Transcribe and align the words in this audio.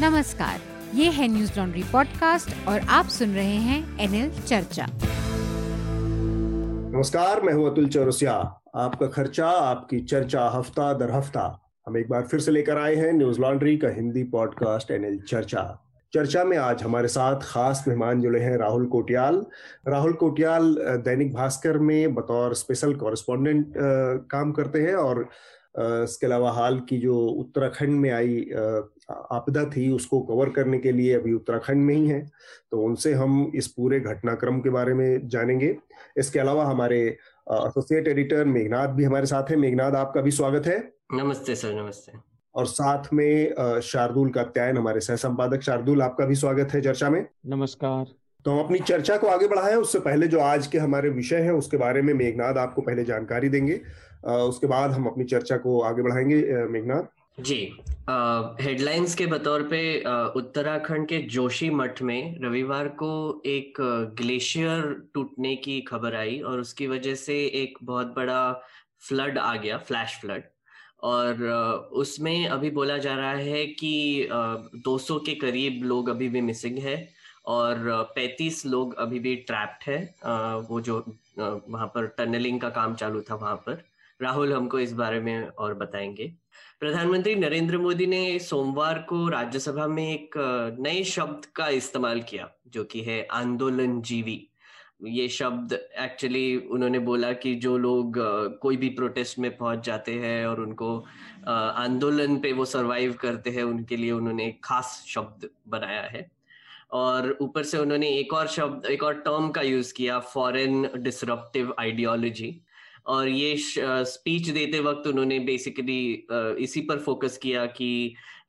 नमस्कार, 0.00 0.60
ये 0.94 1.10
है 1.10 1.26
न्यूज़ 1.28 1.50
लॉन्ड्री 1.58 1.82
पॉडकास्ट 1.82 2.68
और 2.68 2.80
आप 2.90 3.06
सुन 3.06 3.34
रहे 3.34 3.56
हैं 3.66 3.98
एनएल 4.00 4.30
चर्चा। 4.40 4.86
नमस्कार, 6.94 7.42
मैं 7.42 7.52
हूँ 7.52 7.70
अतुल 7.70 7.86
चौरसिया। 7.88 8.32
आपका 8.76 9.06
खर्चा, 9.06 9.46
आपकी 9.46 10.00
चर्चा 10.00 10.48
हफ़्ता 10.48 10.92
दर 10.92 11.10
हफ़्ता। 11.10 11.46
हम 11.86 11.96
एक 11.96 12.08
बार 12.08 12.26
फिर 12.26 12.40
से 12.40 12.50
लेकर 12.50 12.78
आए 12.78 12.94
हैं 12.94 13.12
न्यूज़ 13.12 13.40
लॉन्ड्री 13.40 13.76
का 13.76 13.88
हिंदी 13.88 14.24
पॉडकास्ट 14.24 14.90
एनएल 14.90 15.18
चर्चा। 15.28 15.62
चर्चा 16.12 16.44
में 16.44 16.56
आज 16.58 16.82
हमारे 16.82 17.08
साथ 17.08 17.40
खास 17.44 17.84
मेहमान 17.88 18.20
जुड़े 18.20 18.40
हैं 18.40 18.56
राहुल 18.58 18.86
कोटियाल। 18.86 19.44
राहुल 19.88 20.12
कोटियाल, 20.12 20.76
दैनिक 21.04 21.34
भास्कर 21.34 21.78
में 21.78 22.14
बतौर 22.14 22.54
स्पेशल 22.54 22.94
कॉरेस्पॉन्डेंट 22.94 23.74
काम 24.30 24.52
करते 24.52 24.82
हैं 24.82 24.94
और 24.96 25.28
इसके 25.74 26.26
अलावा 26.26 26.50
हाल 26.50 26.78
की 26.80 26.98
जो 26.98 27.16
उत्तराखंड 27.28 28.00
में 28.00 28.10
आई 28.10 28.40
आपदा 29.10 29.64
थी 29.64 29.90
उसको 29.90 30.20
कवर 30.20 30.50
करने 30.50 30.78
के 30.78 30.92
लिए 30.92 31.14
अभी 31.14 31.32
उत्तराखंड 31.32 31.82
में 31.82 31.94
ही 31.94 32.06
है। 32.08 32.20
तो 32.70 32.82
उनसे 32.82 33.12
हम 33.12 33.52
इस 33.54 33.66
पूरे 33.66 34.00
घटनाक्रम 34.00 34.60
के 34.60 34.70
बारे 34.70 34.94
में 34.94 35.28
जानेंगे। 35.28 35.76
इसके 36.16 36.38
अलावा 36.38 36.64
हमारे 36.64 37.00
एसोसिएट 37.52 38.08
एडिटर 38.08 38.44
मेघनाथ 38.44 38.88
भी 38.88 39.04
हमारे 39.04 39.26
साथ 39.26 39.50
है। 39.50 39.56
मेघनाथ 39.56 39.92
आपका 39.92 40.20
भी 40.20 40.30
स्वागत 40.30 40.66
है। 40.66 40.78
नमस्ते 41.14 41.54
सर 41.54 41.74
नमस्ते। 41.82 42.18
और 42.54 42.66
साथ 42.66 43.12
में 43.12 43.80
शार्दुल 43.82 44.28
का 44.30 44.42
कात्यायन 44.42 44.76
हमारे 44.76 45.00
सह 45.00 45.16
संपादक 45.16 45.60
शार्दुल 45.60 46.02
आपका 46.02 46.26
भी 46.26 46.34
स्वागत 46.34 46.74
है 46.74 46.80
चर्चा 46.80 47.10
में। 47.10 47.24
नमस्कार। 47.46 48.06
तो 48.44 48.50
हम 48.50 48.58
अपनी 48.60 48.78
चर्चा 48.80 49.16
को 49.16 49.26
आगे 49.26 49.46
बढ़ाएँ। 49.48 49.74
उससे 49.76 49.98
पहले 50.00 50.26
जो 50.26 50.40
आज 50.40 50.66
के 50.66 50.78
हमारे 50.78 51.10
विषय 51.10 51.36
हैं, 51.36 51.52
उसके 51.52 51.76
बारे 51.76 52.02
में 52.02 52.12
मेघनाथ 52.14 52.58
आपको 52.58 52.82
पहले 52.82 53.04
जानकारी 53.04 53.48
देंगे। 53.48 53.80
उसके 54.28 54.66
बाद 54.66 54.90
हम 54.90 55.06
अपनी 55.06 55.24
चर्चा 55.24 55.56
को 55.56 55.80
आगे 55.82 56.02
बढ़ाएँगे 56.02 56.66
मेघनाथ 56.68 57.12
जी। 57.40 57.56
हेडलाइंस 58.60 59.14
के 59.14 59.26
बतौर 59.26 59.62
पे 59.62 59.80
उत्तराखंड 60.36 61.06
के 61.08 61.18
जोशी 61.28 61.70
मठ 61.70 62.02
में 62.02 62.38
रविवार 62.42 62.88
को 62.98 63.42
एक 63.46 63.80
ग्लेशियर 64.18 64.94
टूटने 65.14 65.54
की 65.56 65.80
खबर 65.80 66.14
आई 66.14 66.38
और 66.40 66.60
उसकी 66.60 66.86
वजह 66.86 67.14
से 67.14 67.34
एक 67.62 67.78
बहुत 67.82 68.14
बड़ा 68.16 68.52
फ्लड 69.08 69.38
आ 69.38 69.54
गया, 69.56 69.78
फ्लैश 69.78 70.18
फ्लड। 70.20 70.42
और 71.02 71.42
उसमें 71.92 72.46
अभी 72.46 72.70
बोला 72.70 72.98
जा 72.98 73.14
रहा 73.14 73.32
है 73.32 73.66
कि 73.66 74.28
200 74.84 75.18
के 75.18 75.34
करीब 75.34 75.82
लोग 75.84 76.08
अभी 76.08 76.28
भी 76.28 76.40
मिसिंग 76.40 76.78
है। 76.78 76.96
और 77.46 78.12
35 78.16 78.64
लोग 78.66 78.94
अभी 78.94 79.18
भी 79.18 79.34
ट्रैप्ड 79.48 79.88
है। 79.88 79.98
वो 80.68 80.80
जो 80.80 80.98
वहाँ 81.38 81.86
पर 81.86 82.06
टनलिंग 82.18 82.60
का 82.60 82.68
काम 82.70 82.94
चालू 82.94 83.20
था 83.20 83.34
वहाँ 83.34 83.56
पर। 83.66 83.84
राहुल 84.20 84.52
हमको 84.52 84.78
इस 84.78 84.92
बारे 84.92 85.20
में 85.20 85.46
और 85.48 85.74
बताएँगे। 85.74 86.32
प्रधानमंत्री 86.80 87.34
नरेंद्र 87.34 87.78
मोदी 87.78 88.06
ने 88.06 88.38
सोमवार 88.38 88.98
को 89.08 89.28
राज्यसभा 89.28 89.86
में 89.86 90.08
एक 90.08 90.34
नए 90.80 91.02
शब्द 91.04 91.46
का 91.46 91.68
इस्तेमाल 91.68 92.20
किया, 92.22 92.50
जो 92.68 92.84
कि 92.84 93.00
है 93.02 93.22
आंदोलन 93.32 94.00
जीवी 94.02 94.40
ये 95.04 95.28
शब्द 95.28 95.72
एक्चुअली 96.00 96.56
उन्होंने 96.56 96.98
बोला 96.98 97.32
कि 97.32 97.54
जो 97.54 97.76
लोग 97.78 98.14
कोई 98.62 98.76
भी 98.76 98.88
प्रोटेस्ट 98.88 99.38
में 99.38 99.56
पहुँच 99.56 99.84
जाते 99.86 100.12
हैं 100.14 100.46
और 100.46 100.60
उनको 100.60 100.98
आंदोलन 101.46 102.36
पे 102.40 102.52
वो 102.52 102.64
सरवाइव 102.64 103.12
करते 103.12 103.50
हैं, 103.50 103.62
उनके 103.62 103.96
लिए 103.96 104.10
उन्होंने 104.12 104.46
एक 104.46 104.60
खास 104.64 105.04
शब्द 105.08 105.48
बनाया 105.68 106.02
है। 106.02 106.30
और 106.94 107.36
ऊपर 107.40 107.62
से 107.62 107.78
उन्होंने 107.78 108.08
एक 108.08 108.32
और 108.32 108.46
शब्द, 108.48 108.86
एक 108.86 109.02
और 109.02 109.14
टर्म 109.20 109.48
का 109.50 109.62
यूज़ 109.62 109.92
किया 109.94 110.18
फॉरेन 110.18 110.88
डिसरप्टिव 110.96 111.74
आइडियोलॉजी 111.78 112.60
और 113.06 113.28
ये 113.28 113.56
स्पीच 113.58 114.48
देते 114.48 114.80
वक्त 114.80 115.06
उन्होंने 115.06 115.38
बेसिकली 115.38 116.26
इसी 116.64 116.80
पर 116.80 116.98
फोकस 116.98 117.38
किया 117.42 117.66
कि 117.66 117.90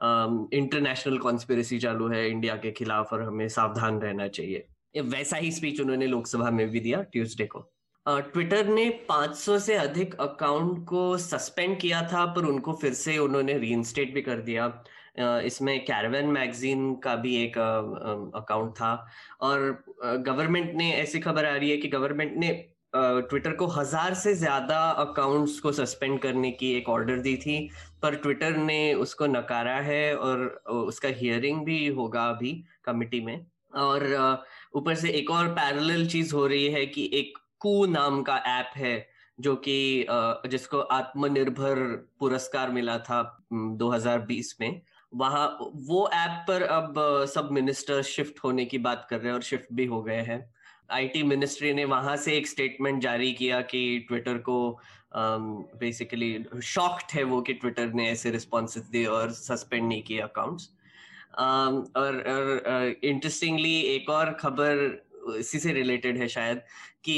इंटरनेशनल 0.03 1.17
कॉन्स्पिरसी 1.17 1.79
चालू 1.79 2.07
है 2.07 2.29
इंडिया 2.29 2.55
के 2.55 2.71
खिलाफ 2.71 3.13
और 3.13 3.23
हमें 3.23 3.47
सावधान 3.49 3.99
रहना 3.99 4.27
चाहिए। 4.27 5.01
वैसा 5.01 5.37
ही 5.37 5.51
स्पीच 5.51 5.81
उन्होंने 5.81 6.07
लोकसभा 6.07 6.51
में 6.51 6.69
भी 6.69 6.79
दिया 6.79 7.01
ट्यूसडे 7.01 7.45
को। 7.45 7.59
ट्विटर 8.05 8.67
ने 8.67 8.89
500 9.09 9.57
से 9.59 9.75
अधिक 9.75 10.13
अकाउंट 10.15 10.85
को 10.87 11.17
सस्पेंड 11.17 11.77
किया 11.79 12.01
था, 12.07 12.25
पर 12.25 12.45
उनको 12.45 12.73
फिर 12.73 12.93
से 12.93 13.17
उन्होंने 13.17 13.57
रीइंस्टेट 13.57 14.13
भी 14.13 14.21
कर 14.21 14.41
दिया। 14.41 14.67
इसमें 15.17 15.79
कैरवन 15.85 16.25
मैगजीन 16.27 16.93
का 17.03 17.15
भी 17.15 17.35
एक 17.43 17.57
अकाउंट 17.57 18.71
था। 18.73 18.93
और 19.41 19.83
गवर्नमेंट 20.03 20.73
ने, 20.73 20.91
ऐसी 20.93 21.19
खबर 21.19 21.45
आ 21.45 21.55
रही 21.55 21.69
है 21.69 21.77
कि 21.77 21.87
गवर्नमेंट 21.89 22.37
ने 22.37 22.53
ट्विटर 22.93 23.51
को 23.53 23.65
हज़ार 23.67 24.13
से 24.13 24.33
ज़्यादा 24.35 24.77
अकाउंट्स 24.91 25.59
को 25.59 25.71
सस्पेंड 25.71 26.19
करने 26.21 26.51
की 26.51 26.71
एक 26.73 26.89
ऑर्डर 26.89 27.17
दी 27.19 27.35
थी, 27.37 27.57
पर 28.01 28.15
ट्विटर 28.15 28.55
ने 28.57 28.93
उसको 28.95 29.25
नकारा 29.27 29.75
है 29.81 30.15
और 30.17 30.45
उसका 30.67 31.09
हियरिंग 31.17 31.63
भी 31.65 31.87
होगा 31.89 32.23
अभी 32.29 32.53
कमिटी 32.85 33.19
में। 33.21 33.45
और 33.75 34.05
ऊपर 34.75 34.95
से 34.95 35.09
एक 35.11 35.31
और 35.31 35.47
पैरेलल 35.49 36.05
चीज़ 36.07 36.33
हो 36.35 36.45
रही 36.47 36.67
है 36.69 36.85
कि 36.85 37.09
एक 37.13 37.37
कू 37.59 37.85
नाम 37.85 38.21
का 38.23 38.37
ऐप 38.49 38.71
है, 38.75 39.07
जो 39.39 39.55
कि 39.57 40.05
जिसको 40.47 40.79
आत्मनिर्भर 40.79 41.79
पुरस्कार 42.19 42.69
मिला 42.71 42.97
था 42.99 43.21
2020 43.53 44.55
में। 44.61 44.81
वहाँ 45.15 45.57
वो 45.75 46.09
ऐप 46.13 46.45
पर 46.47 46.61
अब 46.61 46.93
सब 47.33 47.49
मिनिस्टर 47.51 48.01
शिफ्ट 48.01 48.39
होने 48.43 48.65
की 48.65 48.77
बात 48.77 49.07
कर 49.09 49.17
रहे 49.17 49.27
हैं 49.27 49.33
और 49.33 49.41
शिफ्ट 49.41 49.65
भी 49.73 49.85
हो 49.85 50.01
गए 50.03 50.21
हैं। 50.21 50.53
आईटी 50.91 51.23
मिनिस्ट्री 51.23 51.73
ने 51.73 51.85
वहाँ 51.85 52.17
से 52.17 52.37
एक 52.37 52.47
स्टेटमेंट 52.47 53.01
जारी 53.01 53.33
किया 53.33 53.61
कि 53.61 54.05
ट्विटर 54.07 54.37
को 54.37 54.79
बेसिकली 55.15 56.43
um, 56.43 56.61
शॉक्ड 56.61 57.05
है 57.13 57.23
वो 57.23 57.41
कि 57.41 57.53
ट्विटर 57.53 57.93
ने 57.93 58.09
ऐसे 58.09 58.31
रिस्पॉन्सेस 58.31 58.83
दिए 58.83 59.05
और 59.05 59.31
सस्पेंड 59.31 59.87
नहीं 59.87 60.03
किए 60.03 60.19
अकाउंट्स 60.19 60.69
um, 61.33 61.95
और 61.95 62.23
इंटरेस्टिंगली 63.03 63.81
uh, 63.81 63.87
एक 63.87 64.09
और 64.09 64.33
खबर 64.33 65.05
इसी 65.39 65.59
से 65.59 65.73
रिलेटेड 65.73 66.17
है 66.17 66.27
शायद 66.27 66.61
कि 67.03 67.15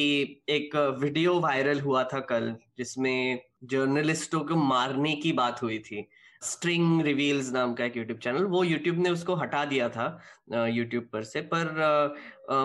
एक 0.50 0.76
वीडियो 0.76 1.40
वायरल 1.40 1.80
हुआ 1.80 2.04
था 2.04 2.20
कल 2.20 2.56
जिसमें 2.78 3.40
जर्नलिस्टों 3.64 4.40
को 4.40 4.56
मारने 4.56 5.16
की 5.16 5.32
बात 5.32 5.64
हुई 5.64 5.80
थी। 5.80 6.08
स्ट्रिंग 6.42 7.02
रिवील्स 7.02 7.52
नाम 7.54 7.74
का 7.74 7.86
एक 7.86 7.98
यूट्यूब 7.98 8.20
चैनल, 8.20 8.44
वो 8.46 8.64
यूट्यूब 8.64 8.98
ने 8.98 9.10
उसको 9.10 9.36
हटा 9.36 9.64
दिया 9.66 9.90
था 9.90 10.68
यूट्यूब 10.70 11.08
पर 11.14 11.24
से। 11.24 11.42
पर 11.54 12.16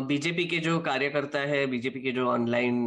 बीजेपी 0.08 0.44
के 0.46 0.58
जो 0.58 0.78
कार्यकर्ता 0.80 1.38
है 1.52 1.66
बीजेपी 1.66 2.00
के 2.00 2.12
जो 2.12 2.26
ऑनलाइन 2.30 2.82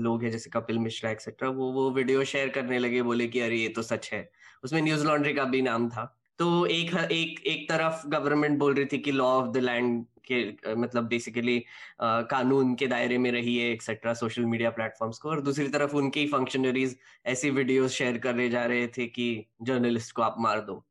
लोग 0.00 0.22
हैं, 0.22 0.30
जैसे 0.30 0.50
कपिल 0.50 0.78
मिश्रा 0.78 1.10
एक्सेट्रा 1.10 1.48
वो 1.50 1.70
वो 1.72 1.90
वीडियो 1.92 2.24
शेयर 2.24 2.48
करने 2.48 2.78
लगे, 2.78 3.02
बोले 3.02 3.26
कि 3.28 3.40
अरे, 3.40 3.56
ये 3.56 3.68
तो 3.68 3.82
सच 3.82 4.10
है। 4.12 4.28
उसमें 4.64 4.80
न्यूज़ 4.82 5.06
लॉन्ड्री 5.06 5.32
का 5.34 5.44
भी 5.44 5.62
नाम 5.62 5.88
था। 5.90 6.14
तो 6.38 6.66
एक 6.66 6.94
एक 7.12 7.46
एक 7.46 7.68
तरफ़ 7.68 8.06
गवर्नमेंट 8.08 8.58
बोल 8.58 8.74
रही 8.74 8.84
थी 8.92 8.98
कि 8.98 9.12
लॉ 9.12 9.26
ऑफ़ 9.38 9.48
द 9.52 9.56
लैंड 9.58 10.04
के 10.30 10.74
मतलब 10.74 11.08
बेसिकली 11.08 11.58
कानून 12.02 12.74
के 12.74 12.86
दायरे 12.86 13.18
में 13.18 13.30
रही 13.32 13.56
है 13.58 13.70
एक्सेट्रा 13.72 14.14
सोशल 14.14 14.44
मीडिया 14.46 14.70
प्लेटफॉर्म्स 14.70 15.18
को। 15.18 15.30
और 15.30 15.40
दूसरी 15.42 15.68
तरफ़ 15.68 15.96
उनके 15.96 16.20
ही 16.20 16.26
फंक्शनरीज 16.28 16.96
ऐसी 17.26 17.50
वीडियोस 17.52 17.92
शेयर 17.92 18.18
कर 18.18 18.34
रहे 18.34 18.48
जा 18.50 18.64
रहे 18.66 18.86
थे 18.98 19.06
कि 19.08 19.30
जर्नलिस्ट 19.62 20.14
को 20.16 20.22
आप 20.22 20.36
मार 20.40 20.60
दो। 20.62 20.84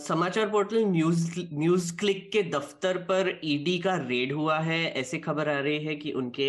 समाचार 0.00 0.48
पोर्टल 0.50 0.84
न्यूज़ 0.84 1.40
न्यूज़ 1.52 1.92
क्लिक 1.98 2.30
के 2.32 2.42
दफ्तर 2.50 2.98
पर 3.04 3.28
ईडी 3.44 3.76
e 3.78 3.82
का 3.82 3.94
रेड 3.98 4.32
हुआ 4.32 4.58
है। 4.60 4.78
ऐसी 4.92 5.18
खबर 5.20 5.48
आ 5.48 5.58
रही 5.60 5.84
है 5.84 5.94
कि 5.96 6.12
उनके 6.12 6.48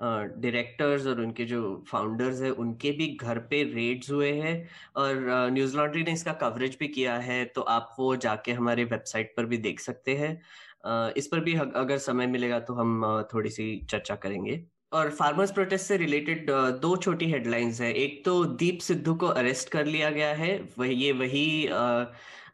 डायरेक्टर्स 0.00 1.06
और 1.06 1.20
उनके 1.20 1.44
जो 1.44 1.60
फाउंडर्स 1.90 2.40
है, 2.42 2.50
उनके 2.52 2.90
भी 2.92 3.06
घर 3.16 3.38
पे 3.50 3.62
रेड्स 3.64 4.10
हुए 4.10 4.32
हैं। 4.32 4.56
और 4.96 5.50
न्यूज़ 5.52 5.76
लॉन्ड्री 5.76 6.02
ने 6.02 6.12
इसका 6.12 6.32
कवरेज 6.42 6.76
भी 6.80 6.88
किया 6.88 7.16
है 7.20 7.44
तो 7.46 7.60
आप 7.76 7.94
वो 7.98 8.14
जाके 8.18 8.52
हमारे 8.52 8.84
वेबसाइट 8.86 9.32
पर 9.36 9.46
भी 9.46 9.56
देख 9.58 9.80
सकते 9.80 10.16
हैं। 10.16 10.40
इस 11.16 11.26
पर 11.26 11.40
भी 11.40 11.54
अगर 11.54 11.98
समय 11.98 12.26
मिलेगा 12.26 12.58
तो 12.60 12.74
हम 12.74 13.04
थोड़ी 13.32 13.50
सी 13.50 13.64
चर्चा 13.90 14.14
करेंगे। 14.16 14.62
और 14.92 15.10
फार्मर्स 15.10 15.52
प्रोटेस्ट 15.52 15.86
से 15.86 15.96
रिलेटेड 15.96 16.50
दो 16.80 16.96
छोटी 16.96 17.26
हेडलाइंस 17.30 17.80
है। 17.80 17.92
एक 17.94 18.24
तो 18.24 18.44
दीप 18.44 18.78
सिद्धू 18.80 19.14
को 19.14 19.26
अरेस्ट 19.26 19.68
कर 19.68 19.86
लिया 19.86 20.10
गया 20.10 20.34
है। 20.34 20.56
वही 20.78 20.94
ये 20.94 21.12
वही 21.12 21.68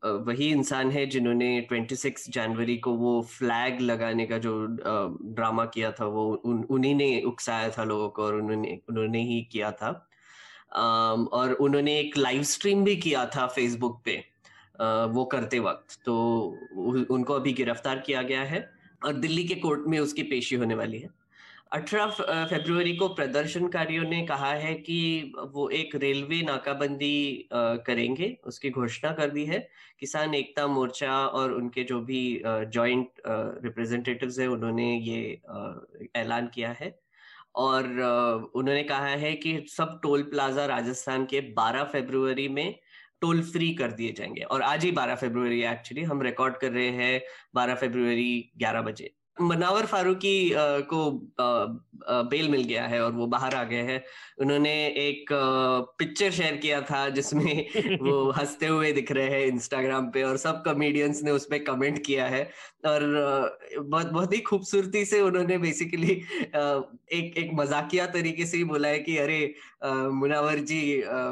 वही 0.04 0.50
इंसान 0.50 0.90
है 0.90 1.04
जिन्होंने 1.06 1.48
26 1.70 2.28
जनवरी 2.30 2.76
को 2.76 2.92
वो 2.92 3.20
फ्लैग 3.30 3.80
लगाने 3.80 4.26
का 4.26 4.38
जो 4.38 4.54
ड्रामा 4.66 5.64
किया 5.64 5.90
था 5.92 6.06
वो 6.06 6.24
उन, 6.34 6.62
उन्हीं 6.70 6.94
ने 6.94 7.20
उकसाया 7.22 7.68
था 7.68 7.84
लोगों 7.84 8.08
को 8.08 8.22
और 8.22 8.34
उन्होंने 8.34 8.78
उन्होंने 8.88 9.22
ही 9.24 9.40
किया 9.52 9.70
था। 9.72 9.90
और 10.72 11.52
उन्होंने 11.52 11.98
एक 11.98 12.16
लाइव 12.18 12.42
स्ट्रीम 12.42 12.84
भी 12.84 12.96
किया 12.96 13.24
था 13.26 13.46
फेसबुक 13.46 14.00
पे। 14.04 14.22
वो 15.12 15.24
करते 15.24 15.58
वक्त। 15.60 15.98
तो 16.04 16.14
उनको 17.10 17.34
अभी 17.34 17.52
गिरफ़्तार 17.52 17.98
किया 18.06 18.22
गया 18.22 18.42
है 18.44 18.68
और 19.02 19.12
दिल्ली 19.14 19.44
के 19.44 19.54
कोर्ट 19.54 19.86
में 19.88 19.98
उसकी 19.98 20.22
पेशी 20.22 20.56
होने 20.56 20.74
वाली 20.74 20.98
है। 20.98 21.08
18 21.72 22.06
फरवरी 22.06 22.96
को 22.96 23.08
प्रदर्शनकारियों 23.08 24.04
ने 24.04 24.20
कहा 24.26 24.50
है 24.52 24.74
कि 24.76 25.32
वो 25.52 25.68
एक 25.70 25.94
रेलवे 25.96 26.40
नाकाबंदी 26.42 27.48
करेंगे। 27.52 28.36
उसकी 28.46 28.70
घोषणा 28.70 29.12
कर 29.12 29.30
दी 29.30 29.44
है। 29.44 29.58
किसान 30.00 30.34
एकता 30.34 30.66
मोर्चा 30.66 31.12
और 31.26 31.52
उनके 31.52 31.84
जो 31.84 32.00
भी 32.00 32.42
जॉइंट 32.44 33.22
रिप्रेजेंटेटिव्स 33.26 34.38
है, 34.38 34.46
उन्होंने 34.48 34.94
ये 34.96 35.40
ऐलान 36.16 36.50
किया 36.54 36.74
है। 36.80 36.98
और 37.56 37.84
उन्होंने 38.54 38.82
कहा 38.82 39.06
है 39.06 39.32
कि 39.34 39.64
सब 39.68 39.98
टोल 40.02 40.22
प्लाजा 40.22 40.66
राजस्थान 40.66 41.24
के 41.26 41.40
12 41.54 41.84
फरवरी 41.84 42.48
में 42.48 42.78
टोल 43.22 43.42
फ्री 43.42 43.74
कर 43.74 43.92
दिए 43.92 44.12
जाएँगे। 44.12 44.40
और 44.40 44.62
आज 44.62 44.84
ही 44.84 44.92
12 44.92 45.14
फरवरी 45.14 45.62
एक्चुअली 45.62 46.02
हम 46.02 46.22
रिकॉर्ड 46.22 46.56
कर 46.56 46.72
रहे 46.72 46.90
हैं 46.90 47.20
12 47.56 47.74
फरवरी 47.74 48.52
11 48.56 48.82
बजे। 48.82 49.14
मनावर 49.36 49.86
फारूकी 49.86 50.34
को 50.92 51.10
बेल 52.30 52.48
मिल 52.50 52.62
गया 52.64 52.86
है 52.86 53.00
और 53.02 53.12
वो 53.12 53.26
बाहर 53.26 53.54
आ 53.54 53.62
गए 53.64 53.82
हैं। 53.82 54.02
उन्होंने 54.40 54.72
एक 54.98 55.28
पिक्चर 55.98 56.30
शेयर 56.30 56.56
किया 56.56 56.80
था 56.82 57.08
जिसमें 57.08 57.98
वो 58.00 58.30
हँसते 58.30 58.66
हुए 58.66 58.92
दिख 58.92 59.12
रहे 59.12 59.28
हैं 59.30 59.46
इंस्टाग्राम 59.46 60.10
पे 60.10 60.22
और 60.22 60.36
सब 60.36 60.62
कॉमेडियंस 60.64 61.22
ने 61.22 61.30
उस 61.30 61.46
पर 61.46 61.64
कमेंट 61.64 62.04
किया 62.06 62.26
है। 62.26 62.42
और 62.86 63.04
बहुत 63.78 64.06
बहुत 64.06 64.32
ही 64.32 64.38
खूबसूरती 64.42 65.04
से 65.04 65.20
उन्होंने 65.20 65.58
बेसिकली 65.58 66.12
एक 66.12 67.36
एक 67.38 67.50
मजाकिया 67.54 68.06
तरीके 68.12 68.46
से 68.46 68.56
ही 68.56 68.64
बोला 68.64 68.88
है 68.88 68.98
कि 68.98 69.16
अरे 69.18 69.40
मुनावर 70.12 70.58
जी 70.64 70.80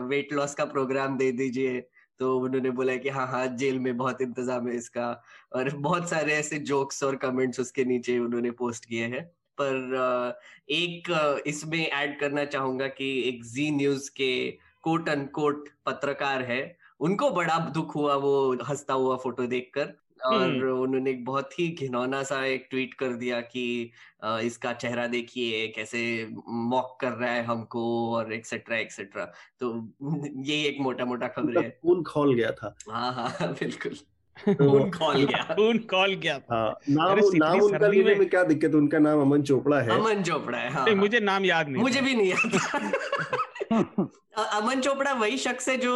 वेट 0.09 0.33
लॉस 0.33 0.55
का 0.55 0.65
प्रोग्राम 0.67 1.17
दे 1.19 1.31
दीजिए। 1.33 1.81
तो 2.21 2.37
उन्होंने 2.39 2.71
बोला 2.71 2.95
कि 2.97 3.09
हाँ 3.09 3.27
हाँ 3.27 3.47
जेल 3.57 3.79
में 3.79 3.97
बहुत 3.97 4.21
इंतज़ाम 4.23 4.69
है 4.69 4.77
इसका। 4.77 5.11
और 5.53 5.71
बहुत 5.77 6.09
सारे 6.11 6.33
ऐसे 6.33 6.59
जोक्स 6.59 7.03
और 7.05 7.17
कमेंट्स 7.17 7.61
उसके 7.61 7.85
नीचे 7.85 8.19
उन्होंने 8.19 8.51
पोस्ट 8.51 8.85
किए 8.85 9.07
हैं। 9.07 9.25
पर 9.61 10.41
एक 10.71 11.43
इसमें 11.47 11.87
ऐड 11.89 12.21
करना 12.21 12.45
चाहूँगा 12.45 12.87
कि 12.87 13.29
एक 13.29 13.45
जी 13.45 13.71
न्यूज़ 13.71 14.11
के 14.11 14.51
कोट 14.83 15.09
अनकोट 15.09 15.69
पत्रकार 15.87 16.43
है। 16.43 16.79
उनको 17.01 17.31
बड़ा 17.31 17.59
दुख 17.59 17.95
हुआ 17.95 18.15
वो 18.15 18.55
हंसता 18.55 18.95
हुआ 18.95 19.17
फ़ोटो 19.17 19.47
देखकर। 19.47 19.93
और 20.27 20.43
हम्म। 20.43 20.81
उन्होंने 20.83 21.11
एक 21.11 21.25
बहुत 21.25 21.59
ही 21.59 21.69
घिनौना 21.69 22.23
सा 22.23 22.45
एक 22.45 22.67
ट्वीट 22.71 22.95
कर 22.95 23.13
दिया 23.13 23.41
कि 23.41 23.91
इसका 24.25 24.73
चेहरा 24.73 25.07
देखिए 25.07 25.69
कैसे 25.69 26.29
मॉक 26.49 26.99
कर 27.01 27.13
रहा 27.13 27.31
है 27.31 27.45
हमको 27.45 28.13
और 28.15 28.33
एक्सेट्रा 28.33 28.77
एक्सेट्रा 28.77 29.25
तो 29.61 29.89
ये 30.43 30.63
एक 30.65 30.77
मोटा 30.81 31.05
मोटा 31.05 31.29
खबर 31.29 31.65
है। 31.65 31.71
खून 31.71 32.03
खोल 32.03 32.35
गया 32.35 32.51
था। 32.53 32.75
हाँ 32.91 33.13
हाँ 33.15 33.53
बिल्कुल। 33.53 33.97
खून 34.47 34.91
खोल 34.99 35.25
गया। 35.25 35.43
खून 35.55 35.79
खोल 35.91 36.15
गया। 36.15 36.35
हाँ 36.51 36.69
नाम 36.91 37.19
नाम 37.35 37.61
उनका 37.61 37.89
लेने 37.89 38.15
में 38.15 38.29
क्या 38.29 38.43
दिक्कत? 38.45 38.75
उनका 38.75 38.99
नाम 38.99 39.21
अमन 39.21 39.43
चोपड़ा 39.43 39.81
है। 39.81 39.91
अमन 39.91 40.23
चोपड़ा 40.23 40.59
है 40.59 40.71
हाँ, 40.73 40.85
नहीं, 40.85 40.95
मुझे 40.97 41.21
नाम 41.21 41.45
याद 41.45 41.69
नहीं 41.69 41.83
मुझे 41.83 42.01
भी 42.01 42.15
नहीं 42.15 42.31
याद 42.31 42.91
अमन 44.39 44.81
चोपड़ा 44.81 45.13
वही 45.13 45.37
शख्स 45.39 45.69
है 45.69 45.77
जो 45.77 45.93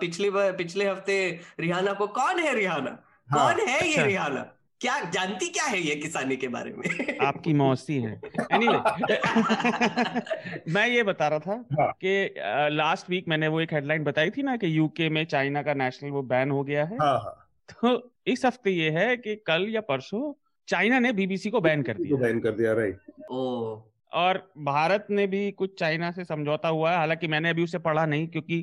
पिछले 0.00 0.30
पिछले 0.52 0.88
हफ़्ते 0.88 1.16
रिहाना 1.60 1.92
को 1.92 2.06
कौन 2.18 2.38
है 2.38 2.54
रिहाना? 2.54 2.98
हाँ, 3.30 3.54
कौन 3.54 3.66
है 3.68 3.86
ये 3.86 3.92
अच्छा। 3.92 4.04
रिहाना? 4.04 4.50
क्या 4.80 4.98
जानती 5.10 5.48
क्या 5.48 5.64
है 5.64 5.80
ये 5.80 5.94
किसानी 5.96 6.36
के 6.36 6.48
बारे 6.48 6.72
में? 6.76 7.18
आपकी 7.26 7.52
मौसी 7.54 7.98
है। 8.00 8.20
Anyway, 8.52 8.80
मैं 10.68 10.86
ये 10.88 11.02
बता 11.02 11.28
रहा 11.28 11.38
था 11.38 11.64
हाँ. 11.80 11.90
कि 12.04 12.34
लास्ट 12.76 13.10
वीक 13.10 13.28
मैंने 13.28 13.48
वो 13.48 13.60
एक 13.60 13.72
हेडलाइन 13.74 14.04
बताई 14.04 14.30
थी 14.30 14.42
ना 14.42 14.56
कि 14.56 14.78
यूके 14.78 15.08
में 15.08 15.24
चाइना 15.24 15.62
का 15.62 15.74
नेशनल 15.74 16.10
वो 16.10 16.22
बैन 16.22 16.50
हो 16.50 16.62
गया 16.64 16.84
है। 16.84 16.96
हाँ, 16.96 17.18
हाँ. 17.18 17.43
तो 17.68 18.12
इस 18.26 18.44
हफ़्ते 18.44 18.70
ये 18.70 18.90
है 18.90 19.16
कि 19.16 19.34
कल 19.36 19.66
या 19.68 19.80
परसों 19.80 20.32
चाइना 20.68 20.98
ने 20.98 21.12
बीबीसी 21.12 21.50
को 21.50 21.60
बैन 21.60 21.82
कर 21.82 21.94
दिया 21.94 22.16
बैन 22.16 22.40
कर 22.40 22.50
दिया 22.50 22.72
राइट 22.72 22.98
ओ। 23.30 23.80
और 24.12 24.38
भारत 24.58 25.06
ने 25.10 25.26
भी 25.26 25.50
कुछ 25.52 25.78
चाइना 25.78 26.10
से 26.10 26.24
समझौता 26.24 26.68
हुआ 26.68 26.90
है। 26.90 26.96
हालाँकि 26.96 27.28
मैंने 27.28 27.50
अभी 27.50 27.64
उसे 27.64 27.78
पढ़ा 27.78 28.06
नहीं 28.06 28.26
क्योंकि 28.28 28.62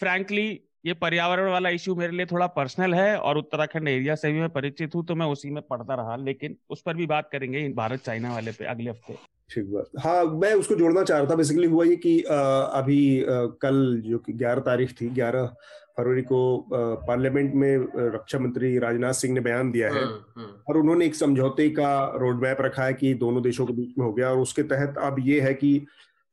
फ्रैंकली 0.00 0.48
ये 0.86 0.94
पर्यावरण 0.94 1.50
वाला 1.50 1.68
इश्यू 1.68 1.94
मेरे 1.94 2.12
लिए 2.12 2.26
थोड़ा 2.26 2.46
पर्सनल 2.46 2.94
है 2.94 3.16
और 3.18 3.38
उत्तराखंड 3.38 3.88
एरिया 3.88 4.14
से 4.14 4.32
भी 4.32 4.40
मैं 4.40 4.48
परिचित 4.48 4.94
हूँ 4.94 5.04
तो 5.06 5.14
मैं 5.14 5.26
उसी 5.26 5.50
में 5.50 5.62
पढ़ता 5.62 5.94
रहा। 5.94 6.16
लेकिन 6.16 6.56
उस 6.70 6.82
पर 6.82 6.94
भी 6.94 7.06
बात 7.06 7.28
करेंगे 7.32 7.68
भारत 7.68 8.00
चाइना 8.00 8.32
वाले 8.34 8.52
पे 8.52 8.64
अगले 8.64 8.90
हफ़्ते। 8.90 9.14
ठीक 9.50 9.64
बात। 9.64 9.90
हाँ 9.98 10.24
मैं 10.24 10.52
उसको 10.54 10.74
जोड़ना 10.74 11.02
चाह 11.02 11.18
रहा 11.18 11.30
था। 11.30 11.34
बेसिकली 11.34 11.66
हुआ 11.66 11.84
ये 11.84 11.96
कि 11.96 12.22
आ, 12.22 12.36
अभी 12.60 13.22
आ, 13.22 13.26
कल 13.62 14.02
जो 14.06 14.18
कि 14.18 14.32
ग्यारह 14.32 14.60
तारीख 14.60 14.92
थी 15.00 15.08
ग्यारह 15.10 15.54
फरवरी 15.98 16.22
को 16.22 16.66
पार्लियामेंट 16.72 17.54
में 17.54 17.76
रक्षा 17.96 18.38
मंत्री 18.38 18.78
राजनाथ 18.78 19.12
सिंह 19.12 19.34
ने 19.34 19.40
बयान 19.40 19.70
दिया 19.70 19.88
है। 19.88 20.02
हम्म, 20.04 20.40
हम्म। 20.40 20.50
और 20.68 20.76
उन्होंने 20.76 21.06
एक 21.06 21.14
समझौते 21.14 21.68
का 21.70 21.92
रोड 22.16 22.42
मैप 22.42 22.60
रखा 22.60 22.84
है 22.84 22.94
कि 22.94 23.14
दोनों 23.14 23.42
देशों 23.42 23.66
के 23.66 23.72
बीच 23.72 23.94
में 23.98 24.04
हो 24.06 24.12
गया। 24.12 24.30
और 24.30 24.38
उसके 24.38 24.62
तहत 24.62 24.98
अब 24.98 25.16
ये 25.20 25.40
है 25.40 25.54
कि 25.54 25.86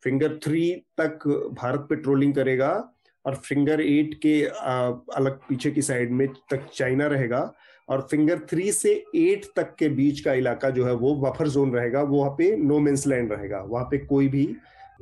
फिंगर 0.04 0.40
थ्री 0.44 0.70
तक 1.02 1.28
भारत 1.62 1.86
पेट्रोलिंग 1.90 2.34
करेगा 2.34 2.72
और 3.26 3.36
फिंगर 3.36 3.82
एट 3.82 4.14
के 4.14 4.42
अलग 5.16 5.40
पीछे 5.50 5.72
की 5.72 5.82
साइड 5.82 6.12
में 6.12 6.28
तक 6.52 6.68
चाइना 6.74 7.08
रहेगा। 7.08 7.52
और 7.90 8.08
फिंगर 8.12 8.40
थ्री 8.50 8.72
से 8.72 8.92
एट 9.16 9.46
तक 9.56 9.76
के 9.80 9.90
बीच 9.90 10.20
का 10.20 10.34
इलाका 10.34 10.70
जो 10.70 10.86
है 10.86 10.94
वो 10.94 11.16
बफर 11.16 11.48
जोन 11.48 11.72
रहेगा। 11.72 12.02
वहाँ 12.02 12.30
पे 12.30 12.56
नो 12.58 12.80
मेंस 12.80 13.08
लैंड 13.08 13.34
रहेगा। 13.34 13.62
वहाँ 13.68 13.86
पे 13.86 13.98
कोई 13.98 14.28
भी 14.28 14.46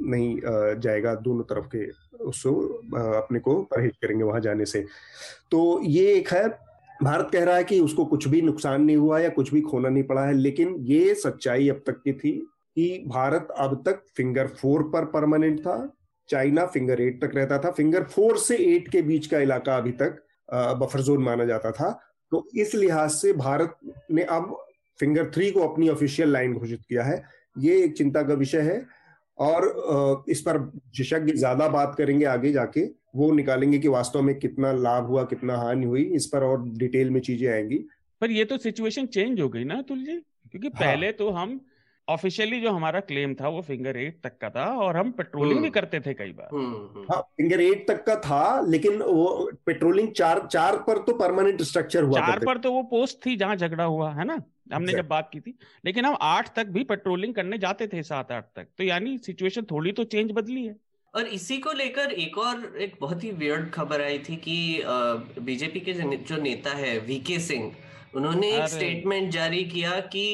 नहीं 0.01 0.39
जाएगा 0.79 1.13
दोनों 1.15 1.43
तरफ़ 1.43 1.65
के, 1.65 1.87
उसको 2.23 2.53
अपने 3.13 3.39
को 3.39 3.61
परहेज 3.63 3.97
करेंगे 4.01 4.23
वहाँ 4.23 4.39
जाने 4.41 4.65
से। 4.65 4.85
तो 5.51 5.81
ये 5.83 6.13
एक 6.13 6.29
है, 6.29 6.47
भारत 7.03 7.29
कह 7.33 7.43
रहा 7.43 7.55
है 7.55 7.63
कि 7.63 7.79
उसको 7.79 8.05
कुछ 8.05 8.27
भी 8.27 8.41
नुकसान 8.41 8.83
नहीं 8.83 8.97
हुआ 8.97 9.19
या 9.19 9.29
कुछ 9.31 9.53
भी 9.53 9.61
खोना 9.61 9.89
नहीं 9.89 10.03
पड़ा 10.03 10.25
है, 10.25 10.33
लेकिन 10.33 10.75
ये 10.79 11.13
सच्चाई 11.15 11.69
अब 11.69 11.81
तक 11.87 12.01
की 12.03 12.13
थी 12.13 12.31
कि 12.75 13.03
भारत 13.07 13.47
अब 13.57 13.81
तक 13.85 14.01
फिंगर 14.17 14.47
फोर 14.61 14.83
पर 14.83 15.05
परमानेंट 15.07 15.59
था 15.59 15.93
चाइना 16.29 16.65
फिंगर 16.65 17.01
एट 17.01 17.21
तक 17.21 17.35
रहता 17.35 17.57
था। 17.59 17.71
फिंगर 17.71 18.03
फोर 18.05 18.37
से 18.37 18.57
एट 18.65 18.87
के 18.87 19.01
बीच 19.01 19.27
का 19.27 19.39
इलाका 19.39 19.75
अभी 19.77 19.91
तक 19.93 20.23
बफर 20.79 21.01
जोन 21.01 21.23
माना 21.23 21.45
जाता 21.45 21.71
था। 21.71 21.91
तो 22.31 22.47
इस 22.55 22.73
लिहाज 22.75 23.11
से 23.11 23.33
भारत 23.33 23.75
ने 24.11 24.23
अब 24.23 24.55
फिंगर 24.99 25.29
थ्री 25.31 25.49
को 25.51 25.67
अपनी 25.67 25.89
ऑफिशियल 25.89 26.31
लाइन 26.33 26.53
घोषित 26.53 26.81
किया 26.89 27.03
है। 27.03 27.21
ये 27.55 27.83
एक 27.83 27.95
चिंता 27.97 28.21
का 28.23 28.33
विषय 28.33 28.61
है 28.61 28.85
और 29.37 30.25
इस 30.29 30.41
पर 30.41 30.57
विशेषज्ञ 30.57 31.33
ज़्यादा 31.33 31.67
बात 31.67 31.95
करेंगे 31.97 32.25
आगे 32.25 32.51
जाके 32.51 32.85
वो 33.15 33.31
निकालेंगे 33.31 33.79
कि 33.79 33.87
वास्तव 33.87 34.21
में 34.21 34.37
कितना 34.39 34.71
लाभ 34.71 35.07
हुआ 35.07 35.23
कितना 35.23 35.57
हानि 35.57 35.85
हुई 35.85 36.03
इस 36.15 36.25
पर 36.25 36.43
और 36.43 36.67
डिटेल 36.77 37.09
में 37.09 37.19
चीज़ें 37.21 37.47
आएँगी 37.49 37.77
पर 38.21 38.31
ये 38.31 38.45
तो 38.45 38.57
सिचुएशन 38.57 39.05
चेंज 39.05 39.41
हो 39.41 39.49
गई 39.49 39.63
ना 39.63 39.81
तुलजी 39.81 40.17
क्योंकि 40.51 40.67
हाँ। 40.67 40.81
पहले 40.81 41.11
तो 41.11 41.29
हम 41.29 41.59
ऑफिशियली 42.09 42.59
जो 42.61 42.71
हमारा 42.71 42.99
क्लेम 42.99 43.33
था 43.33 43.47
वो 43.47 43.61
फिंगर 43.61 43.97
एट 43.97 44.19
तक 44.23 44.37
का 44.41 44.49
था 44.49 44.65
और 44.77 44.97
हम 44.97 45.11
पेट्रोलिंग 45.11 45.53
भी 45.53 45.57
हम्म। 45.57 45.69
करते 45.69 45.99
थे 45.99 46.13
कई 46.13 46.31
बार। 46.31 46.49
हम्म, 46.53 46.65
हम्म। 46.65 47.05
हाँ 47.11 47.21
फिंगर 47.21 47.61
एट 47.61 47.87
तक 47.87 48.03
का 48.05 48.15
था 48.15 48.61
लेकिन 48.61 49.01
वो 49.01 49.51
पेट्रोलिंग 49.65 50.11
चार 50.11 50.47
चार 50.51 50.77
पर 50.77 50.97
तो 50.97 51.13
परमानेंट 51.13 51.61
स्ट्रक्चर 51.61 52.03
हुआ 52.03 52.19
चार 52.19 52.39
पर 52.39 52.57
तो 52.57 52.71
वो 52.71 52.83
पोस्ट 52.83 53.25
थी 53.25 53.35
जहाँ 53.35 53.55
झगड़ा 53.55 53.83
हुआ 53.83 54.11
है 54.13 54.25
ना? 54.25 54.41
हमने 54.73 54.93
जब 54.93 55.07
बात 55.07 55.29
की 55.33 55.39
थी। 55.39 55.57
लेकिन 55.85 56.05
हम 56.05 56.17
आठ 56.21 56.55
तक 56.55 56.67
भी 56.67 56.83
पेट्रोलिंग 56.83 57.33
करने 57.33 57.57
जाते 57.57 57.87
थे 57.87 58.03
सात 58.03 58.31
आठ 58.31 58.43
तक। 58.55 58.67
तो 58.77 58.83
यानी 58.83 59.17
सिचुएशन 59.17 59.61
थोड़ी 59.61 59.91
तो 59.91 60.03
चेंज 60.03 60.31
बदली 60.31 60.65
है। 60.65 60.75
और 61.15 61.27
इसी 61.27 61.57
को 61.57 61.71
लेकर 61.71 62.11
एक 62.11 62.37
और 62.37 62.77
एक 62.77 62.95
बहुत 63.01 63.23
ही 63.23 63.31
वियर्ड 63.31 63.69
खबर 63.71 64.01
आई 64.01 64.19
थी 64.19 64.35
कि 64.35 64.83
बीजेपी 65.41 65.79
के 65.79 65.93
जो 65.93 66.41
नेता 66.41 66.71
है 66.71 66.97
वीके 66.99 67.39
सिंह 67.39 67.71
उन्होंने 68.15 68.51
एक 68.51 68.67
स्टेटमेंट 68.69 69.31
जारी 69.31 69.63
किया 69.65 69.99
कि 70.13 70.25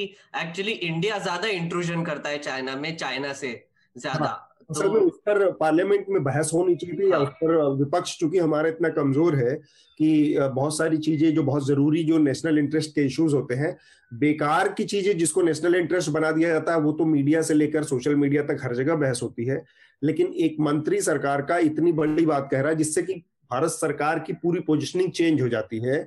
एक्चुअली 0.42 0.72
इंडिया 0.72 1.18
ज़्यादा 1.18 1.48
इंट्रूजन 1.48 2.04
करता 2.04 2.30
है 2.30 2.38
चाइना 2.40 2.76
में 2.76 2.96
चाइना 2.98 3.34
से 3.34 3.52
ज़्यादा। 3.96 4.26
हाँ, 4.26 4.46
तो, 4.70 4.92
में 4.94 5.00
उस 5.02 5.18
पर 5.20 5.52
पार्लियामेंट 5.52 6.06
में 6.10 6.24
बहस 6.24 6.52
होनी 6.54 6.76
चाहिए 6.76 7.12
हाँ, 7.12 7.20
उस 7.20 7.30
पर 7.30 7.56
विपक्ष 7.76 8.18
चूँकि 8.20 8.38
हमारा 8.38 8.70
इतना 8.70 8.90
कमज़ोर 8.90 9.36
है 9.36 9.56
कि 10.00 10.36
बहुत 10.40 10.78
सारी 10.78 10.98
चीज़ें 10.98 11.34
जो 11.36 11.44
बहुत 11.44 11.68
ज़रूरी 11.68 12.04
जो 12.04 12.18
नेशनल 12.18 12.60
इंटरेस्ट 12.60 12.96
के 12.96 13.06
इश्यूज़ 13.06 13.36
होते 13.36 13.56
हैं 13.56 13.76
बेकार 14.12 14.68
की 14.74 14.84
चीज़ें 14.86 15.18
जिसको 15.18 15.42
नेशनल 15.42 15.76
इंटरेस्ट 15.76 16.10
बना 16.10 16.32
दिया 16.32 16.50
जाता 16.50 16.74
है 16.74 16.80
वो 16.80 16.92
तो 16.92 17.06
मीडिया 17.06 17.42
से 17.42 17.54
लेकर 17.54 17.84
सोशल 17.84 18.16
मीडिया 18.16 18.44
तक 18.44 18.64
हर 18.64 18.76
जगह 18.76 18.96
बहस 18.96 19.20
होती 19.24 19.46
है। 19.46 19.64
लेकिन 20.02 20.34
एक 20.38 20.56
मंत्री 20.60 21.02
सरकार 21.02 21.42
का 21.42 21.58
इतनी 21.58 21.92
बड़ी 21.92 22.26
बात 22.26 22.48
कह 22.52 22.62
रहा 22.62 22.70
है 22.70 22.76
जिससे 22.76 23.02
कि 23.02 23.14
भारत 23.52 23.70
सरकार 23.70 24.20
की 24.20 24.34
पूरी 24.34 24.60
पोजिशनिंग 24.60 25.12
चेंज 25.12 25.42
हो 25.42 25.48
जाती 25.50 25.80
है 25.80 25.98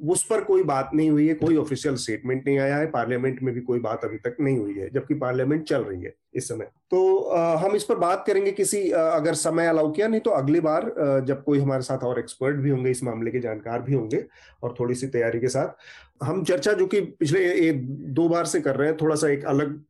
उस 0.00 0.24
पर 0.24 0.40
कोई 0.40 0.62
बात 0.62 0.90
नहीं 0.94 1.10
हुई 1.10 1.26
है 1.28 1.34
कोई 1.34 1.56
ऑफिशियल 1.56 1.94
स्टेटमेंट 1.94 2.46
नहीं 2.46 2.58
आया 2.58 2.76
है 2.76 2.86
पार्लियामेंट 2.86 3.42
में 3.42 3.54
भी 3.54 3.60
कोई 3.60 3.80
बात 3.80 4.04
अभी 4.04 4.16
तक 4.16 4.36
नहीं 4.40 4.58
हुई 4.58 4.74
है 4.74 4.88
जबकि 4.94 5.14
पार्लियामेंट 5.14 5.64
चल 5.64 5.82
रही 5.82 6.02
है 6.02 6.14
इस 6.34 6.48
समय। 6.48 6.68
तो 6.90 7.18
आ, 7.18 7.56
हम 7.56 7.76
इस 7.76 7.84
पर 7.84 7.94
बात 7.94 8.24
करेंगे 8.26 8.50
किसी 8.52 8.90
आ, 8.90 9.02
अगर 9.02 9.34
समय 9.34 9.66
अलाउ 9.66 9.90
किया 9.92 10.08
नहीं 10.08 10.20
तो 10.20 10.30
अगली 10.30 10.60
बार 10.60 10.82
आ, 10.82 11.18
जब 11.20 11.44
कोई 11.44 11.58
हमारे 11.58 11.82
साथ 11.82 12.04
और 12.04 12.18
एक्सपर्ट 12.18 12.56
भी 12.56 12.70
होंगे 12.70 12.90
इस 12.90 13.04
मामले 13.04 13.30
के 13.30 13.40
जानकार 13.40 13.82
भी 13.82 13.94
होंगे 13.94 14.24
और 14.62 14.74
थोड़ी 14.80 14.94
सी 14.94 15.06
तैयारी 15.06 15.40
के 15.40 15.48
साथ। 15.48 16.24
हम 16.24 16.44
चर्चा 16.44 16.72
जो 16.72 16.86
कि 16.86 17.00
पिछले 17.00 17.40
एक 17.68 17.82
दो 18.14 18.28
बार 18.28 18.44
से 18.44 18.60
कर 18.60 18.76
रहे 18.76 18.88
हैं 18.88 18.96
थोड़ा 19.00 19.16
सा 19.16 19.28
एक 19.28 19.44
अलग 19.44 19.80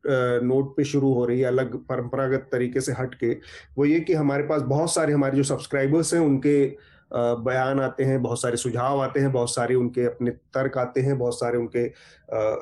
नोट 0.43 0.75
पे 0.77 0.83
शुरू 0.83 1.13
हो 1.13 1.25
रही 1.25 1.39
है 1.39 1.45
अलग 1.45 1.75
परंपरागत 1.85 2.47
तरीके 2.51 2.81
से 2.81 2.91
हट 2.91 3.13
के 3.15 3.33
वो 3.77 3.85
ये 3.85 3.99
कि 3.99 4.13
हमारे 4.13 4.43
पास 4.43 4.61
बहुत 4.61 4.93
सारे 4.93 5.13
हमारे 5.13 5.37
जो 5.37 5.43
सब्सक्राइबर्स 5.43 6.13
हैं 6.13 6.21
उनके 6.21 6.92
बयान 7.15 7.79
आते 7.79 8.03
हैं, 8.03 8.21
बहुत 8.21 8.41
सारे 8.41 8.57
सुझाव 8.57 9.01
आते 9.01 9.19
हैं, 9.19 9.31
बहुत 9.31 9.53
सारे 9.53 9.75
उनके 9.75 10.05
अपने 10.05 10.31
तर्क 10.31 10.77
आते 10.77 11.01
हैं, 11.01 11.17
बहुत 11.17 11.39
सारे 11.39 11.57
उनके 11.57 11.85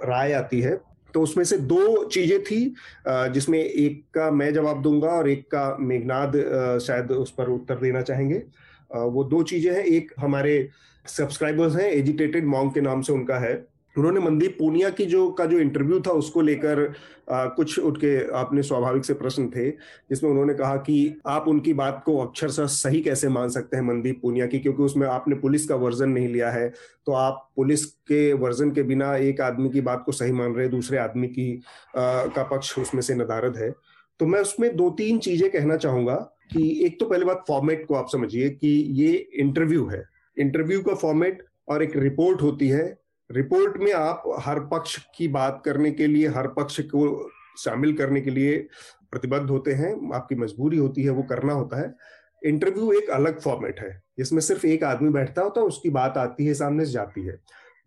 राय 0.08 0.34
आती 0.34 0.62
है। 0.62 0.80
तो 1.14 1.22
उसमें 1.22 1.44
से 1.44 1.58
दो 1.58 2.04
चीज़ें 2.06 2.44
थी 2.44 2.74
जिसमें 3.08 3.60
एक 3.60 4.04
का 4.14 4.30
मैं 4.32 4.54
जवाब 4.54 4.82
दूँगा 4.82 5.10
और 5.10 5.30
एक 5.30 5.46
का 5.46 5.76
मेघनाद 5.80 6.36
शायद 6.84 7.12
उस 7.12 7.32
पर 7.32 7.50
उत्तर 7.50 7.76
देना 7.76 8.02
चाहेंगे। 8.02 8.44
वो 8.92 9.24
दो 9.24 9.42
चीज़ें 9.44 9.72
हैं, 9.74 9.84
एक 9.84 10.14
हमारे 10.20 10.70
सब्सक्राइबर्स 11.06 11.76
हैं, 11.76 11.90
एजिटेटेड 11.90 12.46
मॉन्ग 12.46 12.74
के 12.74 12.82
नाम 12.82 13.02
से 13.02 13.14
उनका 13.14 13.38
है। 13.40 13.54
उन्होंने 13.98 14.20
मनदीप 14.20 14.56
पूनिया 14.60 14.90
की 14.90 15.06
जो 15.06 15.32
का 15.32 15.46
जो 15.46 15.60
इंटरव्यू 15.60 16.00
था 16.00 16.12
उसको 16.12 16.42
लेकर 16.42 16.94
कुछ 17.32 17.80
उनके 17.80 18.16
अपने 18.18 18.64
स्वाभाविक 18.64 19.06
से 19.06 19.14
प्रश्न 19.14 19.48
थे 19.48 19.70
जिसमें 19.70 20.32
उन्होंने 20.32 20.54
कहा 20.54 20.76
कि 20.76 21.16
आप 21.28 21.48
उनकी 21.48 21.74
बात 21.74 22.04
को 22.06 22.18
अक्षर 22.18 22.42
अक्षरशः 22.42 22.66
सही 22.66 23.02
कैसे 23.02 23.30
मान 23.30 23.50
सकते 23.50 23.78
हैं 23.78 23.84
मनदीप 23.84 24.20
पूनिया 24.22 24.48
की 24.48 24.60
क्योंकि 24.60 24.84
उसमें 24.84 25.08
आपने 25.08 25.36
पुलिस 25.36 25.68
का 25.68 25.76
वर्जन 25.76 26.10
नहीं 26.10 26.28
लिया 26.28 26.52
है 26.52 26.74
तो 27.06 27.12
आप 27.12 27.52
पुलिस 27.56 27.86
के 27.86 28.34
वर्जन 28.34 28.72
के 28.72 28.84
बिना 28.84 29.16
एक 29.16 29.42
आदमी 29.42 29.70
की 29.70 29.82
बात 29.82 30.04
को 30.06 30.12
सही 30.12 30.32
मान 30.32 30.54
रहे 30.54 30.68
दूसरे 30.68 30.98
आदमी 30.98 31.28
की 31.28 31.62
आ, 31.98 32.26
का 32.26 32.44
पक्ष 32.44 32.80
उसमें 32.80 33.02
से 33.02 33.16
नदारद 33.16 33.58
है। 33.58 33.72
तो 34.20 34.26
मैं 34.26 34.40
उसमें 34.40 34.76
दो 34.78 34.90
तीन 34.90 35.20
चीज़ें 35.20 35.52
कहना 35.52 35.78
चाहूँगा 35.78 36.16
कि 36.54 36.86
एक 36.86 37.00
तो 37.00 37.06
पहले 37.06 37.26
बात 37.26 37.44
फॉर्मेट 37.48 37.86
को 37.88 37.96
आप 37.96 38.08
समझिए 38.12 38.50
कि 38.50 38.68
ये 38.68 39.12
इंटरव्यू 39.36 39.86
है। 39.86 40.04
इंटरव्यू 40.38 40.82
का 40.82 40.96
फॉर्मेट 40.96 41.46
और 41.68 41.84
एक 41.84 41.98
रिपोर्ट 41.98 42.42
होती 42.42 42.68
है 42.68 43.01
रिपोर्ट 43.32 43.78
में 43.78 43.92
आप 43.94 44.24
हर 44.40 44.60
पक्ष 44.68 44.98
की 45.18 45.28
बात 45.28 45.62
करने 45.66 45.92
के 45.92 46.08
लिए, 46.08 46.28
हर 46.28 46.48
पक्ष 46.50 46.80
को 46.86 47.30
शामिल 47.60 47.94
करने 47.94 48.22
के 48.22 48.32
लिए 48.32 48.58
प्रतिबद्ध 49.12 49.50
होते 49.50 49.72
हैं, 49.74 49.94
आपकी 50.14 50.36
मजबूरी 50.36 50.78
होती 50.78 51.04
है, 51.04 51.10
वो 51.10 51.24
करना 51.24 51.54
होता 51.54 51.82
है। 51.82 51.94
इंटरव्यू 52.42 52.92
एक 52.92 53.10
अलग 53.10 53.40
फॉर्मेट 53.40 53.80
है, 53.80 54.02
जिसमें 54.18 54.40
सिर्फ़ 54.42 54.66
एक 54.68 54.84
आदमी 54.84 55.10
बैठता 55.10 55.42
होता 55.42 55.62
है, 55.62 55.68
उसकी 55.68 55.90
बात 55.90 56.18
आती 56.18 56.46
है, 56.46 56.54
सामने 56.54 56.86
से 56.86 56.92
जाती 56.92 57.26
है। 57.26 57.38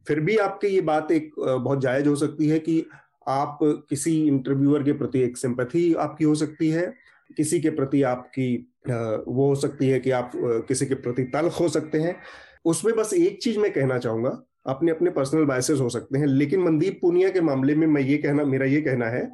फिर 0.07 0.21
भी 0.21 0.37
आपके 0.37 0.69
ये 0.69 0.81
बात 0.83 1.13
एक 1.13 1.31
बहुत 1.39 1.81
जायज़ 1.81 2.09
हो 2.09 2.15
सकती 2.17 2.49
है 2.49 2.59
कि 2.59 2.85
आप 3.29 3.59
किसी 3.63 4.17
इंटरव्यूअर 4.29 4.83
के 4.83 4.93
प्रति 4.93 5.21
एक 5.21 5.37
सिंपथी 5.37 5.93
आपकी 5.97 6.25
हो 6.25 6.35
सकती 6.35 6.71
है, 6.71 6.93
किसी 7.37 7.61
के 7.61 7.71
प्रति 7.71 8.03
आपकी 8.03 8.57
वो 8.89 9.49
हो 9.49 9.55
सकती 9.55 9.89
है 9.89 10.01
कि 10.01 10.11
आप 10.11 10.33
किसी 10.69 10.87
के 10.87 10.95
प्रति 10.95 11.25
तल्ख 11.25 11.61
हो 11.61 11.69
सकते 11.69 11.99
हैं। 11.99 12.17
उसमें 12.65 12.95
बस 12.97 13.15
एक 13.15 13.43
चीज़ 13.43 13.59
मैं 13.59 13.73
कहना 13.73 13.99
चाहूँगा 13.99 14.31
अपने 14.67 14.91
अपने 14.91 15.11
पर्सनल 15.11 15.45
बायसेस 15.45 15.81
हो 15.81 15.89
सकते 15.89 16.19
हैं। 16.19 16.27
लेकिन 16.27 16.61
मनदीप 16.61 16.99
पुनिया 17.03 17.31
के 17.31 17.41
मामले 17.41 17.75
में 17.75 17.87
मैं 17.87 18.03
ये 18.03 18.17
कहना, 18.19 18.45
मेरा 18.45 18.67
ये 18.67 18.81
कहना 18.81 19.07
है 19.07 19.33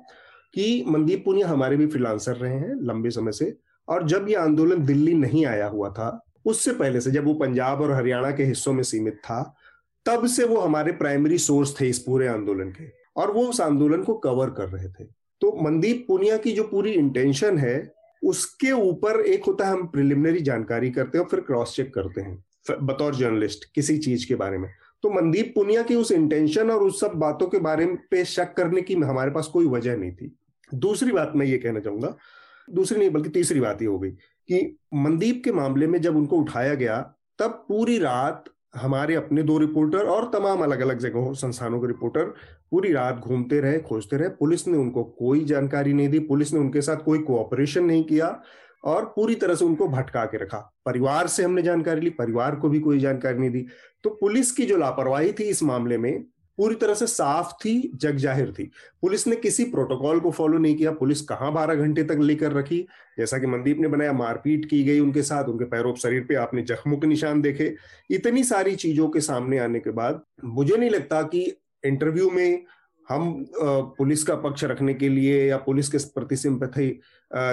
कि 0.55 0.85
मनदीप 0.89 1.25
पुनिया 1.25 1.49
हमारे 1.49 1.77
भी 1.77 1.87
फ्रीलांसर 1.87 2.37
रहे 2.37 2.55
हैं 2.55 2.75
लंबे 2.75 3.11
समय 3.11 3.33
से 3.33 3.57
और 3.89 4.07
जब 4.07 4.27
ये 4.29 4.35
आंदोलन 4.35 4.85
दिल्ली 4.87 5.15
नहीं 5.15 5.47
आया 5.47 5.67
हुआ 5.67 5.91
था, 5.91 6.25
उससे 6.45 6.73
पहले 6.73 7.01
से 7.01 7.11
जब 7.11 7.25
वो 7.25 7.35
पंजाब 7.35 7.81
और 7.81 7.93
हरियाणा 7.93 8.31
के 8.31 8.45
हिस्सों 8.45 8.73
में 8.73 8.83
सीमित 8.83 9.15
था, 9.15 9.55
तब 10.07 10.27
से 10.27 10.45
वो 10.45 10.57
हमारे 10.57 10.93
प्राइमरी 10.93 11.39
सोर्स 11.39 11.81
थे 11.81 11.89
इस 11.89 11.99
पूरे 11.99 12.29
आंदोलन 12.29 12.71
के 12.71 12.93
और 13.17 13.31
वो 13.31 13.47
उस 13.47 13.61
आंदोलन 13.61 14.03
को 14.03 14.15
कवर 14.15 14.51
कर 14.51 14.69
रहे 14.69 14.89
थे। 14.89 15.05
तो 15.41 15.65
मनदीप 15.65 16.05
पुनिया 16.09 16.37
की 16.37 16.53
जो 16.53 16.63
पूरी 16.63 16.91
इंटेंशन 16.91 17.59
है, 17.59 17.93
उसके 18.25 18.73
ऊपर 18.73 19.21
एक 19.21 19.45
होता 19.45 19.67
है 19.67 19.73
हम 19.73 19.87
प्रिलिमिनरी 19.87 20.41
जानकारी 20.41 20.91
करते 20.91 21.19
हैं 21.19 21.25
और 21.25 21.31
फिर 21.31 21.41
क्रॉस 21.41 21.77
चेक 21.77 21.95
करते 21.95 22.21
हैं। 22.21 22.45
बतौर 22.83 23.15
जर्नलिस्ट 23.15 23.65
किसी 23.75 23.99
चीज़ 23.99 24.29
के 24.29 24.35
बारे 24.35 24.59
में। 24.59 24.69
तो 25.05 25.11
मनदीप 25.11 25.53
पुनिया 25.55 25.83
की 25.83 25.95
उस 25.95 26.13
इंटेंशन 26.13 26.71
और 26.71 26.83
उस 26.83 27.01
सब 27.01 27.13
बातों 27.17 27.47
के 27.47 27.59
बारे 27.59 27.87
में 27.87 28.25
शक 28.25 28.55
करने 28.57 28.83
की 28.83 28.95
हमारे 28.95 29.31
पास 29.31 29.47
कोई 29.47 29.67
वजह 29.69 29.97
नहीं 29.97 30.13
थी। 30.13 30.37
दूसरी 30.73 31.13
बात 31.13 31.33
मैं 31.37 31.47
ये 31.47 31.59
कहना 31.59 31.81
चाहूँगा, 31.81 32.15
दूसरी 32.69 32.99
नहीं 32.99 33.11
बल्कि 33.11 33.29
तीसरी 33.29 33.61
बात 33.61 33.83
ये 33.83 33.89
हो 33.89 33.99
गई 33.99 34.11
कि 34.11 34.77
मनदीप 34.95 35.43
के 35.45 35.53
मामले 35.53 35.87
में 35.87 36.01
जब 36.01 36.17
उनको 36.17 36.37
उठाया 36.37 36.75
गया, 36.75 37.01
तब 37.39 37.65
पूरी 37.69 37.99
रात 37.99 38.45
हमारे 38.77 39.15
अपने 39.15 39.43
दो 39.43 39.59
रिपोर्टर 39.59 40.07
और 40.07 40.31
तमाम 40.33 40.63
अलग 40.63 40.81
अलग 40.81 40.99
जगहों, 40.99 41.33
संस्थानों 41.35 41.81
के 41.81 41.87
रिपोर्टर 41.87 42.25
पूरी 42.71 42.93
रात 42.93 43.17
घूमते 43.17 43.61
रहे, 43.61 43.79
खोजते 43.79 44.17
रहे। 44.17 44.29
पुलिस 44.31 44.67
ने 44.69 44.79
उनको 44.79 45.05
कोई 45.05 45.45
जानकारी 45.45 45.93
नहीं 45.93 46.09
दी, 46.09 46.19
पुलिस 46.19 46.53
ने 46.53 46.61
उनके 46.61 46.83
साथ 46.83 46.97
कोई 46.97 47.19
कोऑपरेशन 47.21 47.85
नहीं 47.85 48.05
किया। 48.05 48.29
और 48.85 49.05
पूरी 49.17 49.35
तरह 49.35 49.55
से 49.55 49.65
उनको 49.65 49.89
भटका 49.89 50.25
के 50.25 50.39
रखा। 50.39 50.59
परिवार 50.87 51.27
से 51.27 51.45
हमने 51.45 51.63
जानकारी 51.63 52.01
ली, 52.01 52.11
परिवार 52.11 52.57
को 52.57 52.69
भी 52.69 52.81
कोई 52.81 52.99
जानकारी 52.99 53.39
नहीं 53.39 53.51
दी। 53.51 53.67
तो 54.05 54.11
पुलिस 54.11 54.53
की 54.53 54.67
जो 54.67 54.77
लापरवाही 54.77 55.33
थी 55.33 55.45
इस 55.45 55.63
मामले 55.63 55.99
में, 55.99 56.25
पूरी 56.59 56.75
तरह 56.75 56.95
से 56.95 57.07
साफ़ 57.07 57.53
थी, 57.65 57.93
जग 57.95 58.17
ज़ाहिर 58.17 58.53
थी। 58.53 58.71
पुलिस 59.03 59.27
ने 59.27 59.37
किसी 59.37 59.65
प्रोटोकॉल 59.65 60.21
को 60.21 60.31
फॉलो 60.31 60.59
नहीं 60.59 60.77
किया। 60.77 60.91
पुलिस 60.91 61.21
कहाँ 61.21 61.53
बारह 61.53 61.75
घंटे 61.75 62.03
तक 62.03 62.19
लेकर 62.21 62.53
रखी? 62.53 62.87
जैसा 63.19 63.39
कि 63.39 63.47
मनदीप 63.47 63.79
ने 63.79 63.89
बनाया, 63.89 64.13
मारपीट 64.13 64.65
की 64.65 64.83
गई 64.85 65.01
उनके 65.01 65.23
साथ, 65.23 65.45
उनके 65.45 65.65
पैरों 65.65 65.95
शरीर 65.95 66.25
पे 66.25 66.35
आपने 66.35 66.63
जख्मों 66.63 66.99
के 66.99 67.07
निशान 67.07 67.41
देखे। 67.43 67.75
इतनी 68.11 68.45
सारी 68.45 68.75
चीज़ों 68.77 69.09
के 69.09 69.21
सामने 69.21 69.59
आने 69.59 69.81
के 69.81 69.91
बाद 69.91 70.23
मुझे 70.45 70.77
नहीं 70.77 70.91
लगता 70.91 71.23
कि 71.23 71.57
इंटरव्यू 71.85 72.31
में 72.31 72.65
हम 73.11 73.45
पुलिस 73.99 74.23
का 74.23 74.35
पक्ष 74.35 74.65
रखने 74.65 74.95
के 74.95 75.09
लिए 75.09 75.45
या 75.47 75.57
पुलिस 75.59 75.89
के 75.89 75.99
प्रति 76.15 76.37
सिंपथी 76.37 76.89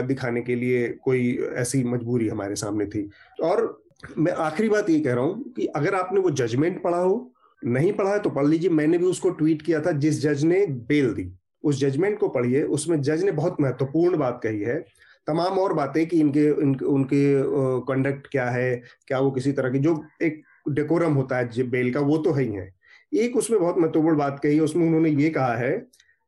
दिखाने 0.07 0.41
के 0.41 0.55
लिए 0.55 0.87
कोई 1.03 1.37
ऐसी 1.57 1.83
मजबूरी 1.83 2.27
हमारे 2.27 2.55
सामने 2.55 2.85
थी। 2.85 3.09
और 3.43 3.81
मैं 4.17 4.31
आखिरी 4.31 4.69
बात 4.69 4.89
ये 4.89 4.99
कह 4.99 5.13
रहा 5.13 5.23
हूँ 5.23 5.53
कि 5.53 5.65
अगर 5.65 5.95
आपने 5.95 6.19
वो 6.19 6.29
जजमेंट 6.31 6.81
पढ़ा 6.83 6.97
हो, 6.97 7.33
नहीं 7.61 7.93
पढ़ा 7.93 8.11
है 8.11 8.19
तो 8.19 8.29
पढ़ 8.29 8.45
लीजिए। 8.47 8.69
मैंने 8.69 8.97
भी 8.97 9.05
उसको 9.05 9.29
ट्वीट 9.31 9.61
किया 9.61 9.79
था, 9.81 9.91
जिस 9.93 10.21
जज 10.21 10.43
ने 10.43 10.65
बेल 10.67 11.13
दी। 11.13 11.31
उस 11.63 11.79
जजमेंट 11.79 12.19
को 12.19 12.27
पढ़िए। 12.29 12.61
उसमें 12.63 13.01
जज 13.01 13.23
ने 13.23 13.31
बहुत 13.31 13.61
महत्वपूर्ण 13.61 14.17
बात 14.17 14.39
कही 14.43 14.61
है। 14.61 14.79
तमाम 15.27 15.57
और 15.59 15.73
बातें 15.73 16.05
कि 16.07 16.19
इनके 16.19 16.45
इनके 16.63 16.85
उनके 16.85 17.21
कंडक्ट 17.87 18.27
क्या 18.31 18.49
है, 18.49 18.81
क्या 19.07 19.19
वो 19.19 19.31
किसी 19.31 19.51
तरह 19.51 19.69
की, 19.69 19.79
जो 19.79 20.03
एक 20.21 20.41
डेकोरम 20.69 21.13
होता 21.13 21.37
है 21.37 21.63
बेल 21.63 21.91
का, 21.93 21.99
वो 21.99 22.17
तो 22.17 22.31
है 22.31 22.43
ही 22.43 22.53
है। 22.53 22.71
एक 23.11 23.35
उसमें 23.37 23.59
बहुत 23.59 23.77
महत्वपूर्ण 23.77 24.17
बात 24.17 24.39
कही, 24.39 24.59
उसमें 24.59 24.85
उन्होंने 24.87 25.09
ये 25.11 25.29
कहा 25.29 25.55
है 25.55 25.71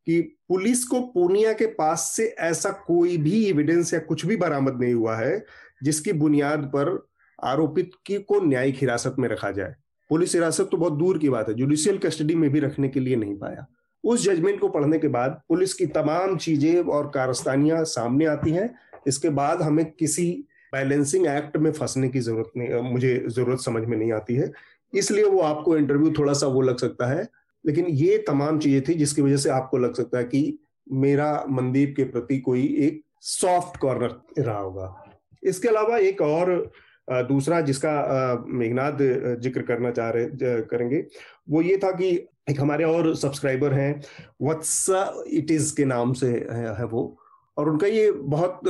कि 0.07 0.21
पुलिस 0.49 0.83
को 0.83 0.99
पूर्णिया 1.09 1.53
के 1.53 1.65
पास 1.73 2.11
से 2.15 2.25
ऐसा 2.41 2.69
कोई 2.87 3.17
भी 3.17 3.43
एविडेंस 3.45 3.93
या 3.93 3.99
कुछ 3.99 4.25
भी 4.25 4.35
बरामद 4.37 4.79
नहीं 4.81 4.93
हुआ 4.93 5.15
है, 5.17 5.43
जिसकी 5.83 6.13
बुनियाद 6.13 6.63
पर 6.75 6.97
आरोपित 7.39 7.91
की 8.05 8.17
को 8.19 8.39
न्यायिक 8.41 8.75
हिरासत 8.75 9.15
में 9.19 9.27
रखा 9.29 9.51
जाए। 9.51 9.75
पुलिस 10.09 10.33
हिरासत 10.35 10.69
तो 10.71 10.77
बहुत 10.77 10.93
दूर 10.93 11.17
की 11.17 11.29
बात 11.29 11.49
है 11.49 11.53
जुडिशियल 11.55 11.97
कस्टडी 11.97 12.35
में 12.35 12.49
भी 12.49 12.59
रखने 12.59 12.89
के 12.89 12.99
लिए 12.99 13.15
नहीं 13.15 13.35
पाया। 13.37 13.65
उस 14.03 14.23
जजमेंट 14.23 14.59
को 14.59 14.67
पढ़ने 14.69 14.97
के 14.99 15.07
बाद 15.07 15.41
पुलिस 15.49 15.73
की 15.73 15.85
तमाम 15.87 16.37
चीज़ें 16.37 16.83
और 16.83 17.11
कारस्तानियाँ 17.15 17.83
सामने 17.85 18.25
आती 18.25 18.51
हैं। 18.51 18.69
इसके 19.07 19.29
बाद 19.31 19.61
हमें 19.61 19.85
किसी 19.91 20.31
बैलेंसिंग 20.73 21.25
एक्ट 21.27 21.57
में 21.57 21.71
फंसने 21.71 22.09
की 22.09 22.19
ज़रूरत 22.19 22.51
नहीं, 22.57 22.91
मुझे 22.91 23.25
ज़रूरत 23.27 23.59
समझ 23.59 23.83
में 23.83 23.97
नहीं 23.97 24.11
आती 24.13 24.35
है। 24.35 24.51
इसलिए 24.93 25.23
वो 25.25 25.39
आपको 25.41 25.77
इंटरव्यू 25.77 26.11
थोड़ा 26.17 26.33
सा 26.33 26.47
वो 26.47 26.61
लग 26.61 26.77
सकता 26.77 27.07
है। 27.07 27.27
लेकिन 27.65 27.85
ये 27.87 28.17
तमाम 28.27 28.59
चीज़ें 28.59 28.81
थी 28.87 28.93
जिसकी 28.93 29.21
वजह 29.21 29.37
से 29.37 29.49
आपको 29.49 29.77
लग 29.77 29.93
सकता 29.93 30.17
है 30.17 30.23
कि 30.25 30.59
मेरा 30.87 31.45
मनदीप 31.49 31.93
के 31.97 32.03
प्रति 32.05 32.37
कोई 32.39 32.65
एक 32.79 33.01
सॉफ्ट 33.21 33.77
कॉर्नर 33.79 34.15
रहा 34.39 34.59
होगा। 34.59 34.95
इसके 35.43 35.67
अलावा 35.67 35.97
एक 35.99 36.21
और 36.21 36.71
दूसरा 37.07 37.59
जिसका 37.61 38.45
मेघनाथ 38.47 38.97
ज़िक्र 39.41 39.61
करना 39.61 39.91
चाह 39.91 40.09
रहे 40.09 40.61
करेंगे 40.63 41.05
वो 41.49 41.61
ये 41.61 41.77
था 41.77 41.91
कि 41.91 42.09
एक 42.49 42.59
हमारे 42.61 42.83
और 42.83 43.13
सब्सक्राइबर 43.15 43.73
हैं 43.73 44.01
वत्सा 44.41 45.01
इट 45.27 45.51
इज़ 45.51 45.75
के 45.75 45.85
नाम 45.85 46.13
से 46.13 46.27
है, 46.27 46.75
है 46.75 46.85
वो। 46.85 47.17
और 47.57 47.69
उनका 47.69 47.87
ये 47.87 48.11
बहुत 48.11 48.61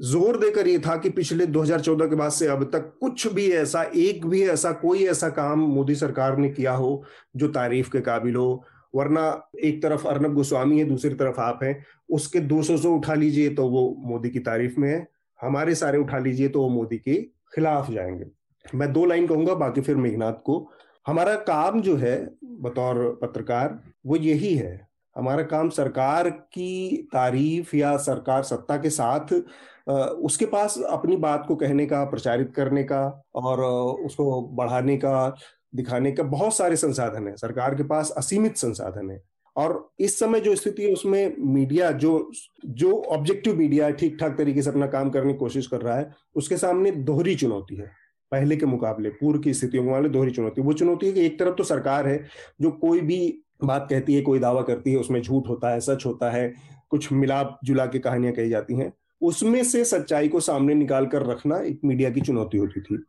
ज़ोर 0.00 0.36
देकर 0.36 0.68
ये 0.68 0.78
था 0.78 0.96
कि 0.96 1.10
पिछले 1.10 1.46
2014 1.46 2.08
के 2.08 2.14
बाद 2.14 2.30
से 2.30 2.46
अब 2.46 2.64
तक 2.64 2.92
कुछ 3.00 3.26
भी 3.32 3.50
ऐसा, 3.50 3.82
एक 3.82 4.26
भी 4.26 4.42
ऐसा, 4.42 4.72
कोई 4.72 5.04
ऐसा 5.04 5.28
काम 5.28 5.60
मोदी 5.60 5.94
सरकार 5.94 6.36
ने 6.36 6.48
किया 6.48 6.72
हो 6.72 7.04
जो 7.36 7.48
तारीफ़ 7.48 7.90
के 7.90 8.00
काबिल 8.00 8.36
हो। 8.36 8.64
वरना 8.94 9.50
एक 9.64 9.82
तरफ़ 9.82 10.06
अर्नब 10.08 10.34
गोस्वामी 10.34 10.78
है, 10.78 10.84
दूसरी 10.84 11.14
तरफ़ 11.14 11.40
आप 11.40 11.60
हैं, 11.62 11.84
उसके 12.10 12.40
200 12.40 12.76
सौ 12.76 12.90
उठा 12.90 13.14
लीजिए 13.14 13.48
तो 13.48 13.68
वो 13.68 13.96
मोदी 13.98 14.30
की 14.30 14.38
तारीफ़ 14.38 14.80
में 14.80 14.88
है। 14.88 15.08
हमारे 15.42 15.74
सारे 15.74 15.98
उठा 15.98 16.18
लीजिए 16.18 16.48
तो 16.48 16.62
वो 16.62 16.68
मोदी 16.68 16.98
के 16.98 17.14
खिलाफ 17.54 17.90
जाएँगे। 17.90 18.24
मैं 18.74 18.92
दो 18.92 19.04
लाइन 19.04 19.26
कहूँगा, 19.26 19.54
बाकी 19.54 19.80
फिर 19.80 19.96
मेघनाथ 19.96 20.32
को। 20.32 20.72
हमारा 21.06 21.34
काम 21.34 21.80
जो 21.80 21.96
है, 21.96 22.30
बतौर 22.44 23.18
पत्रकार, 23.22 23.82
वो 24.06 24.16
यही 24.16 24.54
है। 24.54 24.88
हमारा 25.16 25.42
काम 25.42 25.68
सरकार 25.68 26.30
की 26.30 27.08
तारीफ़ 27.12 27.76
या 27.76 27.96
सरकार 27.96 28.42
सत्ता 28.42 28.76
के 28.76 28.90
साथ 28.90 29.34
उसके 29.90 30.46
पास 30.46 30.78
अपनी 30.90 31.16
बात 31.16 31.44
को 31.48 31.56
कहने 31.56 31.86
का, 31.86 32.04
प्रचारित 32.04 32.52
करने 32.56 32.84
का 32.84 33.22
और 33.34 33.64
उसको 34.04 34.42
बढ़ाने 34.42 34.96
का, 34.96 35.36
दिखाने 35.74 36.12
का 36.12 36.22
बहुत 36.22 36.56
सारे 36.56 36.76
संसाधन 36.76 37.28
है। 37.28 37.36
सरकार 37.36 37.74
के 37.74 37.82
पास 37.82 38.10
असीमित 38.10 38.56
संसाधन 38.56 39.10
है। 39.10 39.22
और 39.56 39.90
इस 40.00 40.18
समय 40.18 40.40
जो 40.40 40.54
स्थिति 40.54 40.82
है, 40.82 40.92
उसमें 40.92 41.34
मीडिया 41.38 41.90
जो 41.90 42.30
जो 42.66 43.02
ऑब्जेक्टिव 43.02 43.56
मीडिया 43.56 43.90
ठीक 43.90 44.16
ठाक 44.20 44.38
तरीके 44.38 44.62
से 44.62 44.70
अपना 44.70 44.86
काम 44.86 45.10
करने 45.10 45.32
की 45.32 45.38
कोशिश 45.38 45.66
कर 45.66 45.80
रहा 45.80 45.96
है, 45.96 46.10
उसके 46.34 46.56
सामने 46.56 46.90
दोहरी 46.90 47.34
चुनौती 47.34 47.76
है। 47.76 47.90
पहले 48.32 48.56
के 48.56 48.66
मुकाबले, 48.66 49.08
पूर्व 49.08 49.40
की 49.40 49.54
स्थितियों 49.54 49.84
के 49.84 49.90
मामले 49.90 50.08
दोहरी 50.08 50.30
चुनौती। 50.30 50.62
वो 50.62 50.72
चुनौती 50.72 51.06
है 51.06 51.12
कि 51.12 51.26
एक 51.26 51.38
तरफ़ 51.38 51.54
तो 51.54 51.64
सरकार 51.64 52.08
है, 52.08 52.24
जो 52.60 52.70
कोई 52.70 53.00
भी 53.00 53.42
बात 53.64 53.86
कहती 53.90 54.14
है, 54.14 54.22
कोई 54.22 54.38
दावा 54.38 54.62
करती 54.62 54.90
है, 54.90 54.96
उसमें 54.96 55.22
झूठ 55.22 55.48
होता 55.48 55.70
है, 55.70 55.80
सच 55.80 56.06
होता 56.06 56.30
है, 56.30 56.54
कुछ 56.90 57.12
मिलाप 57.12 57.58
जुला 57.64 57.86
के 57.86 57.98
कहानियाँ 57.98 58.34
कही 58.34 58.48
जाती 58.48 58.74
हैं। 58.74 58.92
उसमें 59.20 59.64
से 59.64 59.84
सच्चाई 59.84 60.28
को 60.28 60.40
सामने 60.40 60.74
निकाल 60.74 61.06
कर 61.06 61.26
रखना 61.26 61.58
एक 61.58 61.80
मीडिया 61.84 62.10
की 62.10 62.20
चुनौती 62.20 62.58
होती 62.58 62.80
थी। 62.80 63.04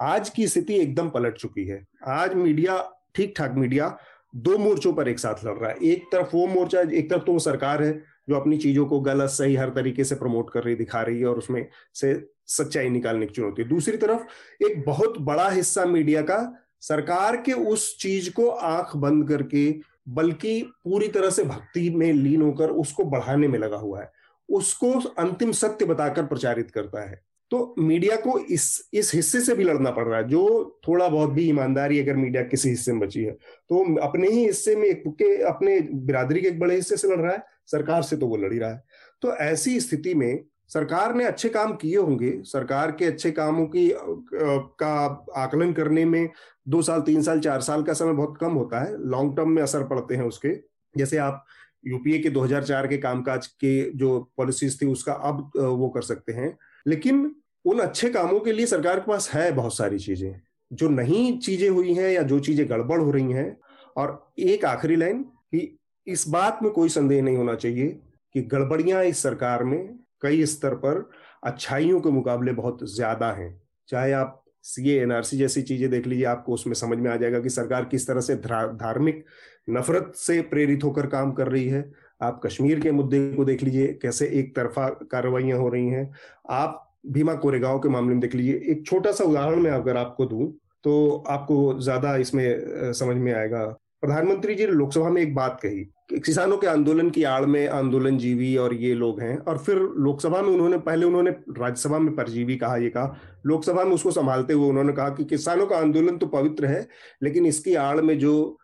आज 0.00 0.28
की 0.28 0.46
स्थिति 0.46 0.74
एकदम 0.74 1.08
पलट 1.08 1.36
चुकी 1.36 1.64
है। 1.64 1.86
आज 2.08 2.34
मीडिया 2.34 2.92
ठीक 3.14 3.34
ठाक 3.36 3.54
मीडिया, 3.54 3.98
दो 4.36 4.58
मोर्चों 4.58 4.92
पर 4.92 5.08
एक 5.08 5.18
साथ 5.18 5.44
लड़ 5.44 5.54
रहा 5.54 5.70
है। 5.70 5.76
एक 5.82 6.04
तरफ़ 6.12 6.36
वो 6.36 6.46
मोर्चा, 6.46 6.80
एक 6.80 7.10
तरफ़ 7.10 7.22
तो 7.22 7.32
वो 7.32 7.38
सरकार 7.38 7.82
है, 7.82 8.02
जो 8.28 8.34
अपनी 8.34 8.58
चीज़ों 8.58 8.86
को 8.86 9.00
गलत, 9.00 9.30
सही, 9.30 9.54
हर 9.56 9.70
तरीके 9.70 10.04
से 10.04 10.14
प्रमोट 10.14 10.50
कर 10.50 10.62
रही, 10.62 10.74
दिखा 10.74 11.02
रही 11.02 11.20
है 11.20 11.26
और 11.26 11.38
उसमें 11.38 11.68
से 11.94 12.28
सच्चाई 12.46 12.88
निकालने 12.88 13.26
की 13.26 13.34
चुनौती 13.34 13.62
है। 13.62 13.68
दूसरी 13.68 13.96
तरफ़ 13.96 14.20
एक 14.64 14.84
बहुत 14.86 15.18
बड़ा 15.18 15.48
हिस्सा 15.50 15.84
मीडिया 15.84 16.22
का 16.22 16.62
सरकार 16.80 17.36
के 17.36 17.52
उस 17.52 17.98
चीज़ 17.98 18.32
को 18.32 18.48
आँख 18.48 18.96
बंद 18.96 19.28
करके, 19.28 19.74
बल्कि 20.08 20.62
पूरी 20.62 21.08
तरह 21.08 21.30
से 21.30 21.44
भक्ति 21.44 21.90
में 21.90 22.12
लीन 22.12 22.42
होकर 22.42 22.70
उसको 22.70 23.04
बढ़ाने 23.04 23.48
में 23.48 23.58
लगा 23.58 23.76
हुआ 23.76 24.00
है। 24.00 24.12
उसको 24.48 24.92
अंतिम 25.18 25.52
सत्य 25.52 25.84
बताकर 25.84 26.26
प्रचारित 26.26 26.70
करता 26.70 27.08
है। 27.10 27.24
तो 27.50 27.74
मीडिया 27.78 28.16
को 28.16 28.38
इस 28.38 28.88
इस 28.94 29.12
हिस्से 29.14 29.40
से 29.40 29.54
भी 29.54 29.64
लड़ना 29.64 29.90
पड़ 29.90 30.06
रहा 30.08 30.18
है, 30.18 30.28
जो 30.28 30.80
थोड़ा 30.88 31.08
बहुत 31.08 31.30
भी 31.30 31.48
ईमानदारी 31.48 32.00
अगर 32.00 32.16
मीडिया 32.16 32.42
किसी 32.42 32.68
हिस्से 32.68 32.92
में 32.92 33.00
बची 33.00 33.22
है। 33.24 33.32
तो 33.32 33.84
अपने 34.00 34.28
ही 34.28 34.44
हिस्से 34.46 34.74
में 34.76 34.88
एक 34.88 35.02
के, 35.08 35.36
अपने 35.42 35.80
बिरादरी 35.80 36.40
के 36.40 36.48
एक 36.48 36.58
बड़े 36.60 36.74
हिस्से 36.74 36.96
से 36.96 37.08
लड़ 37.08 37.20
रहा 37.20 37.32
है, 37.32 37.42
सरकार 37.66 38.02
से 38.02 38.16
तो 38.16 38.26
वो 38.26 38.36
लड़ 38.36 38.52
ही 38.52 38.58
रहा 38.58 38.70
है। 38.70 38.82
तो 39.22 39.34
ऐसी 39.34 39.78
स्थिति 39.80 40.14
में 40.14 40.44
सरकार 40.68 41.14
ने 41.14 41.24
अच्छे 41.24 41.48
काम 41.48 41.74
किए 41.74 41.96
होंगे, 41.96 42.30
सरकार 42.44 42.90
के 42.92 43.04
अच्छे 43.04 43.30
कामों 43.30 43.66
की 43.66 43.90
का 43.94 45.24
आकलन 45.36 45.72
करने 45.72 46.04
में 46.04 46.28
दो 46.68 46.82
साल, 46.82 47.00
तीन 47.00 47.22
साल, 47.22 47.40
चार 47.40 47.60
साल 47.60 47.82
का 47.82 47.92
समय 47.92 48.12
बहुत 48.12 48.38
कम 48.40 48.52
होता 48.52 48.80
है, 48.80 48.96
लॉन्ग 49.00 49.36
टर्म 49.36 49.50
में 49.50 49.62
असर 49.62 49.84
पड़ते 49.84 50.14
हैं 50.14 50.24
उसके। 50.24 50.54
जैसे 50.94 51.16
आप 51.18 51.44
यूपीए 51.86 52.18
के 52.18 52.30
2004 52.30 52.86
के 52.86 52.96
कामकाज 52.98 53.46
के 53.46 53.90
जो 53.92 54.18
पॉलिसीज़ 54.36 54.78
थी, 54.82 54.86
उसका 54.86 55.12
अब 55.12 55.50
वो 55.56 55.88
कर 55.88 56.02
सकते 56.02 56.32
हैं। 56.32 56.56
लेकिन 56.86 57.34
उन 57.64 57.78
अच्छे 57.78 58.08
कामों 58.10 58.40
के 58.40 58.52
लिए 58.52 58.66
सरकार 58.66 59.00
के 59.00 59.06
पास 59.06 59.30
है 59.30 59.50
बहुत 59.52 59.76
सारी 59.76 59.98
चीज़ें, 59.98 60.40
जो 60.70 60.88
नई 60.88 61.36
चीज़ें 61.38 61.68
हुई 61.68 61.94
हैं 61.94 62.10
या 62.10 62.22
जो 62.22 62.38
चीज़ें 62.40 62.68
गड़बड़ 62.70 63.00
हो 63.00 63.10
रही 63.10 63.32
हैं। 63.32 63.56
और 63.96 64.32
एक 64.40 64.64
आखिरी 64.64 64.96
लाइन 64.96 65.22
कि 65.22 65.78
इस 66.06 66.28
बात 66.28 66.58
में 66.62 66.70
कोई 66.72 66.88
संदेह 66.88 67.22
नहीं 67.22 67.36
होना 67.36 67.54
चाहिए 67.54 67.88
कि 68.34 68.40
गड़बड़ियाँ 68.44 69.04
इस 69.04 69.22
सरकार 69.22 69.64
में 69.64 69.98
कई 70.22 70.44
स्तर 70.46 70.74
पर 70.76 71.08
अच्छाइयों 71.44 72.00
के 72.00 72.10
मुकाबले 72.10 72.52
बहुत 72.52 72.84
ज़्यादा 72.94 73.30
हैं। 73.32 73.50
चाहे 73.88 74.12
आप 74.12 74.42
सी 74.64 74.90
एनआरसी 74.90 75.36
जैसी 75.36 75.62
चीज़ें 75.62 75.90
देख 75.90 76.06
लीजिए, 76.06 76.24
आपको 76.24 76.52
उसमें 76.52 76.74
समझ 76.74 76.98
में 76.98 77.10
आ 77.10 77.16
जाएगा 77.16 77.40
कि 77.40 77.50
सरकार 77.50 77.84
किस 77.84 78.06
तरह 78.06 78.20
से 78.20 78.34
धार्मिक 78.36 79.24
नफरत 79.68 80.12
से 80.16 80.40
प्रेरित 80.44 80.84
होकर 80.84 81.06
काम 81.08 81.32
कर 81.32 81.48
रही 81.48 81.66
है। 81.68 81.90
आप 82.20 82.40
कश्मीर 82.44 82.80
के 82.80 82.90
मुद्दे 82.92 83.20
को 83.32 83.44
देख 83.44 83.62
लीजिए, 83.62 83.86
कैसे 84.02 84.26
एक 84.30 84.54
तरफा 84.56 84.88
कार्रवाइयाँ 85.10 85.58
हो 85.58 85.68
रही 85.68 85.88
हैं। 85.88 86.12
आप 86.50 86.82
भीमा 87.08 87.34
कोरेगांव 87.36 87.78
के 87.78 87.88
मामले 87.88 88.12
में 88.12 88.20
देख 88.20 88.34
लीजिए, 88.34 88.60
एक 88.64 88.86
छोटा 88.86 89.12
सा 89.12 89.24
उदाहरण 89.24 89.60
मैं 89.60 89.70
अगर 89.70 89.96
आपको 89.96 90.26
दूँ 90.26 90.52
तो 90.84 91.24
आपको 91.28 91.78
ज़्यादा 91.80 92.16
इसमें 92.16 92.92
समझ 92.92 93.16
में 93.16 93.32
आएगा। 93.32 93.64
प्रधानमंत्री 94.02 94.54
जी 94.54 94.66
ने 94.66 94.72
लोकसभा 94.72 95.08
में 95.10 95.20
एक 95.22 95.34
बात 95.34 95.58
कही 95.62 95.84
किसानों 96.16 96.56
के 96.58 96.66
आंदोलन 96.66 97.08
की 97.10 97.22
आड़ 97.24 97.44
में 97.44 97.66
आंदोलन 97.68 98.18
जीवी 98.18 98.56
और 98.56 98.74
ये 98.74 98.92
लोग 98.94 99.20
हैं, 99.20 99.36
और 99.38 99.58
फिर 99.58 99.76
लोकसभा 99.76 100.42
में 100.42 100.48
उन्होंने, 100.48 100.78
पहले 100.78 101.06
उन्होंने 101.06 101.30
राज्यसभा 101.30 101.98
में 101.98 102.14
परजीवी 102.16 102.56
कहा, 102.56 102.76
ये 102.76 102.88
कहा। 102.90 103.16
लोकसभा 103.46 103.84
में 103.84 103.92
उसको 103.92 104.10
संभालते 104.10 104.52
हुए 104.52 104.68
उन्होंने 104.68 104.92
कहा 104.92 105.08
कि 105.10 105.24
किसानों 105.24 105.66
का 105.66 105.76
आंदोलन 105.78 106.18
तो 106.18 106.26
पवित्र 106.28 106.66
है, 106.66 106.86
लेकिन 107.22 107.46
इसकी 107.46 107.74
आड़ 107.76 108.00
में 108.00 108.18
जो 108.18 108.58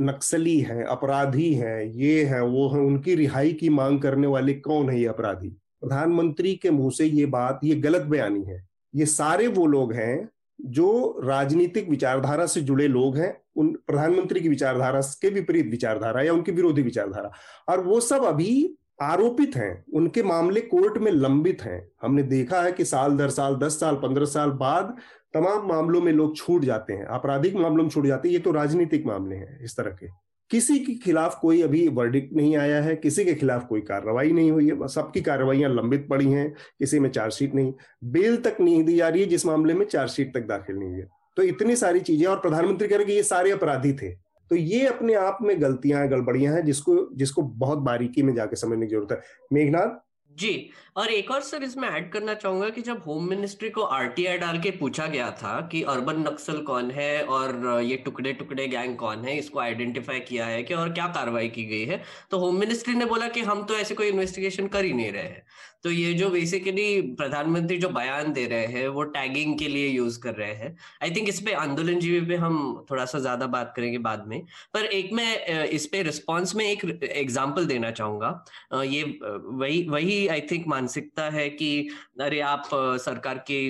नक्सली 0.00 0.60
हैं, 0.60 0.84
अपराधी 0.84 1.54
हैं, 1.54 1.84
ये 1.84 2.24
हैं, 2.24 2.40
वो 2.40 2.68
हैं, 2.68 2.80
उनकी 2.80 3.14
रिहाई 3.14 3.52
की 3.52 3.68
मांग 3.68 4.00
करने 4.00 4.26
वाले 4.26 4.54
कौन 4.54 4.90
है 4.90 5.00
ये 5.00 5.06
अपराधी? 5.06 5.48
प्रधानमंत्री 5.48 6.54
के 6.54 6.70
मुँह 6.70 6.90
से 6.90 7.06
ये 7.06 7.26
बात, 7.26 7.60
ये 7.64 7.74
गलत 7.74 8.02
बयानी 8.02 8.42
है। 8.42 8.68
ये 8.94 9.06
सारे 9.06 9.46
वो 9.46 9.66
लोग 9.66 9.92
हैं 9.92 10.28
जो 10.60 11.20
राजनीतिक 11.24 11.90
विचारधारा 11.90 12.46
से 12.46 12.60
जुड़े 12.60 12.88
लोग 12.88 13.16
हैं, 13.16 13.40
उन 13.56 13.68
प्रधानमंत्री 13.86 14.40
की 14.40 14.48
विचारधारा 14.48 15.00
के 15.00 15.30
विपरीत 15.30 15.66
विचारधारा 15.70 16.22
या 16.22 16.32
उनकी 16.32 16.52
विरोधी 16.52 16.82
विचारधारा। 16.82 17.30
और 17.68 17.84
वो 17.84 18.00
सब 18.00 18.24
अभी 18.24 18.74
आरोपित 19.02 19.56
हैं, 19.56 19.84
उनके 19.94 20.22
मामले 20.22 20.60
कोर्ट 20.60 20.98
में 20.98 21.12
लंबित 21.12 21.62
हैं। 21.62 21.90
हमने 22.02 22.22
देखा 22.22 22.62
है 22.62 22.72
कि 22.72 22.84
साल 22.84 23.16
दर 23.16 23.30
साल, 23.30 23.56
दस 23.56 23.80
साल, 23.80 23.94
पंद्रह 23.94 24.24
साल 24.24 24.50
बाद 24.50 24.96
तमाम 25.34 25.68
मामलों 25.68 26.00
में 26.00 26.12
लोग 26.12 26.36
छूट 26.36 26.64
जाते 26.64 26.92
हैं, 26.92 27.06
आपराधिक 27.06 27.54
मामलों 27.56 27.82
में 27.84 27.90
छूट 27.90 28.06
जाते 28.06 28.28
हैं, 28.28 28.32
ये 28.32 28.38
तो 28.38 28.52
राजनीतिक 28.52 29.06
मामले 29.06 29.36
हैं 29.36 29.58
इस 29.64 29.76
तरह 29.76 29.90
के। 29.90 30.06
किसी 30.50 30.78
के 30.78 30.94
खिलाफ 30.94 31.38
कोई 31.40 31.60
अभी 31.62 31.86
वर्डिक्ट 31.88 32.32
नहीं 32.36 32.56
आया 32.56 32.80
है, 32.82 32.94
किसी 32.96 33.24
के 33.24 33.34
खिलाफ 33.34 33.66
कोई 33.66 33.80
कार्रवाई 33.80 34.32
नहीं 34.32 34.50
हुई 34.50 34.68
है 34.68 34.88
सबकी 34.88 35.20
कार्रवाइयाँ 35.20 35.70
लंबित 35.70 36.06
पड़ी 36.08 36.26
हैं, 36.26 36.50
किसी 36.78 36.98
में 36.98 37.10
चार्जशीट 37.10 37.54
नहीं। 37.54 37.72
बेल 38.04 38.36
तक 38.36 38.56
नहीं 38.60 38.82
दी 38.84 38.96
जा 38.96 39.08
रही 39.08 39.22
है, 39.22 39.28
जिस 39.28 39.46
मामले 39.46 39.74
में 39.74 39.86
चार्जशीट 39.86 40.34
तक 40.34 40.46
दाखिल 40.46 40.76
नहीं 40.76 40.88
हुई 40.88 41.00
है। 41.00 41.08
तो 41.36 41.42
इतनी 41.42 41.76
सारी 41.76 42.00
चीज़ें, 42.00 42.26
और 42.26 42.36
प्रधानमंत्री 42.36 42.88
कह 42.88 42.96
रहे 42.96 43.06
कि 43.06 43.12
ये 43.12 43.22
सारे 43.22 43.50
अपराधी 43.50 43.92
थे। 43.92 44.10
तो 44.50 44.56
ये 44.56 44.86
अपने 44.86 45.14
आप 45.14 45.38
में 45.42 45.60
गलतियाँ, 45.62 46.06
गड़बड़ियाँ 46.08 46.54
हैं, 46.54 46.64
जिसको 46.64 46.96
जिसको 47.14 47.42
बहुत 47.42 47.78
बारीकी 47.80 48.22
में 48.22 48.34
जाके 48.34 48.56
समझने 48.56 48.86
की 48.86 48.94
ज़रूरत 48.94 49.12
है। 49.12 49.20
मेघनाथ 49.52 49.98
जी, 50.30 50.70
और 50.96 51.10
एक 51.10 51.30
और 51.30 51.40
सर 51.42 51.62
इसमें 51.62 51.88
ऐड 51.88 52.10
करना 52.12 52.34
चाहूँगा 52.34 52.68
कि 52.70 52.82
जब 52.82 53.02
होम 53.06 53.28
मिनिस्ट्री 53.28 53.68
को 53.70 53.82
आरटीआई 53.84 54.38
डाल 54.38 54.58
के 54.60 54.70
पूछा 54.70 55.06
गया 55.06 55.30
था 55.32 55.60
कि 55.72 55.82
अर्बन 55.84 56.20
नक्सल 56.20 56.60
कौन 56.62 56.90
है 56.90 57.22
और 57.26 57.80
ये 57.82 57.96
टुकड़े 57.96 58.32
टुकड़े 58.32 58.66
गैंग 58.68 58.96
कौन 58.96 59.24
है, 59.24 59.36
इसको 59.38 59.60
आइडेंटिफाई 59.60 60.20
किया 60.20 60.46
है 60.46 60.62
कि 60.62 60.74
और 60.74 60.92
क्या 60.92 61.06
कार्रवाई 61.08 61.48
की 61.48 61.64
गई 61.64 61.84
है 61.84 62.02
तो 62.30 62.38
होम 62.38 62.58
मिनिस्ट्री 62.60 62.94
ने 62.94 63.04
बोला 63.06 63.28
कि 63.28 63.40
हम 63.42 63.62
तो 63.64 63.76
ऐसे 63.76 63.94
कोई 63.94 64.08
इन्वेस्टिगेशन 64.08 64.68
कर 64.68 64.84
ही 64.84 64.92
नहीं 64.92 65.12
रहे 65.12 65.22
हैं। 65.22 65.42
तो 65.84 65.90
ये 65.90 66.12
जो 66.14 66.28
बेसिकली 66.30 67.00
प्रधानमंत्री 67.18 67.76
जो 67.78 67.88
बयान 67.88 68.32
दे 68.32 68.46
रहे 68.46 68.66
हैं, 68.66 68.86
वो 68.88 69.02
टैगिंग 69.04 69.58
के 69.58 69.68
लिए 69.68 69.86
यूज़ 69.88 70.18
कर 70.20 70.34
रहे 70.34 70.52
हैं। 70.54 70.76
आई 71.02 71.10
थिंक 71.10 71.28
इस 71.28 71.40
पे 71.40 71.52
आंदोलन 71.54 71.98
जीवी 72.00 72.20
पे 72.26 72.36
हम 72.36 72.84
थोड़ा 72.90 73.04
सा 73.04 73.18
ज़्यादा 73.18 73.46
बात 73.46 73.72
करेंगे 73.76 73.98
बाद 73.98 74.26
में। 74.28 74.40
पर 74.74 74.84
एक 74.84 75.12
मैं 75.12 75.64
इस 75.68 75.86
पे 75.86 76.02
रिस्पॉन्स 76.02 76.54
में 76.56 76.64
एक 76.64 76.84
एग्ज़ाम्पल 77.04 77.66
देना 77.66 77.90
चाहूँगा। 77.90 78.82
ये 78.84 79.02
वही 79.22 79.82
वही 79.88 80.26
आई 80.28 80.40
थिंक 80.50 80.66
मानसिकता 80.68 81.28
है 81.30 81.48
कि, 81.50 81.88
अरे 82.20 82.40
आप 82.42 82.68
सरकार 82.72 83.44
के 83.50 83.68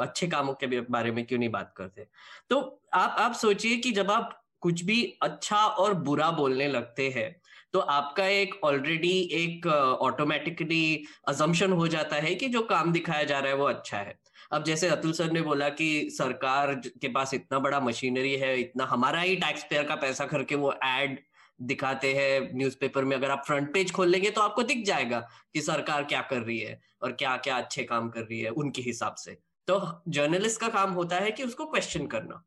अच्छे 0.00 0.26
कामों 0.26 0.54
के 0.54 0.80
बारे 0.80 1.10
में 1.12 1.24
क्यों 1.26 1.38
नहीं 1.38 1.50
बात 1.50 1.72
करते? 1.76 2.06
तो 2.50 2.60
आप 2.94 3.16
आप 3.18 3.32
सोचिए 3.34 3.76
कि 3.76 3.90
जब 3.92 4.10
आप 4.10 4.42
कुछ 4.62 4.82
भी 4.84 5.02
अच्छा 5.22 5.56
और 5.56 5.94
बुरा 6.04 6.30
बोलने 6.32 6.66
लगते 6.68 7.08
हैं 7.16 7.34
तो 7.76 7.80
आपका 7.82 8.26
एक 8.26 8.54
ऑलरेडी 8.64 9.16
एक 9.34 9.66
ऑटोमेटिकली 9.66 11.04
अजम्पन 11.28 11.72
हो 11.72 11.88
जाता 11.88 12.16
है 12.16 12.34
कि 12.34 12.48
जो 12.48 12.62
काम 12.62 12.92
दिखाया 12.92 13.24
जा 13.24 13.38
रहा 13.38 13.52
है 13.52 13.56
वो 13.56 13.64
अच्छा 13.64 13.98
है। 13.98 14.14
अब 14.52 14.64
जैसे 14.64 14.88
अतुल 14.88 15.12
सर 15.12 15.32
ने 15.32 15.40
बोला 15.42 15.68
कि 15.70 15.88
सरकार 16.10 16.74
के 16.74 17.08
पास 17.08 17.34
इतना 17.34 17.58
बड़ा 17.58 17.80
मशीनरी 17.80 18.34
है, 18.34 18.58
इतना 18.60 18.84
हमारा 18.84 19.20
ही 19.20 19.36
टैक्स 19.36 19.64
पेयर 19.70 19.84
का 19.84 19.94
पैसा 19.94 20.26
करके 20.26 20.54
वो 20.54 20.72
एड 20.84 21.18
दिखाते 21.60 22.14
हैं 22.14 22.56
न्यूज़पेपर 22.56 23.04
में, 23.04 23.16
अगर 23.16 23.30
आप 23.30 23.44
फ्रंट 23.46 23.72
पेज 23.74 23.92
खोल 23.92 24.08
लेंगे 24.08 24.30
तो 24.30 24.40
आपको 24.40 24.62
दिख 24.62 24.84
जाएगा 24.86 25.20
कि 25.54 25.60
सरकार 25.60 26.04
क्या 26.04 26.22
कर 26.22 26.40
रही 26.40 26.58
है 26.58 26.80
और 27.02 27.12
क्या 27.12 27.36
क्या 27.36 27.58
अच्छे 27.58 27.84
काम 27.84 28.08
कर 28.08 28.20
रही 28.20 28.40
है 28.40 28.50
उनके 28.50 28.82
हिसाब 28.82 29.14
से। 29.18 29.38
तो 29.68 29.80
जर्नलिस्ट 30.08 30.60
का 30.60 30.68
काम 30.68 30.92
होता 30.92 31.16
है 31.16 31.30
कि 31.30 31.42
उसको 31.42 31.66
क्वेश्चन 31.66 32.06
करना। 32.06 32.44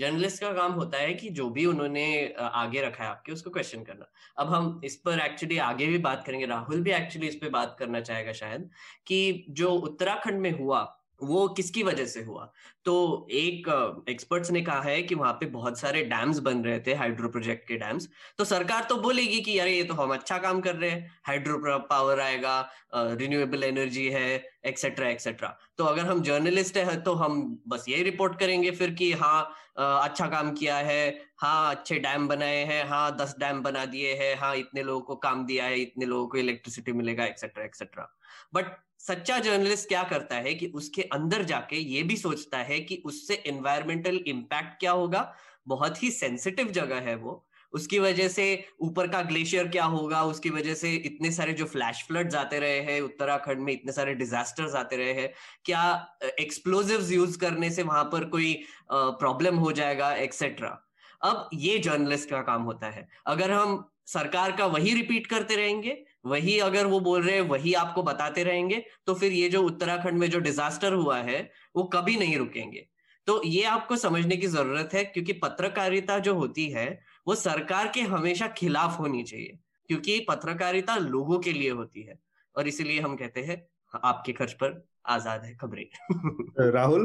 जर्नलिस्ट 0.00 0.40
का 0.40 0.52
काम 0.52 0.72
होता 0.72 0.98
है 0.98 1.14
कि 1.14 1.28
जो 1.30 1.48
भी 1.50 1.66
उन्होंने 1.66 2.34
आगे 2.40 2.82
रखा 2.82 3.04
है 3.04 3.10
आपके, 3.10 3.32
उसको 3.32 3.50
क्वेश्चन 3.50 3.82
करना। 3.82 4.10
अब 4.38 4.54
हम 4.54 4.80
इस 4.84 4.96
पर 4.96 5.20
एक्चुअली 5.20 5.58
आगे 5.58 5.86
भी 5.86 5.98
बात 5.98 6.24
करेंगे, 6.26 6.46
राहुल 6.46 6.80
भी 6.80 6.92
एक्चुअली 6.92 7.28
इस 7.28 7.34
पर 7.34 7.48
बात 7.48 7.76
करना 7.78 8.00
चाहेगा 8.00 8.32
शायद, 8.32 8.70
कि 9.06 9.44
जो 9.50 9.70
उत्तराखंड 9.70 10.40
में 10.40 10.50
हुआ, 10.58 10.96
वो 11.22 11.48
किसकी 11.48 11.82
वजह 11.82 12.04
से 12.06 12.22
हुआ? 12.22 12.52
तो 12.84 12.92
एक 13.30 13.66
एक्सपर्ट्स 14.08 14.50
ने 14.50 14.60
कहा 14.60 14.80
है 14.82 15.02
कि 15.02 15.14
वहाँ 15.14 15.32
पे 15.32 15.46
बहुत 15.46 15.78
सारे 15.78 16.02
डैम्स 16.04 16.38
बन 16.38 16.62
रहे 16.64 16.78
थे 16.80 16.94
हाइड्रो 16.94 17.28
प्रोजेक्ट 17.28 17.68
के 17.68 17.76
डैम्स 17.76 18.08
तो 18.38 18.44
सरकार 18.44 18.84
तो 18.84 18.96
बोलेगी 18.96 19.40
कि, 19.40 19.58
अरे, 19.58 19.72
ये 19.72 19.84
तो 19.84 19.94
हम 19.94 20.14
अच्छा 20.14 20.38
काम 20.38 20.60
कर 20.60 20.76
रहे 20.76 20.90
हैं 20.90 21.20
हाइड्रो 21.24 21.78
पावर 21.78 22.20
आएगा 22.20 22.70
रिन्यूएबल 22.94 23.64
एनर्जी 23.64 24.08
है 24.08 24.28
एक्सेट्रा 24.64 25.08
एक्सेट्रा 25.08 25.56
तो 25.80 25.84
अगर 25.84 26.06
हम 26.06 26.22
जर्नलिस्ट 26.22 26.76
है 26.76 27.00
तो 27.00 27.12
हम 27.14 27.62
बस 27.68 27.84
यही 27.88 28.02
रिपोर्ट 28.02 28.38
करेंगे 28.40 28.70
फिर 28.70 28.90
कि 28.90 29.12
हाँ 29.12 29.42
अच्छा 29.78 30.26
काम 30.26 30.52
किया 30.52 30.76
है 30.76 31.20
हाँ 31.36 31.74
अच्छे 31.74 31.98
डैम 31.98 32.28
बनाए 32.28 32.64
हैं 32.64 32.84
हाँ 32.88 33.16
दस 33.16 33.34
डैम 33.38 33.62
बना 33.62 33.84
दिए 33.84 34.14
हैं 34.14 34.36
हाँ 34.36 34.56
इतने 34.56 34.82
लोगों 34.82 35.00
को 35.00 35.16
काम 35.16 35.46
दिया 35.46 35.64
है, 35.64 35.78
इतने 35.80 36.06
लोगों 36.06 36.28
को 36.28 36.38
इलेक्ट्रिसिटी 36.38 36.92
मिलेगा 36.92 37.24
एक्सेट्रा 37.24 37.64
एक्सेट्रा 37.64 38.16
बट 38.54 38.66
सच्चा 38.98 39.38
जर्नलिस्ट 39.38 39.88
क्या 39.88 40.02
करता 40.02 40.36
है 40.36 40.54
कि 40.54 40.66
उसके 40.66 41.02
अंदर 41.02 41.44
जाके 41.44 41.76
ये 41.76 42.02
भी 42.02 42.16
सोचता 42.16 42.58
है 42.58 42.80
कि 42.80 43.02
उससे 43.06 43.34
एनवायरमेंटल 43.46 44.16
इम्पैक्ट 44.16 44.80
क्या 44.80 44.92
होगा? 44.92 45.34
बहुत 45.68 46.02
ही 46.02 46.10
सेंसिटिव 46.10 46.70
जगह 46.70 47.00
है 47.00 47.14
वो 47.14 47.46
उसकी 47.72 47.98
वजह 47.98 48.28
से 48.28 48.44
ऊपर 48.80 49.08
का 49.08 49.20
ग्लेशियर 49.22 49.68
क्या 49.68 49.84
होगा? 49.86 50.22
उसकी 50.24 50.50
वजह 50.50 50.74
से 50.74 50.94
इतने 50.94 51.30
सारे 51.32 51.52
जो 51.52 51.64
फ्लैश 51.66 52.04
फ्लड्स 52.08 52.34
आते 52.34 52.58
रहे 52.58 52.80
हैं, 52.80 53.00
उत्तराखंड 53.02 53.60
में 53.60 53.72
इतने 53.72 53.92
सारे 53.92 54.14
डिजास्टर्स 54.16 54.74
आते 54.74 54.96
रहे 54.96 55.12
हैं, 55.12 55.32
क्या 55.64 56.16
एक्सप्लोजिव 56.40 57.10
यूज़ 57.12 57.38
करने 57.38 57.70
से 57.70 57.82
वहाँ 57.84 58.04
पर 58.04 58.24
कोई 58.28 58.52
प्रॉब्लम 58.92 59.56
हो 59.56 59.72
जाएगा 59.72 60.12
एक्सेट्रा 60.18 60.78
अब 61.22 61.48
ये 61.54 61.78
जर्नलिस्ट 61.80 62.30
का 62.30 62.40
काम 62.42 62.62
होता 62.62 62.90
है। 62.90 63.06
अगर 63.26 63.50
हम 63.50 63.84
सरकार 64.06 64.52
का 64.52 64.66
वही 64.66 64.94
रिपीट 64.94 65.26
करते 65.26 65.56
रहेंगे, 65.56 65.96
वही 66.26 66.58
अगर 66.60 66.86
वो 66.86 67.00
बोल 67.00 67.22
रहे 67.22 67.34
हैं, 67.34 67.42
वही 67.42 67.74
आपको 67.74 68.02
बताते 68.02 68.44
रहेंगे 68.44 68.82
तो 69.06 69.14
फिर 69.14 69.32
ये 69.32 69.48
जो 69.48 69.62
उत्तराखंड 69.62 70.18
में 70.18 70.28
जो 70.30 70.38
डिजास्टर 70.40 70.92
हुआ 70.92 71.18
है, 71.18 71.50
वो 71.76 71.82
कभी 71.84 72.16
नहीं 72.16 72.36
रुकेंगे। 72.38 72.86
तो 73.26 73.40
ये 73.44 73.62
आपको 73.66 73.96
समझने 73.98 74.36
की 74.36 74.46
ज़रूरत 74.48 74.90
है, 74.94 75.04
क्योंकि 75.04 75.32
पत्रकारिता 75.34 76.18
जो 76.18 76.34
होती 76.34 76.68
है 76.70 76.88
वो 77.30 77.34
सरकार 77.36 77.90
के 77.94 78.00
हमेशा 78.10 78.46
खिलाफ 78.56 78.98
होनी 79.00 79.22
चाहिए 79.22 79.58
क्योंकि 79.90 80.18
पत्रकारिता 80.28 80.96
लोगों 80.98 81.38
के 81.38 81.52
लिए 81.52 81.70
होती 81.72 82.02
है। 82.02 82.18
और 82.54 82.68
इसीलिए 82.68 83.00
हम 83.00 83.14
कहते 83.16 83.40
हैं 83.40 83.56
आपके 84.04 84.32
खर्च 84.32 84.52
पर 84.52 84.72
आज़ाद 85.08 85.44
है 85.44 85.54
खबरें। 85.56 86.70
राहुल 86.72 87.04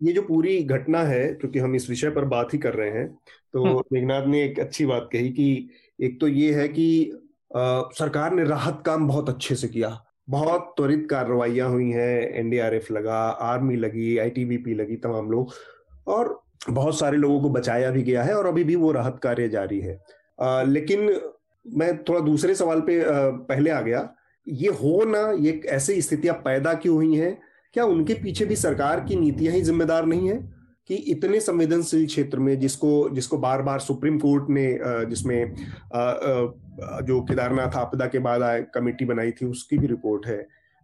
ये 0.00 0.12
जो 0.12 0.22
पूरी 0.22 0.62
घटना 0.64 1.02
है 1.04 1.26
क्योंकि 1.34 1.58
हम 1.58 1.74
इस 1.74 1.88
विषय 1.90 2.10
पर 2.10 2.24
बात 2.26 2.54
ही 2.54 2.58
कर 2.58 2.74
रहे 2.74 2.90
हैं 2.90 3.06
तो 3.54 3.64
हम्म। 3.64 3.82
मेघनाथ 3.92 4.26
ने 4.26 4.44
एक 4.44 4.60
अच्छी 4.60 4.86
बात 4.86 5.08
कही 5.12 5.30
कि 5.30 5.48
एक 5.98 6.20
तो 6.20 6.28
ये 6.28 6.54
है 6.54 6.68
कि 6.68 6.88
आ, 7.50 7.82
सरकार 7.94 8.34
ने 8.34 8.44
राहत 8.44 8.82
काम 8.86 9.08
बहुत 9.08 9.28
अच्छे 9.28 9.54
से 9.54 9.68
किया। 9.68 9.88
बहुत 10.30 10.72
त्वरित 10.76 11.06
कार्रवाइयाँ 11.10 11.68
हुई 11.70 11.90
हैं 11.90 12.32
एनडीआरएफ 12.34 12.90
लगा 12.92 13.20
आर्मी 13.42 13.76
लगी 13.76 14.16
आईटीबीपी 14.18 14.74
लगी 14.74 14.96
तमाम 15.02 15.30
लोग। 15.30 15.52
और 16.06 16.43
बहुत 16.70 16.98
सारे 16.98 17.16
लोगों 17.16 17.40
को 17.40 17.50
बचाया 17.50 17.90
भी 17.90 18.02
गया 18.02 18.22
है 18.22 18.34
और 18.34 18.46
अभी 18.46 18.64
भी 18.64 18.76
वो 18.76 18.92
राहत 18.92 19.18
कार्य 19.22 19.48
जारी 19.48 19.80
है। 19.80 19.98
आ, 20.40 20.62
लेकिन 20.62 21.20
मैं 21.66 21.96
थोड़ा 22.04 22.20
दूसरे 22.20 22.54
सवाल 22.54 22.80
पे 22.80 23.00
आ, 23.00 23.28
पहले 23.30 23.70
आ 23.70 23.80
गया। 23.80 24.08
ये 24.46 24.68
हो 24.68 25.04
ना 25.04 25.20
ये 25.40 25.60
ऐसी 25.66 26.00
स्थितियाँ 26.02 26.34
पैदा 26.34 26.74
क्यों 26.74 26.94
हुई 26.96 27.14
हैं? 27.16 27.38
क्या 27.74 27.84
उनके 27.84 28.14
पीछे 28.14 28.44
भी 28.44 28.56
सरकार 28.56 29.00
की 29.00 29.16
नीतियाँ 29.16 29.54
ही 29.54 29.60
जिम्मेदार 29.62 30.06
नहीं 30.06 30.28
है? 30.28 30.36
कि 30.88 30.94
इतने 30.94 31.40
संवेदनशील 31.40 32.06
क्षेत्र 32.06 32.38
में 32.38 32.58
जिसको 32.60 33.08
जिसको 33.10 33.38
बार 33.38 33.62
बार 33.62 33.78
सुप्रीम 33.80 34.18
कोर्ट 34.18 34.48
ने 34.50 34.66
जिसमें 35.06 35.54
जो 37.04 37.20
केदारनाथ 37.20 37.76
आपदा 37.76 38.06
के 38.06 38.18
बाद 38.18 38.42
आए 38.42 38.62
कमेटी 38.74 39.04
बनाई 39.04 39.32
थी 39.32 39.46
उसकी 39.46 39.78
भी 39.78 39.86
रिपोर्ट 39.86 40.26
है। 40.26 40.36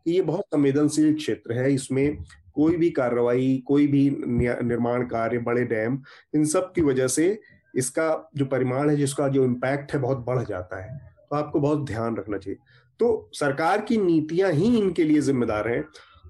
कि 0.06 0.12
ये 0.12 0.22
बहुत 0.22 0.44
संवेदनशील 0.44 1.14
क्षेत्र 1.14 1.52
है 1.52 1.72
इसमें 1.74 2.18
कोई 2.60 2.76
भी 2.76 2.90
कार्रवाई 2.90 3.62
कोई 3.66 3.86
भी 3.86 4.08
निर्माण 4.22 5.06
कार्य 5.08 5.38
बड़े 5.40 5.64
डैम 5.66 6.02
इन 6.34 6.44
सब 6.46 6.72
की 6.72 6.82
वजह 6.82 7.06
से 7.08 7.28
इसका 7.74 8.08
जो 8.36 8.44
परिमाण 8.46 8.90
है 8.90 8.96
जिसका 8.96 9.28
जो 9.28 9.44
इम्पैक्ट 9.44 9.92
है 9.92 9.98
बहुत 10.00 10.24
बढ़ 10.26 10.42
जाता 10.44 10.82
है। 10.84 10.98
तो 11.30 11.36
आपको 11.36 11.60
बहुत 11.60 11.84
ध्यान 11.86 12.16
रखना 12.16 12.38
चाहिए। 12.38 12.58
तो 13.00 13.30
सरकार 13.34 13.80
की 13.80 13.96
नीतियाँ 13.98 14.50
ही 14.52 14.76
इनके 14.78 15.04
लिए 15.04 15.20
जिम्मेदार 15.20 15.68
हैं 15.68 15.84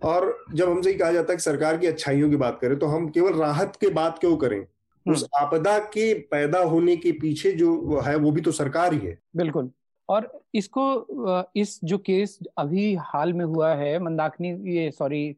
और 0.04 0.44
जब 0.54 0.70
हमसे 0.70 0.92
कहा 0.94 1.12
जाता 1.12 1.32
है 1.32 1.36
कि 1.36 1.42
सरकार 1.42 1.78
की 1.78 1.86
अच्छाइयों 1.86 2.28
की 2.30 2.36
बात 2.36 2.58
करें 2.60 2.78
तो 2.78 2.86
हम 2.86 3.08
केवल 3.08 3.32
राहत 3.34 3.76
के 3.80 3.88
बात 3.94 4.18
क्यों 4.18 4.36
करें? 4.36 4.58
हम्म। 4.58 5.12
उस 5.12 5.26
आपदा 5.36 5.78
के 5.94 6.12
पैदा 6.30 6.58
होने 6.64 6.96
के 6.96 7.12
पीछे 7.12 7.52
जो 7.52 8.00
है 8.00 8.16
वो 8.16 8.30
भी 8.30 8.40
तो 8.40 8.52
सरकार 8.52 8.92
ही 8.94 8.98
है। 8.98 9.18
बिल्कुल। 9.36 9.70
और 10.08 10.30
इसको 10.54 11.46
इस 11.56 11.78
जो 11.84 11.98
केस 11.98 12.38
अभी 12.58 12.94
हाल 13.02 13.32
में 13.32 13.44
हुआ 13.44 13.74
है 13.74 13.98
मंदाकिनी 13.98 14.50
ये 14.74 14.90
सॉरी 14.90 15.36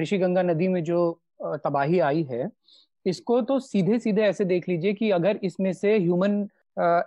ऋषि 0.00 0.18
गंगा 0.18 0.42
नदी 0.42 0.68
में 0.68 0.82
जो 0.84 1.10
तबाही 1.64 1.98
आई 2.00 2.22
है, 2.22 2.48
इसको 3.06 3.40
तो 3.42 3.58
सीधे 3.60 3.98
सीधे 3.98 4.22
ऐसे 4.22 4.44
देख 4.44 4.68
लीजिए 4.68 4.92
कि 4.92 5.10
अगर 5.10 5.38
इसमें 5.44 5.72
से 5.72 5.96
ह्यूमन 5.98 6.42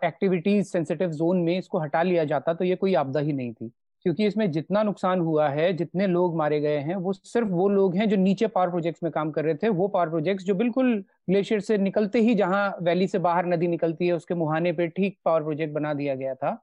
एक्टिविटीज़ 0.05 0.67
सेंसिटिव 0.67 1.11
जोन 1.11 1.37
में 1.37 1.57
इसको 1.57 1.79
हटा 1.79 2.01
लिया 2.03 2.23
जाता 2.23 2.53
तो 2.53 2.65
ये 2.65 2.75
कोई 2.75 2.93
आपदा 2.95 3.19
ही 3.19 3.33
नहीं 3.33 3.53
थी। 3.53 3.71
क्योंकि 4.05 4.25
इसमें 4.27 4.51
जितना 4.51 4.81
नुकसान 4.83 5.19
हुआ 5.19 5.47
है, 5.49 5.71
जितने 5.73 6.07
लोग 6.07 6.35
मारे 6.37 6.59
गए 6.61 6.77
हैं, 6.77 6.95
वो 6.95 7.13
सिर्फ़ 7.13 7.47
वो 7.49 7.67
लोग 7.69 7.95
हैं 7.95 8.07
जो 8.09 8.15
नीचे 8.17 8.47
पावर 8.47 8.69
प्रोजेक्ट्स 8.69 9.03
में 9.03 9.11
काम 9.11 9.31
कर 9.31 9.45
रहे 9.45 9.55
थे, 9.55 9.69
वो 9.69 9.87
पावर 9.87 10.09
प्रोजेक्ट्स 10.09 10.45
जो 10.45 10.55
बिल्कुल 10.55 10.93
ग्लेशियर 11.29 11.59
से 11.59 11.77
निकलते 11.77 12.19
ही 12.21 12.35
जहाँ 12.35 12.77
वैली 12.81 13.07
से 13.07 13.19
बाहर 13.19 13.45
नदी 13.45 13.67
निकलती 13.67 14.07
है, 14.07 14.13
उसके 14.13 14.33
मुहाने 14.35 14.71
पे 14.73 14.87
ठीक 14.87 15.17
पावर 15.25 15.43
प्रोजेक्ट 15.43 15.73
बना 15.73 15.93
दिया 15.93 16.15
गया 16.15 16.35
था। 16.35 16.57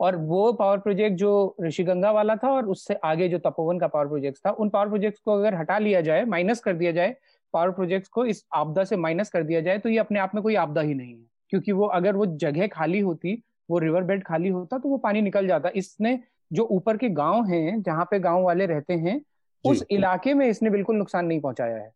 और 0.00 0.16
वो 0.16 0.52
पावर 0.52 0.78
प्रोजेक्ट 0.78 1.16
जो 1.16 1.56
ऋषिगंगा 1.62 2.10
वाला 2.10 2.36
था 2.36 2.50
और 2.50 2.66
उससे 2.66 2.94
आगे 2.94 3.28
जो 3.28 3.38
तपोवन 3.38 3.78
का 3.78 3.86
पावर 3.86 4.06
प्रोजेक्ट 4.06 4.38
था 4.46 4.50
उन 4.50 4.68
पावर 4.68 4.88
प्रोजेक्ट्स 4.88 5.20
को 5.20 5.32
अगर 5.32 5.54
हटा 5.54 5.78
लिया 5.78 6.00
जाए 6.00 6.24
माइनस 6.24 6.60
कर 6.60 6.74
दिया 6.74 6.92
जाए 6.92 7.16
पावर 7.54 7.70
प्रोजेक्ट्स 7.70 8.08
को 8.08 8.24
इस 8.26 8.44
आपदा 8.54 8.84
से 8.84 8.96
माइनस 8.96 9.30
कर 9.30 9.42
दिया 9.42 9.60
जाए 9.60 9.78
तो 9.78 9.88
ये 9.88 9.98
अपने 9.98 10.18
आप 10.18 10.34
में 10.34 10.42
कोई 10.42 10.54
आपदा 10.54 10.80
ही 10.80 10.94
नहीं 10.94 11.12
है। 11.12 11.26
क्योंकि 11.50 11.72
वो 11.72 11.86
अगर 11.86 12.16
वो 12.16 12.26
जगह 12.26 12.66
खाली 12.66 13.00
होती 13.00 13.42
वो 13.70 13.78
रिवर 13.78 14.02
बेड 14.02 14.22
खाली 14.24 14.48
होता 14.48 14.78
तो 14.78 14.88
वो 14.88 14.96
पानी 14.96 15.20
निकल 15.22 15.46
जाता। 15.46 15.70
इसने 15.74 16.18
जो 16.50 16.64
ऊपर 16.64 16.96
के 16.96 17.08
गाँव 17.08 17.44
हैं 17.44 17.82
जहाँ 17.82 18.04
पे 18.10 18.18
गाँव 18.18 18.42
वाले 18.42 18.66
रहते 18.66 18.94
हैं 18.94 19.20
उस 19.64 19.84
इलाके 19.90 20.34
में 20.34 20.46
इसने 20.48 20.70
बिल्कुल 20.70 20.96
नुकसान 20.96 21.26
नहीं 21.26 21.40
पहुँचाया 21.40 21.76
है। 21.76 21.92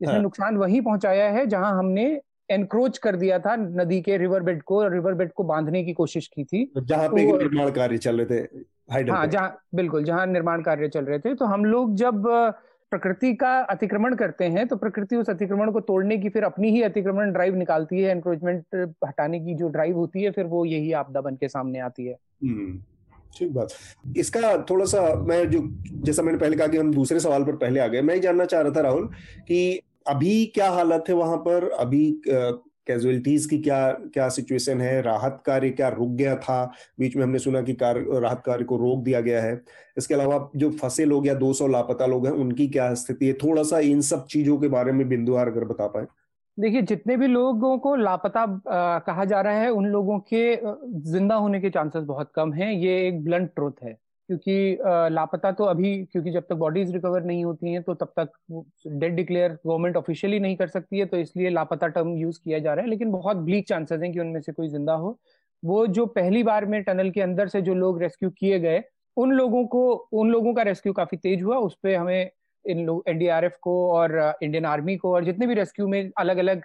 इसने 0.00 0.12
हाँ। 0.12 0.22
नुकसान 0.22 0.56
वही 0.56 0.80
पहुँचाया 0.80 1.30
है 1.30 1.46
जहाँ 1.46 1.78
हमने 1.78 2.20
एनक्रोच 2.50 2.98
कर 2.98 3.16
दिया 3.16 3.38
था 3.38 3.56
नदी 3.56 4.00
के 4.00 4.16
रिवर 4.16 4.40
बेड 4.40 4.62
को 4.62 4.88
रिवर 4.88 5.14
बेड 5.14 5.32
को 5.32 5.44
बांधने 5.44 5.84
की 5.84 5.92
कोशिश 5.92 6.26
की 6.26 6.44
थी। 6.44 6.64
तो 6.74 6.80
जहाँ 6.80 7.08
पे 7.08 7.30
तो, 7.32 7.38
निर्माण 7.38 7.70
कार्य 7.70 7.98
चल 7.98 8.20
रहे 8.20 8.40
थे 8.40 8.48
हाँ 9.10 9.26
जहाँ 9.26 9.60
बिल्कुल 9.74 10.04
जहाँ 10.04 10.26
निर्माण 10.26 10.62
कार्य 10.62 10.88
चल 10.88 11.04
रहे 11.04 11.18
थे। 11.18 11.34
तो 11.34 11.44
हम 11.44 11.64
लोग 11.64 11.94
जब 11.94 12.22
प्रकृति 12.90 13.34
का 13.34 13.58
अतिक्रमण 13.60 14.14
करते 14.14 14.44
हैं 14.44 14.66
तो 14.68 14.76
प्रकृति 14.76 15.16
उस 15.16 15.30
अतिक्रमण 15.30 15.70
को 15.70 15.80
तोड़ने 15.80 16.18
की 16.18 16.28
फिर 16.28 16.42
अपनी 16.42 16.70
ही 16.70 16.82
अतिक्रमण 16.82 17.32
ड्राइव 17.32 17.54
निकालती 17.54 18.02
है 18.02 18.10
एनक्रोचमेंट 18.10 18.94
हटाने 19.06 19.40
की 19.40 19.54
जो 19.54 19.68
ड्राइव 19.68 19.96
होती 19.96 20.22
है 20.22 20.30
फिर 20.30 20.44
वो 20.44 20.64
यही 20.64 20.92
आपदा 20.92 21.20
बन 21.20 21.36
के 21.36 21.48
सामने 21.48 21.78
आती 21.78 22.06
है। 22.06 22.16
हम्म। 22.44 22.78
ठीक 23.38 23.52
बात। 23.52 23.68
इसका 24.16 24.64
थोड़ा 24.70 24.84
सा 24.84 25.14
मैं 25.14 25.50
जो 25.50 25.60
जैसा 26.04 26.22
मैंने 26.22 26.38
पहले 26.38 26.56
कहा 26.56 26.66
कि 26.66 26.76
हम 26.76 26.94
दूसरे 26.94 27.20
सवाल 27.20 27.44
पर 27.44 27.56
पहले 27.56 27.80
आ 27.80 27.86
गए 27.86 28.02
मैं 28.02 28.20
जानना 28.20 28.44
चाह 28.44 28.60
रहा 28.60 28.72
था 28.72 28.80
राहुल 28.80 29.06
कि 29.48 29.80
अभी 30.06 30.44
क्या 30.54 30.70
हालत 30.70 31.04
है 31.08 31.14
वहाँ 31.14 31.36
पर? 31.38 31.68
अभी 31.70 32.10
कैजुअलिटीज 32.28 33.46
की 33.46 33.58
क्या 33.58 33.90
क्या 34.14 34.28
सिचुएशन 34.28 34.80
है? 34.80 35.00
राहत 35.02 35.42
कार्य 35.46 35.70
क्या 35.70 35.88
रुक 35.88 36.08
गया 36.08 36.34
था? 36.36 36.64
बीच 37.00 37.16
में 37.16 37.22
हमने 37.22 37.38
सुना 37.38 37.62
कि 37.62 37.74
कार, 37.74 37.98
राहत 38.12 38.42
कार्य 38.46 38.64
को 38.64 38.76
रोक 38.76 39.02
दिया 39.04 39.20
गया 39.20 39.42
है। 39.42 39.60
इसके 39.98 40.14
अलावा 40.14 40.48
जो 40.56 40.70
फंसे 40.72 41.04
लोग 41.04 41.26
या 41.26 41.34
200 41.34 41.66
लापता 41.68 42.06
लोग 42.06 42.26
हैं, 42.26 42.32
उनकी 42.34 42.68
क्या 42.68 42.92
स्थिति 42.94 43.26
है? 43.26 43.32
थोड़ा 43.34 43.62
सा 43.62 43.78
इन 43.78 44.00
सब 44.00 44.26
चीज़ों 44.26 44.58
के 44.58 44.68
बारे 44.68 44.92
में 44.92 45.08
बिंदुवार 45.08 45.48
अगर 45.48 45.64
बता 45.64 45.86
पाए। 45.86 46.06
देखिए, 46.58 46.82
जितने 46.82 47.16
भी 47.16 47.26
लोगों 47.26 47.76
को 47.78 47.94
लापता 47.96 48.46
कहा 49.06 49.24
जा 49.24 49.40
रहा 49.40 49.52
है, 49.52 49.70
उन 49.70 49.86
लोगों 49.86 50.18
के 50.32 50.58
ज़िंदा 51.10 51.34
होने 51.34 51.60
के 51.60 51.70
चांसेस 51.70 52.04
बहुत 52.04 52.30
कम 52.34 52.52
हैं। 52.52 52.72
ये 52.72 53.06
एक 53.08 53.24
ब्लंट 53.24 53.50
ट्रुथ 53.54 53.82
है। 53.82 53.98
क्योंकि 54.28 54.78
लापता 55.14 55.50
तो 55.52 55.64
अभी, 55.64 55.96
क्योंकि 56.04 56.30
जब 56.30 56.42
तक 56.42 56.54
बॉडीज 56.56 56.92
रिकवर 56.92 57.22
नहीं 57.24 57.44
होती 57.44 57.72
हैं 57.72 57.82
तो 57.82 57.94
तब 57.94 58.12
तक 58.18 58.32
डेड 58.88 59.14
डिक्लेयर 59.16 59.52
गवर्नमेंट 59.66 59.96
ऑफिशियली 59.96 60.40
नहीं 60.40 60.56
कर 60.56 60.68
सकती 60.68 60.98
है 60.98 61.06
तो 61.06 61.16
इसलिए 61.18 61.50
लापता 61.50 61.86
टर्म 61.88 62.14
यूज़ 62.16 62.40
किया 62.44 62.58
जा 62.58 62.74
रहा 62.74 62.84
है, 62.84 62.90
लेकिन 62.90 63.10
बहुत 63.12 63.36
ब्लीक 63.38 63.68
चांसेस 63.68 64.00
हैं 64.02 64.12
कि 64.12 64.20
उनमें 64.20 64.40
से 64.40 64.52
कोई 64.52 64.68
ज़िंदा 64.68 64.92
हो। 64.94 65.18
वो 65.62 65.86
जो 65.88 66.06
पहली 66.08 66.42
बार 66.42 66.64
में 66.66 66.82
टनल 66.84 67.10
के 67.10 67.20
अंदर 67.22 67.48
से 67.48 67.62
जो 67.62 67.74
लोग 67.74 68.02
रेस्क्यू 68.02 68.30
किए 68.30 68.58
गए, 68.60 68.82
उन 69.16 69.32
लोगों 69.32 69.64
को, 69.66 69.92
उन 70.12 70.30
लोगों 70.30 70.54
का 70.54 70.62
रेस्क्यू 70.62 70.92
काफ़ी 70.92 71.16
तेज 71.18 71.42
हुआ। 71.42 71.56
उस 71.58 71.78
पर 71.82 71.94
हमें 71.94 72.30
इन 72.64 72.84
लोग 72.86 73.04
एनडीआरएफ 73.08 73.56
को 73.62 73.74
और 73.92 74.18
इंडियन 74.42 74.64
आर्मी 74.66 74.96
को 74.96 75.12
और 75.14 75.24
जितने 75.24 75.46
भी 75.46 75.54
रेस्क्यू 75.54 75.88
में 75.88 76.10
अलग 76.18 76.38
अलग 76.38 76.62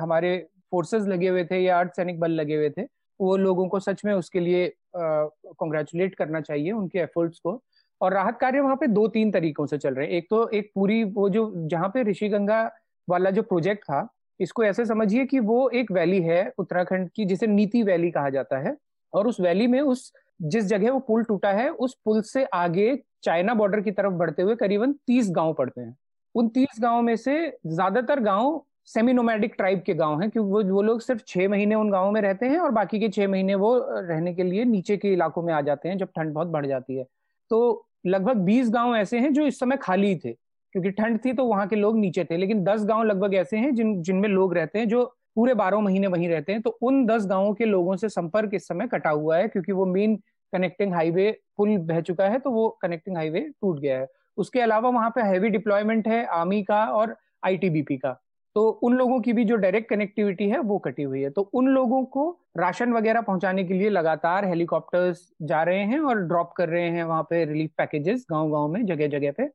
हमारे 0.00 0.36
फोर्सेस 0.70 1.06
लगे 1.06 1.28
हुए 1.28 1.44
थे 1.44 1.58
या 1.58 1.78
अर्धसैनिक 1.80 2.20
बल 2.20 2.30
लगे 2.32 2.56
हुए 2.56 2.70
थे, 2.70 2.82
वो 3.20 3.36
लोगों 3.38 3.66
को 3.68 3.80
सच 3.80 4.04
में 4.04 4.12
उसके 4.14 4.40
लिए 4.40 4.72
कॉन्ग्रेचुलेट 4.94 6.14
करना 6.14 6.40
चाहिए 6.40 6.72
उनके 6.72 6.98
एफर्ट्स 6.98 7.38
को। 7.38 7.60
और 8.00 8.12
राहत 8.12 8.38
कार्य 8.40 8.60
वहाँ 8.60 8.76
पे 8.76 8.86
दो 8.86 9.06
तीन 9.08 9.30
तरीकों 9.32 9.66
से 9.66 9.78
चल 9.78 9.94
रहे 9.94 10.06
हैं। 10.06 10.12
एक 10.12 10.26
तो 10.30 10.48
एक 10.48 10.70
पूरी 10.74 11.02
वो 11.04 11.28
जो, 11.28 11.52
जहाँ 11.68 11.88
पे 11.88 12.02
ऋषि 12.02 12.28
गंगा 12.28 12.62
वाला 13.08 13.30
जो 13.30 13.42
प्रोजेक्ट 13.42 13.84
था, 13.84 14.08
इसको 14.40 14.64
ऐसे 14.64 14.86
समझिए 14.86 15.24
कि 15.26 15.38
वो 15.40 15.68
एक 15.70 15.92
वैली 15.92 16.20
है 16.22 16.52
उत्तराखंड 16.58 17.08
की, 17.10 17.24
जिसे 17.24 17.46
नीति 17.46 17.82
वैली 17.82 18.10
कहा 18.10 18.30
जाता 18.30 18.58
है। 18.58 18.76
और 19.12 19.26
उस 19.26 19.40
वैली 19.40 19.66
में 19.66 19.80
उस, 19.80 20.12
जिस 20.40 20.64
जगह 20.64 20.90
वो 20.90 20.98
पुल 20.98 21.24
टूटा 21.24 21.50
है, 21.52 21.68
उस 21.70 21.96
पुल 22.04 22.20
से 22.22 22.44
आगे 22.44 22.96
चाइना 23.22 23.54
बॉर्डर 23.54 23.80
की 23.80 23.90
तरफ़ 23.90 24.12
बढ़ते 24.14 24.42
हुए 24.42 24.54
करीबन 24.56 24.92
तीस 25.06 25.28
गाँव 25.30 25.52
पड़ते 25.54 25.80
हैं। 25.80 25.96
उन 26.34 26.48
तीस 26.48 26.78
गाँव 26.80 27.02
में 27.02 27.16
से 27.16 27.34
ज़्यादातर 27.66 28.20
गाँव 28.20 28.64
सेमी 28.88 29.12
नोमैडिक 29.12 29.54
ट्राइब 29.56 29.82
के 29.82 29.94
गाँव 29.94 30.20
हैं, 30.20 30.30
क्योंकि 30.30 30.50
वो 30.50 30.62
वो 30.64 30.82
लोग 30.82 31.00
सिर्फ़ 31.00 31.22
छह 31.26 31.48
महीने 31.48 31.74
उन 31.74 31.90
गाँवों 31.90 32.10
में 32.12 32.20
रहते 32.20 32.46
हैं 32.46 32.58
और 32.58 32.70
बाकी 32.70 32.98
के 33.00 33.08
छह 33.08 33.28
महीने 33.28 33.54
वो 33.54 33.76
रहने 33.88 34.34
के 34.34 34.42
लिए 34.42 34.64
नीचे 34.64 34.96
के 34.96 35.12
इलाकों 35.12 35.42
में 35.42 35.52
आ 35.54 35.60
जाते 35.60 35.88
हैं 35.88 35.98
जब 35.98 36.08
ठंड 36.16 36.32
बहुत 36.34 36.48
बढ़ 36.48 36.66
जाती 36.66 36.96
है। 36.96 37.06
तो 37.50 37.86
लगभग 38.06 38.36
बीस 38.42 38.70
गाँव 38.70 38.94
ऐसे 38.96 39.18
हैं 39.18 39.32
जो 39.32 39.46
इस 39.46 39.58
समय 39.60 39.76
खाली 39.76 40.14
थे, 40.16 40.32
क्योंकि 40.32 40.90
ठंड 40.90 41.18
थी 41.24 41.32
तो 41.32 41.44
वहाँ 41.44 41.66
के 41.68 41.76
लोग 41.76 41.98
नीचे 41.98 42.24
थे, 42.24 42.36
लेकिन 42.36 42.64
दस 42.64 42.84
गाँव 42.84 43.02
लगभग 43.04 43.34
ऐसे 43.34 43.56
हैं 43.56 43.74
जिन, 43.74 44.02
जिनमें 44.02 44.28
लोग 44.28 44.54
रहते 44.54 44.78
हैं 44.78 44.88
जो 44.88 45.04
पूरे 45.36 45.54
बारह 45.54 45.80
महीने 45.80 46.06
वहीं 46.06 46.28
रहते 46.28 46.52
हैं। 46.52 46.62
तो 46.62 46.70
उन 46.82 47.04
दस 47.06 47.26
गाँवों 47.26 47.52
के 47.54 47.64
लोगों 47.64 47.96
से 47.96 48.08
संपर्क 48.08 48.54
इस 48.54 48.66
समय 48.68 48.86
कटा 48.86 49.10
हुआ 49.10 49.36
है, 49.36 49.48
क्योंकि 49.48 49.72
वो 49.72 49.86
मेन 49.86 50.16
कनेक्टिंग 50.52 50.94
हाईवे 50.94 51.30
पुल 51.56 51.76
बह 51.78 52.00
चुका 52.00 52.24
है 52.24 52.38
तो 52.38 52.50
वो 52.50 52.68
कनेक्टिंग 52.82 53.16
हाईवे 53.16 53.40
टूट 53.40 53.78
गया 53.80 53.98
है। 53.98 54.06
उसके 54.38 54.60
अलावा 54.60 54.88
वहाँ 54.90 55.10
पे 55.10 55.22
हैवी 55.22 55.48
डिप्लॉयमेंट 55.50 56.08
है 56.08 56.24
आर्मी 56.32 56.62
का 56.62 56.84
और 56.86 57.16
आईटीबीपी 57.44 57.96
का। 57.96 58.18
तो 58.56 58.68
उन 58.84 58.94
लोगों 58.94 59.20
की 59.20 59.32
भी 59.32 59.44
जो 59.44 59.56
डायरेक्ट 59.56 59.88
कनेक्टिविटी 59.90 60.48
है, 60.48 60.58
वो 60.60 60.78
कटी 60.78 61.02
हुई 61.02 61.20
है। 61.22 61.30
तो 61.30 61.42
उन 61.54 61.68
लोगों 61.68 62.04
को 62.06 62.28
राशन 62.56 62.92
वगैरह 62.92 63.20
पहुँचाने 63.20 63.64
के 63.64 63.74
लिए 63.74 63.90
लगातार 63.90 64.44
हेलीकॉप्टर्स 64.44 65.28
जा 65.42 65.62
रहे 65.62 65.84
हैं 65.84 66.00
और 66.00 66.20
ड्रॉप 66.22 66.52
कर 66.56 66.68
रहे 66.68 66.88
हैं 66.90 67.04
वहाँ 67.04 67.22
पे 67.30 67.44
रिलीफ 67.44 67.70
पैकेजेस 67.78 68.26
गाँव 68.30 68.50
गाँव 68.50 68.68
में 68.68 68.84
जगह 68.86 69.08
जगह 69.08 69.32
पे। 69.32 69.48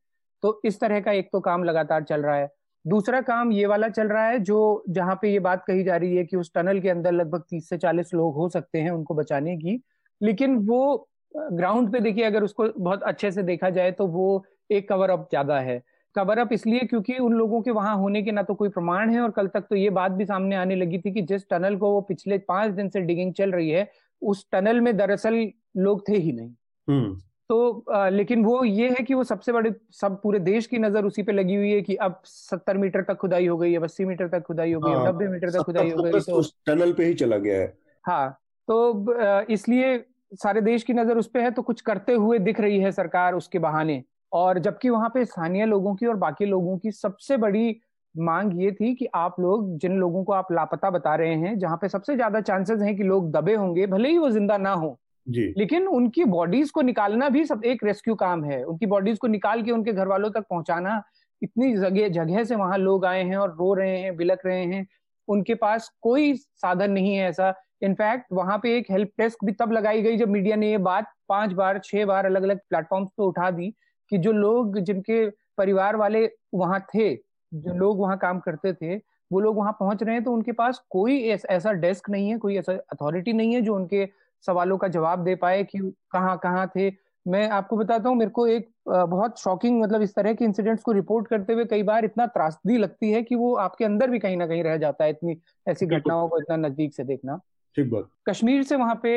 तो 0.43 0.59
इस 0.65 0.79
तरह 0.79 0.99
का 0.99 1.11
एक 1.11 1.29
तो 1.33 1.39
काम 1.39 1.63
लगातार 1.63 2.03
चल 2.03 2.21
रहा 2.21 2.35
है। 2.35 2.49
दूसरा 2.85 3.19
काम 3.21 3.51
ये 3.51 3.65
वाला 3.65 3.87
चल 3.89 4.07
रहा 4.07 4.27
है, 4.27 4.39
जो 4.39 4.83
जहाँ 4.89 5.15
पे 5.21 5.31
ये 5.31 5.39
बात 5.39 5.63
कही 5.67 5.83
जा 5.83 5.95
रही 5.97 6.15
है 6.15 6.23
कि 6.25 6.37
उस 6.37 6.51
टनल 6.55 6.79
के 6.79 6.89
अंदर 6.89 7.11
लगभग 7.11 7.43
तीस 7.49 7.69
से 7.69 7.77
चालीस 7.77 8.13
लोग 8.13 8.35
हो 8.35 8.47
सकते 8.49 8.79
हैं 8.79 8.91
उनको 8.91 9.13
बचाने 9.15 9.55
की, 9.57 9.81
लेकिन 10.21 10.55
वो 10.67 11.07
ग्राउंड 11.35 11.91
पे 11.91 11.99
देखिए 11.99 12.23
अगर 12.23 12.43
उसको 12.43 12.67
बहुत 12.79 13.03
अच्छे 13.03 13.31
से 13.31 13.43
देखा 13.43 13.69
जाए 13.69 13.91
तो 13.91 14.07
वो 14.07 14.43
एक 14.71 14.87
कवर 14.89 15.09
अप 15.09 15.27
ज़्यादा 15.29 15.59
है। 15.59 15.81
कवर 16.15 16.39
अप 16.39 16.53
इसलिए 16.53 16.79
क्योंकि 16.79 17.17
उन 17.17 17.33
लोगों 17.33 17.61
के 17.61 17.71
वहाँ 17.71 17.95
होने 17.97 18.21
के 18.23 18.31
ना 18.31 18.43
तो 18.43 18.53
कोई 18.53 18.69
प्रमाण 18.69 19.09
है 19.09 19.19
और 19.21 19.31
कल 19.31 19.47
तक 19.47 19.65
तो 19.69 19.75
ये 19.75 19.89
बात 19.89 20.11
भी 20.11 20.25
सामने 20.25 20.55
आने 20.55 20.75
लगी 20.75 20.99
थी 20.99 21.11
कि 21.11 21.21
जिस 21.21 21.49
टनल 21.49 21.75
को 21.75 21.91
वो 21.91 22.01
पिछले 22.01 22.37
पाँच 22.47 22.71
दिन 22.71 22.89
से 22.89 23.01
डिगिंग 23.01 23.33
चल 23.33 23.51
रही 23.51 23.69
है 23.69 23.89
उस 24.21 24.45
टनल 24.51 24.81
में 24.81 24.95
दरअसल 24.97 25.35
लोग 25.77 26.07
थे 26.09 26.17
ही 26.17 26.31
नहीं। 26.31 26.53
हम्म। 26.87 27.15
तो 27.49 27.85
आ, 27.91 28.07
लेकिन 28.09 28.43
वो 28.45 28.63
ये 28.63 28.89
है 28.89 29.03
कि 29.03 29.13
वो 29.13 29.23
सबसे 29.23 29.51
बड़े 29.51 29.73
सब 29.91 30.19
पूरे 30.21 30.39
देश 30.39 30.65
की 30.67 30.77
नज़र 30.77 31.05
उसी 31.05 31.23
पे 31.23 31.31
लगी 31.31 31.55
हुई 31.55 31.71
है 31.71 31.81
कि 31.81 31.95
अब 31.97 32.19
सत्तर 32.25 32.77
मीटर 32.77 33.01
तक 33.03 33.17
खुदाई 33.17 33.47
हो 33.47 33.57
गई 33.57 33.71
है 33.71 33.83
अस्सी 33.83 34.05
मीटर 34.05 34.27
तक 34.27 34.43
खुदाई 34.43 34.73
हो 34.73 34.79
गई 34.81 34.91
है 34.91 34.97
हाँ, 34.97 35.07
नब्बे 35.07 35.27
मीटर 35.27 35.49
तक 35.49 35.65
खुदाई 35.65 35.89
हो 35.89 36.03
गई 36.03 36.19
तो 36.19 36.41
टनल 36.65 36.93
पे 36.93 37.05
ही 37.05 37.13
चला 37.13 37.37
गया 37.37 37.59
है। 37.59 37.73
हाँ 38.05 38.29
तो 38.67 39.45
इसलिए 39.49 39.97
सारे 40.33 40.61
देश 40.61 40.83
की 40.83 40.93
नज़र 40.93 41.17
उस 41.17 41.27
पर 41.27 41.39
है 41.39 41.51
तो 41.51 41.61
कुछ 41.61 41.81
करते 41.81 42.13
हुए 42.15 42.39
दिख 42.39 42.59
रही 42.59 42.79
है 42.79 42.91
सरकार 42.91 43.35
उसके 43.35 43.59
बहाने। 43.59 44.03
और 44.31 44.59
जबकि 44.59 44.89
वहाँ 44.89 45.09
पे 45.09 45.25
स्थानीय 45.25 45.65
लोगों 45.65 45.95
की 45.95 46.05
और 46.05 46.15
बाकी 46.15 46.45
लोगों 46.45 46.77
की 46.77 46.91
सबसे 46.91 47.37
बड़ी 47.37 47.79
मांग 48.15 48.61
ये 48.61 48.71
थी 48.71 48.93
कि 48.95 49.07
आप 49.15 49.39
लोग 49.39 49.77
जिन 49.77 49.97
लोगों 49.99 50.23
को 50.23 50.33
आप 50.33 50.51
लापता 50.51 50.89
बता 50.89 51.15
रहे 51.15 51.35
हैं 51.35 51.57
जहाँ 51.59 51.77
पे 51.77 51.89
सबसे 51.89 52.15
ज़्यादा 52.15 52.41
चांसेस 52.41 52.81
हैं 52.81 52.95
कि 52.97 53.03
लोग 53.03 53.31
दबे 53.31 53.55
होंगे 53.55 53.87
भले 53.87 54.09
ही 54.09 54.17
वो 54.17 54.29
ज़िंदा 54.29 54.57
ना 54.57 54.71
हो। 54.71 54.97
जी। 55.27 55.53
लेकिन 55.57 55.87
उनकी 55.87 56.23
बॉडीज 56.25 56.71
को 56.71 56.81
निकालना 56.81 57.29
भी 57.29 57.45
सब 57.45 57.63
एक 57.65 57.83
रेस्क्यू 57.83 58.15
काम 58.15 58.43
है। 58.43 58.63
उनकी 58.63 58.85
बॉडीज 58.85 59.17
को 59.17 59.27
निकाल 59.27 59.61
के 59.63 59.71
उनके 59.71 59.93
घर 59.93 60.07
वालों 60.07 60.29
तक 60.31 60.45
पहुंचाना 60.49 61.01
इतनी 61.41 61.75
जगह 61.77 62.07
जगह 62.09 62.43
से 62.43 62.55
वहाँ 62.55 62.77
लोग 62.77 63.05
आए 63.05 63.23
हैं 63.23 63.37
और 63.37 63.49
रो 63.49 63.73
रहे 63.73 63.97
हैं 63.97 64.15
बिलक 64.17 64.45
रहे 64.45 64.63
हैं 64.65 64.85
उनके 65.27 65.55
पास 65.55 65.89
कोई 66.01 66.33
साधन 66.35 66.91
नहीं 66.91 67.15
है 67.15 67.29
ऐसा। 67.29 67.53
इनफैक्ट 67.83 68.25
वहाँ 68.33 68.57
पे 68.57 68.77
एक 68.77 68.85
हेल्प 68.91 69.09
डेस्क 69.19 69.45
भी 69.45 69.51
तब 69.51 69.71
लगाई 69.71 70.01
गई 70.01 70.17
जब 70.17 70.29
मीडिया 70.29 70.55
ने 70.55 70.69
ये 70.71 70.77
बात 70.79 71.11
पाँच 71.29 71.51
बार 71.53 71.79
छह 71.83 72.05
बार 72.05 72.25
अलग 72.25 72.43
अलग 72.43 72.59
प्लेटफॉर्म्स 72.59 73.09
पे 73.09 73.23
उठा 73.23 73.49
दी। 73.51 73.73
कि 74.09 74.17
जो 74.17 74.31
लोग 74.31 74.79
जिनके 74.79 75.29
परिवार 75.29 75.95
वाले 75.95 76.29
वहाँ 76.53 76.79
थे 76.95 77.15
जो 77.53 77.73
लोग 77.73 77.99
वहाँ 77.99 78.17
काम 78.17 78.39
करते 78.39 78.73
थे 78.73 78.95
वो 79.31 79.39
लोग 79.39 79.57
वहाँ 79.57 79.71
पहुँच 79.79 80.03
रहे 80.03 80.15
हैं 80.15 80.23
तो 80.23 80.31
उनके 80.31 80.51
पास 80.51 80.83
कोई 80.89 81.21
ऐसा 81.21 81.71
डेस्क 81.71 82.09
नहीं 82.09 82.29
है 82.29 82.37
कोई 82.37 82.57
ऐसा 82.57 82.73
अथॉरिटी 82.73 83.33
नहीं 83.33 83.53
है 83.53 83.61
जो 83.61 83.75
उनके 83.75 84.09
सवालों 84.45 84.77
का 84.77 84.87
जवाब 84.87 85.23
दे 85.23 85.35
पाए 85.35 85.63
कि 85.63 85.79
कहाँ 86.11 86.37
कहाँ 86.37 86.71
थे। 86.75 87.07
मैं 87.27 87.49
आपको 87.49 87.77
बताता 87.77 88.09
हूँ 88.09 88.17
मेरे 88.17 88.31
को 88.31 88.47
एक 88.47 88.69
बहुत 88.89 89.39
शॉकिंग 89.39 89.81
मतलब 89.81 90.01
इस 90.01 90.15
तरह 90.15 90.33
के 90.33 90.45
इंसिडेंट्स 90.45 90.83
को 90.83 90.91
रिपोर्ट 90.91 91.27
करते 91.27 91.53
हुए 91.53 91.65
कई 91.65 91.83
बार 91.83 92.05
इतना 92.05 92.25
त्रासदी 92.25 92.77
लगती 92.77 93.11
है 93.11 93.23
कि 93.23 93.35
वो 93.35 93.55
आपके 93.55 93.85
अंदर 93.85 94.09
भी 94.09 94.19
कहीं 94.19 94.37
ना 94.37 94.47
कहीं 94.47 94.63
रह 94.63 94.77
जाता 94.77 95.03
है 95.03 95.09
इतनी 95.09 95.37
ऐसी 95.67 95.85
घटनाओं 95.85 96.29
को 96.29 96.39
इतना 96.39 96.55
नज़दीक 96.55 96.93
से 96.93 97.03
देखना। 97.03 97.39
ठीक 97.77 97.89
बात। 97.89 98.07
कश्मीर 98.29 98.63
से 98.63 98.75
वहाँ 98.75 98.99
पे 99.03 99.11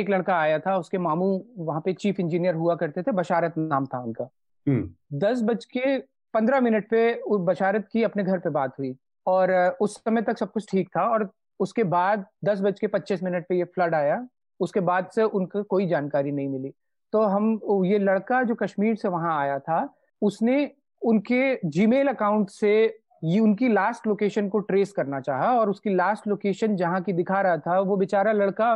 एक 0.00 0.10
लड़का 0.10 0.36
आया 0.36 0.58
था 0.58 0.76
उसके 0.76 0.98
मामू 0.98 1.26
वहाँ 1.58 1.80
पे 1.80 1.92
चीफ 1.92 2.20
इंजीनियर 2.20 2.54
हुआ 2.54 2.74
करते 2.74 3.02
थे 3.02 3.12
बशारत 3.12 3.54
नाम 3.58 3.86
था 3.86 3.98
उनका। 3.98 4.28
हम्म। 4.66 5.18
दस 5.18 5.42
बज 5.42 5.64
के 5.64 5.98
पंद्रह 6.34 6.60
मिनट 6.60 6.88
पे 6.90 7.02
बशारत 7.28 7.88
की 7.92 8.02
अपने 8.02 8.24
घर 8.24 8.38
पे 8.38 8.50
बात 8.50 8.78
हुई 8.78 8.94
और 9.26 9.52
उस 9.80 9.96
समय 9.96 10.22
तक 10.22 10.38
सब 10.38 10.52
कुछ 10.52 10.70
ठीक 10.70 10.88
था 10.88 11.02
और 11.02 11.28
उसके 11.60 11.84
बाद 11.84 12.24
दस 12.44 12.60
बज 12.60 12.80
के 12.80 12.86
पच्चीस 12.86 13.22
मिनट 13.22 13.46
पे 13.48 13.58
ये 13.58 13.64
फ्लड 13.64 13.94
आया 13.94 14.26
उसके 14.60 14.80
बाद 14.80 15.08
से 15.14 15.22
उनको 15.22 15.62
कोई 15.62 15.86
जानकारी 15.86 16.32
नहीं 16.32 16.48
मिली। 16.48 16.72
तो 17.12 17.22
हम 17.22 17.84
ये 17.84 17.98
लड़का 17.98 18.42
जो 18.42 18.54
कश्मीर 18.54 18.94
से 18.96 19.08
वहाँ 19.08 19.38
आया 19.40 19.58
था 19.58 19.78
उसने 20.22 20.70
उनके 21.02 21.54
जीमेल 21.64 22.08
अकाउंट 22.08 22.50
से 22.50 22.72
ये 23.22 23.40
उनकी 23.40 23.68
लास्ट 23.68 24.06
लोकेशन 24.06 24.48
को 24.48 24.58
ट्रेस 24.60 24.92
करना 24.92 25.20
चाहा 25.20 25.52
और 25.58 25.70
उसकी 25.70 25.94
लास्ट 25.94 26.26
लोकेशन 26.28 26.76
जहाँ 26.76 27.00
की 27.02 27.12
दिखा 27.12 27.40
रहा 27.40 27.56
था, 27.58 27.78
वो 27.80 27.96
बेचारा 27.96 28.32
लड़का 28.32 28.72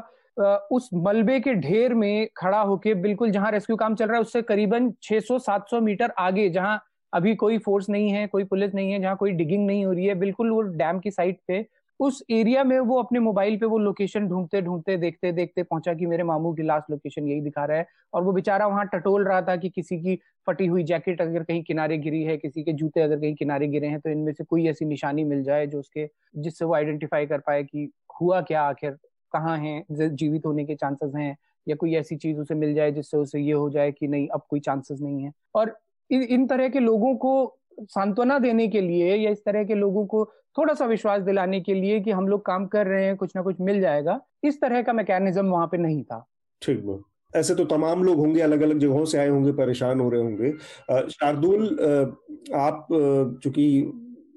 उस 0.72 0.88
मलबे 0.94 1.38
के 1.40 1.54
ढेर 1.54 1.94
में 1.94 2.28
खड़ा 2.36 2.60
होके 2.60 2.94
बिल्कुल 2.94 3.30
जहाँ 3.30 3.50
रेस्क्यू 3.50 3.76
काम 3.76 3.94
चल 3.94 4.06
रहा 4.06 4.16
है, 4.16 4.20
उससे 4.22 4.42
करीबन 4.42 4.90
600-700 5.02 5.80
मीटर 5.80 6.12
आगे, 6.18 6.48
जहाँ 6.50 6.80
अभी 7.12 7.34
कोई 7.36 7.58
फोर्स 7.58 7.88
नहीं 7.88 8.10
है, 8.10 8.26
कोई 8.26 8.44
पुलिस 8.44 8.74
नहीं 8.74 8.92
है, 8.92 9.00
जहाँ 9.00 9.16
कोई 9.16 9.32
डिगिंग 9.32 9.66
नहीं 9.66 9.84
हो 9.84 9.92
रही 9.92 10.06
है, 10.06 10.14
बिल्कुल 10.14 10.50
वो 10.50 10.60
डैम 10.62 10.98
की 10.98 11.10
साइड 11.10 11.36
पे 11.48 11.60
उस 12.00 12.22
एरिया 12.30 12.64
में 12.64 12.78
वो 12.80 12.98
अपने 12.98 13.18
मोबाइल 13.20 13.56
पे 13.56 13.66
वो 13.66 13.78
लोकेशन 13.78 14.26
ढूंढते 14.28 14.60
ढूंढते 14.62 14.96
देखते 14.96 15.32
देखते 15.32 15.62
पहुँचा 15.62 15.94
कि 15.94 16.06
मेरे 16.06 16.22
मामू 16.22 16.52
की 16.54 16.62
लास्ट 16.62 16.90
लोकेशन 16.90 17.28
यही 17.28 17.40
दिखा 17.40 17.64
रहा 17.64 17.78
है। 17.78 17.86
और 18.14 18.22
वो 18.22 18.32
बेचारा 18.32 18.66
वहाँ 18.66 18.86
टटोल 18.86 19.24
रहा 19.24 19.40
था 19.42 19.56
कि 19.56 19.68
किसी 19.68 19.98
की 19.98 20.18
फटी 20.46 20.66
हुई 20.66 20.82
जैकेट 20.84 21.20
अगर 21.20 21.42
कहीं 21.42 21.62
किनारे 21.62 21.98
गिरी 21.98 22.22
है 22.22 22.36
किसी 22.36 22.62
के 22.62 22.72
जूते 22.72 23.00
अगर 23.00 23.20
कहीं 23.20 23.34
किनारे 23.34 23.68
गिरे 23.68 23.86
हैं 23.86 24.00
तो 24.00 24.10
इनमें 24.10 24.32
से 24.32 24.44
कोई 24.44 24.66
ऐसी 24.68 24.84
निशानी 24.84 25.24
मिल 25.24 25.42
जाए 25.42 25.66
जो 25.66 25.78
उसके 25.78 26.08
जिससे 26.36 26.64
वो 26.64 26.74
आइडेंटिफाई 26.74 27.26
कर 27.26 27.38
पाए 27.38 27.62
कि 27.64 27.90
हुआ 28.20 28.40
क्या 28.40 28.62
आखिर 28.62 28.90
कहाँ 29.32 29.56
है 29.58 29.82
जीवित 29.92 30.46
होने 30.46 30.64
के 30.64 30.74
चांसेस 30.74 31.12
हैं 31.16 31.36
या 31.66 31.76
कोई 31.76 31.94
ऐसी 31.94 32.16
चीज़ 32.16 32.38
उसे 32.38 32.54
मिल 32.54 32.74
जाए 32.74 32.92
जिससे 32.92 33.16
उसे 33.16 33.40
ये 33.40 33.52
हो 33.52 33.70
जाए 33.70 33.92
कि 33.92 34.08
नहीं 34.08 34.28
अब 34.28 34.42
कोई 34.50 34.60
चांसेस 34.60 35.00
नहीं 35.00 35.22
है। 35.24 35.32
और 35.54 35.76
इन, 36.10 36.46
तरह 36.46 36.68
के 36.68 36.80
लोगों 36.80 37.14
को 37.16 37.58
सांत्वना 37.80 38.38
देने 38.38 38.68
के 38.68 38.80
लिए 38.80 39.14
या 39.16 39.30
इस 39.30 39.44
तरह 39.44 39.64
के 39.64 39.74
लोगों 39.74 40.06
को 40.06 40.24
थोड़ा 40.58 40.74
सा 40.74 40.86
विश्वास 40.86 41.22
दिलाने 41.22 41.60
के 41.60 41.74
लिए 41.74 42.00
कि 42.00 42.10
हम 42.10 42.28
लोग 42.28 42.44
काम 42.46 42.66
कर 42.66 42.86
रहे 42.86 43.04
हैं 43.04 43.16
कुछ 43.16 43.32
ना 43.36 43.42
कुछ 43.42 43.60
मिल 43.60 43.80
जाएगा 43.80 44.20
इस 44.44 44.60
तरह 44.60 44.82
का 44.82 44.92
मैकेनिज्म 44.92 45.46
वहाँ 45.46 45.66
पे 45.66 45.76
नहीं 45.78 46.02
था। 46.04 46.24
ठीक 46.62 46.84
है 46.84 46.98
ऐसे 47.32 47.54
तो 47.54 47.64
तमाम 47.64 48.04
लोग 48.04 48.18
होंगे 48.18 48.40
अलग 48.40 48.60
अलग 48.60 48.78
जगहों 48.78 49.04
से 49.04 49.18
आए 49.18 49.28
होंगे 49.28 49.52
परेशान 49.52 50.00
हो 50.00 50.08
रहे 50.10 50.22
होंगे। 50.22 50.52
शार्दुल 51.10 51.66
आप 52.54 52.86
चूँकि 53.42 53.66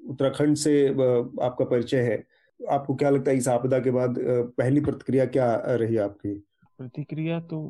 उत्तराखंड 0.08 0.56
से 0.56 0.88
आपका 0.88 1.64
परिचय 1.64 2.00
है 2.00 2.22
आपको 2.60 2.94
क्या 2.94 3.10
लगता 3.10 3.30
है 3.30 3.36
इस 3.36 3.48
आपदा 3.48 3.78
के 3.78 3.90
बाद 3.90 4.14
पहली 4.58 4.80
प्रतिक्रिया 4.80 5.26
क्या 5.26 5.54
रही 5.66 5.96
आपकी? 5.96 6.34
प्रतिक्रिया 6.78 7.40
तो 7.40 7.60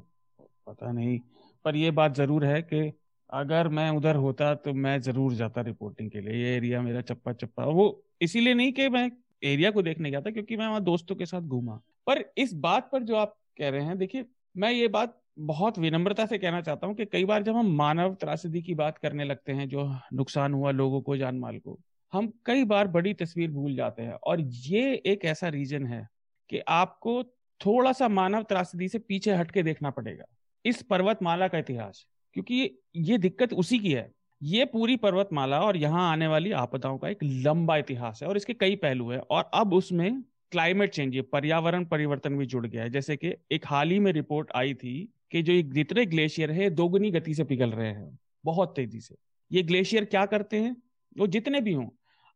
पता 0.40 0.92
नहीं 0.92 1.18
पर 1.64 1.76
ये 1.76 1.90
बात 1.90 2.14
ज़रूर 2.14 2.44
है 2.44 2.60
कि 2.62 2.80
अगर 3.30 3.68
मैं 3.68 3.88
उधर 3.90 4.16
होता 4.16 4.54
तो 4.56 4.72
मैं 4.74 5.00
ज़रूर 5.00 5.34
जाता 5.34 5.60
रिपोर्टिंग 5.60 6.10
के 6.10 6.20
लिए। 6.20 6.34
ये 6.34 6.56
एरिया 6.56 6.80
मेरा 6.82 7.00
चप्पा 7.02 7.32
चप्पा 7.32 7.64
वो 7.66 8.02
इसीलिए 8.20 8.54
नहीं 8.54 8.72
कि 8.72 8.88
मैं 8.88 9.10
एरिया 9.42 9.70
को 9.70 9.82
देखने 9.82 10.10
गया 10.10 10.20
था, 10.20 10.30
क्योंकि 10.30 10.56
मैं 10.56 10.66
वहाँ 10.66 10.82
दोस्तों 10.84 11.16
के 11.16 11.26
साथ 11.26 11.40
घूमा। 11.40 11.80
पर 12.06 12.24
इस 12.38 12.54
बात 12.56 12.88
पर 12.92 13.02
जो 13.02 13.16
आप 13.16 13.36
कह 13.58 13.68
रहे 13.68 13.84
हैं, 13.84 13.98
देखिए, 13.98 14.24
मैं 14.54 14.70
ये 14.72 14.88
बात 14.88 15.20
बहुत 15.40 15.78
विनम्रता 15.78 16.26
से 16.26 16.38
कहना 16.38 16.60
चाहता 16.60 16.86
हूँ 16.86 16.94
कि 16.94 17.04
कई 17.04 17.24
बार 17.24 17.42
जब 17.42 17.56
हम 17.56 17.70
मानव 17.76 18.14
त्रासदी 18.14 18.62
की 18.62 18.74
बात 18.74 18.98
करने 18.98 19.24
लगते 19.24 19.52
हैं, 19.52 19.68
जो 19.68 19.84
नुकसान 20.12 20.54
हुआ 20.54 20.70
लोगों 20.72 21.00
को 21.00 21.16
जान 21.16 21.38
माल 21.38 21.58
को, 21.58 21.78
हम 22.12 22.32
कई 22.46 22.64
बार 22.64 22.88
बड़ी 22.88 23.14
तस्वीर 23.14 23.50
भूल 23.50 23.74
जाते 23.76 24.02
हैं। 24.02 24.12
और 24.14 24.40
ये 24.40 24.94
एक 25.06 25.24
ऐसा 25.24 25.48
रीजन 25.50 25.86
है 25.86 26.06
कि 26.50 26.58
आपको 26.68 27.22
थोड़ा 27.60 27.92
सा 27.92 28.08
मानव 28.10 28.42
त्रासदी 28.42 28.88
से 28.88 28.98
पीछे 28.98 29.34
हटके 29.34 29.62
देखना 29.62 29.90
पड़ेगा। 29.90 30.24
इस 30.64 30.82
पर्वतमाला 30.82 31.48
का 31.48 31.58
इतिहास। 31.58 32.06
क्योंकि 32.38 32.70
ये 32.96 33.16
दिक्कत 33.18 33.52
उसी 33.52 33.78
की 33.78 33.92
है। 33.92 34.10
ये 34.40 34.64
पूरी 34.64 34.96
पर्वतमाला 34.96 35.58
और 35.60 35.76
यहाँ 35.76 36.10
आने 36.10 36.26
वाली 36.26 36.50
आपदाओं 36.52 36.98
का 36.98 37.08
एक 37.08 37.22
लंबा 37.22 37.76
इतिहास 37.76 38.20
है 38.22 38.28
और 38.28 38.36
इसके 38.36 38.54
कई 38.54 38.76
पहलू 38.76 39.08
है 39.10 39.18
और 39.20 39.50
अब 39.54 39.72
उसमें 39.74 40.20
क्लाइमेट 40.52 40.90
चेंज 40.90 41.14
ये 41.14 41.22
पर्यावरण 41.22 41.84
परिवर्तन 41.84 42.36
भी 42.38 42.46
जुड़ 42.46 42.66
गया 42.66 42.82
है। 42.82 42.90
जैसे 42.90 43.16
कि 43.16 43.32
एक 43.52 43.66
हाल 43.66 43.90
ही 43.90 43.98
में 43.98 44.10
रिपोर्ट 44.12 44.52
आई 44.56 44.74
थी 44.74 44.94
कि 45.30 45.42
जो 45.42 45.60
जितने 45.72 46.04
ग्लेशियर 46.06 46.50
है, 46.50 46.68
दोगुनी 46.70 47.10
गति 47.10 47.34
से 47.34 47.44
पिघल 47.44 47.70
रहे 47.70 47.88
हैं, 47.88 48.18
बहुत 48.44 48.74
तेज़ी 48.76 49.00
से। 49.00 49.16
ये 49.50 49.62
ग्लेशियर 49.62 50.04
क्या 50.04 50.24
करते 50.26 50.56
हैं? 50.56 50.76
वो 51.18 51.26
जितने 51.28 51.60
भी 51.60 51.72
हों, 51.72 51.88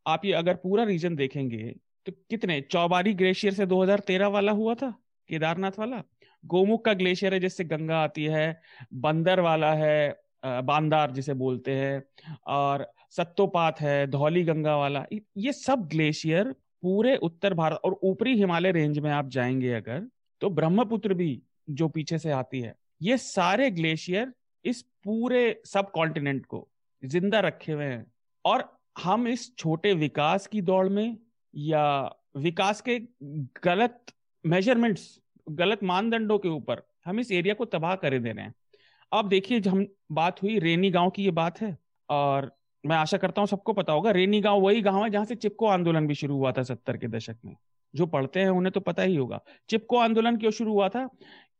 आप 0.06 0.24
ये 0.24 0.32
अगर 0.32 0.54
पूरा 0.56 0.84
रीजन 0.84 1.16
देखेंगे 1.16 1.74
तो 2.06 2.12
कितने? 2.30 2.60
चौबारी 2.62 3.14
ग्लेशियर 3.14 3.54
से 3.54 3.66
2013 3.66 4.26
वाला 4.28 4.52
हुआ 4.52 4.74
था, 4.74 4.90
केदारनाथ 5.30 5.78
वाला? 5.78 6.02
गोमुख 6.44 6.84
का 6.84 6.92
ग्लेशियर 6.94 7.34
है, 7.34 7.40
जिससे 7.40 7.64
गंगा 7.64 7.98
आती 7.98 8.24
है, 8.24 8.60
बंदर 8.94 9.40
वाला 9.40 9.72
है 9.74 10.20
बांदार 10.44 11.10
जिसे 11.10 11.34
बोलते 11.34 11.72
हैं, 11.72 12.02
और 12.46 12.86
सत्तोपात 13.10 13.80
है, 13.80 14.06
धौली 14.06 14.42
गंगा 14.44 14.76
वाला 14.76 15.04
ये 15.12 15.52
सब 15.52 15.86
ग्लेशियर 15.88 16.54
पूरे 16.82 17.16
उत्तर 17.16 17.54
भारत 17.54 17.80
और 17.84 17.98
ऊपरी 18.02 18.34
हिमालय 18.36 18.72
रेंज 18.72 18.98
में 18.98 19.10
आप 19.10 19.28
जाएँगे 19.28 19.72
अगर 19.72 20.06
तो 20.40 20.50
ब्रह्मपुत्र 20.50 21.14
भी 21.14 21.42
जो 21.70 21.88
पीछे 21.88 22.18
से 22.18 22.30
आती 22.30 22.60
है, 22.60 22.74
ये 23.02 23.16
सारे 23.16 23.70
ग्लेशियर 23.70 24.32
इस 24.64 24.82
पूरे 25.04 25.60
सब 25.66 25.90
कॉन्टिनेंट 25.90 26.44
को 26.46 26.68
ज़िंदा 27.02 27.40
रखे 27.40 27.72
हुए 27.72 27.84
हैं। 27.84 28.04
और 28.44 28.64
हम 29.02 29.26
इस 29.28 29.54
छोटे 29.56 29.92
विकास 29.94 30.46
की 30.46 30.60
दौड़ 30.62 30.88
में 30.88 31.16
या 31.54 31.84
विकास 32.36 32.80
के 32.80 32.98
गलत 33.64 34.12
मेजरमेंट्स 34.44 35.18
गलत 35.52 35.82
मानदंडों 35.84 36.38
के 36.38 36.48
ऊपर 36.48 36.82
हम 37.06 37.20
इस 37.20 37.30
एरिया 37.32 37.54
को 37.54 37.64
तबाह 37.64 37.94
कर 37.96 38.18
दे 38.18 38.32
रहे 38.32 38.44
हैं। 38.44 38.54
अब 39.12 39.28
देखिए 39.28 39.60
हम 39.60 39.86
बात 40.12 40.42
हुई 40.42 40.58
रेनी 40.58 40.90
गाँव 40.90 41.10
की 41.10 41.24
ये 41.24 41.30
बात 41.32 41.60
है, 41.60 41.76
और 42.08 42.50
मैं 42.84 42.96
आशा 42.96 43.16
करता 43.16 43.40
हूँ 43.40 43.48
सबको 43.48 43.72
पता 43.72 43.92
होगा, 43.92 44.10
रेनी 44.10 44.40
गाँव 44.40 44.60
वही 44.60 44.80
गाँव 44.82 45.02
है 45.04 45.10
जहाँ 45.10 45.24
से 45.24 45.34
चिपको 45.34 45.66
आंदोलन 45.66 46.06
भी 46.06 46.14
शुरू 46.14 46.36
हुआ 46.36 46.52
था 46.52 46.62
सत्तर 46.62 46.96
के 46.96 47.08
दशक 47.08 47.36
में। 47.44 47.54
जो 47.94 48.06
पढ़ते 48.06 48.40
हैं 48.40 48.48
उन्हें 48.48 48.72
तो 48.72 48.80
पता 48.80 49.02
ही 49.02 49.16
होगा। 49.16 49.40
चिपको 49.68 49.96
आंदोलन 49.98 50.36
क्यों 50.36 50.50
शुरू 50.50 50.72
हुआ 50.72 50.88
था? 50.88 51.08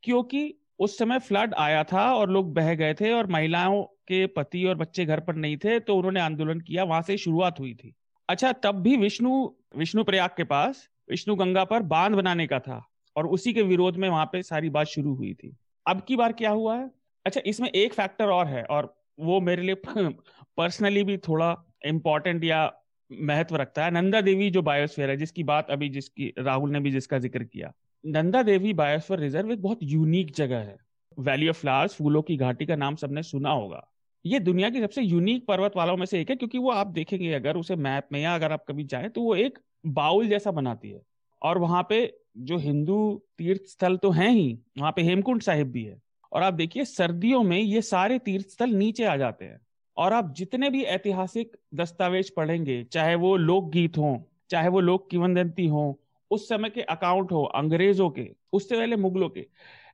क्योंकि 0.03 0.55
उस 0.79 0.97
समय 0.99 1.19
फ्लड 1.19 1.55
आया 1.55 1.83
था 1.85 2.13
और 2.15 2.31
लोग 2.31 2.53
बह 2.55 2.75
गए 2.75 2.95
थे 2.95 3.13
और 3.13 3.27
महिलाओं 3.27 3.83
के 3.83 4.27
पति 4.27 4.65
और 4.65 4.75
बच्चे 4.75 5.05
घर 5.05 5.21
पर 5.21 5.35
नहीं 5.35 5.57
थे 5.57 5.79
तो 5.81 5.97
उन्होंने 5.97 6.21
आंदोलन 6.21 6.61
किया, 6.61 6.85
वहाँ 6.85 7.03
से 7.03 7.17
शुरुआत 7.17 7.61
हुई 7.61 7.75
थी। 7.75 7.95
अच्छा 8.29 8.53
तब 8.53 8.81
भी 8.81 8.97
विष्णु 8.97 9.51
विष्णु 9.77 10.05
प्रयाग 10.05 10.31
के 10.37 10.45
पास, 10.45 10.89
विष्णु 11.11 11.35
गंगा 11.37 11.65
पर 11.65 11.83
बाँध 11.83 12.15
बनाने 12.15 12.47
का 12.47 12.59
था। 12.61 12.83
और 13.17 13.27
उसी 13.27 13.53
के 13.53 13.63
विरोध 13.63 13.97
में 13.97 14.09
वहाँ 14.09 14.27
पे 14.27 14.43
सारी 14.43 14.71
बात 14.71 14.87
शुरू 14.87 15.15
हुई 15.15 15.35
थी। 15.35 15.57
अब 15.87 16.03
की 16.09 16.17
बार 16.17 16.33
क्या 16.33 16.51
हुआ 16.51 16.77
है? 16.77 16.91
अच्छा 17.27 17.41
इसमें 17.47 17.69
एक 17.69 17.95
फैक्टर 17.95 18.27
और 18.27 18.47
है 18.47 18.65
और 18.65 18.95
वो 19.21 19.41
मेरे 19.41 19.63
लिए 19.63 19.75
पर्सनली 20.57 21.05
भी 21.05 21.17
थोड़ा 21.19 21.57
इम्पोर्टेंट 21.87 22.45
या 22.45 22.73
महत्व 23.11 23.57
रखता 23.57 23.85
है। 23.85 23.91
नंदा 23.91 24.21
देवी 24.21 24.51
जो 24.51 24.63
बायोस्फीयर 24.63 25.11
है, 25.11 25.17
जिसकी 25.17 25.43
बात 25.43 25.71
अभी 25.71 25.89
जिसकी, 25.89 26.33
राहुल 26.39 26.71
ने 26.71 26.81
भी 26.81 26.91
जिसका 26.91 27.19
ज़िक्र 27.19 27.45
किया, 27.45 27.73
नंदा 28.07 28.43
देवी 28.43 28.73
बायोस्फीयर 28.73 29.21
रिज़र्व 29.21 29.53
एक 29.53 29.63
बहुत 29.63 29.79
यूनिक 29.83 30.33
जगह 30.35 30.59
है। 30.59 30.77
वैली 31.19 31.49
ऑफ़ 31.49 31.61
फ्लावर्स 31.61 31.95
फूलों 31.95 32.23
की 32.23 32.37
घाटी 32.37 32.67
का 32.67 32.77
नाम 32.77 32.95
सबने 32.97 33.23
सुना 33.23 33.51
होगा। 33.51 33.89
ये 34.27 34.41
दुनिया 34.41 34.71
की 34.71 34.81
सबसे 34.81 35.03
यूनिक 35.03 35.47
पर्वत 35.47 35.73
वालों 35.77 35.97
में 35.97 36.07
से 36.07 36.21
एक 36.21 36.31
है, 36.31 36.37
क्योंकि 36.37 36.59
वो 36.59 36.71
आप 36.71 36.87
देखेंगे, 36.87 37.33
अगर 37.33 37.57
उसे 37.57 37.77
मैप 37.77 38.09
में 38.13 38.21
या 38.21 38.35
अगर 38.35 38.53
आप 38.53 38.65
कभी 38.69 38.85
जाए 38.85 39.09
तो 39.09 39.23
वो 39.23 39.35
एक 39.37 39.59
बाउल 39.87 40.29
जैसा 40.29 40.51
बनाती 40.51 40.91
है। 40.91 41.03
और 41.43 41.59
वहाँ 41.59 41.87
पे 41.89 42.22
जो 42.37 42.59
हिंदू 42.59 43.23
तीर्थ 43.39 43.63
स्थल 43.67 43.97
तो 43.97 44.11
हैं 44.11 44.31
ही, 44.31 44.59
वहाँ 44.79 44.93
पे 44.93 45.03
हेमकुंड 45.03 45.43
साहिब 45.43 45.71
भी 45.71 45.85
है। 45.85 46.03
और 46.33 46.43
आप 46.43 46.55
देखिए, 46.55 46.85
सर्दियों 46.85 47.43
में 47.43 47.59
ये 47.59 47.83
सारे 47.83 48.19
तीर्थ 48.19 48.49
स्थल 48.49 48.71
नीचे 48.71 49.05
आ 49.05 49.17
जाते 49.17 49.45
हैं। 49.45 49.61
और 49.97 50.13
आप 50.13 50.35
जितने 50.35 50.71
भी 50.71 50.83
ऐतिहासिक 50.83 51.57
दस्तावेज़ 51.75 52.31
पढ़ेंगे, 52.37 52.85
चाहे 52.85 53.15
वो 53.15 53.37
लोकगीत 53.37 53.99
हों, 53.99 54.19
चाहे 54.51 54.69
वो 54.69 54.81
लोक 54.81 55.11
किवंदंती 55.11 55.67
हो, 55.67 56.01
उस 56.31 56.49
समय 56.49 56.71
के 56.71 56.83
अकाउंट 56.83 57.33
हो, 57.33 57.45
अंग्रेज़ों 57.45 58.11
के, 58.11 58.35
उससे 58.53 58.77
पहले 58.77 58.97
मुगलों 58.97 59.29
के, 59.29 59.47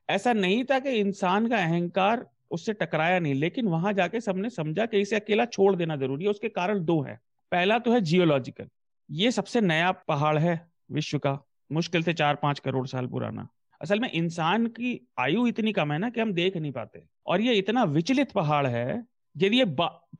ऐसा 0.09 0.33
नहीं 0.33 0.63
था 0.63 0.79
कि 0.79 0.89
इंसान 0.89 1.47
का 1.47 1.57
अहंकार 1.57 2.29
उससे 2.51 2.73
टकराया 2.73 3.19
नहीं, 3.19 3.33
लेकिन 3.33 3.67
वहाँ 3.67 3.93
जाके 3.93 4.21
सबने 4.21 4.49
समझा 4.49 4.85
कि 4.85 4.99
इसे 4.99 5.15
अकेला 5.15 5.45
छोड़ 5.45 5.75
देना 5.75 5.95
ज़रूरी 5.95 6.23
है, 6.23 6.29
उसके 6.29 6.49
कारण 6.49 6.85
दो 6.85 7.01
है। 7.01 7.19
पहला 7.51 7.79
तो 7.79 7.93
है 7.93 8.01
जियोलॉजिकल 8.01 8.69
ये 9.11 9.31
सबसे 9.31 9.61
नया 9.61 9.91
पहाड़ 9.91 10.37
है 10.37 10.71
विश्व 10.91 11.17
का। 11.17 11.48
मुश्किल 11.69 12.03
से 12.03 12.13
चार 12.13 12.35
पाँच 12.35 12.59
करोड़ 12.59 12.85
साल 12.87 13.07
पुराना। 13.07 13.47
असल 13.81 13.99
में 13.99 14.11
इंसान 14.11 14.65
की 14.67 14.99
आयु 15.19 15.45
इतनी 15.47 15.71
कम 15.73 15.91
है 15.91 15.97
ना 15.99 16.09
कि 16.09 16.21
हम 16.21 16.31
देख 16.33 16.57
नहीं 16.57 16.71
पाते। 16.71 17.01
और 17.25 17.41
ये 17.41 17.53
इतना 17.53 17.83
विचलित 17.85 18.31
पहाड़ 18.31 18.65
है, 18.67 19.03
यदि 19.35 19.57
ये 19.57 19.65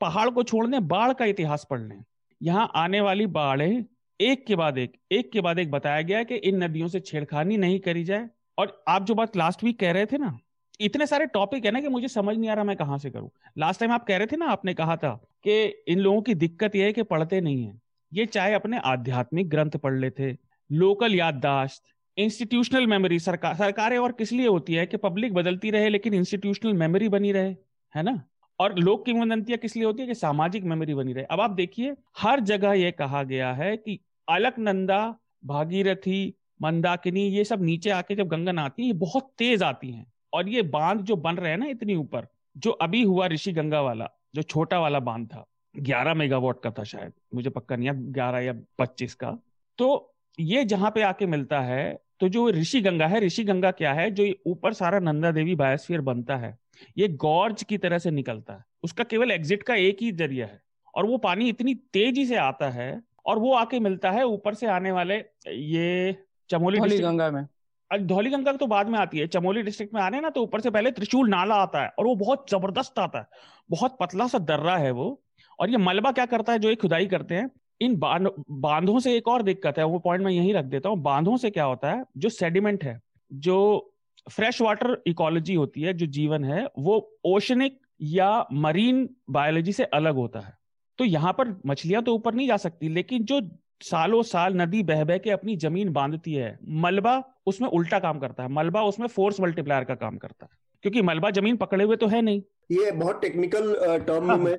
पहाड़ 0.02 0.30
को 0.30 0.44
छोड़ने 0.44 0.80
बाढ़ 0.82 1.14
का 1.14 1.26
इतिहास 1.26 1.66
पढ़ 1.70 1.80
लें, 1.80 2.04
यहाँ 2.42 2.70
आने 2.76 3.02
वाली 3.02 3.26
बाढ़ें, 3.28 3.86
एक 4.20 4.46
के 4.46 4.56
बाद 4.56 4.78
एक 4.78 4.98
एक 5.12 5.32
के 5.32 5.42
बाद 5.42 5.60
एक 5.60 5.72
बताया 5.72 6.02
गया 6.02 6.24
कि 6.24 6.36
इन 6.38 6.64
नदियों 6.64 6.88
से 6.88 7.00
छेड़खानी 7.00 7.58
नहीं 7.58 7.80
करी 7.80 8.04
जाए। 8.04 8.30
और 8.58 8.84
आप 8.88 9.04
जो 9.04 9.16
बात 9.16 9.38
लास्ट 9.38 9.64
वीक 9.64 9.80
कह 9.80 9.92
रहे 9.92 10.06
थे 10.06 10.18
ना, 10.18 10.38
इतने 10.80 11.06
सारे 11.08 11.26
टॉपिक 11.28 11.66
है 11.66 11.72
ना 11.72 11.82
कि 11.82 11.88
मुझे 11.88 12.08
समझ 12.08 12.36
नहीं 12.38 12.50
आ 12.50 12.54
रहा 12.54 12.64
मैं 12.64 12.76
कहाँ 12.78 12.98
से 12.98 13.10
करूँ। 13.10 13.30
लास्ट 13.58 13.80
टाइम 13.80 13.92
आप 13.92 14.06
कह 14.06 14.18
रहे 14.18 14.28
थे 14.28 14.38
ना, 14.38 14.46
आपने 14.48 14.74
कहा 14.74 14.96
था 14.96 15.14
कि 15.44 15.64
इन 15.88 16.00
लोगों 16.00 16.22
की 16.22 16.36
दिक्कत 16.36 16.76
यह 16.76 16.86
है 16.86 16.94
कि 16.94 17.04
पढ़ते 17.04 17.42
नहीं 17.42 17.64
है। 17.64 17.80
ये 18.12 18.26
चाहे 18.26 18.54
अपने 18.54 18.78
आध्यात्मिक 18.86 19.50
ग्रंथ 19.50 19.78
पढ़ 19.78 19.94
लेते 19.96 20.38
लोकल 20.72 21.16
याददाश्त 21.16 21.84
इंस्टीट्यूशनल 22.18 22.88
मेमोरी 22.88 23.20
सरकार, 23.20 23.56
सरकारें 23.56 23.98
और 23.98 24.12
किस 24.12 24.32
लिए 24.32 24.48
होती 24.48 24.74
है 24.74 24.86
कि 24.86 24.98
पब्लिक 24.98 25.34
बदलती 25.34 25.72
रहे 25.72 25.90
लेकिन 25.90 26.14
इंस्टीट्यूशनल 26.14 26.74
मेमोरी 26.74 27.10
बनी 27.10 27.32
रहे, 27.32 27.56
है 27.96 28.04
ना? 28.04 28.24
और 28.60 28.80
लोक 28.80 29.06
किंवदंतियाँ 29.06 29.58
किस 29.58 29.76
लिए 29.76 29.86
होती 29.86 30.02
है 30.02 30.08
कि 30.08 30.14
सामाजिक 30.14 30.64
मेमोरी 30.64 30.94
बनी 30.94 31.14
रहे? 31.14 31.24
अब 31.24 31.42
आप 31.42 31.52
देखिए, 31.52 31.96
हर 32.18 32.40
जगह 32.40 32.74
यह 32.74 32.92
कहा 32.92 33.24
गया 33.24 33.54
है 33.54 33.78
कि 33.78 34.00
अलकनंदा, 34.30 35.16
भागीरथी, 35.46 36.34
मंदाकिनी, 36.62 37.22
ये 37.22 37.44
सब 37.44 37.62
नीचे 37.62 37.90
आके 37.90 38.16
जब 38.16 38.28
गंगा 38.28 38.52
नहाती 38.52 38.82
है, 38.82 38.88
ये 38.88 38.94
बहुत 38.94 39.34
तेज 39.38 39.64
आती 39.64 39.92
हैं। 39.92 40.14
और 40.34 40.50
ये 40.50 40.62
बाँध 40.62 41.02
जो 41.02 41.16
बन 41.16 41.36
रहे 41.36 41.52
हैं 41.52 41.58
ना 41.58 41.66
इतनी 41.66 41.96
ऊपर, 41.96 42.28
जो 42.58 42.72
अभी 42.72 43.04
हुआ 43.04 43.28
ऋषि 43.28 43.52
गंगा 43.52 43.82
वाला, 43.82 44.10
जो 44.36 44.42
छोटा 44.42 44.80
वाला 44.80 45.00
बाँध 45.00 45.28
था, 45.28 45.46
ग्यारह 45.78 46.14
मेगावाट 46.14 46.56
का 46.64 46.72
था 46.72 46.84
शायद, 46.84 47.12
मुझे 47.36 47.50
पक्का 47.50 47.76
नहीं 47.76 47.90
है 47.90 48.12
ग्यारह 48.12 48.40
या 48.40 48.54
पच्चीस 48.80 49.14
का 49.14 49.38
तो 49.78 50.09
ये 50.38 50.64
जहाँ 50.66 50.92
पे 50.92 51.02
आके 51.02 51.26
मिलता 51.26 51.60
है 51.62 52.00
तो 52.22 52.28
जो 52.30 52.50
ऋषि 52.50 52.80
गंगा 52.82 53.08
है 53.08 53.20
ऋषि 53.20 53.44
गंगा 53.44 53.72
क्या 53.72 53.92
है? 53.94 54.10
जो 54.12 54.26
ऊपर 54.48 54.74
सारा 54.74 55.00
नंदा 55.00 55.32
देवी 55.32 55.56
बायोस्फीयर 55.56 56.02
बनता 56.02 56.36
है 56.38 56.58
ये 56.98 57.08
गॉर्ज 57.18 57.64
की 57.64 57.78
तरह 57.78 57.98
से 57.98 58.12
निकलता 58.12 58.54
है। 58.54 58.64
उसका 58.84 59.04
केवल 59.04 59.32
एग्जिट 59.32 59.64
का 59.64 59.76
एक 59.76 60.02
ही 60.02 60.12
ज़रिया 60.14 60.46
है 60.46 60.62
और 60.94 61.06
वो 61.06 61.18
पानी 61.20 61.48
इतनी 61.50 61.76
तेज़ी 61.94 62.26
से 62.26 62.36
आता 62.38 62.70
है 62.70 63.02
और 63.26 63.40
वो 63.40 63.54
आके 63.54 63.80
मिलता 63.80 64.12
है 64.12 64.26
ऊपर 64.26 64.54
से 64.54 64.68
आने 64.68 64.92
वाले 64.92 65.16
ये 65.48 66.16
चमोली 66.50 66.98
गंगा 67.00 67.30
में। 67.32 67.46
धौली 67.92 68.30
गंगा 68.30 68.52
तो 68.54 68.68
बाद 68.68 68.90
में 68.90 68.98
आती 69.00 69.20
है 69.20 69.28
चमोली 69.28 69.62
डिस्ट्रिक्ट 69.62 69.94
में 69.94 70.02
आने 70.02 70.20
ना 70.22 70.30
तो 70.30 70.42
ऊपर 70.44 70.62
से 70.62 70.70
पहले 70.70 70.92
त्रिशूल 70.92 71.30
नाला 71.30 71.56
आता 71.56 71.84
है 71.84 71.90
और 72.00 72.06
वो 72.06 72.16
बहुत 72.16 72.46
ज़बरदस्त 72.52 73.00
आता 73.00 73.20
है। 73.20 73.26
बहुत 73.70 73.98
पतला 74.02 74.28
सा 74.28 74.40
दर्रा 74.40 74.76
है 74.78 74.92
वो 74.92 75.22
और 75.60 75.70
ये 75.70 75.78
मलबा 75.78 76.12
क्या 76.12 76.26
करता 76.26 76.54
है 76.54 76.60
जो 76.60 76.70
ये 76.70 76.76
खुदाई 76.76 77.06
करते 77.08 77.36
हैं 77.36 77.50
इन 77.82 77.96
बांधों 77.98 79.00
से 79.00 79.16
एक 79.18 79.28
और 79.28 79.44
दिक्कत 79.44 79.78
है, 79.78 79.84
वो 79.84 80.00
पॉइंट 80.00 80.24
मैं 80.24 80.32
यही 80.32 80.52
रख 80.54 80.66
देता 80.66 80.90
हूँ। 80.90 81.02
बांधों 81.02 81.38
से 81.38 81.50
क्या 81.50 81.64
होता 81.64 81.92
है? 81.92 82.04
जो 82.18 82.30
सेडिमेंट 82.30 82.84
है, 82.84 83.00
जो 83.32 83.96
फ्रेश 84.28 84.62
वाटर 84.62 85.02
इकोलॉजी 85.08 85.54
होती 85.56 85.82
है, 85.82 85.94
जो 85.94 86.06
जीवन 86.08 86.44
है, 86.44 86.66
वो 86.80 87.20
ओशनिक 87.26 87.80
या 88.02 88.46
मरीन 88.54 89.08
बायोलॉजी 89.30 89.72
से 89.72 89.84
अलग 89.84 90.16
होता 90.16 90.40
है। 90.40 90.58
तो 91.00 91.06
यहाँ 91.06 91.34
पर 91.34 91.56
मछलियाँ 91.66 92.04
तो 92.04 92.14
ऊपर 92.16 92.34
नहीं 92.34 92.48
जा 92.48 92.58
सकती, 92.58 92.90
लेकिन 92.90 93.24
जो 93.24 93.42
सालों 93.82 94.22
साल 94.24 94.56
नदी 94.56 94.82
बह 94.84 95.04
बह 95.04 95.18
के 95.18 95.30
अपनी 95.30 95.56
ज़मीन 95.58 95.92
बांधती 95.94 96.34
है, 96.34 96.58
मलबा 96.68 97.22
उसमें 97.48 97.68
उल्टा 97.70 98.00
काम 98.00 98.20
करता 98.20 98.44
है, 98.44 98.50
मलबा 98.50 98.82
उसमें 98.84 99.08
फोर्स 99.08 99.40
मल्टीप्लायर 99.40 99.84
का 99.84 99.96
काम 99.96 100.18
करता 100.18 100.46
है। 100.46 100.58
क्योंकि 100.84 101.02
मलबा 101.02 101.30
ज़मीन 101.32 101.58
पकड़े 101.58 101.84
हुए 101.84 101.96
तो 101.96 102.08
है 102.08 102.22
नहीं 102.22 102.42
ये 102.72 102.92
बहुत 102.92 103.22
टेक्निकल 103.22 103.74
टर्म 104.08 104.30
हाँ। 104.30 104.38
में 104.38 104.54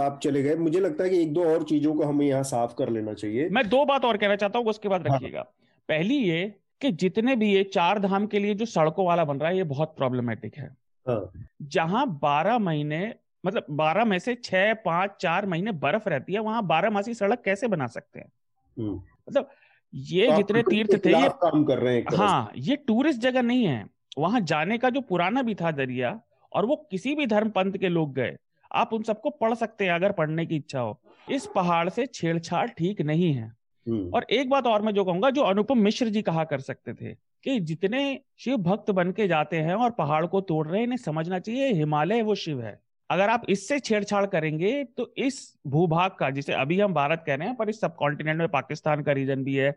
आप 0.00 0.18
चले 0.22 0.42
गए 0.42 0.54
मुझे 0.56 0.80
लगता 0.80 1.04
है 1.04 1.10
कि 1.10 1.20
एक 1.22 1.32
दो 1.32 1.44
और 1.44 1.62
चीज़ों 1.64 1.94
को 1.94 2.04
हमें 2.04 2.26
यहाँ 2.26 2.42
साफ़ 2.44 2.74
कर 2.74 2.90
लेना 2.90 3.14
चाहिए 3.14 3.48
मैं 3.50 3.68
दो 3.68 3.84
बात 3.84 4.04
और 4.04 4.16
कहना 4.16 4.36
चाहता 4.36 4.58
हूँ 4.58 4.66
उसके 4.66 4.88
बाद 4.88 5.08
हाँ। 5.08 5.16
रखिएगा 5.16 5.42
पहली 5.88 6.16
ये 6.18 6.42
कि 6.80 6.90
जितने 6.94 7.36
भी 7.36 7.52
ये 7.52 7.62
चार 7.64 7.98
धाम 7.98 8.26
के 8.26 8.38
लिए 8.38 8.54
जो 8.54 8.66
सड़कों 8.66 9.06
वाला 9.06 9.24
बन 9.24 9.38
रहा 9.38 9.50
है 9.50 9.56
ये 9.56 9.64
बहुत 9.66 9.94
प्रॉब्लमेटिक 9.96 10.56
है 10.56 10.68
हाँ। 11.06 11.20
जहाँ 11.68 12.06
बारह 12.18 12.58
महीने 12.60 13.14
मतलब 13.44 13.66
बारह 13.72 14.04
में 14.04 14.18
से 14.18 14.34
छह 14.34 14.72
पाँच 14.84 15.10
चार 15.20 15.46
महीने 15.46 15.72
बर्फ़ 15.78 16.08
रहती 16.08 16.32
है 16.32 16.40
वहाँ 16.40 16.66
बारह 16.66 16.90
मासी 16.90 17.14
सड़क 17.14 17.42
कैसे 17.44 17.68
बना 17.68 17.86
सकते 17.88 18.20
हैं 18.20 18.30
हम्म। 18.76 18.94
मतलब 19.28 19.50
ये 19.92 20.26
तो 20.26 20.36
जितने 20.36 20.62
तीर्थ 20.62 21.04
थे 21.04 21.10
ये 21.12 21.28
काम 21.42 21.64
कर 21.64 21.78
रहे 21.78 21.94
हैं 21.96 22.16
हाँ 22.16 22.50
ये 22.56 22.76
टूरिस्ट 22.78 23.20
जगह 23.20 23.42
नहीं 23.42 23.64
है 23.64 23.84
वहाँ 24.18 24.40
जाने 24.42 24.78
का 24.78 24.90
जो 24.90 25.00
पुराना 25.00 25.42
भी 25.42 25.54
था 25.54 25.70
दरिया 25.72 26.18
और 26.52 26.66
वो 26.66 26.76
किसी 26.90 27.14
भी 27.14 27.26
धर्म 27.26 27.50
पंथ 27.50 27.72
के 27.72 27.88
लोग 27.88 28.14
गए 28.14 28.36
आप 28.70 28.92
उन 28.92 29.02
सबको 29.02 29.30
पढ़ 29.32 29.54
सकते 29.54 29.84
हैं 29.84 29.92
अगर 29.92 30.12
पढ़ने 30.12 30.46
की 30.46 30.56
इच्छा 30.56 30.80
हो। 30.80 30.98
इस 31.28 31.46
पहाड़ 31.54 31.88
से 31.88 32.06
छेड़छाड़ 32.06 32.66
ठीक 32.68 33.00
नहीं 33.02 33.32
है। 33.34 33.46
हम्म। 33.86 34.10
और 34.14 34.26
एक 34.30 34.50
बात 34.50 34.66
और 34.66 34.82
मैं 34.82 34.92
जो 34.94 35.04
कहूँगा 35.04 35.30
जो 35.30 35.42
अनुपम 35.42 35.78
मिश्र 35.78 36.08
जी 36.08 36.22
कहा 36.22 36.44
कर 36.44 36.60
सकते 36.60 36.94
थे 36.94 37.12
कि 37.44 37.58
जितने 37.60 38.20
शिव 38.38 38.56
भक्त 38.56 38.90
बन 38.90 39.12
के 39.12 39.26
जाते 39.28 39.56
हैं 39.58 39.74
और 39.74 39.90
पहाड़ 39.90 40.24
को 40.26 40.40
तोड़ 40.40 40.66
रहे 40.66 40.78
हैं 40.78 40.86
इन्हें 40.86 40.96
समझना 40.96 41.38
चाहिए 41.38 41.72
हिमालय 41.72 42.22
वो 42.22 42.34
शिव 42.34 42.62
है। 42.62 42.78
अगर 43.10 43.28
आप 43.28 43.42
इससे 43.48 43.78
छेड़छाड़ 43.80 44.24
करेंगे 44.26 44.72
तो 44.96 45.12
इस 45.18 45.38
भूभाग 45.66 46.10
का 46.10 46.28
जिसे 46.30 46.52
अभी 46.52 46.80
हम 46.80 46.94
भारत 46.94 47.22
कह 47.26 47.34
रहे 47.34 47.48
हैं 47.48 47.56
पर 47.56 47.68
इस 47.68 47.80
सब 47.80 47.94
कॉन्टिनेंट 47.96 48.38
में 48.38 48.48
पाकिस्तान 48.48 49.02
का 49.02 49.12
रीजन 49.12 49.44
भी 49.44 49.54
है 49.54 49.74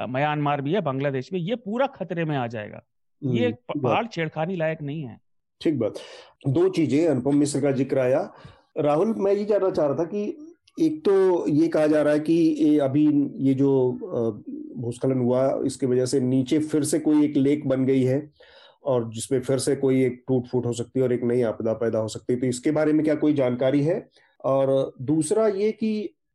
म्यांमार 0.00 0.60
भी 0.60 0.72
है 0.72 0.80
बांग्लादेश 0.80 1.30
भी 1.32 1.38
ये 1.40 1.56
पूरा 1.56 1.86
खतरे 1.86 2.24
में 2.24 2.36
आ 2.36 2.46
जाएगा। 2.46 2.82
ये 3.22 3.46
हम्म, 3.46 3.80
पहाड़ 3.80 4.06
छेड़खानी 4.06 4.56
लायक 4.56 4.82
नहीं 4.82 5.02
है। 5.02 5.18
ठीक 5.60 5.78
बात। 5.78 5.94
दो 6.48 6.68
चीज़ें 6.68 7.06
अनुपम 7.08 7.36
मिश्र 7.36 7.60
का 7.60 7.70
ज़िक्र 7.72 7.98
आया। 7.98 8.20
राहुल 8.78 9.14
मैं 9.18 9.32
ये 9.32 9.44
जानना 9.44 9.70
चाह 9.70 9.86
रहा 9.86 9.98
था 9.98 10.04
कि 10.04 10.24
एक 10.78 11.00
तो 11.04 11.48
ये 11.48 11.68
कहा 11.68 11.86
जा 11.86 12.02
रहा 12.02 12.12
है 12.12 12.20
कि 12.20 12.32
ये 12.32 12.78
अभी 12.78 13.06
ये 13.46 13.54
जो 13.54 13.70
भूस्खलन 14.78 15.18
हुआ 15.18 15.48
इसकी 15.66 15.86
वजह 15.86 16.06
से 16.06 16.20
नीचे 16.20 16.58
फिर 16.58 16.84
से 16.84 16.98
कोई 16.98 17.24
एक 17.24 17.36
लेक 17.36 17.66
बन 17.68 17.84
गई 17.86 18.02
है 18.02 18.30
और 18.84 19.08
जिसमें 19.10 19.40
फिर 19.40 19.58
से 19.58 19.76
कोई 19.76 20.04
एक 20.04 20.22
टूट 20.28 20.46
फूट 20.46 20.66
हो 20.66 20.72
सकती 20.72 21.00
है 21.00 21.04
और 21.04 21.12
एक 21.12 21.24
नई 21.24 21.42
आपदा 21.42 21.72
पैदा 21.72 21.98
हो 21.98 22.08
सकती 22.08 22.32
है। 22.32 22.40
तो 22.40 22.46
इसके 22.46 22.70
बारे 22.70 22.92
में 22.92 23.04
क्या 23.04 23.14
कोई 23.14 23.34
जानकारी 23.34 23.82
है? 23.82 24.08
और 24.44 24.92
दूसरा 25.02 25.46
ये 25.48 25.70
कि 25.72 25.88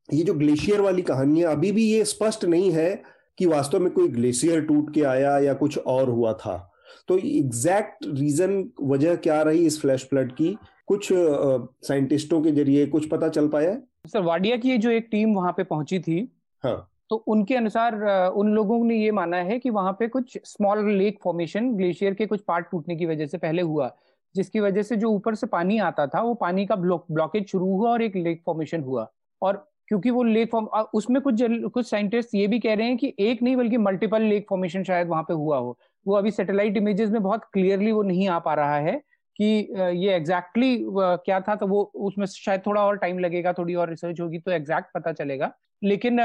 ये 0.09 0.23
जो 0.23 0.33
ग्लेशियर 0.33 0.81
वाली 0.81 1.01
कहानी 1.01 1.39
है 1.39 1.45
अभी 1.45 1.71
भी 1.71 1.83
ये 1.85 2.03
स्पष्ट 2.05 2.45
नहीं 2.45 2.71
है 2.71 3.03
कि 3.37 3.45
वास्तव 3.45 3.79
में 3.79 3.91
कोई 3.93 4.07
ग्लेशियर 4.07 4.61
टूट 4.61 4.93
के 4.93 5.01
आया 5.03 5.37
या 5.39 5.53
कुछ 5.53 5.77
और 5.77 6.09
हुआ 6.09 6.33
था। 6.33 6.70
तो 7.07 7.17
एग्जैक्ट 7.17 8.05
रीजन 8.07 8.63
वजह 8.83 9.15
क्या 9.17 9.41
रही 9.41 9.65
इस 9.65 9.79
फ्लैश 9.81 10.05
फ्लड 10.09 10.31
की? 10.31 10.57
कुछ 10.87 11.07
साइंटिस्टों 11.11 12.41
के 12.41 12.51
ज़रिए 12.51 12.85
कुछ 12.87 13.07
पता 13.09 13.29
चल 13.29 13.47
पाया? 13.47 13.75
सर 14.07 14.21
वाडिया 14.21 14.57
की 14.57 14.77
जो 14.77 14.89
एक 14.91 15.07
टीम 15.11 15.33
वहाँ 15.35 15.51
पे 15.57 15.63
पहुँची 15.63 15.99
थी 15.99 16.27
हाँ। 16.63 16.87
तो 17.09 17.15
उनके 17.27 17.55
अनुसार 17.55 17.95
उन 18.31 18.53
लोगों 18.53 18.83
ने 18.85 18.95
ये 18.95 19.11
माना 19.11 19.37
है 19.37 19.57
कि 19.59 19.69
वहाँ 19.69 19.91
पे 19.93 20.07
कुछ 20.07 20.37
स्मॉल 20.45 20.91
लेक 20.91 21.19
फॉर्मेशन 21.23 21.71
ग्लेशियर 21.75 22.13
के 22.13 22.25
कुछ 22.25 22.41
पार्ट 22.41 22.67
टूटने 22.71 22.95
की 22.95 23.05
वजह 23.05 23.25
से 23.25 23.37
पहले 23.37 23.61
हुआ 23.61 23.91
जिसकी 24.35 24.59
वजह 24.59 24.81
से 24.81 24.95
जो 24.95 25.09
ऊपर 25.09 25.35
से 25.35 25.47
पानी 25.47 25.77
आता 25.79 26.05
था 26.07 26.21
वो 26.21 26.33
पानी 26.33 26.65
का 26.65 26.75
ब्लॉक 26.75 27.05
ब्लॉकेज 27.11 27.47
शुरू 27.47 27.65
हुआ 27.67 27.91
और 27.91 28.01
एक 28.01 28.15
लेक 28.15 28.41
फॉर्मेशन 28.45 28.83
हुआ। 28.83 29.07
और 29.41 29.65
क्योंकि 29.87 30.09
वो 30.09 30.23
लेक 30.23 30.51
फॉर्म 30.51 30.65
उसमें 30.93 31.21
कुछ 31.21 31.41
कुछ 31.73 31.89
साइंटिस्ट 31.89 32.35
ये 32.35 32.47
भी 32.47 32.59
कह 32.59 32.73
रहे 32.73 32.87
हैं 32.87 32.97
कि 32.97 33.13
एक 33.19 33.41
नहीं 33.43 33.55
बल्कि 33.55 33.77
मल्टीपल 33.77 34.21
लेक 34.23 34.45
फॉर्मेशन 34.49 34.83
शायद 34.83 35.07
वहाँ 35.07 35.23
पे 35.23 35.33
हुआ 35.33 35.57
हो। 35.57 35.77
वो 36.05 36.15
अभी 36.15 36.31
सैटेलाइट 36.31 36.77
इमेजेस 36.77 37.09
में 37.09 37.21
बहुत 37.21 37.43
क्लियरली 37.53 37.91
वो 37.91 38.01
नहीं 38.03 38.27
आ 38.29 38.37
पा 38.39 38.53
रहा 38.53 38.77
है 38.79 39.01
कि 39.39 39.45
ये 39.45 40.15
एग्जैक्टली 40.15 40.75
exactly 40.75 41.23
क्या 41.25 41.39
था 41.39 41.55
तो 41.55 41.67
वो 41.67 41.81
उसमें 42.01 42.25
शायद 42.27 42.61
थोड़ा 42.65 42.81
और 42.81 42.97
टाइम 42.97 43.19
लगेगा 43.19 43.53
थोड़ी 43.53 43.75
और 43.75 43.89
रिसर्च 43.89 44.19
होगी 44.21 44.39
तो 44.39 44.51
एग्जैक्ट 44.51 44.87
पता 44.93 45.11
चलेगा 45.13 45.51
लेकिन 45.81 46.17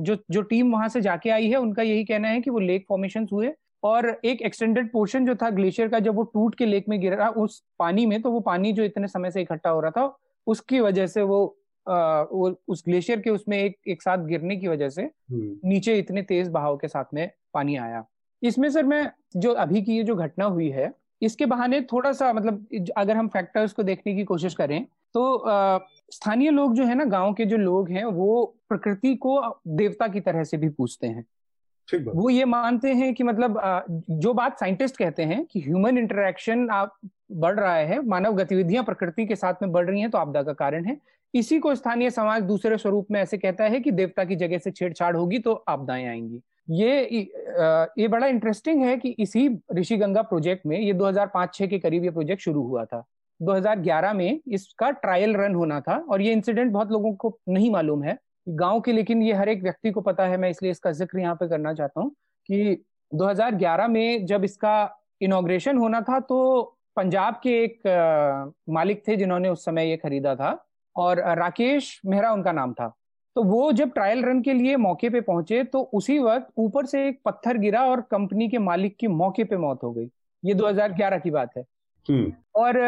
जो 0.00 0.16
जो 0.30 0.42
टीम 0.44 0.72
वहाँ 0.72 0.88
से 0.88 1.00
जाके 1.00 1.30
आई 1.30 1.48
है 1.48 1.56
उनका 1.58 1.82
यही 1.82 2.04
कहना 2.04 2.28
है 2.28 2.40
कि 2.40 2.50
वो 2.50 2.58
लेक 2.60 2.84
फॉर्मेशन 2.88 3.26
हुए 3.32 3.52
और 3.82 4.08
एक 4.24 4.42
एक्सटेंडेड 4.42 4.90
पोर्शन 4.92 5.26
जो 5.26 5.34
था 5.34 5.50
ग्लेशियर 5.50 5.88
का 5.88 5.98
जब 5.98 6.14
वो 6.14 6.22
टूट 6.24 6.54
के 6.54 6.66
लेक 6.66 6.88
में 6.88 7.00
गिरा 7.00 7.28
उस 7.38 7.62
पानी 7.78 8.06
में 8.06 8.20
तो 8.22 8.30
वो 8.30 8.40
पानी 8.42 8.72
जो 8.72 8.84
इतने 8.84 9.08
समय 9.08 9.30
से 9.30 9.42
इकट्ठा 9.42 9.70
हो 9.70 9.80
रहा 9.80 9.90
था 9.92 10.16
उसकी 10.46 10.80
वजह 10.80 11.06
से 11.06 11.22
वो 11.24 11.44
आ, 11.86 12.22
वो 12.22 12.50
उस 12.68 12.82
ग्लेशियर 12.86 13.20
के 13.20 13.30
उसमें 13.30 13.58
एक 13.58 13.76
एक 13.88 14.02
साथ 14.02 14.24
गिरने 14.26 14.56
की 14.56 14.68
वजह 14.68 14.88
से 14.88 15.02
हम्म। 15.02 15.68
नीचे 15.68 15.98
इतने 15.98 16.22
तेज 16.24 16.48
बहाव 16.50 16.76
के 16.76 16.88
साथ 16.88 17.14
में 17.14 17.30
पानी 17.54 17.76
आया 17.78 18.04
इसमें 18.42 18.68
सर 18.70 18.84
मैं 18.84 19.10
जो 19.36 19.52
अभी 19.54 19.82
की 19.82 19.96
ये 19.96 20.02
जो 20.02 20.14
घटना 20.16 20.44
हुई 20.44 20.68
है 20.70 20.92
इसके 21.22 21.46
बहाने 21.46 21.80
थोड़ा 21.82 22.12
सा 22.12 22.32
मतलब 22.32 22.66
अगर 22.96 23.16
हम 23.16 23.28
फैक्टर्स 23.28 23.72
को 23.72 23.82
देखने 23.82 24.14
की 24.14 24.24
कोशिश 24.24 24.54
करें 24.54 24.84
तो 25.14 25.44
स्थानीय 26.12 26.50
लोग 26.50 26.74
जो 26.74 26.84
है 26.84 26.94
ना 26.94 27.04
गाँव 27.04 27.32
के 27.34 27.44
जो 27.44 27.56
लोग 27.56 27.90
हैं 27.90 28.04
वो 28.04 28.44
प्रकृति 28.68 29.14
को 29.16 29.40
देवता 29.68 30.08
की 30.08 30.20
तरह 30.20 30.44
से 30.44 30.56
भी 30.56 30.68
पूछते 30.68 31.06
हैं। 31.06 31.24
वो 31.88 32.30
ये 32.30 32.44
मानते 32.44 32.92
हैं 32.92 33.12
कि 33.14 33.24
मतलब 33.24 33.60
जो 34.10 34.32
बात 34.34 34.58
साइंटिस्ट 34.58 34.96
कहते 34.96 35.22
हैं 35.22 35.44
कि 35.44 35.60
ह्यूमन 35.60 35.98
इंटरेक्शन 35.98 36.68
आप 36.70 36.98
बढ़ 37.32 37.58
रहा 37.60 37.74
है 37.74 38.00
मानव 38.06 38.34
गतिविधियाँ 38.34 38.84
प्रकृति 38.84 39.26
के 39.26 39.36
साथ 39.36 39.62
में 39.62 39.72
बढ़ 39.72 39.86
रही 39.86 40.00
हैं 40.00 40.10
तो 40.10 40.18
आपदा 40.18 40.42
का 40.42 40.52
कारण 40.52 40.84
है। 40.84 40.96
इसी 41.34 41.58
को 41.58 41.74
स्थानीय 41.74 42.10
समाज 42.10 42.42
दूसरे 42.42 42.78
स्वरूप 42.78 43.06
में 43.10 43.20
ऐसे 43.20 43.38
कहता 43.38 43.64
है 43.64 43.80
कि 43.80 43.90
देवता 43.90 44.24
की 44.24 44.36
जगह 44.36 44.58
से 44.58 44.70
छेड़छाड़ 44.70 45.16
होगी 45.16 45.38
तो 45.38 45.52
आपदाएँ 45.68 46.06
आएँगी। 46.06 46.40
ये 46.68 47.08
ये 47.98 48.08
बड़ा 48.08 48.26
इंटरेस्टिंग 48.26 48.82
है 48.82 48.96
कि 48.96 49.14
इसी 49.18 49.48
ऋषि 49.74 49.96
गंगा 49.96 50.22
प्रोजेक्ट 50.24 50.66
में, 50.66 50.78
ये 50.78 50.92
2005-6 50.94 51.66
के 51.66 51.78
करीब 51.78 52.04
ये 52.04 52.10
प्रोजेक्ट 52.10 52.42
शुरू 52.42 52.62
हुआ 52.62 52.84
था। 52.84 53.04
2011 53.40 54.12
में 54.14 54.40
इसका 54.48 54.90
ट्रायल 54.92 55.36
रन 55.36 55.54
होना 55.54 55.80
था 55.80 55.96
और 56.10 56.22
ये 56.22 56.32
इंसिडेंट 56.32 56.72
बहुत 56.72 56.92
लोगों 56.92 57.12
को 57.14 57.38
नहीं 57.48 57.70
मालूम 57.70 58.02
है। 58.04 58.16
गाँव 58.48 58.80
के, 58.80 58.92
लेकिन 58.92 59.22
ये 59.22 59.32
हर 59.32 59.48
एक 59.48 59.62
व्यक्ति 59.62 59.90
को 59.90 60.00
पता 60.00 60.26
है, 60.26 60.36
मैं 60.36 60.50
इसलिए 60.50 60.70
इसका 60.70 60.92
ज़िक्र 60.92 61.18
यहाँ 61.20 61.34
पे 61.34 61.48
करना 61.48 61.72
चाहता 61.74 62.00
हूँ 62.00 62.10
कि 62.48 62.84
2011 63.12 63.88
में 63.88 64.26
जब 64.26 64.44
इसका 64.44 64.76
इनोग्रेशन 65.22 65.76
होना 65.78 66.00
था 66.00 66.20
तो 66.20 66.62
पंजाब 66.96 67.34
के 67.42 67.50
एक 67.64 68.52
मालिक 68.70 69.02
थे 69.08 69.16
जिन्होंने 69.16 69.48
उस 69.48 69.64
समय 69.64 69.90
ये 69.90 69.96
खरीदा 69.96 70.34
था 70.34 70.50
और 70.96 71.18
राकेश 71.38 72.00
मेहरा 72.06 72.32
उनका 72.32 72.52
नाम 72.52 72.72
था। 72.72 72.92
तो 73.36 73.42
वो 73.42 73.72
जब 73.72 73.92
ट्रायल 73.92 74.24
रन 74.24 74.42
के 74.42 74.52
लिए 74.52 74.76
मौके 74.76 75.10
पे 75.10 75.20
पहुँचे 75.20 75.64
तो 75.64 75.80
उसी 75.80 76.18
वक्त 76.18 76.46
ऊपर 76.58 76.86
से 76.86 77.08
एक 77.08 77.20
पत्थर 77.24 77.58
गिरा 77.58 77.84
और 77.84 78.00
कंपनी 78.00 78.48
के 78.48 78.58
मालिक 78.58 78.96
की 78.96 79.06
मौके 79.06 79.44
पे 79.44 79.56
मौत 79.56 79.80
हो 79.82 79.92
गई। 79.92 80.10
ये 80.44 80.54
2011 80.54 81.18
की 81.18 81.30
बात 81.30 81.50
है। 81.56 81.64
हम्म। 82.10 82.32
और 82.54 82.78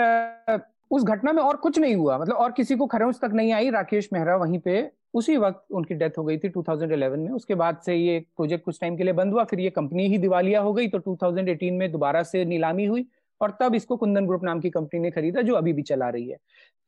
उस 0.91 1.05
घटना 1.05 1.33
में 1.33 1.43
और 1.43 1.57
कुछ 1.57 1.79
नहीं 1.79 1.97
हुआ। 1.97 2.19
मतलब 2.19 2.35
और 2.35 2.53
किसी 2.53 2.77
को 2.77 2.87
खरोंच 2.87 3.17
तक 3.17 3.31
नहीं 3.35 3.53
आई। 3.53 3.71
राकेश 3.71 4.09
मेहरा 4.13 4.37
वहीं 4.37 4.59
पे 4.59 4.91
उसी 5.15 5.37
वक्त 5.37 5.73
उनकी 5.73 5.95
डेथ 5.95 6.11
हो 6.19 6.25
गई 6.25 6.39
थी 6.39 6.49
2011 6.49 7.17
में। 7.17 7.31
उसके 7.31 7.55
बाद 7.55 7.79
से 7.79 7.95
ये 7.95 8.19
प्रोजेक्ट 8.21 8.65
कुछ 8.65 8.81
टाइम 8.81 8.97
के 8.97 9.05
लिए 9.05 9.13
बंद 9.13 9.33
हुआ। 9.33 9.45
फिर 9.45 9.61
ये 9.61 9.71
कंपनी 9.71 10.07
ही 10.07 10.19
दिवालिया 10.19 10.61
हो 10.61 10.73
गई। 10.73 10.89
तो 10.89 10.99
2018 10.99 11.79
में 11.79 11.93
दोबारा 11.93 12.23
से 12.23 12.45
नीलामी 12.45 12.85
हुई। 12.85 13.07
और 13.41 13.57
तब 13.61 13.75
इसको 13.75 13.97
कुंदन 13.97 14.27
ग्रुप 14.27 14.45
नाम 14.45 14.61
की 14.61 14.71
कंपनी 14.71 15.01
ने 15.01 15.11
खरीदा 15.11 15.43
जो 15.43 15.55
अभी 15.55 15.73
भी 15.73 15.83
चला 15.83 16.09
रही 16.09 16.29
है। 16.29 16.37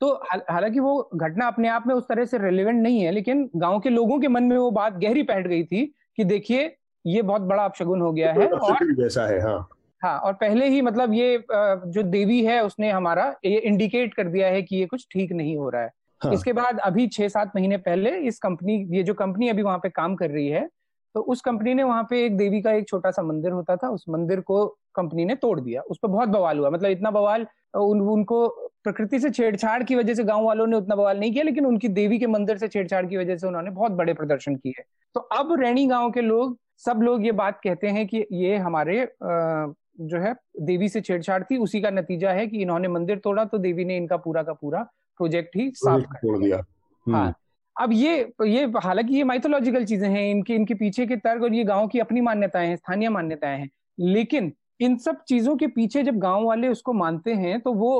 तो 0.00 0.12
हालाँकि 0.50 0.80
वो 0.80 1.10
घटना 1.14 1.46
अपने 1.46 1.68
आप 1.68 1.86
में 1.86 1.94
उस 1.94 2.04
तरह 2.08 2.24
से 2.24 2.38
रेलिवेंट 2.38 2.82
नहीं 2.82 3.00
है 3.00 3.10
लेकिन 3.10 3.48
गाँव 3.56 3.80
के 3.80 3.90
लोगों 3.90 4.18
के 4.20 4.28
मन 4.28 4.42
में 4.42 4.56
वो 4.56 4.70
बात 4.70 4.96
गहरी 4.96 5.22
बैठ 5.22 5.46
गई 5.46 5.64
थी 5.64 5.84
कि 6.16 6.24
देखिए 6.24 6.76
ये 7.04 7.22
बहुत 7.22 7.42
बड़ा 7.42 7.64
अपशगुन 7.64 8.00
हो 8.00 8.12
गया 8.12 8.32
है 8.32 8.48
और 8.48 8.92
जैसा 8.94 9.26
है 9.26 9.40
हाँ। 9.40 9.68
हाँ 10.02 10.18
और 10.18 10.32
पहले 10.32 10.68
ही 10.68 10.80
मतलब 10.82 11.12
ये 11.12 11.44
जो 11.52 12.02
देवी 12.02 12.42
है 12.44 12.60
उसने 12.64 12.90
हमारा 12.90 13.24
ये 13.44 13.58
इंडिकेट 13.58 14.14
कर 14.14 14.28
दिया 14.28 14.48
है 14.48 14.62
कि 14.62 14.76
ये 14.76 14.86
कुछ 14.86 15.06
ठीक 15.12 15.32
नहीं 15.32 15.56
हो 15.56 15.68
रहा 15.70 15.82
है। 15.82 15.90
हाँ. 16.20 16.32
इसके 16.32 16.52
बाद 16.52 16.78
अभी 16.78 17.06
छह 17.06 17.28
सात 17.28 17.52
महीने 17.56 17.76
पहले 17.78 18.10
इस 18.18 18.38
कंपनी 18.38 18.76
ये 18.90 19.02
जो 19.02 19.14
कंपनी 19.14 19.48
अभी 19.48 19.62
वहाँ 19.62 19.78
पे 19.78 19.88
काम 19.88 20.14
कर 20.14 20.30
रही 20.30 20.48
है 20.48 20.68
तो 21.14 21.20
उस 21.22 21.40
कंपनी 21.40 21.74
ने 21.74 21.82
वहाँ 21.82 22.06
पे 22.10 22.24
एक 22.26 22.36
देवी 22.36 22.60
का 22.62 22.72
एक 22.72 22.88
छोटा 22.88 23.10
सा 23.10 23.22
मंदिर 23.22 23.52
होता 23.52 23.76
था 23.76 23.88
उस 23.88 24.04
मंदिर 24.08 24.40
को 24.40 24.66
कंपनी 24.94 25.24
ने 25.24 25.34
तोड़ 25.34 25.58
दिया। 25.60 25.82
उस 25.82 25.98
पर 26.02 26.08
बहुत 26.08 26.28
बवाल 26.28 26.58
हुआ। 26.58 26.70
मतलब 26.70 26.90
इतना 26.90 27.10
बवाल 27.10 27.46
उन, 27.74 28.00
उनको 28.00 28.46
प्रकृति 28.84 29.18
से 29.20 29.30
छेड़छाड़ 29.30 29.82
की 29.82 29.96
वजह 29.96 30.14
से 30.14 30.24
गाँव 30.24 30.44
वालों 30.44 30.66
ने 30.66 30.76
उतना 30.76 30.96
बवाल 30.96 31.18
नहीं 31.18 31.32
किया 31.32 31.44
लेकिन 31.44 31.66
उनकी 31.66 31.88
देवी 31.90 32.18
के 32.18 32.26
मंदिर 32.26 32.58
से 32.58 32.68
छेड़छाड़ 32.68 33.04
की 33.06 33.16
वजह 33.16 33.36
से 33.36 33.46
उन्होंने 33.46 33.70
बहुत 33.70 33.92
बड़े 33.92 34.14
प्रदर्शन 34.14 34.56
किए। 34.56 34.82
तो 35.14 35.20
अब 35.20 35.60
रैनी 35.60 35.86
गाँव 35.86 36.10
के 36.10 36.20
लोग 36.20 36.56
सब 36.78 37.00
लोग 37.02 37.24
ये 37.24 37.32
बात 37.32 37.60
कहते 37.64 37.88
हैं 37.88 38.06
कि 38.06 38.24
ये 38.32 38.56
हमारे 38.58 39.06
जो 39.22 40.18
है 40.18 40.34
देवी 40.60 40.88
से 40.88 41.00
छेड़छाड़ 41.00 41.42
थी। 41.42 41.56
उसी 41.56 41.80
का 41.80 41.90
नतीजा 41.90 42.30
है 42.30 42.46
कि 42.46 42.62
इन्होंने 42.62 42.88
मंदिर 42.88 43.18
तोड़ा 43.18 43.44
तो 43.44 43.58
देवी 43.58 43.84
ने 43.84 43.96
इनका 43.96 44.16
पूरा 44.16 44.42
का 44.42 44.52
पूरा 44.52 44.82
प्रोजेक्ट 45.20 45.56
ही 45.56 45.70
साफ़ 45.76 46.02
कर 46.04 46.38
दिया। 46.38 46.56
हम्म। 46.56 47.16
हाँ 47.16 47.34
अब 47.80 47.92
ये 47.92 48.16
ये 48.46 48.64
हालाँकि 48.84 49.14
ये 49.16 49.24
माइथोलॉजिकल 49.24 49.84
चीज़ें 49.84 50.08
हैं 50.08 50.30
इनके 50.30 50.54
इनके 50.54 50.74
पीछे 50.74 51.06
के 51.06 51.16
तर्क 51.16 51.42
और 51.42 51.54
ये 51.54 51.64
गाँव 51.64 51.86
की 51.88 51.98
अपनी 51.98 52.20
मान्यताएँ 52.20 52.68
हैं 52.68 52.76
स्थानीय 52.76 53.08
मान्यताएँ 53.08 53.58
हैं। 53.58 53.70
लेकिन 53.98 54.52
इन 54.80 54.96
सब 54.96 55.22
चीज़ों 55.28 55.56
के 55.56 55.66
पीछे 55.66 56.02
जब 56.02 56.18
गाँव 56.18 56.44
वाले 56.44 56.68
उसको 56.68 56.92
मानते 56.92 57.34
हैं 57.34 57.60
तो 57.60 57.72
वो 57.72 57.90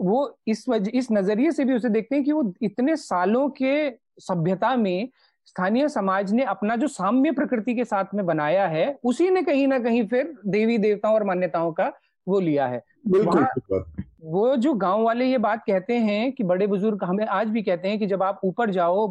वो 0.00 0.38
इस 0.48 0.68
वजह 0.68 0.98
इस 0.98 1.08
नज़रिए 1.12 1.52
से 1.52 1.64
भी 1.64 1.74
उसे 1.74 1.88
देखते 1.88 2.16
हैं 2.16 2.24
कि 2.24 2.32
वो 2.32 2.52
इतने 2.62 2.96
सालों 2.96 3.48
के 3.50 3.90
सभ्यता 4.20 4.76
में 4.76 5.08
स्थानीय 5.46 5.88
समाज 5.88 6.32
ने 6.32 6.44
अपना 6.44 6.76
जो 6.76 6.88
साम्य 6.88 7.30
प्रकृति 7.32 7.74
के 7.74 7.84
साथ 7.84 8.14
में 8.14 8.24
बनाया 8.26 8.66
है 8.66 8.86
उसी 9.04 9.30
ने 9.30 9.42
कहीं 9.42 9.66
ना 9.66 9.78
कहीं 9.78 10.06
फिर 10.08 10.34
देवी 10.46 10.78
देवताओं 10.78 11.14
और 11.14 11.24
मान्यताओं 11.24 11.72
का 11.72 11.92
वो 12.26 12.40
लिया 12.40 12.66
है। 12.66 12.82
वो 14.22 14.56
जो 14.56 14.72
गाँव 14.74 15.02
वाले 15.02 15.24
ये 15.26 15.38
बात 15.38 15.62
कहते 15.66 15.94
हैं 15.96 16.32
कि 16.32 16.44
बड़े 16.44 16.66
बुज़ुर्ग 16.66 17.04
हमें 17.04 17.24
आज 17.26 17.48
भी 17.48 17.62
कहते 17.62 17.88
हैं 17.88 17.98
कि 17.98 18.06
जब 18.06 18.22
आप 18.22 18.40
ऊपर 18.44 18.70
जाओ 18.70 19.06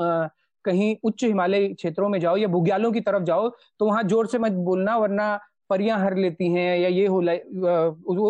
आ, 0.00 0.28
कहीं 0.64 0.96
उच्च 1.04 1.24
हिमालय 1.24 1.68
क्षेत्रों 1.68 2.08
में 2.08 2.18
जाओ 2.20 2.36
या 2.36 2.48
बुग्यालों 2.48 2.92
की 2.92 3.00
तरफ़ 3.00 3.22
जाओ 3.22 3.48
तो 3.80 3.86
वहाँ 3.86 4.02
ज़ोर 4.02 4.26
से 4.26 4.38
मत 4.38 4.52
बोलना 4.68 4.96
वरना 4.96 5.38
परियाँ 5.70 5.98
हर 5.98 6.16
लेती 6.16 6.52
हैं 6.52 6.78
या 6.78 6.88
ये 6.88 7.06
हो 7.06 7.20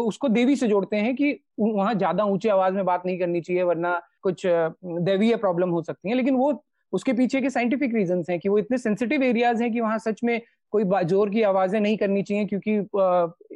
उसको 0.03 0.29
देवी 0.29 0.57
से 0.57 0.69
जोड़ते 0.69 0.97
हैं 0.97 1.15
कि 1.17 1.39
वहाँ 1.61 1.95
ज़्यादा 1.95 2.25
ऊँची 2.25 2.49
आवाज़ 2.49 2.75
में 2.75 2.85
बात 2.85 3.03
नहीं 3.07 3.19
करनी 3.19 3.41
चाहिए 3.41 3.63
वरना 3.63 4.01
कुछ 4.23 4.43
दैवीय 4.47 5.37
प्रॉब्लम 5.37 5.71
हो 5.71 5.83
सकती 5.83 6.09
है। 6.09 6.15
लेकिन 6.15 6.35
वो 6.35 6.63
उसके 6.93 7.13
पीछे 7.13 7.41
के 7.41 7.51
साइंटिफिक 7.51 7.95
रीजन 7.95 8.25
हैं 8.31 8.39
कि 8.41 8.49
वो 8.49 8.59
इतने 8.59 8.79
सेंसिटिव 8.79 9.23
एरियाज़ 9.23 9.63
हैं 9.63 9.73
कि 9.73 9.81
वहाँ 9.81 9.99
सच 9.99 10.21
में 10.25 10.41
कोई 10.73 10.85
ज़ोर 11.05 11.31
की 11.31 11.43
आवाज़ें 11.43 11.81
नहीं 11.81 11.97
करनी 11.97 12.23
चाहिए 12.23 12.45
क्योंकि 12.45 12.77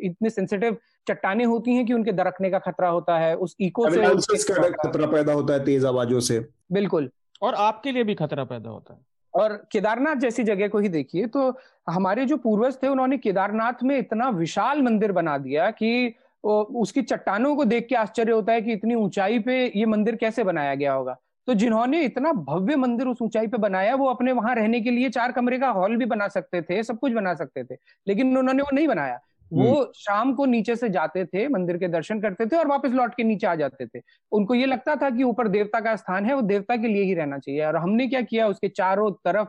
इतने 0.07 0.31
सेंसिटिव 0.31 0.77
चट्टाने 1.07 1.45
होती 1.45 1.75
हैं 1.75 1.85
कि 1.87 1.93
उनके 1.93 2.13
दरकने 2.13 2.51
का 2.51 2.59
खतरा 2.59 2.89
होता 2.89 3.19
है 3.19 3.35
उस 3.37 3.57
इको 3.61 3.89
से 3.91 4.71
खतरा 4.73 5.07
पैदा 5.07 5.33
होता 5.33 5.55
है 5.55 5.65
तेज 5.65 5.85
आवाजों 5.85 6.21
से। 6.21 6.39
बिल्कुल। 6.73 7.11
और 7.43 7.55
आपके 7.55 7.93
लिए 7.93 8.05
भी 8.05 8.15
खतरा 8.15 8.45
पैदा 8.45 8.71
होता 8.71 8.95
है। 8.95 9.01
और 9.35 9.53
केदारनाथ 9.73 10.17
जैसी 10.17 10.45
जगह 10.45 10.69
को 10.69 10.79
ही 10.79 10.89
देखिए 10.89 11.27
तो 11.27 11.53
हमारे 11.91 12.25
जो 12.25 12.37
पूर्वज 12.37 12.77
थे 12.83 12.89
उन्होंने 12.89 13.17
केदारनाथ 13.19 13.83
में 13.83 13.97
इतना 13.99 14.29
विशाल 14.31 14.83
मंदिर 14.83 15.13
बना 15.13 15.37
दिया 15.39 15.71
कि 15.73 16.15
उसकी 16.45 17.03
चट्टानों 17.03 17.55
को 17.57 17.65
देख 17.65 17.87
के 17.89 17.95
आश्चर्य 17.95 18.33
होता 18.33 18.53
है 18.53 18.61
कि 18.63 18.73
इतनी 18.73 18.95
ऊंचाई 18.95 19.39
पे 19.39 19.65
ये 19.77 19.87
मंदिर 19.87 20.17
कैसे 20.17 20.45
बनाया 20.45 20.75
गया 20.75 20.93
होगा। 20.93 21.17
तो 21.49 21.55
जिन्होंने 21.55 22.03
इतना 22.03 22.33
भव्य 22.33 22.77
मंदिर 22.77 23.07
उस 23.07 23.23
ऊंचाई 23.23 23.47
पे 23.47 23.59
बनाया 23.59 23.95
वो 23.95 24.07
अपने 24.07 24.33
वहाँ 24.33 24.55
रहने 24.55 24.81
के 24.81 24.91
लिए 24.91 25.09
चार 25.11 25.33
कमरे 25.33 25.59
का 25.59 25.69
हॉल 25.71 25.97
भी 25.97 26.05
बना 26.05 26.29
सकते 26.29 26.63
थे 26.63 26.83
सब 26.83 26.99
कुछ 26.99 27.13
बना 27.13 27.35
सकते 27.35 27.65
थे 27.65 27.77
लेकिन 28.07 28.37
उन्होंने 28.39 28.63
वो 28.63 28.75
नहीं 28.75 28.89
बनाया। 28.89 29.19
वो 29.53 29.75
हम्म। 29.75 29.93
शाम 29.97 30.33
को 30.35 30.45
नीचे 30.47 30.77
से 30.77 30.89
जाते 30.89 31.25
थे 31.25 31.47
मंदिर 31.49 31.77
के 31.77 31.89
दर्शन 31.89 32.21
करते 32.21 32.47
थे 32.47 32.57
और 32.57 32.67
वापस 32.67 32.91
लौट 32.91 33.15
के 33.15 33.25
नीचे 33.25 33.47
आ 33.47 33.55
जाते 33.55 33.87
थे 33.87 34.01
उनको 34.33 34.55
ये 34.55 34.67
लगता 34.67 34.97
था 34.97 35.11
कि 35.11 35.23
ऊपर 35.23 35.49
देवता 35.49 35.81
का 35.81 35.95
स्थान 35.97 36.27
है 36.27 36.35
वो 36.35 36.43
देवता 36.43 36.77
के 36.77 36.89
लिए 36.89 37.03
ही 37.03 37.15
रहना 37.15 37.39
चाहिए 37.39 37.65
और 37.65 37.77
हमने 37.77 38.07
क्या 38.07 38.21
किया 38.23 38.49
उसके 38.49 38.69
चारों 38.69 39.11
तरफ़ 39.25 39.49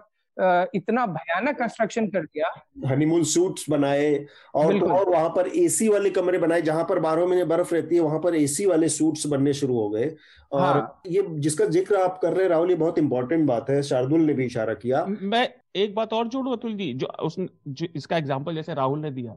इतना 0.75 1.05
भयानक 1.07 1.57
कंस्ट्रक्शन 1.57 2.07
कर 2.07 2.23
दिया। 2.23 2.51
हनीमून 2.87 3.23
सूट्स 3.25 3.65
बनाए 3.69 4.13
और 4.55 4.79
तो 4.79 4.85
और 4.87 5.09
वहाँ 5.09 5.29
पर 5.29 5.47
एसी 5.57 5.87
वाले 5.89 6.09
कमरे 6.09 6.37
बनाए 6.37 6.61
जहाँ 6.61 6.83
पर 6.89 6.99
बारह 6.99 7.25
महीने 7.25 7.45
बर्फ़ 7.45 7.73
रहती 7.73 7.95
है 7.95 8.01
वहाँ 8.01 8.19
पर 8.19 8.35
एसी 8.35 8.65
वाले 8.65 8.89
सूट्स 8.89 9.25
बनने 9.27 9.53
शुरू 9.53 9.79
हो 9.79 9.89
गए। 9.89 10.13
और 10.51 10.61
हाँ। 10.61 11.01
ये 11.07 11.25
जिसका 11.29 11.65
ज़िक्र 11.67 11.95
आप 11.95 12.19
कर 12.21 12.33
रहे 12.33 12.43
हैं 12.43 12.49
राहुल 12.49 12.69
ये 12.69 12.75
बहुत 12.75 12.99
इंपॉर्टेंट 12.99 13.47
बात 13.47 13.69
है। 13.69 13.81
शार्दुल 13.83 14.21
ने 14.21 14.33
भी 14.33 14.45
इशारा 14.45 14.73
किया। 14.75 15.05
मैं 15.05 15.47
एक 15.75 15.93
बात 15.95 16.13
और 16.13 16.27
जोड़ू 16.27 16.51
अतुल 16.51 16.73
जी 16.73 16.93
जो 16.93 17.07
उस 17.23 17.35
जो 17.39 17.87
इसका 17.95 18.17
एग्ज़ाम्पल 18.17 18.55
जैसे 18.55 18.73
राहुल 18.73 18.99
ने 18.99 19.11
दिया। 19.11 19.35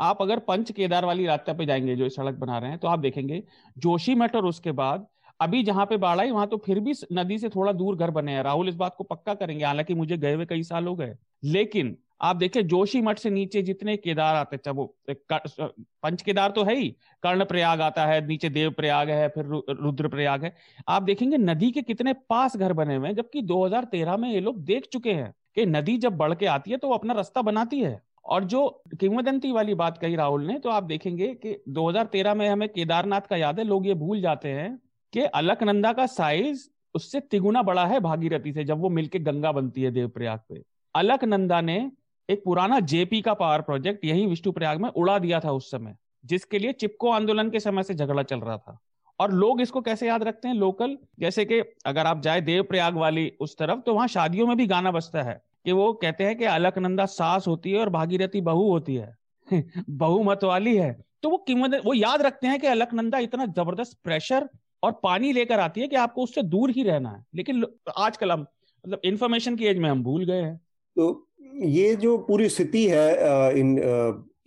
आप 0.00 0.22
अगर 0.22 0.38
पंच 0.48 0.70
केदार 0.72 1.04
वाली 1.04 1.26
रास्ता 1.26 1.52
पे 1.52 1.66
जाएँगे 1.66 1.96
जो 1.96 2.08
सड़क 2.10 2.34
बना 2.36 2.58
रहे 2.58 2.70
हैं 2.70 2.78
तो 2.78 2.88
आप 2.88 2.98
देखेंगे 2.98 3.42
जोशी 3.76 4.14
मठ 4.14 4.36
और 4.36 4.46
उसके 4.46 4.72
बाद 4.74 5.06
अभी 5.42 5.62
जहाँ 5.62 5.86
पे 5.86 5.96
बाढ़ 5.96 6.20
आई, 6.20 6.30
वहाँ 6.30 6.46
तो 6.46 6.56
फिर 6.56 6.80
भी 6.80 6.92
नदी 7.12 7.38
से 7.38 7.48
थोड़ा 7.48 7.72
दूर 7.72 7.96
घर 7.96 8.10
बने 8.10 8.32
हैं। 8.32 8.42
राहुल 8.42 8.68
इस 8.68 8.74
बात 8.74 8.94
को 8.98 9.04
पक्का 9.04 9.34
करेंगे, 9.34 9.64
हालाँकि 9.64 9.94
मुझे 9.94 10.16
गए 10.18 10.34
हुए 10.34 10.46
कई 10.46 10.62
साल 10.62 10.86
हो 10.86 10.94
गए। 10.96 11.14
लेकिन 11.44 11.96
आप 12.20 12.36
देखिए, 12.36 12.62
जोशी 12.62 13.00
मठ 13.00 13.18
से 13.18 13.30
नीचे 13.30 13.62
जितने 13.62 13.96
केदार 13.96 14.34
आते, 14.36 14.56
चाहे 14.56 14.74
वो 14.74 14.84
पंच 15.10 16.22
केदार 16.22 16.50
तो 16.50 16.64
है 16.64 16.76
ही। 16.76 16.88
कर्ण 17.22 17.44
प्रयाग 17.44 17.80
आता 17.80 18.04
है, 18.06 18.26
नीचे 18.26 18.48
देव 18.48 18.70
प्रयाग 18.70 19.10
है, 19.10 19.28
फिर 19.28 19.44
रुद्र 19.80 20.08
प्रयाग 20.08 20.44
है। 20.44 20.54
आप 20.88 21.02
देखेंगे, 21.02 21.38
नदी 21.38 21.70
के 21.70 21.82
कितने 21.82 22.12
पास 22.12 22.56
घर 22.56 22.72
बने 22.72 22.96
हुए 22.96 23.08
हैं, 23.08 23.14
जबकि 23.14 23.42
2013 23.42 24.16
में 24.16 24.30
ये 24.30 24.40
लोग 24.40 24.62
देख 24.64 24.86
चुके 24.92 25.12
हैं 25.12 25.32
कि 25.54 25.66
नदी 25.66 25.96
जब 25.98 26.16
बढ़ 26.16 26.34
के 26.34 26.46
आती 26.46 26.70
है 26.70 26.76
तो 26.76 26.88
वो 26.88 26.94
अपना 26.94 27.14
रास्ता 27.14 27.42
बनाती 27.42 27.80
है। 27.80 28.00
और 28.24 28.44
जो 28.44 28.68
किंवदंती 29.00 29.52
वाली 29.52 29.74
बात 29.74 29.98
कही 29.98 30.16
राहुल 30.16 30.46
ने 30.46 30.58
तो 30.58 30.70
आप 30.70 30.82
देखेंगे 30.82 31.28
कि 31.36 31.56
2013 31.68 32.34
में 32.34 32.48
हमें 32.48 32.68
केदारनाथ 32.68 33.20
का 33.20 33.36
याद 33.36 33.58
है, 33.58 33.64
लोग 33.64 33.86
ये 33.86 33.94
भूल 33.94 34.20
जाते 34.20 34.48
हैं 34.48 34.78
कि 35.12 35.20
अलकनंदा 35.20 35.92
का 35.92 36.06
साइज़ 36.06 36.68
उससे 36.94 37.20
तिगुना 37.20 37.62
बड़ा 37.62 37.86
है 37.86 38.00
भागीरथी 38.00 38.52
से, 38.52 38.64
जब 38.64 38.80
वो 38.80 38.88
मिलके 38.88 39.18
गंगा 39.18 39.52
बनती 39.52 39.82
है 39.82 39.90
देवप्रयाग 39.90 40.40
पे। 40.48 40.62
अलकनंदा 40.94 41.60
ने 41.60 41.90
एक 42.28 42.42
पुराना 42.44 42.80
जेपी 42.80 43.20
का 43.22 43.34
पावर 43.34 43.60
प्रोजेक्ट 43.60 44.04
यही 44.04 44.26
विष्णु 44.26 44.52
प्रयाग 44.52 44.80
में 44.80 44.88
उड़ा 44.88 45.18
दिया 45.18 45.40
था 45.40 45.52
उस 45.52 45.70
समय, 45.70 45.96
जिसके 46.24 46.58
लिए 46.58 46.72
चिपको 46.72 47.10
आंदोलन 47.10 47.50
के 47.50 47.60
समय 47.60 47.82
से 47.82 47.94
झगड़ा 47.94 48.22
चल 48.22 48.40
रहा 48.40 48.56
था। 48.56 48.78
और 49.20 49.32
लोग 49.32 49.60
इसको 49.60 49.80
कैसे 49.80 50.06
याद 50.06 50.22
रखते 50.22 50.48
हैं? 50.48 50.54
लोकल 50.54 50.98
जैसे 51.20 51.44
कि 51.44 51.60
अगर 51.86 52.06
आप 52.06 52.20
जाए 52.22 52.40
देव 52.40 52.62
प्रयाग 52.62 52.96
वाली 52.96 53.32
उस 53.40 53.56
तरफ़ 53.58 53.80
तो 53.80 53.94
वहाँ 53.94 54.08
शादियों 54.08 54.46
में 54.46 54.56
भी 54.56 54.66
गाना 54.66 54.90
बजता 54.90 55.22
है, 55.22 55.42
कि 55.64 55.72
वो 55.72 55.92
कहते 55.92 56.24
हैं 56.24 56.36
कि 56.38 56.44
अलकनंदा 56.44 57.06
सास 57.06 57.46
होती 57.46 57.72
है 57.72 57.80
और 57.80 57.88
भागीरथी 57.88 58.40
बहू 58.40 58.70
होती 58.70 58.94
है। 58.94 59.16
बहु 59.90 60.22
मत 60.22 60.44
वाली 60.44 60.76
है। 60.76 60.92
तो 61.22 61.30
वो 61.30 61.36
कीमत 61.36 61.80
वो 61.84 61.94
याद 61.94 62.22
रखते 62.22 62.46
हैं 62.46 62.58
कि 62.60 62.66
अलकनंदा 62.66 63.18
इतना 63.18 63.46
ज़बरदस्त 63.46 63.98
प्रेशर 64.04 64.48
और 64.82 64.92
पानी 65.02 65.32
लेकर 65.32 65.60
आती 65.60 65.80
है 65.80 65.88
कि 65.88 65.96
आपको 65.96 66.22
उससे 66.22 66.42
दूर 66.44 66.70
ही 66.70 66.82
रहना 66.82 67.10
है। 67.10 67.24
लेकिन 67.34 67.64
आजकल 67.98 68.32
हम 68.32 68.40
मतलब 68.40 69.00
इंफॉर्मेशन 69.04 69.56
की 69.56 69.66
एज 69.66 69.78
में 69.78 69.88
हम 69.90 70.02
भूल 70.02 70.24
गए 70.24 70.40
हैं। 70.42 70.56
तो 70.96 71.26
ये 71.64 71.94
जो 71.96 72.16
पूरी 72.18 72.48
स्थिति 72.48 72.86
है 72.86 73.58
इन 73.58 73.78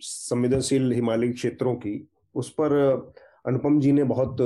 संवेदनशील 0.00 0.92
हिमालयी 0.92 1.32
क्षेत्रों 1.32 1.74
की, 1.74 2.08
उस 2.34 2.50
पर 2.50 2.72
अनुपम 3.46 3.78
जी 3.80 3.92
ने 3.92 4.04
बहुत 4.04 4.36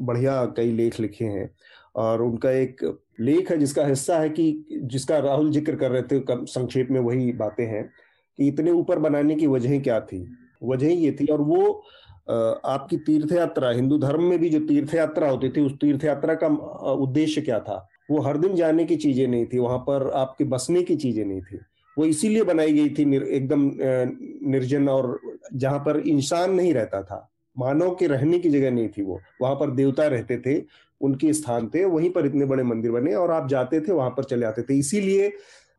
बढ़िया 0.00 0.44
कई 0.56 0.72
लेख 0.72 1.00
लिखे 1.00 1.24
हैं। 1.24 1.50
और 1.96 2.22
उनका 2.22 2.50
एक 2.50 2.84
लेख 3.20 3.50
है, 3.50 3.58
जिसका 3.58 3.86
हिस्सा 3.86 4.18
है 4.18 4.28
कि, 4.28 4.64
जिसका 4.72 5.18
राहुल 5.18 5.50
ज़िक्र 5.50 5.76
कर 5.76 5.90
रहे 5.90 6.02
थे 6.02 6.46
संक्षेप 6.46 6.90
में 6.90 7.00
वही 7.00 7.32
बातें 7.32 7.64
हैं, 7.66 7.84
कि 8.38 8.48
इतने 8.48 8.70
ऊपर 8.70 8.98
बनाने 8.98 9.34
की 9.34 9.46
वजह 9.46 9.78
क्या 9.80 10.00
थी? 10.00 10.26
वजह 10.62 10.92
ये 10.92 11.10
थी 11.12 11.26
और 11.26 11.40
वो 11.40 11.84
आपकी 12.28 12.96
तीर्थ 12.96 13.32
यात्रा 13.32 13.70
हिंदू 13.70 13.98
धर्म 13.98 14.22
में 14.22 14.38
भी 14.38 14.48
जो 14.48 14.58
तीर्थ 14.60 14.94
यात्रा 14.94 15.28
होती 15.30 15.48
थी, 15.48 15.60
उस 15.60 15.72
तीर्थ 15.72 16.04
यात्रा 16.04 16.34
का 16.34 16.46
उद्देश्य 16.92 17.40
क्या 17.40 17.58
था? 17.60 17.88
वो 18.10 18.20
हर 18.20 18.36
दिन 18.36 18.54
जाने 18.54 18.84
की 18.84 18.96
चीज़ें 18.96 19.26
नहीं 19.26 19.46
थी, 19.46 19.58
वहाँ 19.58 19.78
पर 19.80 20.10
आपके 20.16 20.44
बसने 20.46 20.82
की 20.82 20.96
चीज़ें 20.96 21.24
नहीं 21.24 21.40
थी। 21.42 21.58
वो 21.96 22.04
इसीलिए 22.06 22.42
बनाई 22.44 22.72
गई 22.72 22.88
थी 22.88 23.16
एकदम 23.36 23.70
निर्जन 24.50 24.88
और 24.88 25.18
जहाँ 25.54 25.78
पर 25.78 25.98
इंसान 25.98 26.54
नहीं 26.54 26.74
रहता 26.74 27.02
था, 27.02 27.28
मानव 27.56 27.94
के 27.94 28.06
रहने 28.06 28.38
की 28.38 28.50
जगह 28.50 28.70
नहीं 28.70 28.88
थी 28.88 29.02
वो, 29.02 29.20
वहाँ 29.42 29.54
पर 29.54 29.70
देवता 29.70 30.06
रहते 30.06 30.38
थे, 30.38 30.62
उनके 31.00 31.32
स्थान 31.32 31.68
थे, 31.68 31.84
वहीं 31.84 32.10
पर 32.10 32.26
इतने 32.26 32.44
बड़े 32.44 32.62
मंदिर 32.64 32.90
बने 32.92 33.14
और 33.14 33.30
आप 33.30 33.48
जाते 33.48 33.80
थे, 33.80 33.92
वहाँ 33.92 34.10
पर 34.10 34.24
चले 34.24 34.46
आते 34.46 34.62
थे। 34.62 34.78
इसीलिए 34.78 35.32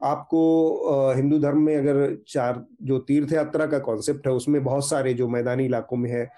आपको 0.04 1.14
हिंदू 1.16 1.40
धर्म 1.40 1.62
में 1.62 1.78
अगर 1.78 2.18
चार 2.28 2.66
जो 2.84 3.00
तीर्थ 3.00 3.34
यात्रा 3.34 3.66
का 3.66 3.80
कॉन्सेप्ट 3.80 4.28
है 4.28 4.34
उसमें 4.34 4.64
बहुत 4.64 4.90
सारे 4.90 5.14
जो 5.14 5.28
मैदानी 5.28 5.66
इलाकों 5.66 5.98
में 5.98 6.12
है 6.12 6.32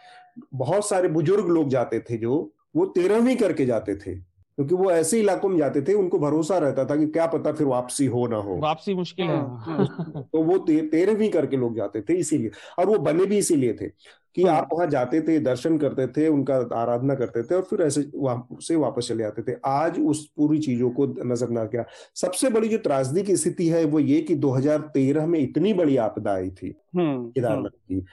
बहुत 0.54 0.90
सारे 0.90 1.08
बुज़ुर्ग 1.08 1.48
लोग 1.48 1.70
जाते 1.70 2.00
थे 2.00 2.18
जो 2.18 2.52
वो 2.76 2.86
तेरहवीं 2.86 3.36
करके 3.36 3.66
जाते 3.66 3.96
थे। 3.96 4.16
क्योंकि 4.56 4.76
वो 4.76 4.92
ऐसे 4.92 5.20
इलाकों 5.20 5.50
में 5.50 5.58
जाते 5.58 5.82
थे 5.82 5.94
उनको 5.94 6.20
भरोसा 6.20 6.58
रहता 6.58 6.86
था 6.86 6.96
कि 6.96 7.08
क्या 7.08 7.26
पता 7.26 7.52
फिर 7.52 7.68
वापसी 7.68 8.06
हो 8.06 8.28
ना 8.28 8.38
हो। 8.38 8.58
वापसी 8.58 8.94
मुश्किल 8.94 9.26
है। 9.26 9.38
हाँ। 9.38 9.86
तो 10.34 10.44
वो 10.44 10.58
तेरहवीं 10.58 11.30
करके 11.30 11.58
लोग 11.58 11.76
जाते 11.76 12.02
थे 12.02 12.14
इसीलिए 12.14 12.52
और 12.80 12.86
वो 12.86 12.98
बने 12.98 13.26
भी 13.26 13.38
इसीलिए 13.38 13.74
थे। 13.74 13.88
कि 14.36 14.44
आप 14.48 14.70
वहाँ 14.74 14.88
जाते 14.88 15.22
थे 15.22 15.38
दर्शन 15.40 15.78
करते 15.78 16.08
थे 16.08 16.28
उनका 16.28 16.56
आराधना 16.76 17.16
करते 17.16 17.44
थे 17.44 17.56
और 17.56 17.62
फिर 17.62 17.82
ऐसे 17.82 18.06
वहाँ 18.16 18.58
से 18.62 18.76
वापस 18.76 19.08
चले 19.08 19.24
आते 19.24 19.42
थे। 19.42 19.56
आज 19.66 20.00
उस 20.02 20.26
पूरी 20.38 20.60
चीज़ों 20.60 20.90
को 20.92 21.06
नज़र 21.26 21.50
ना 21.50 21.66
किया। 21.66 21.86
सबसे 22.16 22.50
बड़ी 22.50 22.68
जो 22.68 22.78
त्रासदी 22.80 23.24
की 23.24 23.36
स्थिति 23.38 23.68
है 23.68 23.84
वो 23.86 24.00
ये 24.00 24.22
कि 24.22 24.36
2013 24.38 25.26
में 25.28 25.40
इतनी 25.40 25.74
बड़ी 25.74 25.98
आपदा 26.00 26.34
आई 26.34 26.50
थी 26.52 26.76
केदारनाथ 26.98 27.70
की। 27.70 28.06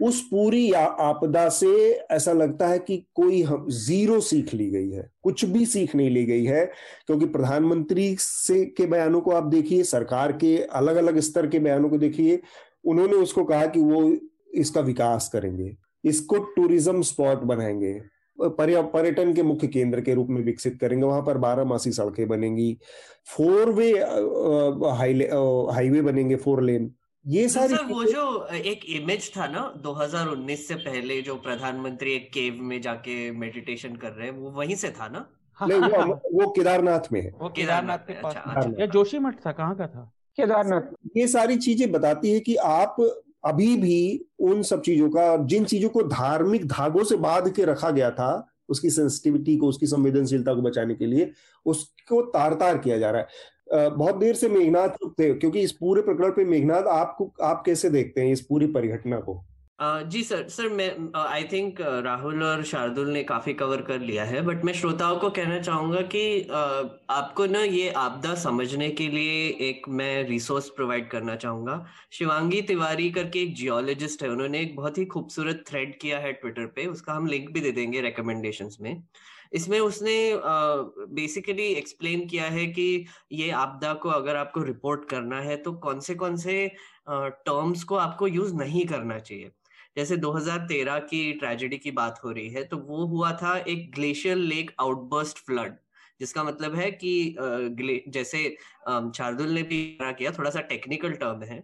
उस 0.00 0.20
पूरी 0.20 0.70
आपदा 0.72 1.48
से 1.48 1.68
ऐसा 2.10 2.32
लगता 2.32 2.68
है 2.68 2.78
कि 2.78 2.96
कोई 3.14 3.42
हम 3.42 3.66
ज़ीरो 3.70 4.18
सीख 4.20 4.52
ली 4.54 4.68
गई 4.70 4.90
है 4.90 5.08
कुछ 5.22 5.44
भी 5.44 5.64
सीख 5.66 5.94
नहीं 5.96 6.10
ली 6.10 6.24
गई 6.24 6.44
है 6.44 6.64
क्योंकि 7.06 7.26
प्रधानमंत्री 7.26 8.14
से 8.20 8.64
के 8.68 8.86
बयानों 8.86 9.20
को 9.20 9.30
आप 9.30 9.44
देखिए 9.44 9.82
सरकार 9.84 10.32
के 10.34 10.56
अलग 10.58 10.96
अलग 10.96 11.18
स्तर 11.20 11.46
के 11.46 11.58
बयानों 11.58 11.88
को 11.88 11.98
देखिए 11.98 12.40
उन्होंने 12.84 13.16
उसको 13.16 13.44
कहा 13.44 13.66
कि 13.66 13.80
वो 13.80 14.02
इसका 14.54 14.80
विकास 14.80 15.28
करेंगे 15.28 15.76
इसको 16.04 16.38
टूरिज़्म 16.38 17.02
स्पॉट 17.02 17.38
बनाएँगे 17.38 18.00
पर्यटन 18.40 19.34
के 19.34 19.42
मुख्य 19.42 19.66
केंद्र 19.66 20.00
के 20.00 20.14
रूप 20.14 20.28
में 20.28 20.42
विकसित 20.42 20.78
करेंगे 20.80 21.06
वहाँ 21.06 21.22
पर 21.22 21.38
बारह 21.38 21.64
मासी 21.64 21.92
सड़कें 21.92 22.28
बनेंगी 22.28 22.78
फोर 23.26 23.70
वे 23.70 23.90
हाईवे 25.74 26.02
बनेंगे 26.02 26.36
फोर 26.36 26.62
लेन 26.62 26.94
ये 27.26 27.42
तो 27.42 27.48
सारी 27.48 27.74
सर 27.76 27.84
वो 27.84 28.04
जो 28.04 28.46
एक 28.46 28.80
इमेज 28.84 29.30
था 29.36 29.46
ना 29.46 29.82
2019 29.82 30.56
से 30.56 30.74
पहले 30.74 31.20
जो 31.22 31.34
प्रधानमंत्री 31.34 32.12
एक 32.12 32.28
केव 32.32 32.58
में 32.62 32.80
जाके 32.80 33.30
मेडिटेशन 33.30 33.96
कर 33.96 34.12
रहे 34.12 34.28
हैं 34.28 34.34
वो 34.34 34.50
वहीं 34.50 34.74
से 34.74 34.90
था 34.90 35.08
ना? 35.08 35.26
नहीं 35.62 35.80
वो 35.80 36.14
वो 36.14 36.50
केदारनाथ 36.50 37.12
में 37.12 37.20
है। 37.20 37.32
वो 37.40 37.48
केदारनाथ 37.48 37.98
के 37.98 38.12
पास 38.12 38.34
अच्छा, 38.36 38.60
अच्छा। 38.60 38.86
जोशी 38.86 39.18
मठ 39.18 39.34
था 39.46 39.52
कहाँ 39.52 39.74
का 39.74 39.86
था? 39.86 40.12
केदारनाथ। 40.36 40.94
ये 41.16 41.26
सारी 41.28 41.56
चीज़ें 41.56 41.92
बताती 41.92 42.32
है 42.32 42.40
कि 42.40 42.56
आप 42.56 42.96
अभी 43.44 43.76
भी 43.76 44.26
उन 44.38 44.62
सब 44.62 44.82
चीज़ों 44.82 45.10
का, 45.10 45.36
जिन 45.36 45.64
चीज़ों 45.64 45.88
को 45.88 46.02
धार्मिक 46.02 46.66
धागों 46.66 47.04
से 47.04 47.16
बाँध 47.16 47.52
के 47.52 47.64
रखा 47.64 47.90
गया 47.90 48.10
था, 48.10 48.46
उसकी 48.68 48.90
सेंसिटिविटी 48.90 49.56
को, 49.56 49.68
उसकी 49.68 49.86
संवेदनशीलता 49.86 50.54
को 50.54 50.62
बचाने 50.62 50.94
के 50.94 51.06
लिए, 51.06 51.30
उसको 51.66 52.22
तार 52.22 52.54
तार 52.54 52.78
किया 52.78 52.98
जा 52.98 53.10
रहा 53.10 53.20
है। 53.20 53.90
बहुत 53.90 54.16
देर 54.16 54.34
से 54.34 54.48
मेघनाथ 54.48 54.88
थे 55.20 55.34
क्योंकि 55.34 55.60
इस 55.60 55.72
पूरे 55.72 56.02
प्रकरण 56.02 56.30
पे 56.30 56.44
मेघनाथ 56.44 56.82
आपको, 56.82 57.32
आप 57.42 57.62
कैसे 57.66 57.90
देखते 57.90 58.20
हैं 58.20 58.32
इस 58.32 58.40
पूरी 58.40 58.66
परिघटना 58.66 59.20
को? 59.20 59.44
जी 59.78 60.22
सर 60.22 60.46
सर 60.48 60.68
मैं 60.68 60.90
आई 61.18 61.44
थिंक 61.44 61.80
राहुल 61.80 62.42
और 62.42 62.62
शार्दुल 62.64 63.08
ने 63.10 63.22
काफ़ी 63.24 63.52
कवर 63.54 63.80
कर 63.82 64.00
लिया 64.00 64.24
है 64.24 64.40
बट 64.42 64.64
मैं 64.64 64.72
श्रोताओं 64.72 65.16
को 65.20 65.30
कहना 65.30 65.58
चाहूँगा 65.60 66.00
कि 66.14 66.40
uh, 66.40 66.88
आपको 67.10 67.46
ना 67.46 67.62
ये 67.62 67.88
आपदा 67.90 68.34
समझने 68.34 68.90
के 68.90 69.08
लिए 69.08 69.48
एक 69.68 69.88
मैं 69.88 70.22
रिसोर्स 70.28 70.68
प्रोवाइड 70.68 71.10
करना 71.10 71.36
चाहूँगा। 71.36 71.84
शिवांगी 72.12 72.60
तिवारी 72.62 73.10
करके 73.10 73.42
एक 73.42 73.54
जियोलॉजिस्ट 73.54 74.22
है 74.22 74.28
उन्होंने 74.30 74.60
एक 74.60 74.76
बहुत 74.76 74.98
ही 74.98 75.04
खूबसूरत 75.04 75.64
थ्रेड 75.68 75.98
किया 76.00 76.18
है 76.18 76.32
ट्विटर 76.32 76.66
पे 76.66 76.86
उसका 76.86 77.12
हम 77.12 77.26
लिंक 77.26 77.50
भी 77.50 77.60
दे 77.60 77.72
देंगे 77.72 78.00
रिकमेंडेशन 78.00 78.70
में। 78.80 79.02
इसमें 79.52 79.78
उसने 79.80 80.16
बेसिकली 80.46 81.70
uh, 81.72 81.78
एक्सप्लेन 81.78 82.26
किया 82.28 82.44
है 82.44 82.66
कि 82.66 83.06
ये 83.32 83.50
आपदा 83.64 83.92
को 83.94 84.08
अगर 84.10 84.36
आपको 84.36 84.62
रिपोर्ट 84.62 85.08
करना 85.10 85.40
है 85.40 85.56
तो 85.56 85.72
कौन 85.72 86.00
से 86.00 86.14
कौन 86.14 86.36
से 86.36 86.66
टर्म्स 87.08 87.78
uh, 87.78 87.84
को 87.84 87.96
आपको 87.96 88.26
यूज़ 88.28 88.54
नहीं 88.54 88.86
करना 88.86 89.18
चाहिए। 89.18 89.50
जैसे 89.96 90.16
2013 90.16 90.98
की 91.10 91.32
ट्रेजेडी 91.32 91.78
की 91.78 91.90
बात 91.90 92.20
हो 92.24 92.30
रही 92.30 92.48
है 92.48 92.64
तो 92.64 92.76
वो 92.78 93.06
हुआ 93.06 93.32
था 93.42 93.56
एक 93.58 93.90
ग्लेशियर 93.94 94.36
लेक 94.36 94.70
आउटबर्स्ट 94.80 95.38
फ्लड 95.38 95.76
जिसका 96.20 96.44
मतलब 96.44 96.74
है 96.74 96.90
कि 96.90 97.36
जैसे 98.08 98.48
शार्दुल 98.88 99.48
ने 99.50 99.62
भी 99.62 99.82
किया 100.02 100.30
थोड़ा 100.30 100.50
सा 100.50 100.60
टेक्निकल 100.60 101.12
टर्म 101.12 101.42
है, 101.42 101.58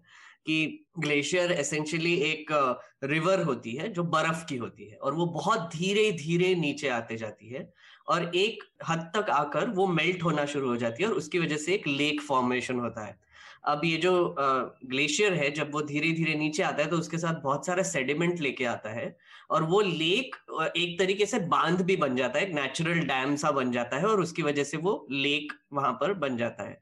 कि 0.47 0.87
ग्लेशियर 0.99 1.53
एसेंशियली 1.53 2.15
एक 2.23 2.47
रिवर 3.05 3.43
होती 3.43 3.75
है, 3.75 3.89
जो 3.89 4.03
बर्फ़ 4.05 4.45
की 4.47 4.57
होती 4.57 4.85
है, 4.85 4.97
और 4.97 5.15
वो 5.15 5.27
बहुत 5.27 5.69
धीरे 5.77 6.11
धीरे 6.13 6.55
नीचे 6.55 6.89
आते 6.89 7.17
जाती 7.17 7.49
है, 7.49 7.69
और 8.09 8.31
एक 8.37 8.65
हद 8.89 9.11
तक 9.17 9.31
आकर 9.31 9.69
वो 9.71 9.87
मेल्ट 9.87 10.23
होना 10.23 10.45
शुरू 10.47 10.69
हो 10.69 10.77
जाती 10.77 11.03
है, 11.03 11.09
और 11.09 11.17
उसकी 11.17 11.39
वजह 11.39 11.57
से 11.57 11.75
एक 11.75 11.87
लेक 11.89 12.21
फॉर्मेशन 12.21 12.81
होता 12.81 13.07
है। 13.07 13.19
अब 13.65 13.81
ये 13.85 13.97
जो 13.97 14.35
ग्लेशियर 14.39 15.35
है, 15.35 15.51
जब 15.51 15.73
वो 15.73 15.83
धीरे 15.83 16.13
धीरे 16.13 16.35
नीचे 16.35 16.63
आता 16.63 16.83
है 16.83 16.89
तो 16.91 16.97
उसके 16.97 17.19
साथ 17.19 17.43
बहुत 17.43 17.67
सारा 17.67 17.83
सेडिमेंट 17.85 18.41
लेके 18.41 18.65
आता 18.67 18.91
है 18.91 19.17
और 19.51 19.63
वो 19.65 19.81
लेक 19.81 20.37
एक 20.77 20.99
तरीके 20.99 21.27
से 21.27 21.39
बाँध 21.49 21.83
भी 21.83 21.97
बन 21.97 22.17
जाता 22.17 22.39
है, 22.39 22.47
एक 22.47 22.55
नेचुरल 22.55 23.01
डैम 23.07 23.37
सा 23.37 23.51
बन 23.53 23.73
जाता 23.73 23.97
है 23.97 24.07
और 24.07 24.21
उसकी 24.21 24.43
वजह 24.43 24.65
से 24.65 24.77
वो 24.79 25.07
लेक 25.11 25.53
वहाँ 25.73 25.93
पर 25.93 26.15
बन 26.17 26.37
जाता 26.37 26.69
है। 26.69 26.81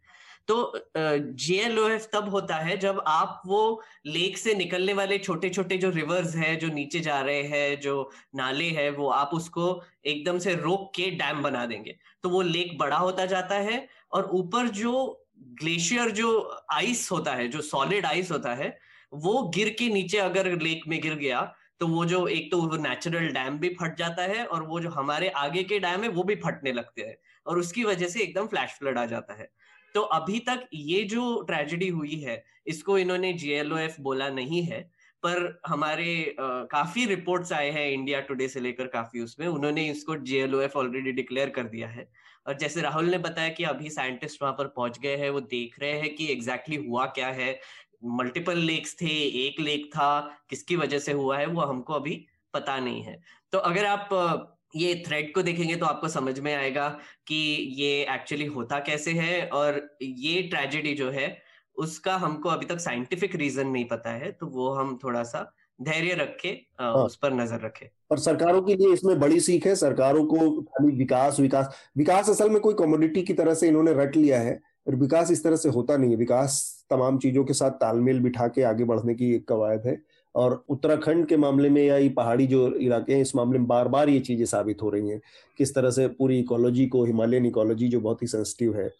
तो 0.49 0.73
जीएलओएफ 0.97 2.09
तब 2.13 2.29
होता 2.31 2.57
है 2.57 2.77
जब 2.79 3.03
आप 3.07 3.43
वो 3.47 3.83
लेक 4.07 4.39
से 4.39 4.55
निकलने 4.55 4.93
वाले 4.93 5.19
छोटे 5.19 5.49
छोटे 5.51 5.79
जो 5.79 5.91
रिवर्स 5.91 6.35
है, 6.37 6.55
जो 6.57 6.69
नीचे 6.69 7.01
जा 7.01 7.21
रहे 7.21 7.43
हैं, 7.45 7.81
जो 7.81 8.11
नाले 8.37 8.69
हैं, 8.71 8.91
वो 8.91 9.09
आप 9.11 9.31
उसको 9.35 9.83
एकदम 10.07 10.39
से 10.39 10.55
रोक 10.57 10.91
के 10.97 11.11
डैम 11.13 11.43
बना 11.43 11.67
देंगे। 11.67 11.97
तो 12.23 12.29
वो 12.31 12.43
लेक 12.43 12.77
बड़ा 12.79 12.97
होता 12.97 13.27
जाता 13.27 13.55
है 13.57 13.87
और 14.13 14.31
ऊपर 14.33 14.69
जो 14.75 15.25
ग्लेशियर 15.61 16.11
जो 16.11 16.29
आइस 16.73 17.11
होता 17.13 17.35
है 17.35 17.49
जो 17.49 17.61
सॉलिड 17.63 18.07
आइस 18.07 18.31
होता 18.31 18.55
है 18.55 18.77
वो 19.13 19.43
गिर 19.55 19.69
के 19.79 19.89
नीचे 19.89 20.19
अगर 20.19 20.51
लेक 20.61 20.83
में 20.89 21.01
गिर 21.01 21.15
गया 21.15 21.41
तो 21.81 21.87
वो 21.87 22.05
जो 22.05 22.27
एक 22.29 22.51
तो 22.51 22.61
वो 22.61 22.77
नेचुरल 22.77 23.29
डैम 23.29 23.59
भी 23.59 23.69
फट 23.81 23.97
जाता 23.99 24.23
है 24.23 24.45
और 24.47 24.63
वो 24.63 24.81
जो 24.81 24.89
हमारे 24.91 25.29
आगे 25.39 25.63
के 25.65 25.79
डैम 25.79 26.03
है 26.03 26.09
वो 26.09 26.23
भी 26.23 26.35
फटने 26.37 26.73
लगते 26.73 27.03
हैं 27.03 27.17
और 27.47 27.59
उसकी 27.59 27.85
वजह 27.85 28.09
से 28.09 28.21
एकदम 28.21 28.47
फ्लैश 28.47 28.71
फ्लड 28.79 28.99
आ 28.99 29.05
जाता 29.07 29.35
है। 29.35 29.49
तो 29.95 30.01
अभी 30.01 30.39
तक 30.39 30.67
ये 30.75 31.03
जो 31.05 31.41
ट्रेजेडी 31.43 31.89
हुई 31.89 32.21
है 32.21 32.43
इसको 32.67 32.99
इन्होंने 32.99 33.33
जीएलओएफ 33.33 33.97
बोला 34.01 34.29
नहीं 34.31 34.63
है 34.63 34.81
पर 35.23 35.61
हमारे 35.67 36.37
आ, 36.41 36.45
काफ़ी 36.65 37.05
रिपोर्ट्स 37.07 37.53
आए 37.53 37.71
हैं 37.71 37.89
इंडिया 37.91 38.21
टुडे 38.21 38.49
से 38.49 38.61
लेकर 38.61 38.87
काफ़ी 38.87 39.21
उसमें 39.21 39.47
उन्होंने 39.47 39.89
इसको 39.91 40.17
जीएलओएफ 40.17 40.77
ऑलरेडी 40.77 41.13
डिक्लेयर 41.13 41.49
कर 41.51 41.69
दिया 41.69 41.89
है। 41.89 42.09
और 42.49 42.55
जैसे 42.55 42.81
राहुल 42.81 43.11
ने 43.11 43.19
बताया 43.19 43.49
कि 43.49 43.65
अभी 43.65 43.91
साइंटिस्ट 43.91 44.43
वहाँ 44.43 44.55
पर 44.55 44.67
पहुँच 44.67 44.99
गए 44.99 45.17
हैं, 45.17 45.31
वो 45.31 45.41
देख 45.41 45.81
रहे 45.81 45.93
हैं 45.93 46.15
कि 46.15 46.27
एग्जैक्टली 46.33 46.77
exactly 46.77 46.93
हुआ 46.93 47.07
क्या 47.07 47.29
है। 47.29 47.61
मल्टीपल 48.05 48.59
लेक्स 48.59 48.97
थे, 49.03 49.47
एक 49.47 49.61
लेक 49.61 49.87
था, 49.87 50.21
किसकी 50.51 50.77
वजह 50.77 50.99
से 50.99 51.13
हुआ 51.13 51.39
है, 51.39 51.47
वो 51.47 51.61
हमको 51.61 51.95
अभी 51.95 52.27
पता 52.55 52.79
नहीं 52.79 53.03
है। 53.03 53.21
तो 53.53 53.59
अगर 53.59 53.85
आप 53.85 54.55
ये 54.77 55.05
थ्रेड 55.07 55.35
को 55.35 55.43
देखेंगे 55.43 55.77
तो 55.77 55.87
आपको 55.87 56.09
समझ 56.09 56.39
में 56.41 56.55
आएगा 56.55 56.89
कि 57.27 57.35
ये 57.77 58.07
एक्चुअली 58.15 58.47
होता 58.47 58.79
कैसे 58.79 59.13
है 59.13 59.47
और 59.49 59.99
ये 60.03 60.43
ट्रेजेडी 60.43 60.95
जो 60.95 61.11
है, 61.11 61.43
उसका 61.77 62.17
हमको 62.17 62.49
अभी 62.49 62.67
तक 62.67 62.79
साइंटिफिक 62.79 63.35
रीजन 63.37 63.69
नहीं 63.69 63.85
पता 63.85 64.11
है 64.11 64.33
तो 64.33 64.47
वो 64.47 64.71
हम 64.71 64.99
थोड़ा 65.05 65.23
सा 65.23 65.53
धैर्य 65.79 66.15
रखे 66.15 66.49
हाँ। 66.81 66.93
उस 66.95 67.17
पर 67.17 67.33
नज़र 67.35 67.61
रखे। 67.61 67.91
और 68.11 68.19
सरकारों 68.19 68.63
के 68.63 68.75
लिए 68.75 68.93
इसमें 68.93 69.19
बड़ी 69.21 69.41
सीख 69.41 69.67
है 69.67 69.75
सरकारों 69.77 70.25
को 70.27 70.51
खाली 70.63 70.97
विकास 70.97 71.41
विकास 71.41 71.75
विकास 71.97 72.31
असल 72.31 72.51
में 72.51 72.61
कोई 72.61 72.75
कमोडिटी 72.75 73.23
की 73.23 73.35
तरह 73.35 73.55
से 73.55 73.69
इन्होंने 73.69 73.93
रट 73.95 74.17
लिया 74.17 74.41
है 74.41 74.59
और 74.89 74.95
विकास 74.97 75.31
इस 75.31 75.45
तरह 75.45 75.57
से 75.57 75.69
होता 75.69 75.97
नहीं 75.97 76.11
है। 76.11 76.17
विकास 76.17 76.87
तमाम 76.91 77.19
चीज़ों 77.19 77.45
के 77.45 77.53
साथ 77.53 77.71
तालमेल 77.81 78.21
बिठा 78.21 78.47
के 78.49 78.63
आगे 78.65 78.85
बढ़ने 78.85 79.15
की 79.15 79.35
एक 79.35 79.47
कवायद 79.49 79.87
है 79.87 80.01
और 80.35 80.63
उत्तराखंड 80.69 81.27
के 81.27 81.37
मामले 81.37 81.69
में 81.71 81.83
या 81.83 81.97
ये 81.97 82.09
पहाड़ी 82.17 82.47
जो 82.47 82.67
इलाके 82.77 83.15
हैं 83.15 83.21
इस 83.21 83.35
मामले 83.37 83.59
में 83.59 83.67
बार 83.69 83.89
बार 83.89 84.09
ये 84.09 84.21
चीज़ें 84.21 84.45
साबित 84.47 84.83
हो 84.83 84.91
रही 84.91 85.09
हैं 85.09 85.21
किस 85.59 85.75
तरह 85.75 85.91
से 85.91 86.07
पूरी 86.09 86.39
इकोलॉजी 86.41 86.87
को 86.87 87.05
हिमालयन 87.05 87.47
इकोलॉजी 87.47 87.89
जो 87.89 88.01
बहुत 88.01 88.23
ही 88.23 88.27
सेंसिटिव 88.27 88.77
है 88.77 88.91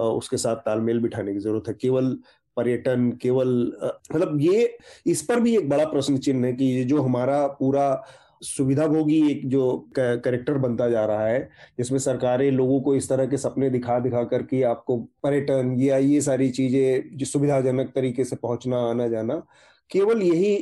उसके 0.00 0.36
साथ 0.36 0.56
तालमेल 0.56 1.00
बिठाने 1.00 1.32
की 1.32 1.38
ज़रूरत 1.40 1.68
है। 1.68 1.74
केवल 1.74 2.16
पर्यटन, 2.56 3.10
केवल 3.22 3.72
मतलब 4.14 4.40
ये, 4.40 4.76
इस 5.06 5.22
पर 5.22 5.40
भी 5.40 5.56
एक 5.56 5.68
बड़ा 5.68 5.84
प्रश्न 5.84 6.18
चिन्ह 6.18 6.46
है 6.46 6.52
कि 6.52 6.84
जो 6.84 7.02
हमारा 7.02 7.46
पूरा 7.46 8.04
सुविधा 8.42 8.86
भोगी 8.86 9.30
एक 9.30 9.48
जो 9.48 9.88
करेक्टर 9.98 10.58
बनता 10.58 10.88
जा 10.88 11.04
रहा 11.06 11.26
है, 11.26 11.48
जिसमें 11.78 11.98
सरकारें 11.98 12.50
लोगों 12.50 12.80
को 12.80 12.94
इस 12.96 13.08
तरह 13.08 13.26
के 13.26 13.36
सपने 13.36 13.70
दिखा 13.70 13.98
दिखा 13.98 14.22
करके 14.24 14.62
आपको 14.62 14.96
पर्यटन, 15.22 15.76
या, 15.80 15.96
ये 15.96 16.20
सारी 16.20 16.50
चीज़ें 16.50 17.16
जो 17.16 17.26
सुविधाजनक 17.26 17.92
तरीके 17.94 18.24
से 18.24 18.36
पहुँचना, 18.36 18.78
आना, 18.78 19.08
जाना, 19.08 19.42
केवल 19.90 20.22
यही 20.22 20.54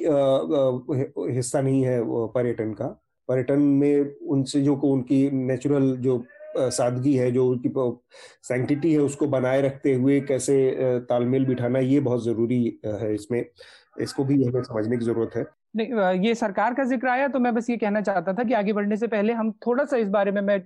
हिस्सा 1.35 1.61
नहीं 1.61 1.83
है 1.83 2.01
पर्यटन 2.07 2.73
का। 2.73 2.87
पर्यटन 3.29 3.61
में 3.61 4.15
उनसे 4.27 4.61
जो 4.61 4.77
को 4.77 4.89
उनकी 4.89 5.31
नेचुरल 5.31 5.97
जो 5.97 6.19
सादगी 6.57 7.15
है, 7.15 7.31
जो 7.33 7.47
उनकी 7.49 7.73
सैंक्टिटी 8.45 8.93
है, 8.93 8.99
उसको 9.01 9.27
बनाए 9.29 9.61
रखते 9.63 9.95
हुए 9.95 10.21
कैसे 10.23 10.57
तालमेल 11.09 11.47
बिठाना, 11.47 11.79
ये 11.79 12.01
बहुत 12.01 12.25
ज़रूरी 12.25 12.65
है 12.87 13.15
इसमें। 13.15 13.45
इसको 14.01 14.25
भी 14.25 14.43
हमें 14.45 14.63
समझने 14.63 14.97
की 14.97 15.05
ज़रूरत 15.05 15.37
है। 15.37 15.45
नहीं 15.77 16.19
ये 16.21 16.35
सरकार 16.35 16.75
का 16.75 16.85
ज़िक्र 16.85 17.09
आया 17.09 17.27
तो 17.29 17.39
मैं 17.39 17.55
बस 17.55 17.69
ये 17.71 17.77
कहना 17.77 18.01
चाहता 18.01 18.33
था 18.33 18.45
कि 18.45 18.55
आगे 18.55 18.73
बढ़ने 18.73 18.97
से 18.97 19.07
पहले 19.07 19.33
हम 19.33 19.51
थोड़ा 19.67 19.85
सा 19.85 19.97
इस 19.97 20.09
बारे 20.09 20.31
में 20.33 20.41
मैं 20.43 20.59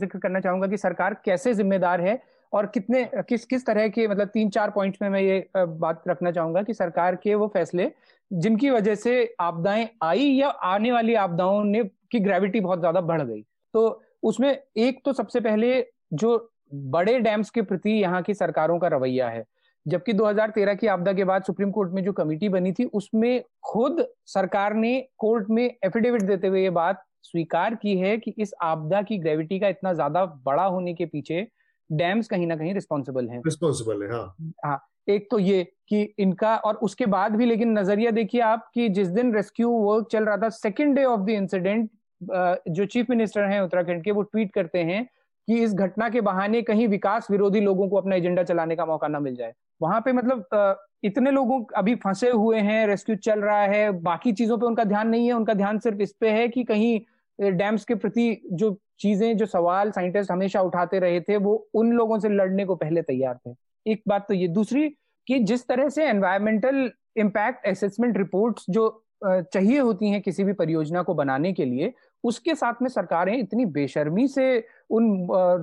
ज़िक्र 0.00 0.18
करना 0.18 0.40
चाहूँगा 0.40 0.66
कि 0.66 0.76
सरकार 0.76 1.16
कैसे 1.24 1.52
जिम्मेदार 1.54 2.00
है 2.00 2.20
और 2.52 2.66
कितने 2.66 3.04
किस 3.28 3.44
किस 3.46 3.66
तरह 3.66 3.88
के 3.88 4.06
मतलब 4.08 4.28
तीन 4.28 4.50
चार 4.50 4.70
पॉइंट्स 4.70 5.02
में 5.02 5.08
मैं 5.08 5.20
ये 5.20 5.44
बात 5.56 6.02
रखना 6.08 6.30
चाहूँगा 6.30 6.62
कि 6.62 6.74
सरकार 6.74 7.16
के 7.16 7.34
वो 7.34 7.46
फैसले, 7.54 7.90
जिनकी 8.30 8.70
वजह 8.70 8.94
से 8.94 9.34
आपदाएँ 9.40 9.88
आई 10.02 10.30
या 10.30 10.48
आने 10.48 10.92
वाली 10.92 11.14
आपदाओं 11.16 11.62
ने, 11.64 11.82
की 11.84 12.20
ग्रेविटी 12.20 12.60
बहुत 12.60 12.78
ज़्यादा 12.80 13.00
बढ़ 13.02 13.22
गई। 13.22 13.42
तो 13.74 14.02
उसमें 14.22 14.58
एक 14.76 15.00
तो 15.04 15.12
सबसे 15.12 15.40
पहले 15.40 15.86
जो 16.12 16.52
बड़े 16.74 17.18
डैम्स 17.18 17.50
के 17.50 17.62
प्रति 17.62 17.90
यहाँ 17.90 18.22
की 18.22 18.34
सरकारों 18.34 18.78
का 18.78 18.88
रवैया 18.88 19.28
है 19.28 19.44
जबकि 19.86 20.12
2013 20.12 20.76
की 20.76 20.86
आपदा 20.86 21.12
के 21.12 21.24
बाद 21.24 21.42
सुप्रीम 21.42 21.70
कोर्ट 21.70 21.92
में 21.92 22.02
जो 22.04 22.12
कमेटी 22.12 22.48
बनी 22.48 22.72
थी 22.72 22.84
उसमें 22.84 23.42
खुद 23.62 24.06
सरकार 24.26 24.74
ने 24.74 25.08
कोर्ट 25.18 25.50
में 25.50 25.64
एफिडेविट 25.64 26.22
देते 26.22 26.46
हुए 26.46 26.62
ये 26.62 26.70
बात 26.70 27.04
स्वीकार 27.22 27.74
की 27.74 27.96
है 27.96 28.16
कि 28.18 28.34
इस 28.38 28.54
आपदा 28.62 29.02
की 29.02 29.18
ग्रेविटी 29.18 29.58
का 29.58 29.68
इतना 29.68 29.92
ज़्यादा 29.92 30.24
बड़ा 30.46 30.64
होने 30.64 30.94
के 30.94 31.06
पीछे 31.06 31.46
डैम्स 31.90 32.28
कहीं 32.28 32.46
ना 32.46 32.56
कहीं 32.56 32.74
रिस्पॉन्सिबल 32.74 33.28
है। 33.28 33.38
रिस्पॉन्सिबल 33.38 34.02
है 34.02 34.10
हाँ। 34.12 34.52
हाँ 34.64 34.88
एक 35.08 35.28
तो 35.30 35.38
ये 35.38 35.62
कि 35.88 36.02
इनका 36.18 36.56
और 36.56 36.74
उसके 36.74 37.06
बाद 37.06 37.36
भी 37.36 37.46
लेकिन 37.46 37.78
नज़रिया 37.78 38.10
देखिए 38.10 38.40
आप 38.40 38.70
कि 38.74 38.88
जिस 38.88 39.08
दिन 39.08 39.34
रेस्क्यू 39.34 39.70
वर्क 39.70 40.08
चल 40.12 40.24
रहा 40.24 40.36
था 40.36 40.48
second 40.48 40.94
day 40.96 41.04
of 41.04 41.20
the 41.20 41.30
incident 41.30 41.90
जो 42.20 42.84
चीफ 42.84 43.10
मिनिस्टर 43.10 43.42
हैं 43.42 43.60
उत्तराखंड 43.60 44.02
के, 44.04 44.10
वो 44.10 44.22
ट्वीट 44.22 44.52
करते 44.52 44.78
हैं 44.80 45.04
कि 45.48 45.58
इस 45.64 45.74
घटना 45.74 46.08
के 46.08 46.20
बहाने 46.20 46.62
कहीं 46.62 46.86
विकास 46.88 47.30
विरोधी 47.30 47.60
लोगों 47.60 47.88
को 47.88 47.96
अपना 47.96 48.16
एजेंडा 48.16 48.42
चलाने 48.42 48.76
का 48.76 48.86
मौका 48.86 49.08
ना 49.08 49.20
मिल 49.20 49.36
जाए। 49.36 49.52
वहाँ 49.80 50.00
पे 50.00 50.12
मतलब 50.12 50.78
इतने 51.04 51.30
लोगों 51.30 51.62
अभी 51.76 51.94
फंसे 51.94 52.30
हुए 52.30 52.60
हैं, 52.60 52.86
रेस्क्यू 52.86 53.16
चल 53.16 53.40
रहा 53.40 53.60
है, 53.60 53.90
बाकी 53.92 54.32
चीज़ों 54.32 54.58
पे 54.58 54.66
उनका 54.66 54.84
ध्यान 54.84 55.08
नहीं 55.08 55.26
है, 55.26 55.32
उनका 55.32 55.54
ध्यान 55.54 55.78
सिर्फ़ 55.78 56.00
इस 56.02 56.12
पे 56.20 56.30
है 56.30 56.48
कि 56.48 56.64
कहीं 56.64 57.52
डैम्स 57.52 57.84
के 57.84 57.94
प्रति 57.94 58.40
जो 58.52 58.76
चीज़ें, 59.00 59.36
जो 59.36 59.46
सवाल 59.46 59.90
साइंटिस्ट 59.90 60.30
हमेशा 60.30 60.60
उठाते 60.60 60.98
रहे 60.98 61.20
थे, 61.20 61.36
वो 61.36 61.68
उन 61.74 61.92
लोगों 61.92 62.18
से 62.18 62.28
लड़ने 62.28 62.64
को 62.64 62.74
पहले 62.74 63.02
तैयार 63.02 63.38
थे। 63.46 63.54
एक 63.86 64.02
बात 64.08 64.26
तो 64.28 64.34
ये। 64.34 64.48
दूसरी 64.48 64.88
कि 65.26 65.38
जिस 65.40 65.66
तरह 65.68 65.88
से 65.88 66.04
एनवायरमेंटल 66.04 66.90
इम्पैक्ट 67.16 67.66
असेसमेंट 67.66 68.16
रिपोर्ट्स 68.18 68.64
जो 68.70 68.88
चाहिए 69.22 69.78
होती 69.78 70.10
हैं 70.10 70.20
किसी 70.22 70.44
भी 70.44 70.52
परियोजना 70.52 71.02
को 71.02 71.14
बनाने 71.14 71.52
के 71.52 71.64
लिए, 71.64 71.92
उसके 72.24 72.54
साथ 72.54 72.82
में 72.82 72.88
सरकारें 72.88 73.36
इतनी 73.38 73.64
बेशर्मी 73.68 74.26
से 74.28 74.58
उन 74.90 75.06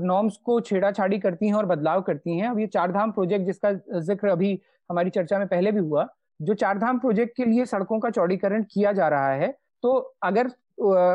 नॉर्म्स 0.04 0.38
को 0.38 0.60
छेड़ाछाड़ी 0.62 1.20
करती 1.20 1.48
हैं 1.48 1.54
और 1.54 1.66
बदलाव 1.66 2.02
करती 2.02 2.38
हैं। 2.38 2.48
अब 2.50 2.60
ये 2.60 2.68
चार 2.68 2.92
धाम 2.92 3.12
प्रोजेक्ट 3.12 3.46
जिसका 3.46 3.72
ज़िक्र 4.02 4.28
अभी 4.30 4.60
हमारी 4.90 5.10
चर्चा 5.10 5.40
में 5.40 5.48
पहले 5.48 5.72
भी 5.72 5.80
हुआ, 5.80 6.08
जो 6.40 6.54
चार 6.56 6.78
धाम 6.80 7.00
प्रोजेक्ट 7.00 7.36
के 7.38 7.46
लिए 7.46 7.66
सड़कों 7.66 8.00
का 8.00 8.10
चौड़ीकरण 8.10 8.64
किया 8.72 8.92
जा 8.94 9.08
रहा 9.08 9.32
है 9.34 9.56
तो 9.84 9.94
अगर 10.24 10.52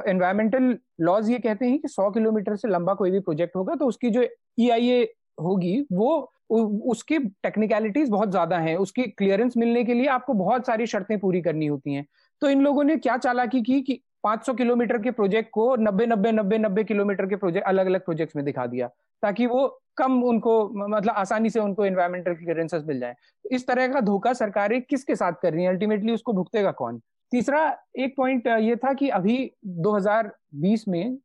एनवायरमेंटल 0.09 0.77
लॉज 1.01 1.31
ये 1.31 1.39
कहते 1.39 1.67
हैं 1.67 1.79
कि 1.79 1.89
100 1.89 2.11
किलोमीटर 2.11 2.57
से 2.57 2.69
लंबा 2.69 2.95
कोई 2.95 3.11
भी 3.11 3.21
प्रोजेक्ट 3.21 3.57
होगा 3.57 3.75
तो 3.75 3.87
उसकी 3.87 4.11
जो 4.11 4.23
ई 4.61 4.69
e 4.71 5.07
होगी, 5.41 5.87
वो 5.93 6.33
उसकी 6.51 7.19
टेक्निकलिटीज 7.43 8.09
बहुत 8.11 8.31
ज़्यादा 8.31 8.59
हैं। 8.59 8.77
उसकी 8.77 9.03
क्लियरेंस 9.09 9.57
मिलने 9.57 9.83
के 9.85 9.95
लिए 9.95 10.07
आपको 10.09 10.35
बहुत 10.35 10.67
सारी 10.67 10.87
शर्तें 10.87 11.19
पूरी 11.19 11.41
करनी 11.43 11.67
होती 11.67 11.95
हैं। 11.95 12.05
तो 12.43 12.51
इन 12.51 12.61
लोगों 12.61 12.85
ने 12.85 12.97
क्या 12.97 13.17
चालाकी 13.17 13.63
की 13.63 13.81
कि 13.83 14.01
500 14.25 14.55
किलोमीटर 14.57 14.99
के 14.99 15.11
प्रोजेक्ट 15.11 15.51
को 15.53 15.77
90 15.77 16.07
90 16.07 16.33
90 16.33 16.59
90 16.59 16.85
किलोमीटर 16.85 17.27
के 17.27 17.37
प्रोजेक्ट 17.37 17.67
अलग 17.67 17.87
अलग 17.87 18.05
प्रोजेक्ट्स 18.05 18.37
में 18.37 18.45
दिखा 18.45 18.67
दिया, 18.67 18.89
ताकि 19.23 19.47
वो 19.47 19.67
कम 19.97 20.23
उनको 20.23 20.69
मतलब 20.89 21.15
आसानी 21.15 21.51
से 21.51 21.61
उनको 21.61 21.85
एनवायरमेंटल 21.85 22.35
क्लियरेंसेस 22.35 22.83
मिल 22.87 23.01
जाए। 23.01 23.15
इस 23.51 23.67
तरह 23.67 23.89
का 23.93 24.01
धोखा 24.01 24.33
सरकारें 24.33 24.81
किसके 24.83 25.17
साथ 25.17 25.33
कर 25.43 25.53
रही 25.53 25.65
है? 25.65 25.71
अल्टीमेटली 25.71 26.13
उसको 26.13 26.33
भुगतेगा 26.33 26.71
कौन? 26.73 27.01
तीसरा 27.33 27.63
एक 27.97 28.15
पॉइंट 28.17 28.47
ये 28.47 28.77
था 28.77 28.93
कि 28.93 29.09
अभी 29.11 29.51
2020 29.67 30.87
में 30.89 31.19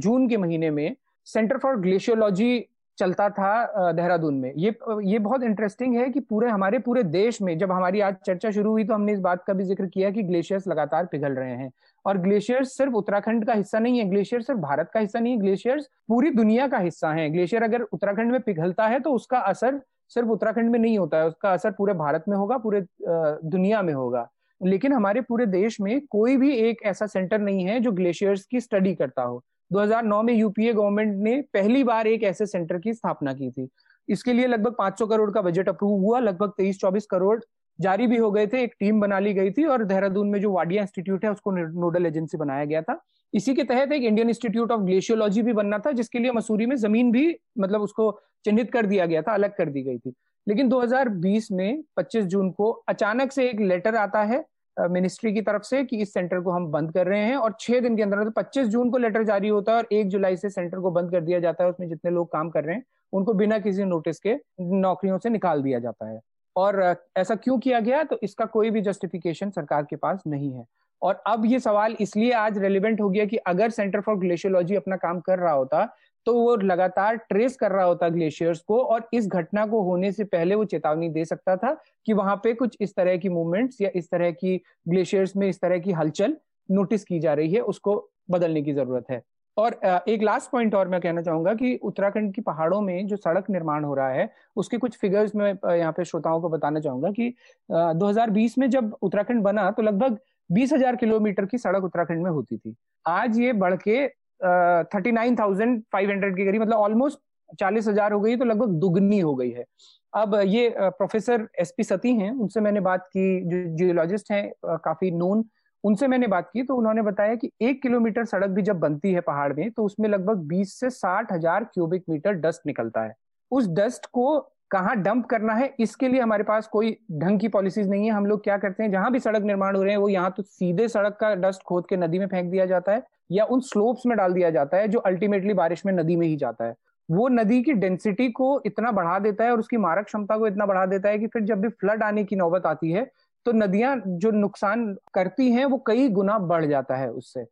जून 0.00 0.28
के 0.28 0.36
महीने 0.36 0.70
में 0.70 0.94
सेंटर 1.26 1.58
फॉर 1.58 1.76
ग्लेशियोलॉजी 1.76 2.58
चलता 2.98 3.28
था 3.30 3.92
देहरादून 3.92 4.34
में। 4.34 4.52
ये 4.56 4.74
ये 5.04 5.18
बहुत 5.18 5.42
इंटरेस्टिंग 5.42 5.96
है 5.96 6.08
कि 6.10 6.20
पूरे, 6.20 6.48
हमारे 6.50 6.78
पूरे 6.78 7.02
देश 7.04 7.40
में, 7.42 7.56
जब 7.58 7.72
हमारी 7.72 8.00
आज 8.00 8.16
चर्चा 8.26 8.50
शुरू 8.50 8.70
हुई 8.70 8.84
तो 8.84 8.94
हमने 8.94 9.12
इस 9.12 9.20
बात 9.20 9.44
का 9.46 9.52
भी 9.52 9.64
ज़िक्र 9.64 9.86
किया 9.86 10.10
कि 10.10 10.22
ग्लेशियर्स 10.22 10.68
लगातार 10.68 11.06
पिघल 11.06 11.32
रहे 11.32 11.54
हैं। 11.54 11.70
और 12.04 12.18
ग्लेशियर्स 12.18 12.76
सिर्फ़ 12.76 12.94
उत्तराखंड 12.94 13.46
का 13.46 13.52
हिस्सा 13.52 13.78
नहीं 13.78 13.98
है 13.98 14.08
ग्लेशियर 14.10 14.42
सिर्फ़ 14.42 14.60
भारत 14.60 14.90
का 14.94 15.00
हिस्सा 15.00 15.18
नहीं 15.18 15.32
है 15.32 15.40
ग्लेशियर्स 15.40 15.88
पूरी 16.08 16.30
दुनिया 16.32 16.66
का 16.68 16.78
हिस्सा 16.78 17.12
है। 17.12 17.28
ग्लेशियर 17.30 17.62
अगर 17.62 17.82
उत्तराखंड 17.82 18.32
में 18.32 18.40
पिघलता 18.40 18.86
है 18.86 19.00
तो 19.00 19.12
उसका 19.12 19.38
असर 19.40 19.80
सिर्फ़ 20.10 20.28
उत्तराखंड 20.28 20.70
में 20.70 20.78
नहीं 20.78 20.98
होता 20.98 21.18
है, 21.18 21.26
उसका 21.26 21.52
असर 21.52 21.70
पूरे 21.70 21.94
भारत 21.94 22.24
में 22.28 22.36
होगा, 22.36 22.58
पूरे 22.58 22.84
दुनिया 23.00 23.82
में 23.82 23.92
होगा। 23.94 24.28
लेकिन 24.60 24.92
हमारे 24.92 25.20
पूरे 25.20 25.46
देश 25.46 25.80
में 25.80 26.00
कोई 26.06 26.36
भी 26.36 26.52
एक 26.58 26.82
ऐसा 26.86 27.06
सेंटर 27.06 27.38
नहीं 27.40 27.64
है 27.66 27.78
जो 27.80 27.92
ग्लेशियर्स 27.92 28.44
की 28.44 28.60
स्टडी 28.60 28.94
करता 28.94 29.22
हो। 29.22 29.42
2009 29.74 30.22
में 30.22 30.32
यूपीए 30.34 30.72
गवर्नमेंट 30.72 31.16
ने 31.22 31.40
पहली 31.52 31.82
बार 31.84 32.06
एक 32.06 32.22
ऐसे 32.22 32.46
सेंटर 32.46 32.78
की 32.78 32.92
स्थापना 32.94 33.32
की 33.32 33.50
थी। 33.50 33.68
इसके 34.08 34.32
लिए 34.32 34.46
लगभग 34.46 34.74
500 34.78 35.06
करोड़ 35.06 35.30
का 35.30 35.42
बजट 35.42 35.68
अप्रूव 35.68 36.00
हुआ, 36.00 36.18
लगभग 36.18 36.52
23-24 36.58 37.06
करोड़ 37.06 37.40
जारी 37.78 38.06
भी 38.06 38.16
हो 38.16 38.30
गए 38.30 38.46
थे, 38.46 38.62
एक 38.62 38.74
टीम 38.80 39.00
बना 39.00 39.18
ली 39.18 39.32
गई 39.34 39.50
थी 39.50 39.64
और 39.64 39.84
देहरादून 39.84 40.28
में 40.28 40.40
जो 40.40 40.52
वाडिया 40.52 40.82
इंस्टीट्यूट 40.82 41.24
है 41.24 41.30
उसको 41.30 41.50
नोडल 41.50 42.06
एजेंसी 42.06 42.38
बनाया 42.38 42.64
गया 42.64 42.82
था। 42.82 43.00
इसी 43.34 43.54
के 43.54 43.64
तहत 43.64 43.92
एक 43.92 44.02
इंडियन 44.02 44.28
इंस्टीट्यूट 44.28 44.72
ऑफ़ 44.72 44.80
ग्लेशियोलॉजी 44.80 45.42
भी 45.42 45.52
बनना 45.52 45.78
था, 45.78 45.92
जिसके 45.92 46.18
लिए 46.18 46.32
मसूरी 46.32 46.66
में 46.66 46.76
ज़मीन 46.76 47.12
भी 47.12 47.36
मतलब 47.58 47.80
उसको 47.80 48.10
चिन्हित 48.44 48.72
कर 48.72 48.86
दिया 48.86 49.06
गया 49.06 49.22
था, 49.22 49.34
अलग 49.34 49.56
कर 49.56 49.68
दी 49.68 49.82
गई 49.82 49.98
थी। 49.98 50.14
लेकिन 50.48 50.68
2020 50.68 51.50
में 51.52 51.82
25 51.96 52.24
जून 52.24 52.50
को 52.50 52.70
अचानक 52.88 53.32
से 53.32 53.48
एक 53.50 53.60
लेटर 53.60 53.94
आता 53.96 54.22
है 54.22 54.44
मिनिस्ट्री 54.76 55.32
की 55.32 55.40
तरफ़ 55.42 55.62
से 55.62 55.82
कि 55.84 55.96
इस 55.96 56.12
सेंटर 56.14 56.40
को 56.40 56.50
हम 56.50 56.66
बंद 56.66 56.92
कर 56.92 57.06
रहे 57.06 57.20
हैं 57.20 57.36
और 57.36 57.54
छह 57.60 57.80
दिन 57.80 57.96
के 57.96 58.02
अंदर 58.02 58.24
तो 58.24 58.30
पच्चीस 58.30 58.66
जून 58.66 58.90
को 58.90 58.98
लेटर 58.98 59.24
जारी 59.24 59.48
होता 59.48 59.72
है 59.72 59.78
और 59.78 59.86
एक 59.92 60.08
जुलाई 60.08 60.36
से 60.36 60.50
सेंटर 60.50 60.78
को 60.78 60.90
बंद 60.90 61.10
कर 61.10 61.20
दिया 61.20 61.38
जाता 61.40 61.64
है। 61.64 61.70
उसमें 61.70 61.88
जितने 61.88 62.10
लोग 62.10 62.32
काम 62.32 62.50
कर 62.50 62.64
रहे 62.64 62.76
हैं, 62.76 62.84
उनको 63.12 63.34
बिना 63.34 63.58
किसी 63.58 63.84
नोटिस 63.84 64.18
के 64.18 64.36
नौकरियों 64.60 65.18
से 65.18 65.30
निकाल 65.30 65.62
दिया 65.62 65.78
जाता 65.78 66.08
है। 66.08 66.20
और 66.56 66.82
ऐसा 67.16 67.34
क्यों 67.34 67.58
किया 67.58 67.80
गया? 67.80 68.02
तो 68.04 68.18
इसका 68.22 68.44
कोई 68.44 68.70
भी 68.70 68.80
जस्टिफिकेशन 68.80 69.50
सरकार 69.50 69.82
के 69.82 69.96
पास 69.96 70.22
नहीं 70.26 70.52
है। 70.52 70.64
और 71.02 71.22
अब 71.26 71.44
ये 71.46 71.58
सवाल 71.60 71.96
इसलिए 72.00 72.32
आज 72.32 72.58
रेलिवेंट 72.58 73.00
हो 73.00 73.08
गया 73.10 73.24
कि 73.24 73.36
अगर 73.36 73.70
सेंटर 73.70 74.00
फॉर 74.00 74.16
ग्लेशियोलॉजी 74.16 74.74
अपना 74.74 74.96
काम 74.96 75.20
कर 75.20 75.38
रहा 75.38 75.52
होता 75.52 75.82
तो 76.26 76.34
वो 76.34 76.54
लगातार 76.56 77.16
ट्रेस 77.18 77.56
कर 77.56 77.72
रहा 77.72 77.84
होता 77.84 78.08
ग्लेशियर्स 78.08 78.60
को 78.60 78.78
और 78.84 79.08
इस 79.14 79.26
घटना 79.28 79.66
को 79.66 79.82
होने 79.82 80.12
से 80.12 80.24
पहले 80.26 80.54
वो 80.54 80.64
चेतावनी 80.64 81.08
दे 81.08 81.24
सकता 81.24 81.56
था 81.56 81.76
कि 82.06 82.12
वहाँ 82.12 82.36
पे 82.44 82.54
कुछ 82.54 82.76
इस 82.80 82.94
तरह 82.94 83.16
की 83.16 83.28
मूवमेंट्स 83.28 83.80
या 83.80 83.90
इस 83.94 84.10
तरह 84.10 84.30
की 84.32 84.56
ग्लेशियर्स 84.88 85.36
में 85.36 85.48
इस 85.48 85.60
तरह 85.60 85.78
की 85.78 85.92
हलचल 85.92 86.36
नोटिस 86.68 87.04
की 87.04 87.18
जा 87.20 87.34
रही 87.34 87.52
है, 87.52 87.60
उसको 87.60 88.10
बदलने 88.30 88.62
की 88.62 88.72
ज़रूरत 88.72 89.10
है। 89.10 89.22
और 89.56 89.78
एक 90.08 90.22
लास्ट 90.22 90.50
पॉइंट 90.50 90.74
और 90.74 90.88
मैं 90.88 91.00
कहना 91.00 91.22
चाहूँगा 91.22 91.52
कि 91.54 91.74
उत्तराखंड 91.82 92.32
की 92.34 92.40
पहाड़ों 92.42 92.80
में 92.80 93.06
जो 93.06 93.16
सड़क 93.16 93.50
निर्माण 93.50 93.84
हो 93.84 93.94
रहा 93.94 94.08
है, 94.08 94.28
उसके 94.56 94.78
कुछ 94.78 94.96
फिगर्स 94.98 95.34
मैं 95.36 95.52
यहाँ 95.74 95.92
पे 95.92 96.04
श्रोताओं 96.04 96.40
को 96.40 96.48
बताना 96.48 96.80
चाहूँगा 96.80 97.10
कि 97.10 97.28
2020 97.68 98.58
में 98.58 98.68
जब 98.70 98.96
उत्तराखंड 99.02 99.42
बना 99.42 99.70
तो 99.70 99.82
लगभग 99.82 100.18
बीस 100.50 100.72
हज़ार 100.72 100.96
किलोमीटर 100.96 101.44
की 101.46 101.58
सड़क 101.58 101.84
उत्तराखंड 101.84 102.22
में 102.22 102.30
होती 102.30 102.56
थी। 102.56 102.74
आज 103.06 103.38
ये 103.38 103.52
बढ़ 103.54 103.76
के 103.78 104.06
thirty 104.40 105.12
nine 105.12 105.36
thousand 105.36 105.82
five 105.92 106.10
hundred 106.10 106.36
के 106.36 106.44
करीब 106.44 106.62
मतलब 106.62 106.76
ऑलमोस्ट 106.76 107.18
चालीस 107.58 107.88
हज़ार 107.88 108.12
हो 108.12 108.20
गई 108.20 108.36
तो 108.36 108.44
लगभग 108.44 108.78
दुगनी 108.80 109.18
हो 109.20 109.34
गई 109.34 109.50
है। 109.50 109.64
अब 110.12 110.34
ये 110.44 110.74
प्रोफेसर 110.78 111.46
एस 111.60 111.72
पी 111.76 111.84
सती 111.84 112.14
हैं, 112.14 112.30
उनसे 112.32 112.60
मैंने 112.60 112.80
बात 112.82 113.06
की, 113.06 113.40
जो 113.40 113.76
जियोलॉजिस्ट 113.76 114.30
हैं 114.32 114.78
काफ़ी 114.78 115.10
नोन 115.12 115.44
उनसे 115.84 116.06
मैंने 116.08 116.26
बात 116.26 116.48
की 116.52 116.62
तो 116.62 116.74
उन्होंने 116.76 117.02
बताया 117.02 117.34
कि 117.34 117.50
एक 117.62 117.82
किलोमीटर 117.82 118.24
सड़क 118.24 118.50
भी 118.50 118.62
जब 118.62 118.78
बनती 118.80 119.12
है 119.12 119.20
पहाड़ 119.22 119.52
में 119.52 119.70
तो 119.70 119.84
उसमें 119.84 120.08
लगभग 120.08 120.46
बीस 120.48 120.72
से 120.80 120.90
साठ 120.92 121.32
हज़ार 121.32 121.64
क्यूबिक 121.64 122.04
मीटर 122.08 122.32
डस्ट 122.34 122.66
निकलता 122.66 123.02
है। 123.02 123.14
उस 123.52 123.68
डस्ट 123.70 124.06
को 124.06 124.38
कहाँ 124.70 124.96
डंप 124.98 125.26
करना 125.26 125.54
है, 125.54 125.74
इसके 125.80 126.08
लिए 126.08 126.20
हमारे 126.20 126.44
पास 126.44 126.66
कोई 126.68 126.96
ढंग 127.12 127.40
की 127.40 127.48
पॉलिसीज़ 127.48 127.88
नहीं 127.88 128.06
है। 128.06 128.12
हम 128.12 128.26
लोग 128.26 128.42
क्या 128.44 128.56
करते 128.58 128.82
हैं, 128.82 128.90
जहाँ 128.92 129.10
भी 129.12 129.20
सड़क 129.20 129.42
निर्माण 129.42 129.76
हो 129.76 129.82
रहे 129.82 129.92
हैं, 129.92 129.98
वो 129.98 130.08
यहाँ 130.08 130.30
तो 130.36 130.42
सीधे 130.42 130.88
सड़क 130.88 131.16
का 131.20 131.34
डस्ट 131.36 131.62
खोद 131.62 131.86
के 131.88 131.96
नदी 131.96 132.18
में 132.18 132.26
फेंक 132.26 132.50
दिया 132.50 132.66
जाता 132.66 132.92
है। 132.92 133.02
या 133.30 133.44
उन 133.44 133.60
स्लोप्स 133.60 134.06
में 134.06 134.16
डाल 134.18 134.32
दिया 134.32 134.50
जाता 134.50 134.76
है 134.76 134.88
जो 134.88 134.98
अल्टीमेटली 135.00 135.54
बारिश 135.54 135.84
में 135.86 135.92
नदी 135.92 136.16
में 136.16 136.26
ही 136.26 136.36
जाता 136.36 136.64
है। 136.64 136.74
वो 137.08 137.28
नदी 137.28 137.62
की 137.62 137.72
डेंसिटी 137.72 138.28
को 138.30 138.62
इतना 138.66 138.90
बढ़ा 138.92 139.18
देता 139.18 139.44
है 139.44 139.52
और 139.52 139.58
उसकी 139.58 139.76
मारक 139.76 140.04
क्षमता 140.04 140.36
को 140.38 140.46
इतना 140.46 140.66
बढ़ा 140.66 140.84
देता 140.86 141.08
है 141.08 141.18
कि 141.18 141.26
फिर 141.26 141.42
जब 141.42 141.60
भी 141.60 141.68
फ्लड 141.70 142.02
आने 142.02 142.24
की 142.24 142.36
नौबत 142.36 142.66
आती 142.66 142.90
है 142.92 143.10
तो 143.46 143.52
नदियाँ 143.52 143.96
जो 144.06 144.30
नुकसान 144.30 144.86
करती 145.14 145.50
हैं 145.50 145.64
वो 145.64 145.82
कई 145.86 146.08
गुना 146.08 146.38
बढ़ 146.38 146.64
जाता 146.64 146.96
है 146.96 147.10
उससे। 147.10 147.44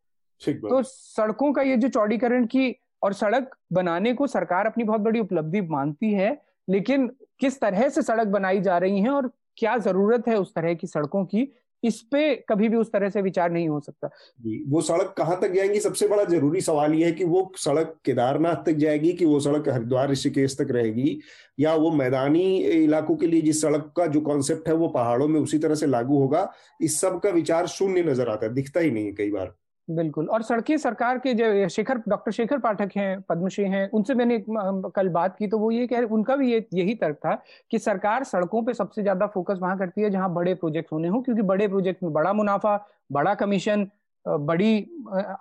तो 0.42 0.82
सड़कों 0.82 1.52
का 1.52 1.62
ये 1.62 1.76
जो 1.76 1.88
चौड़ीकरण 1.88 2.46
की 2.46 2.74
और 3.02 3.12
सड़क 3.12 3.56
बनाने 3.72 4.12
को 4.14 4.26
सरकार 4.26 4.66
अपनी 4.66 4.84
बहुत 4.84 5.00
बड़ी 5.00 5.20
उपलब्धि 5.20 5.60
मानती 5.60 6.12
है 6.12 6.36
लेकिन 6.68 7.06
किस 7.40 7.60
तरह 7.60 7.88
से 7.88 8.02
सड़क 8.02 8.26
बनाई 8.26 8.60
जा 8.60 8.78
रही 8.78 9.00
है 9.00 9.10
और 9.10 9.30
क्या 9.56 9.76
ज़रूरत 9.78 10.28
है 10.28 10.36
उस 10.36 10.54
तरह 10.54 10.74
की 10.74 10.86
सड़कों 10.86 11.24
की 11.24 11.48
इस 11.84 12.00
पे 12.02 12.34
कभी 12.48 12.68
भी 12.68 12.76
उस 12.76 12.92
तरह 12.92 13.08
से 13.08 13.22
विचार 13.22 13.50
नहीं 13.50 13.68
हो 13.68 13.80
सकता। 13.80 14.08
जी, 14.40 14.64
वो 14.68 14.80
सड़क 14.80 15.14
कहाँ 15.18 15.40
तक 15.40 15.52
जाएँगी? 15.52 15.80
सबसे 15.80 16.08
बड़ा 16.08 16.24
ज़रूरी 16.24 16.60
सवाल 16.60 16.94
यह 16.94 17.06
है 17.06 17.12
कि 17.12 17.24
वो 17.24 17.52
सड़क 17.56 17.96
केदारनाथ 18.04 18.56
तक 18.56 18.72
जाएगी 18.72 19.12
कि 19.12 19.24
वो 19.24 19.40
सड़क 19.40 19.68
हरिद्वार 19.68 20.10
ऋषिकेश 20.10 20.56
तक 20.60 20.68
रहेगी? 20.70 21.20
या 21.60 21.74
वो 21.74 21.90
मैदानी 21.90 22.56
इलाकों 22.58 23.16
के 23.16 23.26
लिए 23.26 23.42
जिस 23.42 23.62
सड़क 23.62 23.92
का 23.96 24.06
जो 24.06 24.20
कॉन्सेप्ट 24.20 24.68
है 24.68 24.74
वो 24.74 24.88
पहाड़ों 24.88 25.28
में 25.28 25.40
उसी 25.40 25.58
तरह 25.58 25.74
से 25.74 25.86
लागू 25.86 26.18
होगा? 26.18 26.52
इस 26.80 27.00
सब 27.00 27.20
का 27.20 27.30
विचार 27.30 27.66
शून्य 27.66 28.02
नज़र 28.02 28.28
आता 28.28 28.46
है, 28.46 28.54
दिखता 28.54 28.80
ही 28.80 28.90
नहीं 28.90 29.06
है 29.06 29.12
कई 29.12 29.30
बार। 29.30 29.54
बिल्कुल। 29.88 30.28
और 30.28 30.42
सड़कें, 30.42 30.76
सरकार 30.78 31.18
के 31.18 31.32
जो 31.34 31.68
शेखर, 31.68 31.98
डॉक्टर 32.08 32.32
शेखर 32.32 32.58
पाठक 32.58 32.90
हैं, 32.96 33.20
पद्मश्री 33.20 33.64
हैं, 33.64 33.88
उनसे 33.90 34.14
मैंने 34.14 34.38
कल 34.48 35.08
बात 35.08 35.36
की 35.38 35.46
तो 35.46 35.58
वो 35.58 35.70
ये 35.70 35.86
कह 35.86 35.96
रहे, 35.96 36.06
उनका 36.08 36.36
भी 36.36 36.52
ये, 36.52 36.66
यही 36.74 36.94
तर्क 36.94 37.16
था 37.16 37.34
कि 37.70 37.78
सरकार 37.78 38.24
सड़कों 38.24 38.62
पे 38.62 38.74
सबसे 38.74 39.02
ज़्यादा 39.02 39.26
फोकस 39.26 39.58
वहाँ 39.62 39.78
करती 39.78 40.02
है 40.02 40.10
जहाँ 40.10 40.32
बड़े 40.34 40.54
प्रोजेक्ट 40.54 40.92
होने 40.92 41.08
हो, 41.08 41.20
क्योंकि 41.22 41.42
बड़े 41.42 41.68
प्रोजेक्ट 41.68 42.02
में 42.02 42.12
बड़ा 42.12 42.32
मुनाफा, 42.32 42.76
बड़ा 43.12 43.34
कमीशन 43.34 43.86
बड़ी 44.26 44.78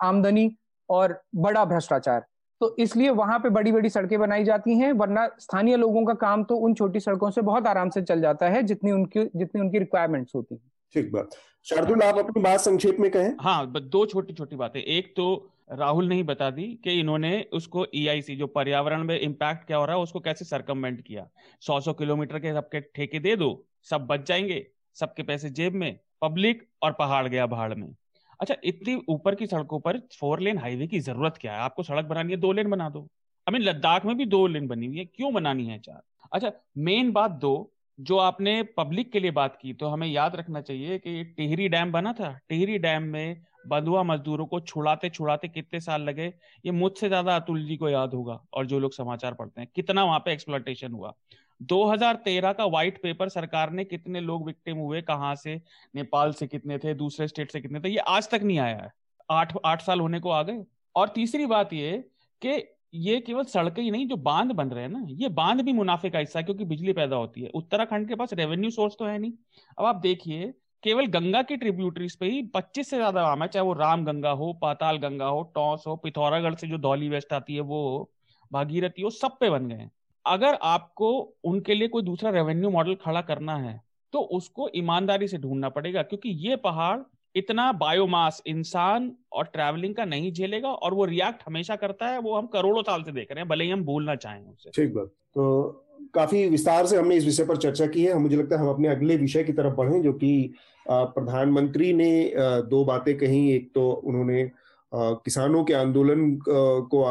आमदनी 0.02 0.50
और 0.88 1.20
बड़ा 1.36 1.64
भ्रष्टाचार। 1.64 2.24
तो 2.60 2.74
इसलिए 2.78 3.10
वहाँ 3.12 3.38
पे 3.38 3.48
बड़ी 3.50 3.72
बड़ी 3.72 3.88
सड़कें 3.90 4.18
बनाई 4.20 4.44
जाती 4.44 4.78
हैं, 4.78 4.92
वरना 4.92 5.26
स्थानीय 5.40 5.76
लोगों 5.76 6.04
का 6.06 6.14
काम 6.16 6.44
तो 6.44 6.56
उन 6.56 6.74
छोटी 6.74 7.00
सड़कों 7.00 7.30
से 7.30 7.40
बहुत 7.42 7.66
आराम 7.66 7.90
से 7.90 8.02
चल 8.02 8.20
जाता 8.20 8.48
है, 8.48 8.62
जितनी 8.64 8.92
उनकी 8.92 9.24
जितनी 9.36 9.60
उनकी 9.60 9.78
रिक्वायरमेंट्स 9.78 10.34
होती 10.34 10.54
हैं। 10.54 10.70
ठीक 10.94 11.12
बात। 11.12 11.30
शार्दुल, 11.64 12.02
आप 12.02 12.18
अपनी 12.18 12.42
बात 12.42 12.60
संक्षेप 12.60 12.96
में 13.00 13.10
कहें। 13.10 13.34
हाँ 13.40 13.72
दो 13.72 14.04
छोटी 14.06 14.34
छोटी 14.34 14.56
बातें। 14.56 14.80
एक 14.80 15.12
तो 15.16 15.48
राहुल 15.72 16.06
ने 16.06 16.14
ही 16.14 16.22
बता 16.22 16.50
दी 16.50 16.62
कि 16.84 16.98
इन्होंने 17.00 17.46
उसको 17.52 17.86
ईआईसी 17.94 18.34
e 18.34 18.38
जो 18.38 18.46
पर्यावरण 18.46 19.04
में 19.04 19.18
इम्पैक्ट 19.20 19.66
क्या 19.66 19.76
हो 19.76 19.84
रहा 19.84 19.96
है, 19.96 20.02
उसको 20.02 20.20
कैसे 20.20 20.44
सरकमेंट 20.44 21.00
किया। 21.00 21.28
सौ 21.60 21.80
सौ 21.80 21.92
किलोमीटर 21.92 22.38
के 22.38 22.52
सबके 22.52 22.80
ठेके 22.80 23.18
दे 23.18 23.36
दो, 23.36 23.64
सब 23.82 24.06
बच 24.06 24.26
जाएँगे, 24.26 24.66
सबके 24.96 25.22
पैसे 25.22 25.50
जेब 25.50 25.74
में 25.74 25.98
पब्लिक 26.22 26.68
और 26.82 26.92
पहाड़ 26.92 27.26
गया 27.28 27.46
भाड़ 27.46 27.74
में। 27.74 27.94
अच्छा 28.40 28.56
इतनी 28.64 29.00
ऊपर 29.08 29.34
की 29.34 29.46
सड़कों 29.46 29.80
पर 29.80 29.98
फोर 30.20 30.40
लेन 30.40 30.58
हाईवे 30.58 30.86
की 30.86 31.00
ज़रूरत 31.00 31.38
क्या 31.40 31.52
है? 31.52 31.58
आपको 31.58 31.82
सड़क 31.82 32.04
बनानी 32.04 32.32
है, 32.32 32.38
दो 32.38 32.52
लेन 32.52 32.70
बना 32.70 32.88
दो। 32.90 33.00
आई 33.46 33.52
मीन 33.52 33.62
लद्दाख 33.62 34.04
में 34.04 34.16
भी 34.16 34.26
दो 34.26 34.46
लेन 34.46 34.66
बनी 34.66 34.86
हुई 34.86 34.98
है, 34.98 35.04
क्यों 35.04 35.32
बनानी 35.34 35.66
है 35.66 35.78
चार? 35.78 36.02
अच्छा 36.32 36.52
मेन 36.78 37.12
बात 37.12 37.30
दो 37.30 37.72
जो 37.98 38.16
आपने 38.16 38.62
पब्लिक 38.76 39.12
के 39.12 39.20
लिए 39.20 39.30
बात 39.30 39.58
की 39.62 39.72
तो 39.72 39.86
हमें 39.86 40.06
याद 40.06 40.36
रखना 40.36 40.60
चाहिए 40.60 40.98
कि 40.98 41.22
टिहरी 41.36 41.68
डैम 41.68 41.92
बना 41.92 42.12
था। 42.12 42.32
टिहरी 42.48 42.78
डैम 42.78 43.02
में 43.02 43.42
बंधुआ 43.68 44.02
मजदूरों 44.02 44.46
को 44.46 44.60
छुड़ाते 44.60 45.08
छुड़ाते 45.10 45.48
कितने 45.48 45.80
साल 45.80 46.02
लगे, 46.02 46.26
ये 46.64 46.70
मुझसे 46.70 47.08
ज़्यादा 47.08 47.36
अतुल 47.36 47.64
जी 47.66 47.76
को 47.76 47.88
याद 47.88 48.14
होगा 48.14 48.40
और 48.54 48.66
जो 48.66 48.78
लोग 48.78 48.92
समाचार 48.92 49.34
पढ़ते 49.34 49.60
हैं, 49.60 49.68
कितना 49.74 50.04
वहाँ 50.04 50.18
पे 50.18 50.32
एक्सप्लोटेशन 50.32 50.92
हुआ। 50.92 51.12
2013 51.60 52.52
का 52.52 52.64
व्हाइट 52.66 53.02
पेपर 53.02 53.28
सरकार 53.28 53.70
ने 53.72 53.84
कितने 53.84 54.20
लोग 54.20 54.46
विक्टिम 54.46 54.78
हुए, 54.78 55.02
कहाँ 55.02 55.34
से, 55.34 55.60
नेपाल 55.94 56.32
से 56.32 56.46
कितने 56.46 56.78
थे, 56.78 56.94
दूसरे 56.94 57.28
स्टेट 57.28 57.52
से 57.52 57.60
कितने 57.60 57.80
थे, 57.80 57.88
ये 57.88 57.98
आज 57.98 58.30
तक 58.30 58.40
नहीं 58.42 58.58
आया 58.58 58.76
है। 58.76 58.90
आठ 59.30 59.52
आठ 59.64 59.82
साल 59.82 60.00
होने 60.00 60.20
को 60.20 60.30
आ 60.30 60.42
गए। 60.42 60.64
और 60.94 61.08
तीसरी 61.08 61.46
बात 61.46 61.72
ये 61.72 61.96
कि 62.42 62.58
ये 62.92 63.18
केवल 63.20 63.44
सड़कें 63.44 63.82
ही 63.82 63.90
नहीं, 63.90 64.06
जो 64.08 64.16
बाँध 64.18 64.50
बन 64.52 64.68
रहे 64.68 64.82
हैं 64.84 64.90
ना, 64.90 65.00
ये 65.10 65.28
बाँध 65.30 65.60
भी 65.60 65.72
मुनाफे 65.72 66.10
का 66.10 66.18
हिस्सा 66.18 66.38
है, 66.38 66.44
क्योंकि 66.44 66.64
बिजली 66.64 66.92
पैदा 66.92 67.16
होती 67.16 67.42
है। 67.42 67.50
उत्तराखंड 67.54 68.08
के 68.08 68.14
पास 68.14 68.32
रेवेन्यू 68.34 68.70
सोर्स 68.70 68.96
तो 68.98 69.04
है 69.04 69.18
नहीं। 69.18 69.32
अब 69.78 69.84
आप 69.84 69.96
देखिए, 69.96 70.52
केवल 70.82 71.06
गंगा 71.08 71.42
की 71.42 71.56
ट्रिब्यूटरीज 71.56 72.16
पे 72.16 72.26
ही 72.26 72.42
पच्चीस 72.54 72.90
से 72.90 72.96
ज़्यादा 72.96 73.22
आम 73.26 73.42
है, 73.42 73.48
चाहे 73.48 73.64
वो 73.66 73.72
राम 73.74 74.04
गंगा 74.04 74.30
हो, 74.32 74.52
पाताल 74.62 74.96
गंगा 74.98 75.26
हो, 75.26 75.42
टॉस 75.54 75.84
हो, 75.86 75.96
पिथौरागढ़ 75.96 76.54
से 76.54 76.68
जो 76.68 76.78
धौली 76.78 77.08
वेस्ट 77.08 77.32
आती 77.32 77.54
है, 77.54 77.60
वो 77.60 78.10
भागीरथी 78.50 79.02
हो 79.02 79.10
सब 79.12 79.36
पे 79.40 79.50
बन 79.50 79.68
गए 79.68 79.88
अगर 80.24 80.58
आपको 80.62 81.10
उनके 81.44 81.74
लिए 81.74 81.88
कोई 81.88 82.02
दूसरा 82.02 82.30
रेवेन्यू 82.30 82.70
मॉडल 82.70 82.94
खड़ा 82.94 83.20
करना 83.22 83.56
है 83.56 83.80
तो 84.12 84.18
उसको 84.32 84.68
ईमानदारी 84.76 85.28
से 85.28 85.38
ढूंढना 85.38 85.68
पड़ेगा, 85.68 86.02
क्योंकि 86.02 86.28
ये 86.48 86.56
पहाड़ 86.58 86.98
इतना 87.34 87.70
बायोमास 87.72 88.42
इंसान 88.46 89.10
और 89.32 89.44
ट्रैवलिंग 89.44 89.94
का 89.94 90.04
नहीं 90.04 90.32
झेलेगा 90.32 90.68
और 90.68 90.94
वो 90.94 91.04
रिएक्ट 91.04 91.42
हमेशा 91.46 91.76
करता 91.76 92.06
है, 92.06 92.18
वो 92.18 92.36
हम 92.36 92.46
करोड़ों 92.46 92.82
साल 92.82 93.02
से 93.02 93.12
देख 93.12 93.30
रहे 93.30 93.40
हैं, 93.40 93.48
भले 93.48 93.64
ही 93.64 93.70
हम 93.70 93.84
भूलना 93.84 94.14
चाहें 94.16 94.42
उससे 94.42 94.70
ठीक 94.74 94.94
बात। 94.94 95.06
तो 95.06 96.08
काफ़ी 96.14 96.46
विस्तार 96.48 96.86
से 96.86 96.96
हमने 96.96 97.16
इस 97.16 97.24
विषय 97.24 97.44
पर 97.44 97.56
चर्चा 97.56 97.86
की 97.86 98.04
है। 98.04 98.18
मुझे 98.18 98.36
लगता 98.36 98.56
है 98.56 98.62
हम 98.62 98.68
अपने 98.68 98.88
अगले 98.88 99.16
विषय 99.16 99.44
की 99.44 99.52
तरफ़ 99.52 99.74
बढ़े, 99.74 100.00
जो 100.00 100.12
कि 100.12 100.54
प्रधानमंत्री 100.86 101.92
ने 101.92 102.32
दो 102.70 102.84
बातें 102.84 103.16
कही। 103.18 103.52
एक 103.52 103.70
तो 103.74 103.90
उन्होंने 103.92 104.50
किसानों 104.92 105.62
के 105.64 105.74
आंदोलन 105.74 106.34
को 106.40 107.04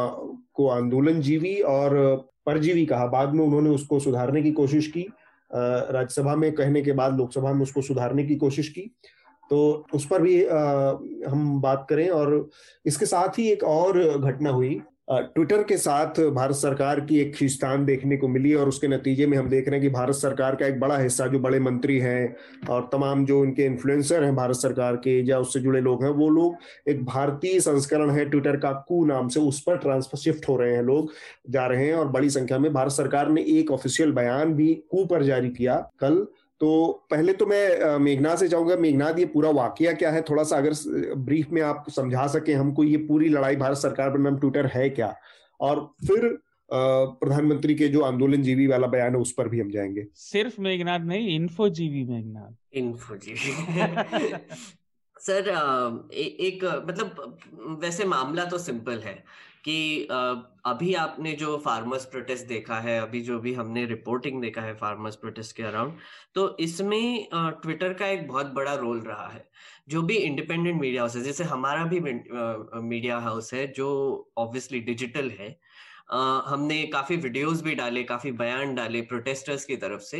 को 0.54 0.68
आंदोलन 0.68 1.20
जीवी 1.20 1.54
और 1.60 1.94
परजीवी 2.46 2.84
कहा। 2.86 3.06
बाद 3.06 3.34
में 3.34 3.44
उन्होंने 3.44 3.70
उसको 3.70 3.98
सुधारने 4.00 4.42
की 4.42 4.52
कोशिश 4.52 4.86
की। 4.86 5.06
राज्यसभा 5.50 6.34
में 6.36 6.52
कहने 6.52 6.82
के 6.82 6.92
बाद 6.92 7.16
लोकसभा 7.16 7.52
में 7.52 7.62
उसको 7.62 7.82
सुधारने 7.82 8.24
की 8.24 8.36
कोशिश 8.36 8.68
की। 8.68 8.90
तो 9.52 9.86
उस 9.94 10.06
पर 10.06 10.22
भी 10.22 10.44
आ, 10.44 10.58
हम 11.28 11.60
बात 11.60 11.86
करें 11.90 12.08
और 12.10 12.48
इसके 12.86 13.06
साथ 13.06 13.38
ही 13.38 13.48
एक 13.48 13.64
और 13.64 13.98
घटना 14.18 14.50
हुई। 14.50 14.80
ट्विटर 15.10 15.62
के 15.62 15.76
साथ 15.76 16.20
भारत 16.34 16.54
सरकार 16.54 17.00
की 17.00 17.18
एक 17.20 17.34
खींचतान 17.34 17.84
देखने 17.84 18.16
को 18.16 18.28
मिली 18.28 18.54
और 18.54 18.68
उसके 18.68 18.88
नतीजे 18.88 19.26
में 19.26 19.36
हम 19.38 19.48
देख 19.48 19.68
रहे 19.68 19.80
हैं 19.80 19.82
कि 19.82 19.94
भारत 19.94 20.14
सरकार 20.14 20.54
का 20.54 20.66
एक 20.66 20.78
बड़ा 20.80 20.98
हिस्सा 20.98 21.26
जो 21.26 21.38
बड़े 21.38 21.58
मंत्री 21.60 21.98
हैं 21.98 22.36
और 22.70 22.88
तमाम 22.92 23.24
जो 23.26 23.40
उनके 23.40 23.64
इन्फ्लुएंसर 23.64 24.24
हैं 24.24 24.34
भारत 24.36 24.56
सरकार 24.56 24.96
के 24.96 25.18
या 25.20 25.38
उससे 25.38 25.60
जुड़े 25.60 25.80
लोग 25.80 26.04
हैं 26.04 26.10
वो 26.10 26.28
लोग 26.28 26.90
एक 26.90 27.04
भारतीय 27.04 27.60
संस्करण 27.60 28.10
है 28.10 28.24
ट्विटर 28.24 28.56
का 28.56 28.72
कू 28.88 29.04
नाम 29.04 29.28
से 29.28 29.40
उस 29.40 29.60
पर 29.60 29.76
ट्रांसफ़र 29.76 30.18
शिफ्ट 30.18 30.48
हो 30.48 30.56
रहे 30.56 30.74
हैं 30.74 30.82
लोग 30.82 31.10
जा 31.50 31.66
रहे 31.66 31.86
हैं 31.86 31.94
और 31.94 32.08
बड़ी 32.08 32.30
संख्या 32.30 32.58
में 32.58 32.72
भारत 32.72 32.92
सरकार 32.92 33.28
ने 33.28 33.44
एक 33.58 33.70
ऑफिशियल 33.70 34.12
बयान 34.12 34.54
भी 34.54 34.74
कू 34.90 35.04
पर 35.04 35.22
जारी 35.22 35.50
किया 35.50 35.76
कल। 36.00 36.26
तो 36.62 36.70
पहले 37.10 37.32
तो 37.32 37.46
मैं 37.46 37.98
मेघनाथ 37.98 38.36
से 38.36 38.48
चाहूँगा 38.48 38.76
मेघनाथ 38.76 39.18
ये 39.18 39.24
पूरा 39.26 39.50
वाकया 39.50 39.92
क्या 39.92 40.10
है? 40.10 40.20
थोड़ा 40.22 40.42
सा 40.42 40.56
अगर 40.56 40.74
ब्रीफ 41.18 41.50
में 41.50 41.60
आप 41.62 41.84
समझा 41.90 42.26
सके 42.26 42.52
हमको 42.52 42.84
ये 42.84 42.96
पूरी 43.06 43.28
लड़ाई 43.28 43.56
भारत 43.56 43.76
सरकार 43.76 44.10
पर 44.10 44.18
नाम 44.18 44.38
ट्विटर 44.38 44.66
है 44.66 44.88
क्या? 44.90 45.14
और 45.60 45.80
फिर 46.06 46.28
प्रधानमंत्री 46.70 47.74
के 47.74 47.88
जो 47.88 48.00
आंदोलन 48.02 48.42
जीवी 48.42 48.66
वाला 48.66 48.86
बयान 48.86 49.14
है 49.14 49.20
उस 49.20 49.32
पर 49.32 49.48
भी 49.48 49.60
हम 49.60 49.70
जाएँगे। 49.70 50.06
सिर्फ़ 50.14 50.60
मेघनाथ 50.60 51.00
नहीं 51.00 51.34
info 51.36 51.68
GV 51.70 52.04
Meghnath 52.04 52.76
info 52.76 53.16
GV 53.16 54.30
sir 55.20 55.48
एक 56.12 56.64
मतलब 56.88 57.38
वैसे 57.82 58.04
मामला 58.04 58.44
तो 58.44 58.58
सिंपल 58.58 59.00
है। 59.00 59.14
कि 59.64 60.06
अभी 60.66 60.92
आपने 60.94 61.32
जो 61.34 61.56
फार्मर्स 61.64 62.04
प्रोटेस्ट 62.04 62.46
देखा 62.46 62.78
है, 62.80 62.98
अभी 63.00 63.20
जो 63.22 63.38
भी 63.40 63.52
हमने 63.54 63.84
रिपोर्टिंग 63.86 64.40
देखा 64.42 64.62
है 64.62 64.74
फार्मर्स 64.76 65.16
प्रोटेस्ट 65.16 65.56
के 65.56 65.62
अराउंड 65.62 65.98
तो 66.34 66.56
इसमें 66.60 67.28
ट्विटर 67.34 67.92
का 67.94 68.06
एक 68.08 68.26
बहुत 68.28 68.52
बड़ा 68.54 68.74
रोल 68.74 69.00
रहा 69.00 69.28
है। 69.28 69.44
जो 69.88 70.02
भी 70.02 70.16
इंडिपेंडेंट 70.16 70.80
मीडिया 70.80 71.02
हाउस 71.02 71.16
है, 71.16 71.22
जैसे 71.22 71.44
हमारा 71.44 71.84
भी 71.84 72.00
मीडिया 72.00 73.18
हाउस 73.18 73.52
है, 73.54 73.66
जो 73.68 74.32
ऑब्वियसली 74.38 74.80
डिजिटल 74.82 75.30
है 75.30 75.56
हमने 76.46 76.82
काफ़ी 76.86 77.16
वीडियोस 77.16 77.62
भी 77.62 77.74
डाले, 77.74 78.02
काफ़ी 78.04 78.30
बयान 78.32 78.74
डाले 78.74 79.00
प्रोटेस्टर्स 79.02 79.64
की 79.64 79.76
तरफ़ 79.76 80.00
से। 80.02 80.18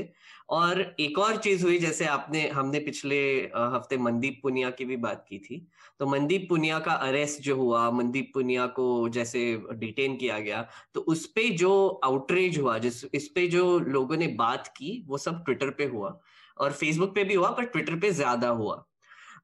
और 0.53 0.81
एक 1.01 1.19
और 1.19 1.37
चीज़ 1.37 1.65
हुई, 1.65 1.79
जैसे 1.79 2.07
आपने, 2.07 2.49
हमने 2.49 2.79
पिछले 2.81 3.19
हफ़्ते 3.55 3.97
मनदीप 3.99 4.41
पुनिया 4.43 4.71
की 4.71 4.85
भी 4.85 4.97
बात 4.99 5.25
की 5.29 5.39
थी 5.39 5.67
तो 6.01 6.07
मनदीप 6.07 6.47
पुनिया 6.49 6.79
का 6.79 6.93
अरेस्ट 7.07 7.41
जो 7.43 7.57
हुआ 7.57 7.91
मनदीप 7.91 8.31
पुनिया 8.35 8.67
को 8.77 9.09
जैसे 9.09 9.43
डिटेन 9.75 10.17
किया 10.17 10.39
गया 10.41 10.67
तो 10.95 11.01
उस 11.03 11.27
पे 11.27 11.49
जो 11.57 12.01
आउटरीच 12.05 12.59
हुआ, 12.59 12.79
जिस, 12.79 13.05
इस 13.05 13.29
पे 13.29 13.47
जो 13.49 13.79
लोगों 13.81 14.17
ने 14.17 14.27
बात 14.39 14.69
की, 14.77 15.05
वो 15.09 15.19
सब 15.19 15.45
ट्विटर 15.45 15.71
पे 15.71 15.85
हुआ 15.87 16.19
और 16.57 16.73
फेसबुक 16.73 17.15
पे 17.15 17.25
भी 17.25 17.35
हुआ, 17.35 17.51
पर 17.51 17.65
ट्विटर 17.65 17.99
पे 17.99 18.11
ज़्यादा 18.13 18.49
हुआ। 18.51 18.85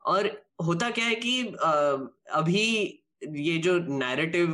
और 0.06 0.30
होता 0.64 0.90
क्या 0.90 1.04
है 1.04 1.14
कि 1.16 1.42
अभी 2.34 3.04
ये 3.22 3.56
जो 3.58 3.78
नैरेटिव 3.90 4.52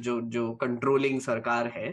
जो 0.00 0.20
जो 0.30 0.50
कंट्रोलिंग 0.56 1.20
सरकार 1.20 1.66
है 1.68 1.88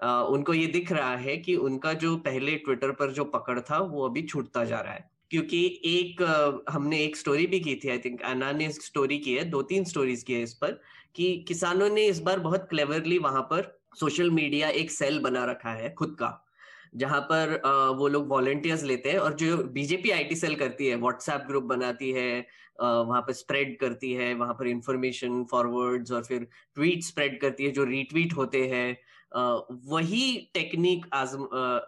उनको 0.00 0.54
ये 0.54 0.66
दिख 0.68 0.92
रहा 0.92 1.14
है 1.16 1.36
कि 1.36 1.54
उनका 1.58 1.92
जो 1.94 2.16
पहले 2.18 2.54
ट्विटर 2.56 2.90
पर 2.92 3.12
जो 3.12 3.24
पकड़ 3.26 3.58
था, 3.60 3.78
वो 3.78 4.08
अभी 4.08 4.22
छूटता 4.22 4.64
जा 4.64 4.80
रहा 4.80 4.92
है। 4.92 5.10
क्योंकि 5.30 5.64
एक 5.86 6.22
हमने 6.70 7.02
एक 7.04 7.16
स्टोरी 7.16 7.46
भी 7.46 7.60
की 7.60 7.74
थी 7.74 7.88
आई 7.88 7.98
थिंक 7.98 8.22
अना 8.22 8.52
ने 8.52 8.68
स्टोरी 8.72 9.18
की 9.18 9.34
है 9.34 9.44
दो 9.46 9.62
तीन 9.62 9.84
स्टोरीज 9.84 10.22
की 10.22 10.34
है 10.34 10.42
इस 10.42 10.54
पर, 10.54 10.80
कि 11.16 11.44
किसानों 11.48 11.88
ने 11.90 12.06
इस 12.06 12.20
बार 12.20 12.40
बहुत 12.40 12.66
क्लेवरली 12.70 13.18
वहाँ 13.18 13.42
पर 13.42 13.76
सोशल 13.96 14.30
मीडिया 14.30 14.68
एक 14.70 14.90
सेल 14.90 15.18
बना 15.20 15.44
रखा 15.44 15.70
है, 15.70 15.92
खुद 15.94 16.16
का, 16.20 16.44
जहाँ 16.96 17.20
पर 17.22 17.60
वो 17.98 18.08
लोग 18.08 18.28
वॉलेंटियर्स 18.28 18.82
लेते 18.84 19.10
हैं 19.10 19.18
और 19.18 19.34
जो 19.34 19.56
बीजेपी 19.72 20.10
आईटी 20.10 20.36
सेल 20.36 20.54
करती 20.54 20.86
है 20.86 20.96
व्हाट्सएप 20.96 21.44
ग्रुप 21.48 21.64
बनाती 21.64 22.10
है 22.12 22.46
वहाँ 22.80 23.20
पर 23.22 23.32
स्प्रेड 23.32 23.78
करती 23.78 24.12
है, 24.12 24.32
वहाँ 24.34 24.54
पर 24.54 24.66
इंफॉर्मेशन 24.66 25.44
फॉरवर्ड्स 25.50 26.12
और 26.12 26.24
फिर 26.24 26.46
ट्वीट 26.74 27.02
स्प्रेड 27.04 27.40
करती 27.40 27.64
है, 27.64 27.70
जो 27.70 27.84
रीट्वीट 27.84 28.36
होते 28.36 28.66
हैं 28.68 28.96
वही 29.32 30.50
टेक्निक 30.54 31.06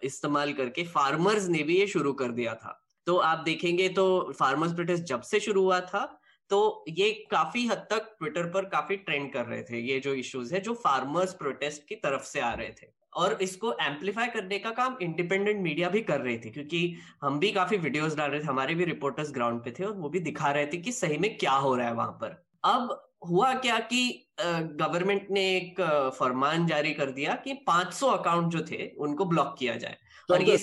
इस्तेमाल 0.04 0.52
करके 0.52 0.84
फार्मर्स 0.86 1.48
ने 1.48 1.62
भी 1.62 1.78
ये 1.78 1.86
शुरू 1.88 2.12
कर 2.14 2.30
दिया 2.32 2.54
था। 2.54 2.76
तो 3.06 3.16
आप 3.18 3.38
देखेंगे 3.44 3.88
तो 3.90 4.32
फार्मर्स 4.38 4.72
प्रोटेस्ट 4.72 5.04
जब 5.04 5.22
से 5.22 5.40
शुरू 5.40 5.62
हुआ 5.62 5.80
था 5.82 6.06
तो 6.50 6.84
ये 6.90 7.10
काफ़ी 7.30 7.66
हद 7.66 7.86
तक 7.90 8.14
ट्विटर 8.18 8.46
पर 8.50 8.64
काफ़ी 8.68 8.96
ट्रेंड 8.98 9.32
कर 9.32 9.44
रहे 9.46 9.62
थे, 9.62 9.80
ये 9.80 9.98
जो 10.00 10.14
इश्यूज़ 10.14 10.54
है, 10.54 10.60
जो 10.60 10.72
फार्मर्स 10.76 11.32
प्रोटेस्ट 11.34 11.86
की 11.88 11.94
तरफ़ 11.96 12.22
से 12.22 12.40
आ 12.40 12.52
रहे 12.52 12.70
थे। 12.72 12.86
और 13.12 13.36
इसको 13.42 13.72
एम्पलीफाई 13.82 14.26
करने 14.28 14.58
का 14.58 14.70
काम 14.70 14.96
इंडिपेंडेंट 15.02 15.60
मीडिया 15.62 15.88
भी 15.88 16.00
कर 16.02 16.20
रही 16.20 16.38
थी, 16.38 16.50
क्योंकि 16.50 16.96
हम 17.22 17.38
भी 17.38 17.50
काफ़ी 17.52 17.76
वीडियोस 17.78 18.16
डाल 18.16 18.30
रहे 18.30 18.40
थे, 18.40 18.44
हमारे 18.44 18.74
भी 18.74 18.84
रिपोर्टर्स 18.84 19.32
ग्राउंड 19.32 19.62
पे 19.64 19.70
थे 19.70 19.84
और 19.84 19.92
वो 19.92 20.08
भी 20.08 20.20
दिखा 20.20 20.50
रहे 20.50 20.66
थे 20.66 20.76
कि 20.78 20.92
सही 20.92 21.18
में 21.18 21.36
क्या 21.38 21.52
हो 21.54 21.74
रहा 21.74 21.86
है 21.86 21.94
वहाँ 21.94 22.12
पर। 22.20 22.42
अब 22.64 23.09
हुआ 23.22 23.52
क्या 23.54 23.78
कि 23.78 24.26
गवर्नमेंट 24.40 25.26
ने 25.30 25.40
एक 25.56 25.80
फरमान 26.18 26.66
जारी 26.66 26.92
कर 26.92 27.10
दिया 27.10 27.34
कि 27.34 27.54
500 27.68 28.08
अकाउंट 28.08 28.52
जो 28.52 28.64
थे 28.70 28.88
उनको 28.98 29.24
ब्लॉक 29.24 29.54
किया 29.58 29.76
जाए। 29.76 29.96
और 30.30 30.42
ये 30.42 30.56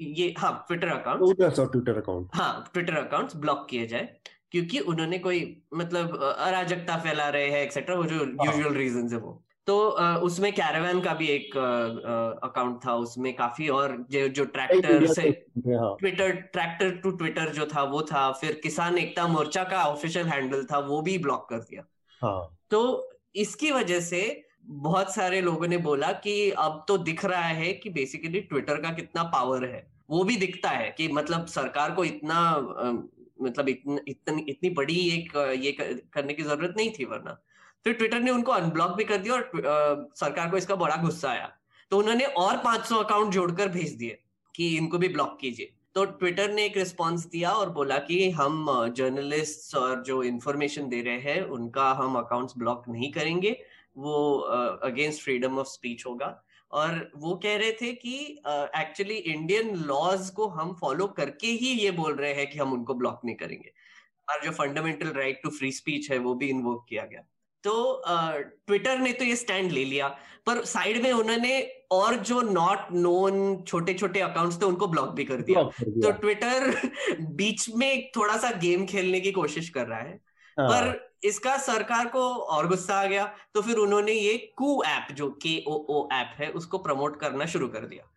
ये 0.00 0.34
हाँ 0.38 0.64
ट्विटर 0.68 0.88
अकाउंट 0.88 1.42
ट्विटर 1.72 1.96
अकाउंट 1.96 2.28
हाँ 2.34 2.70
ट्विटर 2.72 2.96
अकाउंट 2.96 3.36
ब्लॉक 3.36 3.66
किए 3.70 3.86
जाए 3.86 4.08
क्योंकि 4.50 4.78
उन्होंने 4.78 5.18
कोई 5.18 5.40
मतलब 5.74 6.16
अराजकता 6.22 6.96
फैला 6.96 7.28
रहे 7.28 7.50
हैं 7.50 7.62
एक्सेट्रा 7.62 7.96
वो 7.96 8.04
जो 8.04 8.16
यूजुअल। 8.16 8.74
रीजन 8.74 9.08
है 9.12 9.18
वो। 9.18 9.42
तो 9.66 9.76
उसमें 10.20 10.52
कैरावैन 10.52 11.00
का 11.00 11.12
भी 11.14 11.26
एक 11.26 11.56
अकाउंट 12.44 12.78
था 12.86 12.94
उसमें 12.96 13.32
काफ़ी 13.36 13.68
और 13.68 13.96
जो 14.10 14.26
जो 14.28 14.44
ट्रैक्टर 14.44 15.06
से 15.06 15.30
ट्विटर 15.58 16.30
ट्रैक्टर 16.52 16.90
टू 16.96 17.10
ट्विटर 17.10 17.52
जो 17.52 17.66
था 17.66 17.82
वो 17.84 18.02
था 18.02 18.30
फिर 18.32 18.60
किसान 18.62 18.98
एकता 18.98 19.26
मोर्चा 19.28 19.64
का 19.64 19.84
ऑफिशियल 19.84 20.26
हैंडल 20.26 20.64
था 20.64 20.78
वो 20.78 21.00
भी 21.02 21.16
ब्लॉक 21.18 21.46
कर 21.50 21.58
दिया। 21.60 21.82
हाँ. 22.22 22.58
तो 22.70 23.10
इसकी 23.36 23.70
वजह 23.70 24.00
से 24.00 24.20
बहुत 24.64 25.14
सारे 25.14 25.40
लोगों 25.40 25.66
ने 25.68 25.76
बोला 25.78 26.12
कि 26.12 26.50
अब 26.50 26.84
तो 26.88 26.98
दिख 26.98 27.24
रहा 27.24 27.48
है 27.58 27.72
कि 27.72 27.90
बेसिकली 27.90 28.40
ट्विटर 28.40 28.80
का 28.82 28.92
कितना 28.92 29.22
पावर 29.22 29.64
है। 29.64 29.86
वो 30.10 30.22
भी 30.24 30.36
दिखता 30.36 30.70
है 30.70 30.90
कि 30.98 31.08
मतलब 31.08 31.46
सरकार 31.46 31.90
को 31.90 32.04
इतना 32.04 32.40
मतलब 33.42 33.68
इतन, 33.68 33.98
इतन, 34.08 34.38
इतनी 34.48 34.70
बड़ी 34.70 34.98
एक 35.10 35.36
ये 35.58 35.72
करने 36.12 36.34
की 36.34 36.42
ज़रूरत 36.42 36.74
नहीं 36.76 36.90
थी 36.90 37.04
वरना। 37.04 37.38
तो 37.86 37.92
ट्विटर 37.92 38.20
ने 38.20 38.30
उनको 38.30 38.52
अनब्लॉक 38.52 38.96
भी 38.96 39.04
कर 39.04 39.16
दिया 39.16 39.34
और 39.34 39.40
आ, 39.40 40.08
सरकार 40.16 40.50
को 40.50 40.56
इसका 40.56 40.74
बड़ा 40.76 40.96
गुस्सा 40.96 41.30
आया। 41.30 41.50
तो 41.90 41.98
उन्होंने 41.98 42.24
और 42.24 42.56
500 42.56 42.96
अकाउंट 42.96 43.32
जोड़कर 43.32 43.68
भेज 43.68 43.92
दिए 43.92 44.18
कि 44.54 44.76
इनको 44.76 44.98
भी 44.98 45.08
ब्लॉक 45.08 45.36
कीजिए। 45.40 45.72
तो 45.94 46.04
ट्विटर 46.04 46.50
ने 46.52 46.64
एक 46.64 46.76
रिस्पॉन्स 46.76 47.26
दिया 47.26 47.50
और 47.50 47.70
बोला 47.70 47.98
कि 47.98 48.30
हम 48.30 48.66
जर्नलिस्ट 48.96 49.76
और 49.76 50.02
जो 50.02 50.22
इंफॉर्मेशन 50.22 50.88
दे 50.88 51.02
रहे 51.02 51.18
हैं 51.18 51.42
उनका 51.56 51.90
हम 51.92 52.16
अकाउंट्स 52.18 52.54
ब्लॉक 52.58 52.88
नहीं 52.88 53.12
करेंगे। 53.12 53.56
वो 53.96 54.36
अगेंस्ट 54.84 55.22
फ्रीडम 55.22 55.58
ऑफ़ 55.58 55.66
स्पीच 55.66 56.04
होगा। 56.06 56.42
और 56.72 57.10
वो 57.16 57.34
कह 57.36 57.56
रहे 57.56 57.72
थे 57.72 57.92
कि 57.92 58.16
एक्चुअली 58.48 59.14
इंडियन 59.14 59.74
लॉज 59.84 60.30
को 60.30 60.48
हम 60.48 60.76
फॉलो 60.80 61.06
करके 61.06 61.46
ही 61.46 61.72
ये 61.74 61.90
बोल 61.90 62.16
रहे 62.16 62.32
हैं 62.34 62.50
कि 62.50 62.58
हम 62.58 62.72
उनको 62.72 62.94
ब्लॉक 62.94 63.20
नहीं 63.24 63.36
करेंगे। 63.36 63.72
और 64.28 64.44
जो 64.44 64.50
fundamental 64.50 65.12
right 65.12 65.40
to 65.42 65.50
free 65.50 65.72
speech 65.72 66.10
है 66.10 66.18
वो 66.18 66.34
भी 66.34 66.48
इन्वोक 66.48 66.86
किया 66.88 67.04
गया। 67.04 67.26
तो 67.66 68.02
ट्विटर 68.66 68.98
ने 68.98 69.12
तो 69.12 69.24
ये 69.24 69.36
स्टैंड 69.36 69.72
ले 69.72 69.84
लिया 69.84 70.08
पर 70.46 70.64
साइड 70.64 71.02
में 71.02 71.12
उन्होंने 71.12 71.60
और 71.90 72.16
जो 72.16 72.40
नॉट 72.40 72.92
नोन 72.92 73.62
छोटे 73.62 73.94
छोटे 73.94 74.20
अकाउंट्स 74.20 74.62
थे 74.62 74.66
उनको 74.66 74.86
ब्लॉक 74.86 75.08
भी 75.08 75.24
कर 75.24 75.36
दिया, 75.36 75.62
तो 75.62 76.10
ट्विटर 76.10 76.90
बीच 77.20 77.70
में 77.76 78.10
थोड़ा 78.16 78.36
सा 78.36 78.50
गेम 78.50 78.86
खेलने 78.86 79.20
की 79.20 79.32
कोशिश 79.32 79.68
कर 79.68 79.86
रहा 79.86 79.98
है 79.98 80.20
हाँ। 80.58 80.68
पर 80.68 81.14
इसका 81.24 81.56
सरकार 81.56 82.06
को 82.06 82.20
और 82.20 82.68
गुस्सा 82.68 82.94
आ 82.94 83.04
गया 83.04 83.34
तो 83.54 83.62
फिर 83.62 83.76
उन्होंने 83.76 84.12
ये 84.12 84.52
कू 84.56 84.82
ऐप 84.82 85.12
जो 85.12 85.30
के 85.30 85.64
ओ 85.68 85.72
ओ 85.72 86.08
ऐप 86.12 86.34
है 86.38 86.50
उसको 86.50 86.78
प्रमोट 86.78 87.20
करना 87.20 87.46
शुरू 87.46 87.68
कर 87.68 87.86
दिया। 87.86 88.12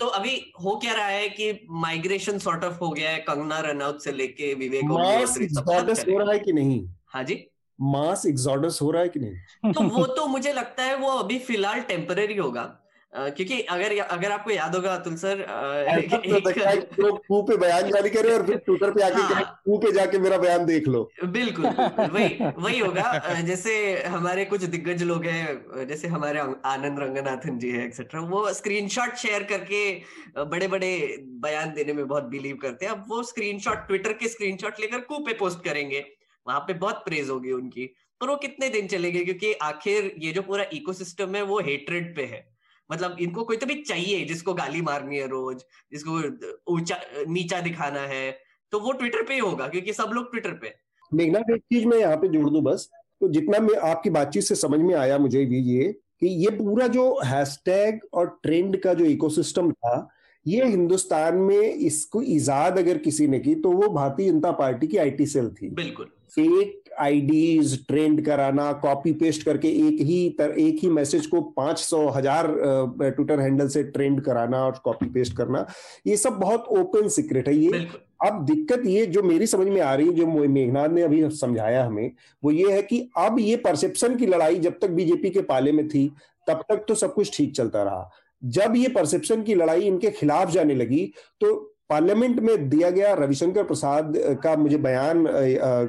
तो 0.00 0.06
अभी 0.06 0.52
हो 0.64 0.76
क्या 0.76 0.92
रहा 0.92 1.06
है 1.06 1.28
कि 1.28 1.66
माइग्रेशन 1.70 2.38
सॉर्ट 2.38 2.64
ऑफ़ 2.64 2.74
हो 2.74 2.90
गया 2.90 3.10
है 3.10 3.18
कंगना 3.18 3.58
रनआउट 3.60 4.00
से 4.00 4.12
लेके 4.12 4.54
विवेक 4.54 4.84
हो 4.84 6.18
रहा 6.18 6.32
है 6.32 6.38
कि 6.38 6.52
नहीं? 6.52 6.88
हाँ 7.06 7.24
जी। 7.24 7.51
मास 7.82 8.26
एग्जॉडस 8.26 8.78
हो 8.82 8.90
रहा 8.90 9.02
है 9.02 9.08
कि 9.08 9.20
नहीं? 9.20 9.72
तो 9.72 9.82
वो 9.88 10.06
तो 10.06 10.26
मुझे 10.26 10.52
लगता 10.52 10.82
है 10.82 10.96
वो 10.96 11.08
अभी 11.08 11.38
फ़िलहाल 11.38 11.80
टेम्पररी 11.80 12.36
होगा। 12.36 12.78
Uh, 13.12 13.30
क्योंकि 13.36 13.60
अगर 13.60 13.98
अगर 14.00 14.30
आपको 14.32 14.50
याद 14.50 14.74
होगा 14.74 14.94
अतुल 14.94 15.16
सर 15.16 15.40
तो 16.96 17.42
पे 17.42 17.56
बयान 17.56 17.88
जारी 17.90 18.10
करे 18.10 18.32
और 18.34 18.46
फिर 18.46 18.56
ट्विटर 18.56 18.90
पे 18.90 19.02
आके 19.02 19.22
हाँ, 19.34 19.42
पे 19.68 19.92
जाके 19.92 20.18
मेरा 20.18 20.38
बयान 20.38 20.64
देख 20.66 20.88
लो। 20.88 21.02
बिल्कुल 21.24 21.66
वही 21.66 22.38
वही 22.58 22.78
होगा। 22.78 23.40
जैसे 23.40 23.74
हमारे 24.04 24.44
कुछ 24.44 24.64
दिग्गज 24.64 25.02
लोग 25.02 25.26
हैं 25.26 25.86
जैसे 25.88 26.08
हमारे 26.08 26.40
आनंद 26.64 27.00
रंगनाथन 27.00 27.58
जी 27.58 27.70
है 27.70 27.84
एक्सेट्रा 27.86 28.20
वो 28.30 28.52
स्क्रीनशॉट 28.52 29.14
शेयर 29.16 29.42
करके 29.42 29.84
बड़े 30.46 30.68
बड़े 30.68 30.92
बयान 31.44 31.74
देने 31.74 31.92
में 31.92 32.06
बहुत 32.08 32.32
बिलीव 32.32 32.56
करते 32.62 32.86
हैं। 32.86 32.92
अब 32.92 33.04
वो 33.08 33.22
स्क्रीनशॉट 33.22 33.86
ट्विटर 33.86 34.12
के 34.12 34.28
स्क्रीनशॉट 34.28 34.80
लेकर 34.80 35.00
कू 35.04 35.18
पे 35.18 35.32
पोस्ट 35.34 35.64
करेंगे। 35.64 36.04
वहाँ 36.46 36.60
पे 36.60 36.74
बहुत 36.74 37.02
प्रेज 37.04 37.28
होगी 37.30 37.52
उनकी। 37.52 37.86
पर 38.20 38.28
वो 38.28 38.36
कितने 38.36 38.68
दिन 38.68 38.86
चलेंगे 38.86 39.24
क्योंकि 39.24 39.52
आखिर 39.62 40.14
ये 40.18 40.32
जो 40.32 40.42
पूरा 40.42 40.64
इकोसिस्टम 40.72 41.34
है 41.36 41.42
वो 41.42 41.58
हेट्रेड 41.60 42.14
पे 42.16 42.24
है। 42.24 42.44
मतलब 42.90 43.16
इनको 43.20 43.44
कोई 43.44 43.56
तो 43.56 43.66
भी 43.66 43.74
चाहिए 43.82 44.24
जिसको 44.24 44.54
गाली 44.54 44.80
मारनी 44.82 45.18
है 45.18 45.26
रोज 45.28 45.62
जिसको 45.92 46.20
ऊँचा 46.72 46.96
नीचा 47.28 47.60
दिखाना 47.60 48.00
है 48.08 48.30
तो 48.72 48.80
वो 48.80 48.92
ट्विटर 48.92 49.22
पे 49.22 49.34
ही 49.34 49.40
होगा 49.40 49.68
क्योंकि 49.68 49.92
सब 49.92 50.10
लोग 50.14 50.30
ट्विटर 50.30 50.52
पे। 50.52 50.74
मेघनाथ 51.12 51.50
एक 51.50 51.62
चीज़ 51.62 51.86
मैं 51.86 51.98
यहाँ 51.98 52.16
पे 52.16 52.28
जोड़ 52.28 52.48
दू 52.50 52.60
बस। 52.62 52.88
तो 53.20 53.28
जितना 53.28 53.58
मैं 53.58 53.76
आपकी 53.88 54.10
बातचीत 54.10 54.42
से 54.42 54.54
समझ 54.56 54.80
में 54.80 54.94
आया 54.94 55.18
मुझे 55.18 55.44
भी 55.46 55.58
ये 55.64 55.92
कि 55.92 56.28
ये 56.44 56.50
पूरा 56.50 56.86
जो 56.88 57.04
हैशटैग 57.24 58.00
और 58.14 58.26
ट्रेंड 58.42 58.80
का 58.82 58.94
जो 58.94 59.04
इकोसिस्टम 59.04 59.70
था 59.72 60.08
ये 60.46 60.64
हिंदुस्तान 60.66 61.36
में 61.38 61.60
इसको 61.60 62.22
इजाद 62.22 62.78
अगर 62.78 62.98
किसी 62.98 63.26
ने 63.26 63.38
की 63.38 63.54
तो 63.54 63.70
वो 63.72 63.88
भारतीय 63.90 64.30
जनता 64.30 64.50
पार्टी 64.52 64.86
की 64.86 64.96
आईटी 64.96 65.26
सेल 65.26 65.50
थी। 65.52 65.68
बिल्कुल। 65.70 66.10
फेक 66.36 66.78
आईडीज 67.00 67.74
ट्रेंड 67.88 68.24
कराना 68.26 68.72
कॉपी 68.82 69.12
पेस्ट 69.12 69.42
करके 69.42 69.68
एक 69.68 70.00
ही 70.00 70.28
तर, 70.38 70.50
एक 70.50 70.78
ही 70.82 70.88
मैसेज 70.90 71.26
को 71.26 71.40
पाँच 71.56 71.78
सौ 71.78 72.06
हज़ार 72.08 72.46
ट्विटर 73.00 73.40
हैंडल 73.40 73.68
से 73.68 73.82
ट्रेंड 73.84 74.20
कराना 74.24 74.64
और 74.64 74.80
कॉपी 74.84 75.06
पेस्ट 75.10 75.36
करना 75.36 75.66
ये 76.06 76.16
सब 76.16 76.38
बहुत 76.38 76.66
ओपन 76.70 77.08
सीक्रेट 77.08 77.48
है 77.48 77.56
ये। 77.56 77.86
अब 78.24 78.44
दिक्कत 78.46 78.86
ये 78.86 79.06
जो 79.06 79.22
मेरी 79.22 79.46
समझ 79.46 79.66
में 79.68 79.80
आ 79.80 79.94
रही 79.94 80.06
है 80.06 80.14
जो 80.14 80.26
मेघनाथ 80.26 80.88
ने 80.88 81.02
अभी 81.02 81.28
समझाया 81.36 81.84
हमें 81.84 82.10
वो 82.42 82.50
ये 82.50 82.72
है 82.72 82.82
कि 82.82 83.08
अब 83.18 83.38
ये 83.40 83.56
परसेप्शन 83.58 84.16
की 84.16 84.26
लड़ाई 84.26 84.58
जब 84.58 84.78
तक 84.82 84.90
बीजेपी 84.90 85.30
के 85.30 85.40
पाले 85.42 85.72
में 85.72 85.86
थी 85.88 86.06
तब 86.46 86.64
तक 86.68 86.84
तो 86.88 86.94
सब 86.94 87.14
कुछ 87.14 87.36
ठीक 87.36 87.54
चलता 87.56 87.82
रहा। 87.82 88.10
जब 88.42 88.76
ये 88.76 88.88
परसेप्शन 88.88 89.42
की 89.42 89.54
लड़ाई 89.54 89.80
इनके 89.80 90.10
खिलाफ 90.10 90.50
जाने 90.50 90.74
लगी 90.74 91.04
तो 91.40 91.71
पार्लियामेंट 91.92 92.40
में 92.40 92.68
दिया 92.68 92.90
गया 92.90 93.14
रविशंकर 93.14 93.64
प्रसाद 93.64 94.12
का 94.44 94.56
मुझे 94.58 94.76
बयान 94.80 95.24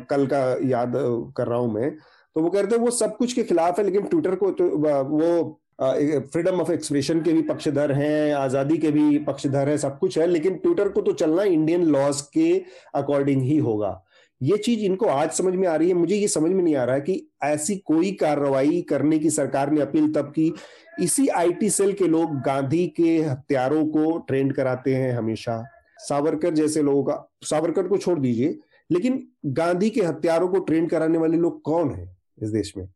कल 0.10 0.26
का 0.28 0.46
याद 0.70 0.94
कर 1.38 1.48
रहा 1.48 1.60
हूँ 1.60 1.74
मैं। 1.74 1.92
तो 2.36 2.42
वो 2.42 2.50
कहते 2.50 2.76
हैं 2.76 2.84
वो 2.84 2.92
सब 2.92 3.18
कुछ 3.18 3.34
के 3.34 3.44
खिलाफ 3.44 3.80
है, 3.80 3.86
लेकिन 3.86 4.04
ट्विटर 4.04 4.36
को 4.36 4.52
तो 4.52 4.70
वो 5.10 5.60
फ्रीडम 5.82 6.60
ऑफ़ 6.62 6.72
एक्सप्रेशन 6.72 7.22
के 7.22 7.34
भी 7.34 7.42
पक्षधर 7.44 7.92
हैं, 7.92 8.34
आज़ादी 8.36 8.78
के 8.78 8.92
भी 8.92 9.18
पक्षधर 9.20 9.70
हैं, 9.70 9.78
सब 9.78 9.98
कुछ 10.00 10.18
है, 10.18 10.28
लेकिन 10.28 10.56
ट्विटर 10.56 10.90
को 10.90 11.02
तो 11.02 11.12
चलना 11.14 11.44
इंडियन 11.44 11.84
लॉज 11.88 12.22
के 12.34 12.52
अकॉर्डिंग 12.96 13.42
ही 13.42 13.58
होगा। 13.60 14.02
ये 14.42 14.58
चीज़ 14.58 14.80
इनको 14.82 15.06
आज 15.08 15.32
समझ 15.32 15.54
में 15.56 15.68
आ 15.68 15.76
रही 15.76 15.88
है। 15.90 15.94
मुझे 15.96 16.16
ये 16.16 16.28
समझ 16.28 16.52
में 16.52 16.64
नहीं 16.64 16.76
आ 16.76 16.84
रहा 16.84 16.96
है 16.96 17.02
कि 17.02 17.30
ऐसी 17.44 17.76
कोई 17.86 18.12
कार्रवाई 18.22 18.82
करने 18.90 19.20
की 19.20 19.30
सरकार 19.30 19.72
ने 19.72 19.82
अपील 19.82 20.12
तब 20.14 20.32
की। 20.32 20.54
इसी 21.02 21.28
आईटी 21.28 21.70
सेल 21.70 21.94
के 21.94 22.08
लोग 22.08 22.36
गांधी 22.42 22.86
के 22.98 23.18
हत्यारों 23.20 23.86
को 23.88 24.18
ट्रेंड 24.28 24.54
कराते 24.54 24.96
हैं 24.96 25.14
हमेशा। 25.14 25.64
सावरकर 26.08 26.54
जैसे 26.54 26.82
लोगों 26.82 27.04
का 27.04 27.32
सावरकर 27.44 27.88
को 27.88 27.98
छोड़ 27.98 28.20
दीजिए 28.20 28.60
लेकिन 28.92 29.28
गांधी 29.46 29.90
के 29.90 30.02
हत्यारों 30.02 30.48
को 30.48 30.60
ट्रेन 30.60 30.88
कराने 30.88 31.18
वाले 31.18 31.38
लोग 31.38 31.62
कौन 31.62 31.94
है 31.94 32.18
इस 32.44 32.50
देश 32.50 32.74
में? 32.78 32.88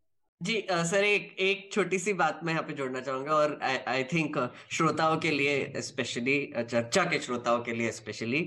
जी 0.41 0.61
आ, 0.61 0.83
सर 0.83 1.03
एक 1.03 1.35
एक 1.39 1.69
छोटी 1.73 1.99
सी 1.99 2.13
बात 2.13 2.39
मैं 2.43 2.53
यहाँ 2.53 2.63
पे 2.63 2.73
जोड़ना 2.73 2.99
चाहूँगा 2.99 3.31
और 3.31 3.59
आई 3.87 4.03
थिंक 4.03 4.37
श्रोताओं 4.71 5.17
के 5.17 5.31
लिए 5.31 5.81
स्पेशली 5.81 6.53
चर्चा 6.57 7.03
के 7.03 7.19
श्रोताओं 7.19 7.59
के 7.63 7.73
लिए 7.73 7.91
स्पेशली 7.91 8.41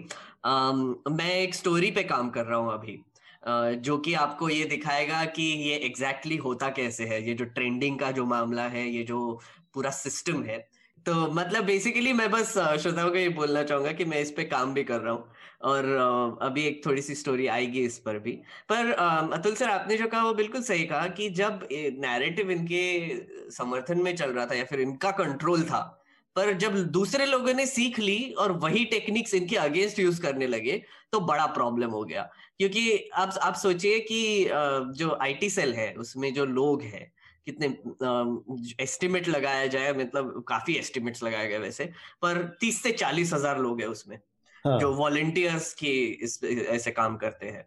मैं 0.46 1.30
एक 1.30 1.54
स्टोरी 1.54 1.90
पे 1.90 2.02
काम 2.02 2.30
कर 2.30 2.44
रहा 2.44 2.58
हूँ 2.58 2.72
अभी 2.72 2.98
जो 3.80 3.98
कि 3.98 4.14
आपको 4.14 4.48
ये 4.48 4.64
दिखाएगा 4.64 5.24
कि 5.24 5.42
ये 5.42 5.76
एग्जैक्टली 5.76 6.34
exactly 6.34 6.44
होता 6.44 6.68
कैसे 6.68 7.04
है 7.04 7.28
ये 7.28 7.34
जो 7.34 7.44
ट्रेंडिंग 7.44 7.98
का 7.98 8.11
जो 8.11 8.24
मामला 8.24 8.66
है 8.68 8.88
ये 8.88 9.02
जो 9.02 9.40
पूरा 9.74 9.90
सिस्टम 9.90 10.42
है 10.42 10.68
तो 11.07 11.12
मतलब 11.32 11.64
बेसिकली 11.64 12.12
मैं 12.12 12.30
बस 12.30 12.53
श्रोताओं 12.80 13.11
को 13.11 13.16
ये 13.16 13.28
बोलना 13.36 13.62
चाहूँगा 13.62 13.92
कि 13.92 14.05
मैं 14.05 14.20
इस 14.20 14.30
पे 14.30 14.44
काम 14.44 14.72
भी 14.74 14.82
कर 14.84 15.01
रहा 15.01 15.12
हूँ 15.12 15.24
और 15.64 16.38
अभी 16.42 16.64
एक 16.66 16.84
थोड़ी 16.86 17.03
सी 17.03 17.14
स्टोरी 17.14 17.46
आएगी 17.48 17.84
इस 17.84 17.98
पर 17.98 18.18
भी। 18.18 18.32
पर 18.68 18.90
अतुल 19.34 19.55
सर 19.55 19.70
आपने 19.70 19.96
जो 19.96 20.07
कहा 20.07 20.22
वो 20.24 20.32
बिल्कुल 20.34 20.62
सही 20.62 20.84
कहा 20.86 21.07
कि 21.09 21.28
जब 21.32 21.66
नैरेटिव 21.72 22.51
इनके 22.51 22.82
समर्थन 23.53 24.03
में 24.03 24.14
चल 24.16 24.30
रहा 24.30 24.46
था 24.46 24.55
या 24.55 24.64
फिर 24.64 24.80
इनका 24.80 25.11
कंट्रोल 25.12 25.62
था, 25.62 25.80
पर 26.36 26.53
जब 26.55 26.76
दूसरे 26.90 27.26
लोगों 27.26 27.55
ने 27.55 27.66
सीख 27.66 27.98
ली 27.98 28.18
और 28.38 28.53
वही 28.59 28.84
टेक्निक्स 28.86 29.34
इनके 29.34 29.57
अगेंस्ट 29.59 29.98
यूज़ 29.98 30.20
करने 30.22 30.46
लगे 30.46 30.82
तो 31.12 31.20
बड़ा 31.22 31.46
प्रॉब्लम 31.48 31.90
हो 31.90 32.05
गया। 32.05 32.22
क्योंकि 32.59 33.09
आप 33.14 33.38
आप 33.42 33.55
सोचिए 33.57 33.98
कि 34.01 34.44
जो 34.94 35.16
आईटी 35.22 35.51
सेल 35.51 35.74
है, 35.74 35.92
उसमें 35.94 36.32
जो 36.34 36.44
लोग 36.46 36.82
हैं 36.82 37.11
कितने 37.47 37.66
एस्टिमेट 38.82 39.28
लगाया 39.28 39.66
जाए 39.66 39.93
मतलब 39.93 40.45
काफ़ी 40.49 40.74
एस्टिमेट्स 40.74 41.22
लगाए 41.22 41.49
गए 41.49 41.59
वैसे 41.59 41.84
पर 42.22 42.43
तीस 42.61 42.82
से 42.82 42.93
चालीस 42.93 43.32
हज़ार 43.34 43.59
लोग 43.59 43.80
हैं 43.80 43.88
उसमें 43.88 44.16
हाँ. 44.64 44.78
जो 44.80 44.93
वॉलेंटियर्स 44.95 45.72
की 45.74 45.93
इस 46.22 46.41
ऐसे 46.45 46.91
काम 46.91 47.16
करते 47.16 47.47
हैं 47.47 47.66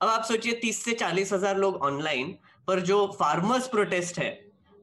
अब 0.00 0.08
आप 0.08 0.24
सोचिए 0.24 0.52
तीस 0.52 0.84
से 0.84 0.92
चालीस 0.94 1.32
हज़ार 1.32 1.56
लोग 1.56 1.76
ऑनलाइन 1.82 2.36
पर 2.68 2.80
जो 2.80 3.06
फार्मर्स 3.18 3.68
प्रोटेस्ट 3.68 4.18
है 4.18 4.30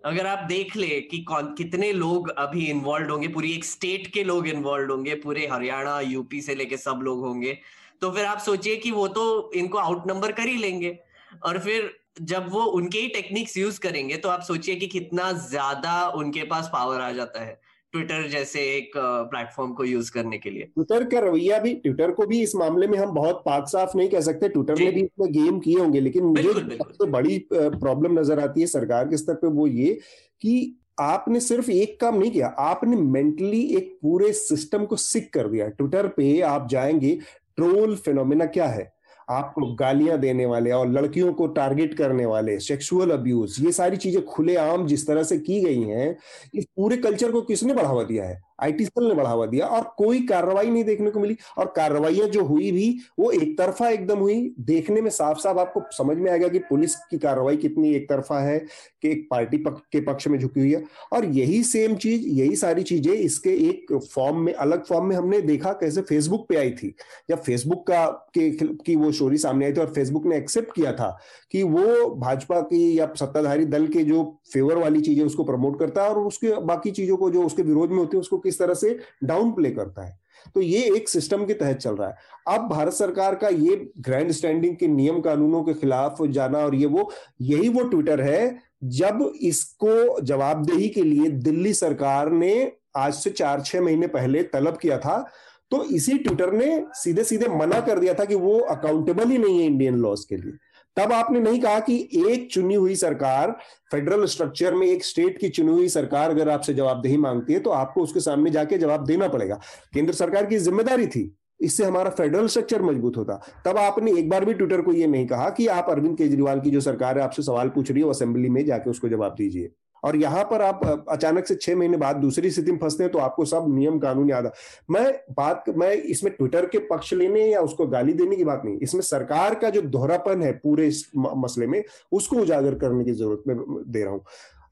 अगर 0.03 0.27
आप 0.27 0.45
देख 0.49 0.75
ले 0.75 0.99
कि 1.01 1.19
कौन 1.23 1.53
कितने 1.53 1.91
लोग 1.93 2.29
अभी 2.29 2.65
इन्वॉल्व 2.65 3.11
होंगे 3.11 3.27
पूरी 3.27 3.51
एक 3.53 3.65
स्टेट 3.65 4.07
के 4.07 4.23
लोग 4.23 4.47
इन्वॉल्व 4.47 4.91
होंगे 4.91 5.15
पूरे 5.15 5.47
हरियाणा 5.47 5.99
यूपी 5.99 6.41
से 6.41 6.55
लेके 6.55 6.77
सब 6.77 6.99
लोग 7.03 7.19
होंगे 7.19 7.57
तो 8.01 8.11
फिर 8.11 8.25
आप 8.25 8.39
सोचिए 8.39 8.75
कि 8.75 8.91
वो 8.91 9.07
तो 9.07 9.51
इनको 9.55 9.77
आउट 9.77 10.07
नंबर 10.07 10.31
कर 10.31 10.47
ही 10.47 10.57
लेंगे 10.57 10.97
और 11.43 11.59
फिर 11.59 11.91
जब 12.21 12.47
वो 12.51 12.63
उनके 12.71 12.99
ही 12.99 13.07
टेक्निक्स 13.09 13.57
यूज़ 13.57 13.79
करेंगे 13.79 14.17
तो 14.17 14.29
आप 14.29 14.41
सोचिए 14.43 14.75
कि 14.75 14.87
कितना 14.87 15.31
ज़्यादा 15.41 16.07
उनके 16.15 16.43
पास 16.45 16.69
पावर 16.73 17.01
आ 17.01 17.11
जाता 17.11 17.43
है 17.43 17.59
ट्विटर 17.93 18.27
जैसे 18.29 18.61
एक 18.75 18.91
प्लेटफॉर्म 18.97 19.71
को 19.73 19.83
यूज़ 19.83 20.11
करने 20.11 20.37
के 20.37 20.49
लिए। 20.49 20.63
ट्विटर 20.65 21.03
का 21.03 21.19
रवैया 21.19 21.57
भी 21.59 21.73
ट्विटर 21.75 22.11
को 22.11 22.25
भी 22.27 22.41
इस 22.41 22.55
मामले 22.55 22.87
में 22.87 22.97
हम 22.97 23.11
बहुत 23.11 23.41
पाक 23.45 23.67
साफ़ 23.67 23.97
नहीं 23.97 24.09
कह 24.09 24.21
सकते। 24.21 24.49
ट्विटर 24.49 24.79
ने 24.79 24.91
भी 24.91 25.01
इसमें 25.01 25.31
गेम 25.31 25.59
किए 25.59 25.79
होंगे 25.79 25.99
लेकिन 25.99 26.23
मुझे 26.25 26.53
सबसे 26.53 27.09
बड़ी 27.11 27.37
प्रॉब्लम 27.53 28.19
नज़र 28.19 28.39
आती 28.39 28.61
है 28.61 28.67
सरकार 28.67 29.07
के 29.07 29.17
स्तर 29.17 29.33
पे 29.33 29.47
वो 29.49 29.67
ये 29.67 29.93
कि 30.41 30.77
आपने 30.99 31.39
सिर्फ़ 31.39 31.71
एक 31.71 31.99
काम 32.01 32.17
नहीं 32.19 32.31
किया 32.31 32.47
आपने 32.59 32.97
मेंटली 32.97 33.61
एक 33.77 33.97
पूरे 34.01 34.31
सिस्टम 34.35 34.85
को 34.85 34.95
सिक 34.97 35.31
कर 35.33 35.47
दिया। 35.47 35.67
ट्विटर 35.69 36.07
पे 36.07 36.39
आप 36.47 36.67
जाएँगे 36.71 37.17
ट्रोल 37.57 37.95
फिनोमिना 37.97 38.45
क्या 38.47 38.67
है? 38.67 38.91
आपको 39.31 39.73
गालियाँ 39.75 40.17
देने 40.19 40.45
वाले 40.45 40.71
और 40.71 40.89
लड़कियों 40.91 41.33
को 41.33 41.47
टारगेट 41.47 41.93
करने 41.93 42.25
वाले 42.25 42.57
सेक्सुअल 42.59 43.11
अब्यूज 43.11 43.55
ये 43.61 43.71
सारी 43.71 43.97
चीज़ें 43.97 44.23
खुलेआम 44.25 44.85
जिस 44.87 45.07
तरह 45.07 45.23
से 45.23 45.37
की 45.39 45.59
गई 45.61 45.83
हैं, 45.83 46.15
इस 46.55 46.65
पूरे 46.77 46.97
कल्चर 46.97 47.31
को 47.31 47.41
किसने 47.41 47.73
बढ़ावा 47.73 48.03
दिया 48.03 48.25
है? 48.25 48.41
आईटी 48.61 48.85
सेल 48.85 49.07
ने 49.07 49.13
बढ़ावा 49.15 49.45
दिया 49.45 49.65
और 49.67 49.83
कोई 49.97 50.21
कार्रवाई 50.27 50.69
नहीं 50.69 50.83
देखने 50.83 51.11
को 51.11 51.19
मिली। 51.19 51.37
और 51.57 51.73
कार्रवाइयाँ 51.75 52.27
जो 52.27 52.43
हुई 52.43 52.71
भी 52.71 52.89
वो 53.19 53.31
एक 53.31 53.57
तरफा 53.57 53.89
एकदम 53.89 54.19
हुई। 54.19 54.35
देखने 54.59 55.01
में 55.01 55.09
साफ़ 55.11 55.39
साफ़ 55.39 55.57
आपको 55.59 55.83
समझ 55.93 56.17
में 56.17 56.29
आएगा 56.31 56.47
कि 56.47 56.59
पुलिस 56.69 56.95
की 57.11 57.17
कार्रवाई 57.17 57.57
कितनी 57.57 57.93
एक 57.95 58.09
तरफा 58.09 58.39
है 58.39 58.57
कि 58.59 59.09
एक 59.11 59.27
पार्टी 59.31 59.57
पक, 59.57 59.81
के 59.91 60.01
पक्ष 60.01 60.27
में 60.27 60.37
झुकी 60.39 60.59
हुई 60.59 60.71
है। 60.71 60.83
और 61.13 61.25
यही 61.27 61.63
सेम 61.63 61.95
चीज़ 61.95 62.27
यही 62.29 62.55
सारी 62.55 62.83
चीज़ें 62.83 63.13
इसके 63.13 63.49
एक 63.69 63.93
फॉर्म 64.05 64.39
में 64.39 64.53
अलग 64.53 64.85
फॉर्म 64.85 65.05
में 65.05 65.15
हमने 65.15 65.41
देखा 65.41 65.71
कैसे 65.73 66.01
फेसबुक 66.01 66.47
पे 66.49 66.55
आई 66.57 66.71
थी। 66.73 66.93
जब 67.29 67.41
फेसबुक 67.43 67.85
का 67.87 68.05
के 68.33 68.49
की 68.85 68.95
वो 68.95 69.11
स्टोरी 69.11 69.37
सामने 69.37 69.65
आई 69.65 69.73
थी 69.73 69.81
और 69.81 69.93
फेसबुक 69.93 70.25
ने 70.25 70.37
एक्सेप्ट 70.37 70.73
किया 70.75 70.91
था 70.93 71.09
कि 71.51 71.63
वो 71.63 72.09
भाजपा 72.17 72.59
की 72.63 72.99
या 72.99 73.07
सत्ताधारी 73.15 73.65
दल 73.65 73.87
के 73.87 74.03
जो 74.03 74.23
फेवर 74.53 74.77
वाली 74.77 75.01
चीज़ें 75.01 75.23
उसको 75.25 75.43
प्रमोट 75.43 75.79
करता 75.79 76.03
है 76.03 76.09
और 76.09 76.19
उसके 76.19 76.53
बाकी 76.65 76.91
चीज़ों 76.91 77.17
को 77.17 77.29
जो 77.29 77.43
उसके 77.43 77.61
विरोध 77.63 77.91
में 77.91 77.97
होती 77.97 78.17
है 78.17 78.21
उसको 78.21 78.37
किस 78.51 78.59
तरह 78.59 78.73
से 78.75 78.97
डाउन 79.23 79.51
प्ले 79.51 79.71
करता 79.71 80.05
है। 80.05 80.19
तो 80.55 80.61
ये 80.61 80.79
एक 80.95 81.09
सिस्टम 81.09 81.45
के 81.45 81.53
तहत 81.55 81.77
चल 81.77 81.95
रहा 81.95 82.07
है। 82.09 82.15
अब 82.49 82.67
भारत 82.69 82.93
सरकार 82.93 83.35
का 83.35 83.47
ये 83.49 83.75
ग्रैंड 83.99 84.31
स्टैंडिंग 84.31 84.75
के 84.77 84.87
नियम 84.89 85.19
कानूनों 85.21 85.61
के 85.63 85.73
खिलाफ 85.73 86.21
जाना 86.29 86.59
और 86.59 86.75
ये 86.75 86.85
वो, 86.87 87.11
यही 87.41 87.69
वो 87.69 87.83
ट्विटर 87.83 88.21
है, 88.21 88.59
जब 88.83 89.31
इसको 89.41 90.19
जवाबदेही 90.21 90.87
के 90.89 91.03
लिए 91.03 91.29
दिल्ली 91.29 91.73
सरकार 91.75 92.31
ने 92.31 92.71
आज 92.97 93.13
से 93.13 93.29
चार, 93.31 93.61
छह 93.61 93.81
महीने 93.81 94.07
पहले 94.09 94.43
तलब 94.45 94.77
किया 94.77 94.97
था 94.97 95.25
तो 95.71 95.83
इसी 95.85 96.17
ट्विटर 96.17 96.51
ने 96.53 96.83
सीधे 96.93 97.23
सीधे 97.23 97.47
मना 97.49 97.79
कर 97.81 97.99
दिया 97.99 98.13
था 98.13 98.25
कि 98.25 98.35
वो 98.37 98.57
अकाउंटेबल 98.59 99.29
ही 99.29 99.37
नहीं 99.37 99.59
है 99.59 99.65
इंडियन 99.65 99.95
लॉज 99.97 100.25
के 100.25 100.35
लिए। 100.35 100.57
तब 100.97 101.11
आपने 101.13 101.39
नहीं 101.39 101.59
कहा 101.59 101.79
कि 101.79 101.97
एक 102.27 102.47
चुनी 102.51 102.75
हुई 102.75 102.95
सरकार 102.95 103.51
फेडरल 103.91 104.25
स्ट्रक्चर 104.25 104.73
में 104.75 104.85
एक 104.87 105.05
स्टेट 105.05 105.37
की 105.37 105.49
चुनी 105.49 105.71
हुई 105.71 105.89
सरकार 105.89 106.29
अगर 106.29 106.49
आपसे 106.49 106.73
जवाबदेही 106.73 107.17
मांगती 107.17 107.53
है 107.53 107.59
तो 107.59 107.69
आपको 107.71 108.03
उसके 108.03 108.19
सामने 108.19 108.51
जाके 108.51 108.77
जवाब 108.77 109.05
देना 109.05 109.27
पड़ेगा। 109.27 109.59
केंद्र 109.93 110.13
सरकार 110.13 110.45
की 110.45 110.57
ज़िम्मेदारी 110.59 111.07
थी, 111.07 111.31
इससे 111.59 111.83
हमारा 111.85 112.09
फेडरल 112.11 112.47
स्ट्रक्चर 112.47 112.81
मज़बूत 112.81 113.17
होता। 113.17 113.39
तब 113.65 113.77
आपने 113.77 114.11
एक 114.11 114.29
बार 114.29 114.45
भी 114.45 114.53
ट्विटर 114.53 114.81
को 114.81 114.93
यह 114.93 115.07
नहीं 115.07 115.27
कहा 115.27 115.49
कि 115.51 115.67
आप 115.69 115.89
अरविंद 115.89 116.17
केजरीवाल 116.17 116.59
की 116.59 116.71
जो 116.71 116.81
सरकार 116.81 117.17
है, 117.17 117.23
आपसे 117.23 117.43
सवाल 117.43 117.69
पूछ 117.69 117.91
रही 117.91 118.03
है 118.03 118.09
असेंबली 118.09 118.49
में 118.49 118.65
जाके 118.65 118.89
उसको 118.89 119.09
जवाब 119.09 119.35
दीजिए। 119.35 119.71
और 120.03 120.15
यहाँ 120.15 120.43
पर 120.43 120.61
आप 120.61 121.05
अचानक 121.09 121.45
से 121.45 121.55
छह 121.55 121.75
महीने 121.75 121.97
बाद 121.97 122.15
दूसरी 122.17 122.49
स्थिति 122.51 122.71
में 122.71 122.79
फंसते 122.79 123.03
हैं 123.03 123.11
तो 123.11 123.19
आपको 123.19 123.45
सब 123.45 123.65
नियम 123.69 123.99
कानून 123.99 124.29
याद 124.29 124.45
आ, 124.45 124.49
मैं 124.91 125.13
बात, 125.31 125.63
मैं 125.69 125.91
इसमें 125.91 126.33
ट्विटर 126.33 126.65
के 126.65 126.79
पक्ष 126.87 127.13
लेने 127.13 127.45
या 127.45 127.61
उसको 127.61 127.87
गाली 127.87 128.13
देने 128.13 128.35
की 128.35 128.43
बात 128.43 128.61
नहीं, 128.65 128.77
इसमें 128.79 129.01
सरकार 129.01 129.55
का 129.55 129.69
जो 129.69 129.81
दोहरापन 129.83 130.41
है 130.41 130.51
पूरे 130.53 130.87
इस 130.87 131.05
मसले 131.17 131.67
में, 131.67 131.83
उसको 132.11 132.37
उजागर 132.37 132.75
करने 132.75 133.03
की 133.05 133.11
ज़रूरत 133.13 133.43
में 133.47 133.57
दे 133.87 134.03
रहा 134.03 134.13
हूँ। 134.13 134.23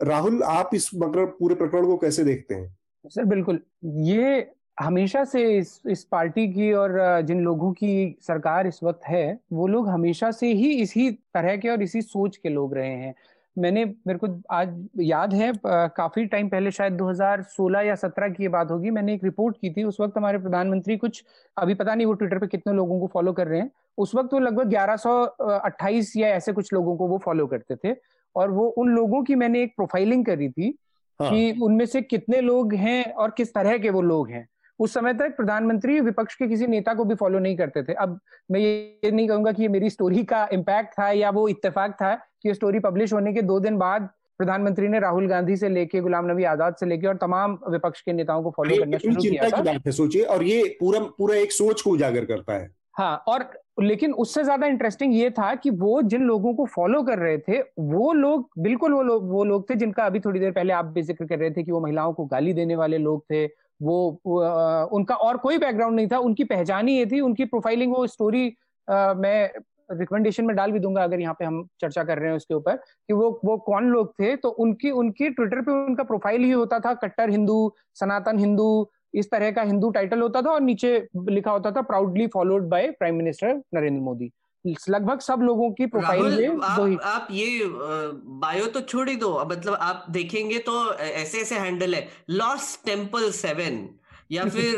राहुल, 0.01 0.41
आप 0.43 0.69
इस 0.73 0.89
पूरे 0.95 1.55
प्रकरण 1.55 1.85
को 1.85 1.97
कैसे 1.97 2.23
देखते 2.23 2.55
हैं? 2.55 2.75
सर, 3.05 3.25
बिल्कुल। 3.25 3.59
ये 3.85 4.47
हमेशा 4.77 5.23
से 5.25 5.41
इस 5.57 5.81
इस 5.89 6.03
पार्टी 6.03 6.47
की 6.47 6.71
और 6.73 7.21
जिन 7.21 7.39
लोगों 7.41 7.71
की 7.73 8.17
सरकार 8.21 8.67
इस 8.67 8.79
वक्त 8.83 9.07
है, 9.07 9.39
वो 9.53 9.67
लोग 9.67 9.89
हमेशा 9.89 10.31
से 10.31 10.51
ही 10.53 10.71
इसी 10.73 11.09
तरह 11.11 11.57
के 11.57 11.69
और 11.69 11.81
इसी 11.83 12.01
सोच 12.01 12.37
के 12.37 12.49
लोग 12.49 12.75
रहे 12.75 12.95
हैं। 12.95 13.13
मैंने 13.57 13.83
मेरे 14.07 14.19
को 14.19 14.27
आज 14.51 14.75
याद 14.99 15.33
है 15.33 15.51
काफ़ी 15.65 16.25
टाइम 16.25 16.49
पहले 16.49 16.71
शायद 16.71 16.97
2016 16.97 17.83
या 17.83 17.95
17 17.95 18.35
की 18.35 18.43
ये 18.43 18.49
बात 18.49 18.71
होगी 18.71 18.89
मैंने 18.89 19.13
एक 19.13 19.23
रिपोर्ट 19.23 19.57
की 19.57 19.69
थी 19.69 19.83
उस 19.83 19.99
वक्त 19.99 20.17
हमारे 20.17 20.37
प्रधानमंत्री 20.37 20.97
कुछ 20.97 21.23
अभी 21.57 21.73
पता 21.73 21.95
नहीं 21.95 22.07
वो 22.07 22.13
ट्विटर 22.13 22.39
पे 22.39 22.47
कितने 22.47 22.73
लोगों 22.73 22.99
को 22.99 23.07
फॉलो 23.07 23.33
कर 23.33 23.47
रहे 23.47 23.59
हैं 23.59 23.71
उस 23.97 24.15
वक्त 24.15 24.33
वो 24.33 24.39
लगभग 24.39 24.73
1128 24.73 26.15
या 26.17 26.27
ऐसे 26.27 26.53
कुछ 26.53 26.73
लोगों 26.73 26.95
को 26.97 27.07
वो 27.07 27.17
फॉलो 27.17 27.47
करते 27.47 27.75
थे 27.75 27.95
और 28.35 28.51
वो 28.51 28.67
उन 28.77 28.89
लोगों 28.89 29.23
की 29.23 29.35
मैंने 29.35 29.63
एक 29.63 29.75
प्रोफाइलिंग 29.75 30.25
करी 30.25 30.49
थी 30.49 30.73
हाँ. 31.19 31.29
कि 31.29 31.59
उनमें 31.61 31.85
से 31.85 32.01
कितने 32.01 32.41
लोग 32.41 32.73
हैं 32.73 33.03
और 33.13 33.31
किस 33.37 33.53
तरह 33.53 33.77
के 33.77 33.89
वो 33.89 34.01
लोग 34.01 34.29
हैं 34.29 34.47
उस 34.79 34.93
समय 34.93 35.13
तक 35.13 35.35
प्रधानमंत्री 35.37 35.99
विपक्ष 36.01 36.35
के 36.35 36.47
किसी 36.47 36.67
नेता 36.67 36.93
को 36.93 37.05
भी 37.05 37.15
फॉलो 37.15 37.39
नहीं 37.39 37.57
करते 37.57 37.83
थे। 37.83 37.93
अब 37.95 38.19
मैं 38.51 38.59
ये 38.59 39.11
नहीं 39.11 39.27
कहूँगा 39.27 39.51
कि 39.51 39.61
ये 39.61 39.67
मेरी 39.69 39.89
स्टोरी 39.89 40.23
का 40.25 40.47
इम्पैक्ट 40.53 40.93
था 40.99 41.09
या 41.13 41.29
वो 41.31 41.47
इत्तेफाक 41.47 41.93
था 41.93 42.13
कि 42.15 42.49
ये 42.49 42.53
स्टोरी 42.53 42.79
पब्लिश 42.79 43.13
होने 43.13 43.33
के 43.33 43.41
दो 43.43 43.59
दिन 43.59 43.77
बाद 43.77 44.09
प्रधानमंत्री 44.39 44.87
ने 44.87 44.99
राहुल 44.99 45.27
गांधी 45.27 45.55
से 45.57 45.69
लेके 45.69 46.01
गुलाम 46.01 46.31
नबी 46.31 46.43
आज़ाद 46.45 46.75
से 46.75 46.85
लेके 46.85 47.07
और 47.07 47.15
तमाम 47.17 47.57
विपक्ष 47.69 48.01
के 48.01 48.13
नेताओं 48.13 48.43
को 48.43 48.51
फॉलो 48.57 48.75
करना 48.79 48.97
शुरू 48.97 49.21
किया 49.21 49.49
था। 49.49 49.91
सोचिए 49.91 50.23
और 50.25 50.43
ये 50.43 50.63
पूरा 50.79 50.99
पूरा 51.17 51.35
एक 51.37 51.51
सोच 51.51 51.81
को 51.81 51.91
उजागर 51.91 52.25
करता 52.25 52.53
है। 52.53 52.69
हाँ 52.97 53.23
और 53.27 53.49
लेकिन 53.81 54.13
उससे 54.15 54.43
ज़्यादा 54.43 54.67
इंटरेस्टिंग 54.67 55.13
ये 55.15 55.29
था 55.29 55.53
कि 55.55 55.69
वो 55.71 56.01
जिन 56.03 56.23
लोगों 56.23 56.53
को 56.53 56.65
फॉलो 56.67 57.01
कर 57.03 57.19
रहे 57.19 57.37
थे 57.39 57.59
वो 57.79 58.11
लोग 58.13 58.49
बिल्कुल 58.59 58.93
वो 58.93 59.01
लोग 59.03 59.29
वो 59.29 59.43
लोग 59.43 59.69
थे 59.69 59.75
जिनका 59.75 60.05
अभी 60.05 60.19
थोड़ी 60.19 60.39
देर 60.39 60.51
पहले 60.51 60.73
आप 60.73 60.85
भी 60.85 61.01
ज़िक्र 61.01 61.25
कर 61.25 61.39
रहे 61.39 61.51
थे 61.51 61.63
कि 61.63 61.71
वो 61.71 61.79
महिलाओं 61.79 62.13
को 62.13 62.25
गाली 62.25 62.53
देने 62.53 62.75
वाले 62.75 62.97
लोग 62.97 63.23
थे 63.23 63.45
वो, 63.81 64.89
उनका 64.93 65.15
और 65.15 65.37
कोई 65.37 65.57
बैकग्राउंड 65.57 65.95
नहीं 65.95 66.07
था। 66.07 66.17
उनकी 66.19 66.43
पहचान 66.45 66.87
ही 66.87 66.97
ये 66.97 67.05
थी। 67.05 67.19
उनकी 67.21 67.45
प्रोफाइलिंग 67.45 67.95
वो 67.95 68.05
स्टोरी 68.07 68.45
मैं 68.87 69.49
रिकमेंडेशन 69.91 70.45
में 70.45 70.55
डाल 70.55 70.71
भी 70.71 70.79
दूँगा 70.79 71.03
अगर 71.03 71.19
यहाँ 71.19 71.33
पे 71.39 71.45
हम 71.45 71.63
चर्चा 71.81 72.03
कर 72.03 72.17
रहे 72.17 72.29
हैं 72.29 72.35
उसके 72.37 72.53
ऊपर 72.53 72.75
कि 72.75 73.13
वो 73.13 73.29
वो 73.45 73.57
कौन 73.57 73.85
लोग 73.85 74.11
थे। 74.13 74.35
तो 74.35 74.49
उनकी 74.49 74.91
उनकी 74.93 75.29
ट्विटर 75.29 75.61
पे 75.61 75.71
उनका 75.71 76.03
प्रोफ़ाइल 76.03 76.43
ही 76.43 76.51
होता 76.51 76.79
था 76.79 76.93
कट्टर 76.95 77.29
हिंदू 77.29 77.73
सनातन 77.95 78.39
हिंदू 78.39 78.89
इस 79.13 79.31
तरह 79.31 79.51
का 79.51 79.61
हिंदू 79.61 79.89
टाइटल 79.91 80.21
होता 80.21 80.41
था 80.41 80.51
और 80.51 80.61
नीचे 80.61 80.97
लिखा 81.29 81.51
होता 81.51 81.71
था 81.71 81.81
proudly 81.83 82.27
followed 82.27 82.67
by 82.69 82.89
prime 82.91 83.15
minister 83.15 83.61
Narendra 83.73 84.01
Modi. 84.01 84.31
लगभग 84.67 85.19
सब 85.19 85.39
लोगों 85.41 85.71
की 85.71 85.85
प्रोफ़ाइल 85.85 86.49
में 86.49 86.65
आप, 86.65 86.99
आप 87.03 87.27
ये 87.31 87.61
बायो 87.65 88.65
तो 88.65 88.81
छोड़ 88.81 89.09
ही 89.09 89.15
दो। 89.15 89.45
मतलब 89.45 89.73
आप 89.73 90.05
देखेंगे 90.09 90.59
तो 90.59 90.93
ऐसे 90.93 91.41
ऐसे 91.41 91.55
हैंडल 91.55 91.95
है। 91.95 92.09
लॉस्ट 92.29 92.85
टेंपल 92.85 93.31
सेवन 93.31 93.89
या 94.31 94.45
फिर 94.49 94.75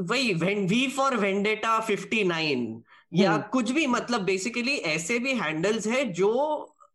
वही 0.00 0.34
V 0.66 0.88
for 0.88 1.16
Vendetta 1.16 1.80
fifty 1.80 2.24
nine 2.24 2.82
या 3.14 3.32
हम्म। 3.32 3.42
कुछ 3.42 3.70
भी 3.70 3.86
मतलब 3.86 4.20
बेसिकली 4.20 4.76
ऐसे 4.76 5.18
भी 5.18 5.34
हैंडल्स 5.34 5.86
है 5.86 6.04
जो 6.04 6.32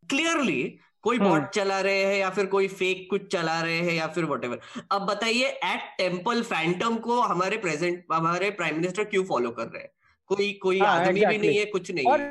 क्लियरली 0.10 0.80
कोई 1.02 1.20
बॉट 1.20 1.32
हम्म। 1.32 1.46
चला 1.46 1.82
रहे 1.82 2.04
हैं 2.04 2.18
या 2.18 2.30
फिर 2.30 2.46
कोई 2.46 2.68
फेक 2.68 3.08
कुछ 3.10 3.32
चला 3.32 3.62
रहे 3.62 3.78
हैं 3.78 3.94
या 3.94 4.08
फिर 4.08 4.26
वट 4.26 4.60
अब 4.92 5.02
बताइए 5.02 5.46
एट 5.46 5.82
टेंपल 5.98 6.42
फैंटम 6.42 6.96
को 6.96 7.22
हमारे 7.22 7.58
प्रेजेंट 7.58 8.06
हमारे 8.14 8.50
प्राइम 8.50 8.76
मिनिस्टर 8.76 9.04
क्यों 9.04 9.24
फॉलो 9.24 9.52
कर 9.52 9.64
रहे 9.64 9.82
हैं? 9.84 9.92
कोई 10.36 10.60
कोई 10.62 10.80
हाँ, 10.80 11.00
आदमी 11.00 11.20
exactly. 11.20 11.42
भी 11.42 11.48
नहीं 11.48 11.60
है 11.60 11.66
कुछ 11.66 11.92
नहीं 11.92 12.06
और 12.06 12.22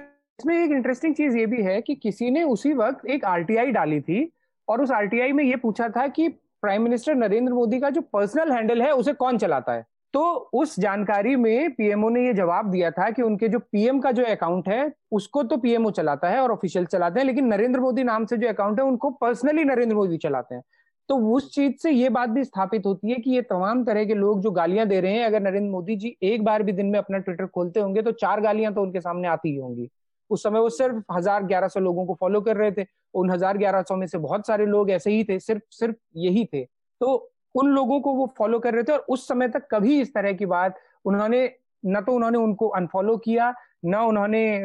इसमें 0.41 0.65
एक 0.65 0.71
इंटरेस्टिंग 0.71 1.15
चीज़ 1.15 1.37
ये 1.37 1.47
भी 1.47 1.63
है 1.63 1.83
कि 1.83 1.95
किसी 1.95 2.31
ने 2.31 2.43
उसी 2.43 2.73
वक्त 2.73 3.07
एक 3.07 3.25
आरटीआई 3.25 3.67
डाली 3.67 4.01
थी 4.01 4.33
और 4.69 4.83
उस 4.83 4.91
आरटीआई 4.91 5.33
में 5.33 5.45
ये 5.45 5.57
पूछा 5.57 5.89
था 5.89 6.07
कि 6.07 6.29
प्राइम 6.63 6.83
मिनिस्टर 6.83 7.15
नरेंद्र 7.15 7.53
मोदी 7.53 7.81
का 7.81 7.91
जो 7.91 8.01
पर्सनल 8.01 8.53
हैंडल 8.53 8.83
है 8.83 8.93
उसे 8.93 9.13
कौन 9.13 9.39
चलाता 9.39 9.73
है? 9.73 9.87
तो 10.15 10.51
उस 10.53 10.81
जानकारी 10.81 11.37
में 11.37 11.71
पीएमओ 11.71 12.09
ने 12.09 12.27
ये 12.27 12.35
जवाब 12.35 12.71
दिया 12.71 12.91
था 12.91 13.11
कि 13.11 13.23
उनके 13.23 13.49
जो 13.49 13.59
पीएम 13.59 14.01
का 14.01 14.13
जो 14.13 14.25
अकाउंट 14.25 14.69
है 14.69 14.93
उसको 15.13 15.43
तो 15.43 15.57
पीएमओ 15.57 15.91
चलाता 15.91 16.29
है 16.29 16.41
और 16.41 16.53
ऑफिशियल 16.53 16.85
चलाते 16.85 17.21
हैं 17.21 17.27
लेकिन 17.27 17.47
नरेंद्र 17.47 17.81
मोदी 17.81 18.05
नाम 18.05 18.27
से 18.27 18.37
जो 18.37 18.49
अकाउंट 18.49 18.81
है 18.81 18.87
उनको 18.87 19.11
पर्सनली 19.11 19.65
नरेंद्र 19.65 19.97
मोदी 19.97 20.17
चलाते 20.17 20.55
हैं। 20.55 20.63
तो 21.09 21.17
उस 21.37 21.51
चीज़ 21.55 21.73
से 21.83 21.91
ये 21.91 22.09
बात 22.09 22.29
भी 22.31 22.45
स्थापित 22.45 22.87
होती 22.87 23.11
है 23.11 23.17
कि 23.17 23.31
ये 23.31 23.43
तमाम 23.45 23.85
तरह 23.85 24.05
के 24.05 24.15
लोग 24.15 24.41
जो 24.43 24.51
गालियाँ 24.51 24.87
दे 24.89 25.01
रहे 25.01 25.13
हैं, 25.13 25.25
अगर 25.27 25.41
नरेंद्र 25.43 25.71
मोदी 25.71 25.97
जी 25.97 26.17
एक 26.23 26.45
बार 26.45 26.63
भी 26.63 26.73
दिन 26.73 26.87
में 26.87 26.99
अपना 26.99 27.19
ट्विटर 27.19 27.47
खोलते 27.47 27.81
होंगे 27.81 28.03
तो 28.03 28.13
चार 28.15 28.41
गालियाँ 28.41 28.73
तो 28.75 28.83
उनके 28.83 29.01
सामने 29.01 29.29
आती 29.29 29.49
ही 29.49 29.57
होंगी। 29.57 29.89
उस 30.31 30.43
समय 30.43 30.61
वो 30.61 30.69
सिर्फ़ 30.71 31.03
हज़ार 31.13 31.43
ग्यारह 31.45 31.69
सौ 31.69 31.81
लोगों 31.81 32.05
को 32.07 32.15
फॉलो 32.21 32.41
कर 32.41 32.57
रहे 32.57 32.71
थे, 32.73 32.87
उन 33.15 33.31
हज़ार 33.31 33.59
ग्यारह 33.59 33.83
सौ 33.83 33.97
में 33.97 34.07
से 34.07 34.19
बहुत 34.19 34.47
सारे 34.47 34.67
लोग 34.67 34.91
ऐसे 34.91 35.11
ही 35.11 35.25
थे, 35.25 35.39
सिर्फ़ 35.41 35.63
सिर्फ़ 35.71 35.97
यही 36.17 36.45
थे। 36.53 36.65
तो 37.01 37.33
उन 37.55 37.69
लोगों 37.69 38.01
को 38.01 38.15
वो 38.15 38.33
फॉलो 38.39 38.59
कर 38.59 38.75
रहे 38.75 38.83
थे 38.83 38.93
और 38.93 39.05
उस 39.09 39.27
समय 39.29 39.49
तक 39.49 39.67
कभी 39.71 40.01
इस 40.01 40.15
तरह 40.15 40.33
की 40.33 40.47
बात 40.47 40.79
उन्होंने, 41.05 41.51
न 41.85 42.01
तो 42.01 42.13
उन्होंने 42.13 42.39
उनको 42.39 42.69
अनफॉलो 42.71 43.17
किया, 43.19 43.53
न 43.85 43.95
उन्होंने 43.97 44.61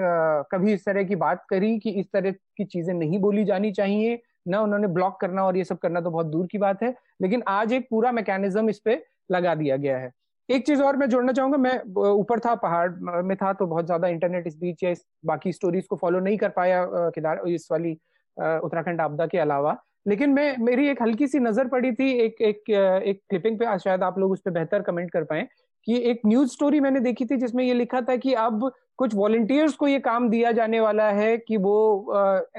कभी 0.51 0.73
इस 0.73 0.85
तरह 0.85 1.03
की 1.03 1.15
बात 1.17 1.45
करी 1.49 1.77
कि 1.79 1.89
इस 1.91 2.11
तरह 2.13 2.31
की 2.31 2.65
चीज़ें 2.65 2.93
नहीं 2.93 3.19
बोली 3.19 3.43
जानी 3.45 3.71
चाहिए। 3.71 4.15
न 4.47 4.55
उन्होंने 4.57 4.87
ब्लॉक 4.89 5.19
करना 5.21 5.43
और 5.45 5.57
ये 5.57 5.63
सब 5.63 5.77
करना 5.77 6.01
तो 6.01 6.11
बहुत 6.11 6.25
दूर 6.27 6.47
की 6.47 6.57
बात 6.57 6.83
है, 6.83 6.93
लेकिन 7.21 7.43
आज 7.49 7.73
एक 7.73 7.87
पूरा 7.89 8.11
मैकेनिज्म 8.11 8.69
इस 8.69 8.79
पे 8.79 9.03
लगा 9.31 9.55
दिया 9.55 9.77
गया 9.77 9.97
है। 9.97 10.11
एक 10.49 10.65
चीज़ 10.67 10.81
और 10.81 10.97
मैं 10.97 11.07
जोड़ना 11.09 11.31
चाहूँगा, 11.31 11.57
मैं 11.57 11.79
ऊपर 12.11 12.39
था, 12.39 12.53
पहाड़ 12.55 13.23
में 13.23 13.35
था 13.37 13.51
तो 13.53 13.65
बहुत 13.67 13.85
ज़्यादा 13.85 14.07
इंटरनेट 14.07 14.47
इस 14.47 14.57
बीच 14.59 14.83
या 14.83 14.89
इस 14.89 15.05
बाकी 15.25 15.51
स्टोरीज 15.53 15.87
को 15.87 15.95
फॉलो 15.95 16.19
नहीं 16.19 16.37
कर 16.37 16.49
पाया 16.49 16.85
केदार, 16.89 17.41
इस 17.47 17.67
वाली 17.71 17.91
उत्तराखंड 18.37 19.01
आपदा 19.01 19.25
के 19.27 19.37
अलावा। 19.39 19.77
लेकिन 20.07 20.29
मैं, 20.29 20.55
मेरी 20.57 20.87
एक 20.89 21.01
हल्की 21.01 21.27
सी 21.27 21.39
नज़र 21.39 21.67
पड़ी 21.67 21.91
थी, 21.91 22.11
एक 22.15 22.41
एक 22.41 22.69
एक 22.69 23.21
क्लिपिंग 23.29 23.57
पे 23.59 23.77
शायद 23.79 24.03
आप 24.03 24.19
लोग 24.19 24.31
उस 24.31 24.41
पर 24.41 24.51
बेहतर 24.51 24.81
कमेंट 24.81 25.11
कर 25.11 25.23
पाए। 25.23 25.47
कि 25.88 25.97
एक 26.09 26.21
न्यूज़ 26.25 26.49
स्टोरी 26.49 26.79
मैंने 26.79 26.99
देखी 26.99 27.25
थी 27.25 27.38
जिसमें 27.38 27.63
ये 27.63 27.73
लिखा 27.73 28.01
था 28.01 28.15
कि 28.15 28.33
अब 28.33 28.71
कुछ 28.97 29.13
वॉलंटियर्स 29.15 29.73
को 29.73 29.88
ये 29.88 29.99
काम 29.99 30.29
दिया 30.29 30.51
जाने 30.51 30.79
वाला 30.79 31.09
है 31.11 31.38
कि 31.38 31.57
वो 31.57 31.75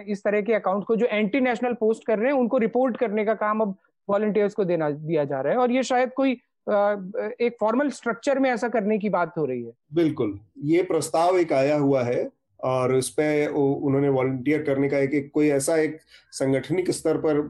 इस 0.08 0.22
तरह 0.24 0.40
के 0.40 0.54
अकाउंट 0.54 0.84
को 0.84 0.96
जो 0.96 1.06
एंटी 1.06 1.40
नेशनल 1.40 1.72
पोस्ट 1.72 2.06
कर 2.06 2.18
रहे 2.18 2.32
हैं 2.32 2.38
उनको 2.38 2.58
रिपोर्ट 2.58 2.96
करने 2.96 3.24
का 3.24 3.34
काम 3.34 3.60
अब 3.60 3.74
वॉलंटियर्स 4.08 4.54
को 4.54 4.64
देना 4.64 4.90
दिया 4.90 5.24
जा 5.24 5.40
रहा 5.40 5.52
है। 5.52 5.58
और 5.58 5.72
ये 5.72 5.82
शायद 5.82 6.12
कोई 6.16 6.32
एक 6.70 7.56
फॉर्मल 7.60 7.90
स्ट्रक्चर 7.90 8.38
में 8.38 8.50
ऐसा 8.50 8.68
करने 8.68 8.98
की 8.98 9.08
बात 9.08 9.36
हो 9.38 9.44
रही 9.44 9.62
है। 9.64 9.72
बिल्कुल। 9.94 10.38
ये 10.64 10.82
प्रस्ताव 10.82 11.38
एक 11.38 11.52
आया 11.52 11.76
हुआ 11.76 12.02
है 12.02 12.28
और 12.60 12.94
उस 12.94 13.08
पर 13.10 13.48
उन्होंने 13.48 14.08
वॉलंटियर 14.08 14.62
करने 14.62 14.88
का 14.88 14.98
एक, 14.98 15.14
एक 15.14 15.30
कोई 15.34 15.48
ऐसा 15.48 15.76
एक 15.76 15.98
संगठनिक 16.32 16.90
स्तर 16.90 17.16
पर 17.16 17.40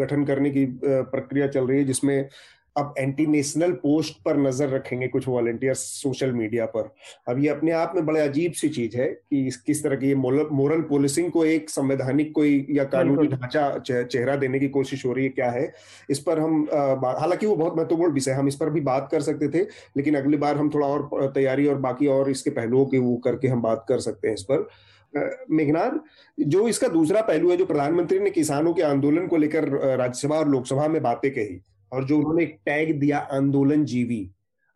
गठन 0.00 0.24
करने 0.24 0.50
की 0.50 0.66
प्रक्रिया 0.82 1.46
चल 1.48 1.66
रही 1.66 1.78
है 1.78 1.84
जिसमें 1.84 2.28
अब 2.76 2.94
एंटी 2.98 3.26
नेशनल 3.26 3.72
पोस्ट 3.72 4.22
पर 4.24 4.36
नज़र 4.36 4.68
रखेंगे 4.68 5.08
कुछ 5.08 5.26
वॉलेंटियर्स 5.28 5.78
सोशल 6.02 6.32
मीडिया 6.32 6.66
पर। 6.66 6.88
अब 7.28 7.38
ये 7.38 7.48
अपने 7.48 7.72
आप 7.72 7.92
में 7.94 8.04
बड़े 8.06 8.20
अजीब 8.20 8.52
सी 8.52 8.68
चीज़ 8.68 8.96
है 8.96 9.06
कि 9.06 9.46
इस 9.46 9.56
किस 9.56 9.82
तरह 9.84 9.96
की 9.96 10.08
ये 10.08 10.14
मोरल 10.14 10.80
पुलिसिंग 10.82 11.30
को 11.32 11.44
एक 11.44 11.70
संवैधानिक 11.70 12.32
कोई 12.34 12.66
या 12.70 12.84
कानूनी 12.84 13.26
ढांचा 13.26 13.68
चेहरा 13.80 14.36
देने 14.36 14.58
की 14.60 14.68
कोशिश 14.68 15.04
हो 15.06 15.12
रही 15.12 15.24
है 15.24 15.30
क्या 15.30 15.50
है? 15.50 15.72
इस 16.10 16.18
पर 16.18 16.38
हम 16.38 16.66
हालाँकि 16.72 17.46
वो 17.46 17.56
बहुत 17.56 17.76
महत्वपूर्ण 17.76 18.12
विषय 18.12 18.32
हम 18.32 18.48
इस 18.48 18.56
पर 18.56 18.70
भी 18.70 18.80
बात 18.82 19.08
कर 19.12 19.20
सकते 19.20 19.48
थे 19.48 19.62
लेकिन 19.96 20.16
अगली 20.16 20.36
बार 20.36 20.56
हम 20.56 20.70
थोड़ा 20.70 20.86
और 20.86 21.30
तैयारी 21.34 21.66
और 21.66 21.76
बाकी 21.80 22.06
और 22.06 22.30
इसके 22.30 22.50
पहलुओं 22.50 22.86
की 22.86 22.98
वो 22.98 23.16
करके 23.16 23.48
हम 23.48 23.62
बात 23.62 23.84
कर 23.88 24.00
सकते 24.00 24.28
हैं 24.28 24.34
इस 24.34 24.42
पर। 24.50 24.68
मेघनाथ 25.50 25.98
जो 26.38 26.66
इसका 26.68 26.88
दूसरा 26.88 27.20
पहलू 27.22 27.50
है 27.50 27.56
जो 27.56 27.64
प्रधानमंत्री 27.66 28.18
ने 28.18 28.30
किसानों 28.30 28.72
के 28.74 28.82
आंदोलन 28.82 29.26
को 29.26 29.36
लेकर 29.36 29.68
राज्यसभा 29.98 30.36
और 30.36 30.48
लोकसभा 30.48 30.86
में 30.88 31.02
बातें 31.02 31.30
कही 31.30 31.60
और 31.92 32.04
जो 32.04 32.18
उन्होंने 32.18 32.42
एक 32.42 32.58
टैग 32.66 33.00
दिया 33.00 33.18
आंदोलन 33.18 33.84
जीवी 33.84 34.30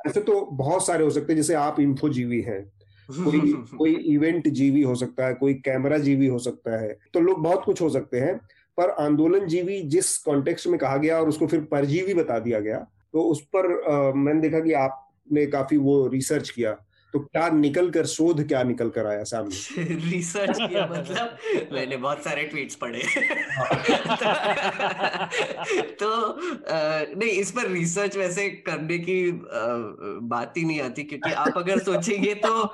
ऐसे 0.07 0.21
तो 0.21 0.49
बहुत 0.53 0.87
सारे 0.87 1.05
हो 1.05 1.11
सकते 1.11 1.33
हैं 1.33 1.37
जैसे 1.37 1.55
आप 1.55 1.81
इन्फो 1.81 2.09
जीवी 2.09 2.41
हैं। 2.41 2.73
कोई 3.11 3.53
कोई 3.79 3.95
इवेंट 3.95 4.49
जीवी 4.49 4.83
हो 4.83 4.95
सकता 4.95 5.27
है 5.27 5.35
कोई 5.35 5.55
कैमरा 5.55 5.99
जीवी 5.99 6.27
हो 6.27 6.39
सकता 6.39 6.81
है 6.81 6.99
तो 7.15 7.21
लोग 7.21 7.43
बहुत 7.43 7.65
कुछ 7.65 7.83
हो 7.83 7.89
सकते 7.89 8.21
हैं 8.21 8.37
पर 8.77 8.91
आंदोलन 8.91 9.47
जीवी 9.47 9.83
जिस 9.83 10.19
कॉन्टेक्स्ट 10.19 10.67
में 10.67 10.79
कहा 10.79 10.97
गया 10.97 11.21
और 11.21 11.29
उसको 11.29 11.47
फिर 11.47 11.61
परजीवी 11.61 12.15
बता 12.15 12.39
दिया 12.39 12.61
गया 12.61 12.79
तो 13.13 13.21
उस 13.21 13.41
पर 13.41 13.91
आ, 13.93 14.13
मैंने 14.13 14.41
देखा 14.41 14.61
कि 14.61 14.73
आपने 14.73 15.47
काफ़ी 15.47 15.77
वो 15.77 16.07
रिसर्च 16.07 16.51
किया। 16.51 16.86
तो 17.13 17.19
क्या 17.19 17.49
निकल 17.49 17.91
कर 17.91 18.07
शोध 18.07 18.49
क्या 18.49 18.63
निकल 18.63 18.89
कर 18.89 19.07
आया 19.07 19.25
सामने? 19.25 19.85
रिसर्च 20.11 20.57
किया 20.61 20.87
मतलब 20.87 21.39
मैंने 21.73 21.97
बहुत 21.97 22.25
सारे 22.25 22.45
ट्वीट्स 22.45 22.75
पढ़े। 22.75 22.99
तो 25.83 26.39
नहीं 27.19 27.29
इस 27.29 27.51
पर 27.51 27.69
रिसर्च 27.69 28.17
वैसे 28.17 28.49
करने 28.49 28.99
की 28.99 29.33
बात 30.23 30.55
ही 30.57 30.65
नहीं 30.65 30.81
आती 30.81 31.05
क्योंकि 31.05 31.33
आप 31.33 31.53
अगर 31.57 31.79
सोचेंगे 31.79 32.35
तो 32.35 32.65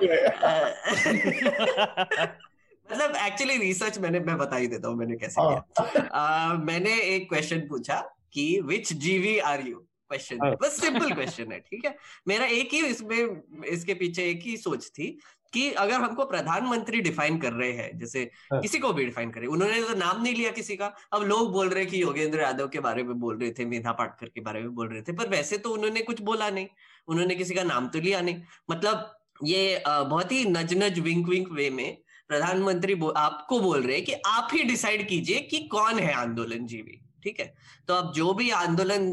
मतलब 2.91 3.15
एक्चुअली 3.15 3.57
रिसर्च 3.57 3.99
मैंने 3.99 4.19
मैं 4.19 4.37
बता 4.37 4.55
ही 4.55 4.67
देता 4.67 4.87
हूँ 4.87 4.97
मैंने 4.97 5.15
कैसे 5.15 5.41
किया। 5.41 6.07
हाँ। 6.13 6.57
मैंने 6.57 7.01
एक 7.01 7.29
क्वेश्चन 7.29 7.59
पूछा 7.59 8.15
कि 8.33 8.61
which 8.63 8.93
GV 8.93 9.39
are 9.39 9.67
you 9.67 9.85
question 10.13 10.39
हाँ। 10.39 10.55
बस 10.61 10.81
सिंपल 10.81 11.13
क्वेश्चन 11.13 11.51
है 11.51 11.59
ठीक 11.61 11.85
है 11.85 11.95
मेरा 12.27 12.45
एक 12.53 12.73
ही 12.73 12.85
इसमें 12.85 13.63
इसके 13.67 13.93
पीछे 13.95 14.29
एक 14.29 14.41
ही 14.43 14.57
सोच 14.57 14.87
थी 14.89 15.17
कि 15.53 15.69
अगर 15.73 16.01
हमको 16.01 16.25
प्रधानमंत्री 16.25 16.99
डिफाइन 17.01 17.37
कर 17.39 17.53
रहे 17.53 17.71
हैं 17.71 17.97
जैसे 17.97 18.21
हाँ। 18.51 18.61
किसी 18.61 18.79
को 18.79 18.91
भी 18.93 19.05
डिफाइन 19.05 19.31
करे 19.31 19.47
उन्होंने 19.47 19.81
तो 19.81 19.95
नाम 19.95 20.21
नहीं 20.21 20.35
लिया 20.35 20.51
किसी 20.51 20.75
का 20.75 20.93
अब 21.13 21.23
लोग 21.23 21.51
बोल 21.51 21.69
रहे 21.69 21.85
कि 21.85 22.01
योगेंद्र 22.01 22.41
यादव 22.41 22.67
के 22.67 22.79
बारे 22.79 23.03
में 23.03 23.19
बोल 23.19 23.37
रहे 23.37 23.51
थे 23.51 23.65
मेधा 23.65 23.91
पाटकर 23.91 24.29
के 24.29 24.41
बारे 24.41 24.61
में 24.61 24.73
बोल 24.75 24.87
रहे 24.89 25.01
थे 25.01 25.13
पर 25.13 25.29
वैसे 25.29 25.57
तो 25.57 25.73
उन्होंने 25.73 26.01
कुछ 26.01 26.21
बोला 26.21 26.49
नहीं 26.49 26.67
उन्होंने 27.07 27.35
किसी 27.35 27.55
का 27.55 27.63
नाम 27.63 27.87
तो 27.87 27.99
लिया 27.99 28.21
नहीं 28.21 28.41
मतलब 28.71 29.19
ये 29.43 29.83
बहुत 29.87 30.31
ही 30.31 30.43
नज 30.45 30.73
नज 30.73 30.99
विंक 30.99 31.27
विंक 31.29 31.51
वे 31.51 31.69
में 31.69 31.97
प्रधानमंत्री 32.29 32.99
आपको 33.17 33.59
बोल 33.59 33.81
रहे 33.81 33.95
हैं 33.95 34.05
कि 34.05 34.13
आप 34.27 34.49
ही 34.53 34.63
डिसाइड 34.63 35.07
कीजिए 35.07 35.39
कि 35.49 35.59
कौन 35.67 35.99
है 35.99 36.13
आंदोलन 36.13 36.65
जीवी 36.65 37.02
ठीक 37.23 37.39
है? 37.39 37.53
तो 37.87 37.93
अब 37.93 38.11
जो 38.13 38.33
भी 38.33 38.49
आंदोलन 38.51 39.11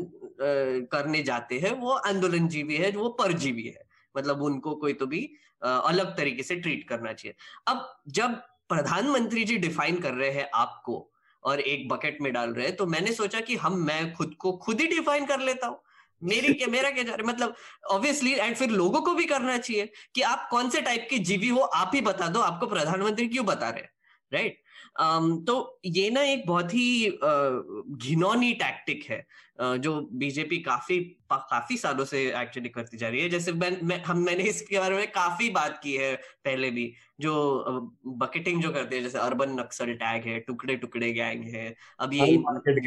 करने 0.93 1.23
जाते 1.23 1.59
हैं 1.59 1.73
वो 1.81 1.93
आंदोलन 1.93 2.49
जीवी 2.49 2.77
है 2.77 2.91
वो 2.93 3.09
परजीवी 3.21 3.67
है। 3.67 3.85
मतलब 4.15 4.43
उनको 4.43 4.75
कोई 4.77 4.93
तो 4.93 5.07
भी 5.07 5.23
अलग 5.63 6.17
तरीके 6.17 6.43
से 6.43 6.57
ट्रीट 6.57 6.89
करना 6.89 7.13
चाहिए। 7.13 7.35
अब 7.67 7.89
जब 8.09 8.35
प्रधानमंत्री 8.69 9.45
जी 9.45 9.57
डिफाइन 9.59 10.01
कर 10.01 10.15
रहे 10.15 10.31
हैं 10.31 10.49
आपको 10.55 11.07
और 11.45 11.61
एक 11.61 11.89
बकेट 11.89 12.19
में 12.23 12.33
डाल 12.33 12.51
रहे 12.51 12.67
हैं 12.67 12.77
तो 12.77 12.87
मैंने 12.87 13.13
सोचा 13.13 13.41
कि 13.41 13.57
हम 13.57 13.77
मैं 13.85 14.13
खुद 14.15 14.35
को 14.39 14.53
खुद 14.65 14.81
ही 14.81 14.87
डिफाइन 14.87 15.27
कर 15.27 15.41
लेता 15.41 15.67
हूँ। 15.67 15.81
मेरी 16.23 16.53
क्या 16.55 16.69
मेरा 16.69 16.91
क्या 16.91 17.03
जा 17.05 17.13
रहा 17.13 17.23
है? 17.23 17.29
मतलब 17.29 17.55
ऑब्वियसली 17.91 18.33
एंड 18.33 18.57
फिर 18.57 18.71
लोगों 18.71 19.01
को 19.01 19.15
भी 19.15 19.25
करना 19.25 19.57
चाहिए 19.59 19.91
कि 20.15 20.23
आप 20.23 20.47
कौन 20.51 20.71
से 20.71 20.81
टाइप 20.81 21.07
की 21.11 21.19
जीवी 21.21 21.49
हो 21.49 21.61
आप 21.61 21.91
ही 21.95 22.01
बता 22.01 22.29
दो 22.29 22.41
आपको 22.41 22.67
प्रधानमंत्री 22.67 23.29
क्यों 23.29 23.45
बता 23.47 23.71
रहे 23.71 23.81
हैं? 23.81 23.91
राइट 24.33 24.53
um, 24.55 24.70
तो 25.01 25.81
ये 25.87 26.09
ना 26.11 26.23
एक 26.23 26.47
बहुत 26.47 26.75
ही 26.75 27.11
घिनौनी 27.11 28.53
टैक्टिक 28.53 29.05
है 29.11 29.25
जो 29.79 30.01
बीजेपी 30.13 30.59
काफ़ी 30.59 30.99
काफ़ी 31.33 31.77
सालों 31.77 32.05
से 32.05 32.21
एक्चुअली 32.43 32.69
करती 32.69 32.97
जा 32.97 33.09
रही 33.09 33.21
है। 33.21 33.29
जैसे 33.29 33.53
मैं, 33.53 33.71
मैं 33.83 34.03
हम 34.05 34.19
मैंने 34.19 34.43
इसके 34.43 34.79
बारे 34.79 34.97
में 34.97 35.11
काफ़ी 35.13 35.49
बात 35.51 35.81
की 35.83 35.95
है 35.95 36.15
पहले 36.45 36.71
भी 36.71 36.93
जो 37.21 37.33
बकेटिंग 38.07 38.63
जो 38.63 38.73
करते 38.73 38.97
हैं 38.97 39.03
जैसे 39.03 39.19
अर्बन 39.19 39.59
नक्सल 39.61 39.93
टैग 39.95 40.27
है 40.27 40.39
टुकड़े 40.41 40.77
टुकड़े 40.77 41.13
गैंग 41.13 41.45
है 41.55 41.75
अब 42.01 42.15
ये 42.15 42.27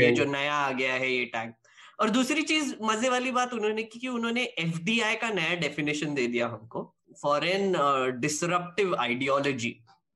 ये 0.01 0.11
जो 0.11 0.26
नया 0.26 0.53
आ 0.53 0.72
गया 0.72 0.93
है 0.93 1.11
ये 1.14 1.26
टैग 1.26 1.53
और 1.99 2.09
दूसरी 2.09 2.41
चीज़ 2.41 2.74
मज़े 2.82 3.09
वाली 3.09 3.32
बात 3.32 3.53
उन्होंने 3.53 3.84
की 3.84 3.99
कि 3.99 4.07
उन्होंने 4.07 4.43
एफडीआई 4.59 5.16
का 5.16 5.30
नया 5.30 5.55
डेफिनेशन 5.55 6.14
दे 6.14 6.28
दिया 6.28 6.47
हमको 6.47 6.91
फॉरेन 7.22 7.74
डिसरप्टिव 8.20 8.95
आइडियोलॉजी 8.95 9.76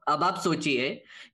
अब 0.09 0.23
आप 0.23 0.37
सोचिए 0.39 0.89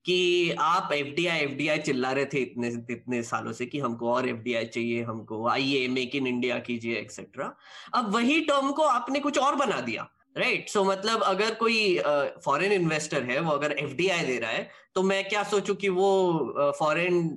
कि 0.05 0.17
आप 0.59 0.93
F 0.93 1.07
D 1.15 1.25
I 1.27 1.39
F 1.39 1.51
D 1.51 1.67
I 1.67 1.79
चिल्ला 1.79 2.11
रहे 2.11 2.25
थे 2.25 2.41
इतने 2.41 2.67
इतने 2.89 3.21
सालों 3.23 3.53
से 3.53 3.65
कि 3.65 3.79
हमको 3.79 4.09
और 4.13 4.29
एफ़ 4.29 4.39
डी 4.39 4.53
आई 4.53 4.65
चाहिए 4.65 5.03
हमको 5.03 5.47
आइए 5.49 5.87
मेक 5.87 6.15
इन 6.15 6.27
इंडिया 6.27 6.57
कीजिए 6.59 6.97
एक्सेट्रा 6.97 7.53
अब 7.95 8.13
वही 8.15 8.39
टर्म 8.41 8.71
को 8.71 8.83
आपने 8.89 9.19
कुछ 9.19 9.37
और 9.39 9.55
बना 9.55 9.79
दिया 9.81 10.09
राइट 10.37 10.53
right? 10.53 10.73
सो 10.73 10.79
so, 10.79 10.87
मतलब 10.87 11.21
अगर 11.23 11.53
कोई 11.53 11.97
फॉरेन 12.45 12.69
uh, 12.69 12.75
इन्वेस्टर 12.75 13.23
है 13.23 13.39
वो 13.39 13.51
अगर 13.51 13.71
एफडीआई 13.71 14.25
दे 14.25 14.37
रहा 14.39 14.51
है 14.51 14.69
तो 14.95 15.03
मैं 15.03 15.23
क्या 15.29 15.43
सोचू 15.43 15.73
कि 15.73 15.89
वो 15.89 16.73
फॉरेन 16.79 17.27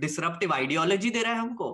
डिसरप्टिव 0.00 0.52
आइडियोलॉजी 0.52 1.10
दे 1.10 1.22
रहा 1.22 1.32
है 1.32 1.38
हमको 1.38 1.70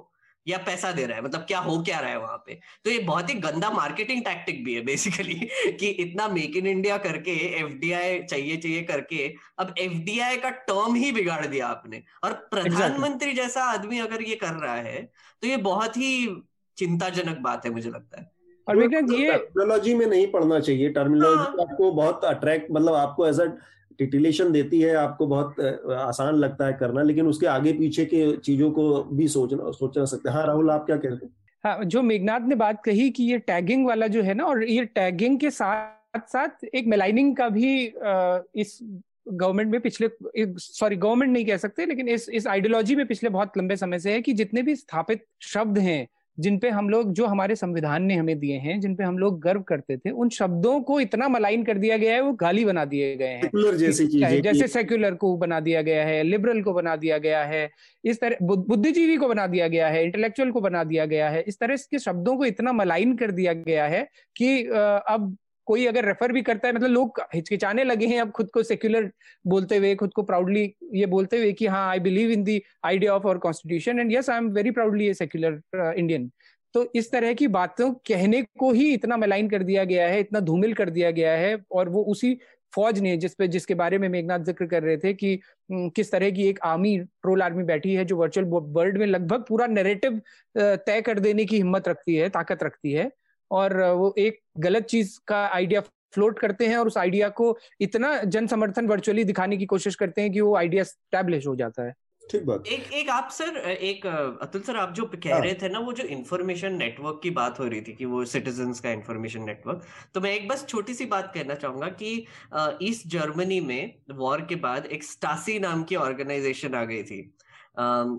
या 0.48 0.58
पैसा 0.58 0.90
दे 0.92 1.06
रहा 1.06 1.16
है 1.16 1.24
मतलब 1.24 1.40
क्या 1.40 1.58
हो 1.58 1.78
क्या 1.82 1.98
रहा 2.00 2.10
है 2.10 2.18
वहाँ 2.18 2.36
पे 2.46 2.58
तो 2.84 2.90
ये 2.90 2.98
बहुत 3.02 3.30
ही 3.30 3.34
गंदा 3.40 3.70
मार्केटिंग 3.70 4.24
टैक्टिक 4.24 4.64
भी 4.64 4.74
है 4.74 4.80
बेसिकली 4.84 5.34
कि 5.80 5.88
इतना 5.98 6.28
मेक 6.28 6.56
इन 6.56 6.66
इंडिया 6.66 6.98
करके 6.98 7.36
एफडीआई 7.60 8.22
चाहिए 8.22 8.56
चाहिए 8.56 8.82
करके 8.82 9.26
अब 9.58 9.74
एफडीआई 9.78 10.36
का 10.36 10.50
टर्म 10.70 10.94
ही 10.94 11.12
बिगाड़ 11.12 11.44
दिया 11.46 11.66
आपने 11.66 12.02
और 12.24 12.32
प्रधानमंत्री 12.50 13.30
exactly. 13.30 13.36
जैसा 13.36 13.64
आदमी 13.64 13.98
अगर 13.98 14.22
ये 14.22 14.36
कर 14.36 14.54
रहा 14.56 14.74
है 14.74 15.02
तो 15.42 15.48
ये 15.48 15.56
बहुत 15.64 15.96
ही 15.96 16.12
चिंताजनक 16.78 17.38
बात 17.40 17.64
है 17.66 17.72
मुझे 17.72 17.90
लगता 17.90 18.20
है 18.20 18.34
और 18.66 18.76
तो 18.76 19.12
ये 19.12 19.30
टर्मिनोलॉजी 19.30 19.94
में 19.94 20.06
नहीं 20.06 20.26
पढ़ना 20.26 20.58
चाहिए 20.60 20.88
टर्मिनोलॉजी 20.88 21.36
हाँ। 21.36 21.66
आपको 21.66 21.90
बहुत 21.92 22.24
अट्रैक्ट 22.24 22.70
मतलब 22.70 22.94
आपको 22.94 23.26
एज 23.26 23.40
अ 23.40 23.46
टिटिलेशन 23.98 24.52
देती 24.52 24.80
है, 24.80 24.94
आपको 24.96 25.26
बहुत 25.26 25.60
आसान 25.92 26.34
लगता 26.34 26.66
है 26.66 26.72
करना, 26.72 27.02
लेकिन 27.02 27.26
उसके 27.26 27.46
आगे 27.46 27.72
पीछे 27.72 28.04
के 28.04 28.36
चीज़ों 28.36 28.70
को 28.70 29.02
भी 29.04 29.28
सोचना 29.28 29.70
सोचना 29.72 30.04
सकते 30.04 30.28
हैं। 30.28 30.36
हाँ 30.36 30.46
राहुल, 30.46 30.70
आप 30.70 30.86
क्या 30.86 30.96
कहते 30.96 31.26
हैं? 31.26 31.32
हाँ 31.64 31.84
जो 31.84 32.02
मेघनाथ 32.02 32.40
ने 32.40 32.54
बात 32.56 32.82
कही 32.84 33.10
कि 33.10 33.24
ये 33.24 33.38
टैगिंग 33.40 33.86
वाला 33.86 34.06
जो 34.06 34.22
है 34.22 34.34
ना, 34.34 34.44
और 34.44 34.64
ये 34.64 34.84
टैगिंग 34.84 35.38
के 35.40 35.50
साथ 35.50 36.28
साथ 36.28 36.64
एक 36.64 36.86
मेलाइनिंग 36.86 37.36
का 37.36 37.48
भी 37.48 37.84
इस 38.60 38.78
गवर्नमेंट 39.28 39.70
में 39.70 39.80
पिछले 39.80 40.08
सॉरी 40.58 40.96
गवर्नमेंट 40.96 41.32
नहीं 41.32 41.44
कह 41.44 41.56
सकते, 41.56 41.86
लेकिन 41.86 42.08
इस 42.08 42.28
इस 42.28 42.46
आइडियोलॉजी 42.46 42.94
में 42.94 43.06
पिछले 43.06 43.30
बहुत 43.30 43.58
लंबे 43.58 43.76
समय 43.76 43.98
से 43.98 44.12
है 44.12 44.20
कि 44.22 44.32
जितने 44.32 44.62
भी 44.62 44.76
स्थापित 44.76 45.24
शब्द 45.44 45.78
हैं 45.78 46.06
जिन 46.38 46.58
पे 46.58 46.70
हम 46.70 46.88
लोग 46.90 47.12
जो 47.12 47.26
हमारे 47.26 47.56
संविधान 47.56 48.02
ने 48.02 48.14
हमें 48.14 48.38
दिए 48.38 48.56
हैं 48.58 48.78
जिन 48.80 48.94
पे 48.96 49.04
हम 49.04 49.18
लोग 49.18 49.40
गर्व 49.40 49.60
करते 49.60 49.96
थे 49.96 50.10
उन 50.10 50.28
शब्दों 50.28 50.80
को 50.80 50.98
इतना 51.00 51.28
मलाइन 51.28 51.64
कर 51.64 51.78
दिया 51.78 51.96
गया 51.96 52.14
है 52.14 52.20
वो 52.20 52.32
गाली 52.32 52.64
बना 52.64 52.84
दिए 52.84 53.14
गए 53.16 53.26
हैं। 53.26 53.50
जैसे 53.78 54.04
जैसे 54.40 54.68
सेक्युलर 54.68 55.14
को 55.14 55.36
बना 55.36 55.60
दिया 55.60 55.82
गया 55.82 56.04
है 56.04 56.22
लिबरल 56.22 56.62
को 56.62 56.72
बना 56.72 56.96
दिया 56.96 57.18
गया 57.18 57.42
है 57.44 57.70
इस 58.04 58.20
तरह 58.20 58.36
बुद्धिजीवी 58.42 59.16
को 59.16 59.28
बना 59.28 59.46
दिया 59.46 59.68
गया 59.68 59.88
है 59.88 60.04
इंटेलेक्चुअल 60.04 60.50
को 60.50 60.60
बना 60.60 60.84
दिया 60.84 61.06
गया 61.06 61.28
है 61.30 61.44
इस 61.48 61.58
तरह 61.58 61.76
के 61.90 61.98
शब्दों 61.98 62.36
को 62.36 62.44
इतना 62.44 62.72
मलाइन 62.72 63.16
कर 63.16 63.30
दिया 63.30 63.52
गया 63.52 63.86
है 63.86 64.08
कि 64.36 64.62
अब 64.64 65.36
कोई 65.66 65.86
अगर 65.86 66.04
रेफर 66.04 66.32
भी 66.32 66.42
करता 66.42 66.68
है 66.68 66.74
मतलब 66.74 66.90
लोग 66.90 67.20
हिचकिचाने 67.34 67.84
लगे 67.84 68.06
हैं 68.06 68.20
अब 68.20 68.30
खुद 68.30 68.50
को 68.50 68.62
सेक्युलर 68.62 69.10
बोलते 69.46 69.76
हुए, 69.76 69.94
खुद 69.94 70.12
को 70.12 70.22
प्राउडली 70.22 70.72
ये 70.94 71.06
बोलते 71.06 71.38
हुए 71.38 71.52
कि 71.52 71.66
हाँ 71.66 71.88
I 71.90 71.98
believe 72.00 72.30
in 72.30 72.42
the 72.44 72.62
idea 72.84 73.14
of 73.14 73.26
our 73.26 73.38
constitution 73.38 74.00
and 74.00 74.12
yes 74.12 74.30
I 74.30 74.38
am 74.38 74.50
very 74.50 74.70
proudly 74.70 75.08
a 75.08 75.14
secular 75.14 75.94
Indian 75.98 76.30
तो 76.74 76.84
इस 76.94 77.10
तरह 77.12 77.32
की 77.32 77.46
बातों 77.48 77.90
कहने 78.06 78.42
को 78.58 78.70
ही 78.72 78.92
इतना 78.94 79.16
मलाइन 79.16 79.48
कर 79.50 79.62
दिया 79.62 79.84
गया 79.84 80.06
है, 80.08 80.20
इतना 80.20 80.40
धूमिल 80.40 80.74
कर 80.74 80.90
दिया 80.90 81.10
गया 81.10 81.32
है 81.32 81.56
और 81.72 81.88
वो 81.88 82.02
उसी 82.04 82.38
फौज 82.72 82.98
ने 83.00 83.16
जिस 83.16 83.34
पे, 83.34 83.48
जिसके 83.48 83.74
बारे 83.74 83.98
में 83.98 84.08
मेघनाथ 84.08 84.40
ज़िक्र 84.40 84.66
कर 84.66 84.82
रहे 84.82 84.96
थे 84.96 85.12
कि 85.14 85.38
किस 85.72 86.10
तरह 86.12 86.30
की 86.30 86.48
एक 86.48 86.58
आर्मी 86.64 86.98
ट्रोल 86.98 87.42
आर्मी 87.42 87.64
बैठी 87.64 87.94
है 87.94 88.04
जो 88.04 88.16
वर्चुअल 88.16 88.46
वर्ल्ड 88.46 88.98
में 88.98 89.06
लगभग 89.06 89.44
पूरा 89.48 89.66
नैरेटिव 89.66 90.20
तय 90.56 91.00
कर 91.06 91.18
देने 91.20 91.44
की 91.44 91.56
हिम्मत 91.56 91.88
रखती 91.88 92.16
है, 92.16 92.28
ताकत 92.28 92.62
रखती 92.62 92.92
है 92.92 93.10
और 93.50 93.80
वो 93.82 94.14
एक 94.18 94.40
गलत 94.58 94.84
चीज़ 94.84 95.18
का 95.26 95.46
आइडिया 95.46 95.80
फ्लोट 96.12 96.38
करते 96.38 96.66
हैं 96.66 96.76
और 96.76 96.86
उस 96.86 96.96
आइडिया 96.96 97.28
को 97.28 97.58
इतना 97.80 98.22
जन 98.22 98.46
समर्थन 98.46 98.86
वर्चुअली 98.86 99.24
दिखाने 99.24 99.56
की 99.56 99.66
कोशिश 99.66 99.94
करते 99.94 100.20
हैं 100.20 100.32
कि 100.32 100.40
वो 100.40 100.56
आइडिया 100.56 100.84
स्टैब्लिश 100.84 101.46
हो 101.46 101.56
जाता 101.56 101.82
है। 101.82 101.94
ठीक 102.30 102.44
बात। 102.44 102.66
एक 102.66 102.92
एक 102.92 103.10
आप 103.10 103.28
सर 103.30 103.56
एक 103.70 104.06
अतुल 104.42 104.60
सर 104.60 104.76
आप 104.76 104.92
जो 104.92 105.04
कह 105.04 105.32
हाँ. 105.32 105.40
रहे 105.40 105.54
थे 105.54 105.68
ना 105.68 105.78
वो 105.78 105.92
जो 105.92 106.04
इंफॉर्मेशन 106.04 106.74
नेटवर्क 106.74 107.20
की 107.22 107.30
बात 107.30 107.60
हो 107.60 107.64
रही 107.64 107.80
थी 107.80 107.92
कि 107.92 108.04
वो 108.04 108.24
सिटीजन्स 108.24 108.80
का 108.80 108.90
इंफॉर्मेशन 108.90 109.42
नेटवर्क 109.42 109.82
तो 110.14 110.20
मैं 110.20 110.34
एक 110.34 110.48
बस 110.48 110.66
छोटी 110.66 110.94
सी 110.94 111.06
बात 111.06 111.32
कहना 111.34 111.54
चाहूँगा 111.54 111.88
कि 111.88 112.26
ईस्ट 112.82 113.06
जर्मनी 113.06 113.60
में 113.60 113.94
वॉर 114.10 114.40
के 114.40 114.54
बाद 114.54 114.86
एक 114.86 115.04
स्टासी 115.04 115.58
नाम 115.58 115.84
की 115.84 115.96
ऑर्गेनाइजेशन 115.96 116.74
आ 116.74 116.84
गई 116.84 117.02
थी 117.02 117.34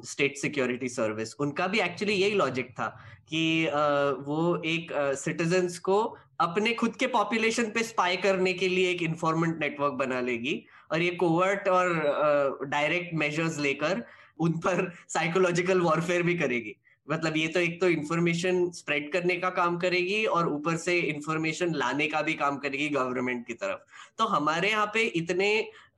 स्टेट 0.05 0.38
सिक्योरिटी 0.38 0.89
सर्विस 0.89 1.34
उनका 1.34 1.68
भी 1.68 1.80
एक्चुअली 1.80 2.14
यही 2.14 2.31
लॉजिक 2.31 2.72
था 2.72 2.88
कि 3.30 3.65
uh, 3.65 4.27
वो 4.27 4.61
एक 4.65 4.91
सिटीजन्स 4.93 5.73
uh, 5.73 5.80
को 5.80 6.18
अपने 6.39 6.73
खुद 6.73 6.95
के 6.95 7.07
पॉपुलेशन 7.07 7.69
पे 7.72 7.84
स्पाई 7.84 8.18
करने 8.18 8.53
के 8.53 8.68
लिए 8.68 8.89
एक 8.91 9.01
इन्फॉर्मेंट 9.03 9.59
नेटवर्क 9.59 9.93
बना 9.99 10.19
लेगी 10.22 10.64
और 10.91 11.01
ये 11.01 11.09
कोवर्ट 11.15 11.68
और 11.68 12.68
डायरेक्ट 12.69 13.14
मेजर्स 13.14 13.59
लेकर 13.59 14.03
उन 14.39 14.57
पर 14.65 14.91
साइकोलॉजिकल 15.09 15.80
वॉरफेयर 15.81 16.23
भी 16.23 16.38
करेगी। 16.38 16.76
मतलब 17.07 17.38
ये 17.38 17.47
तो 17.47 17.59
एक 17.59 17.80
तो 17.81 17.89
इन्फॉर्मेशन 17.89 18.69
स्प्रेड 18.72 19.11
करने 19.11 19.35
का 19.35 19.49
काम 19.51 19.77
करेगी 19.80 20.23
और 20.27 20.47
ऊपर 20.49 20.76
से 20.77 20.97
इन्फॉर्मेशन 20.99 21.73
लाने 21.76 22.07
का 22.07 22.22
भी 22.22 22.34
काम 22.34 22.57
करेगी 22.57 22.89
गवर्नमेंट 22.89 23.45
की 23.47 23.53
तरफ़। 23.53 23.80
तो 24.18 24.26
हमारे 24.27 24.69
यहाँ 24.69 24.85
पे 24.93 25.03
इतने 25.15 25.49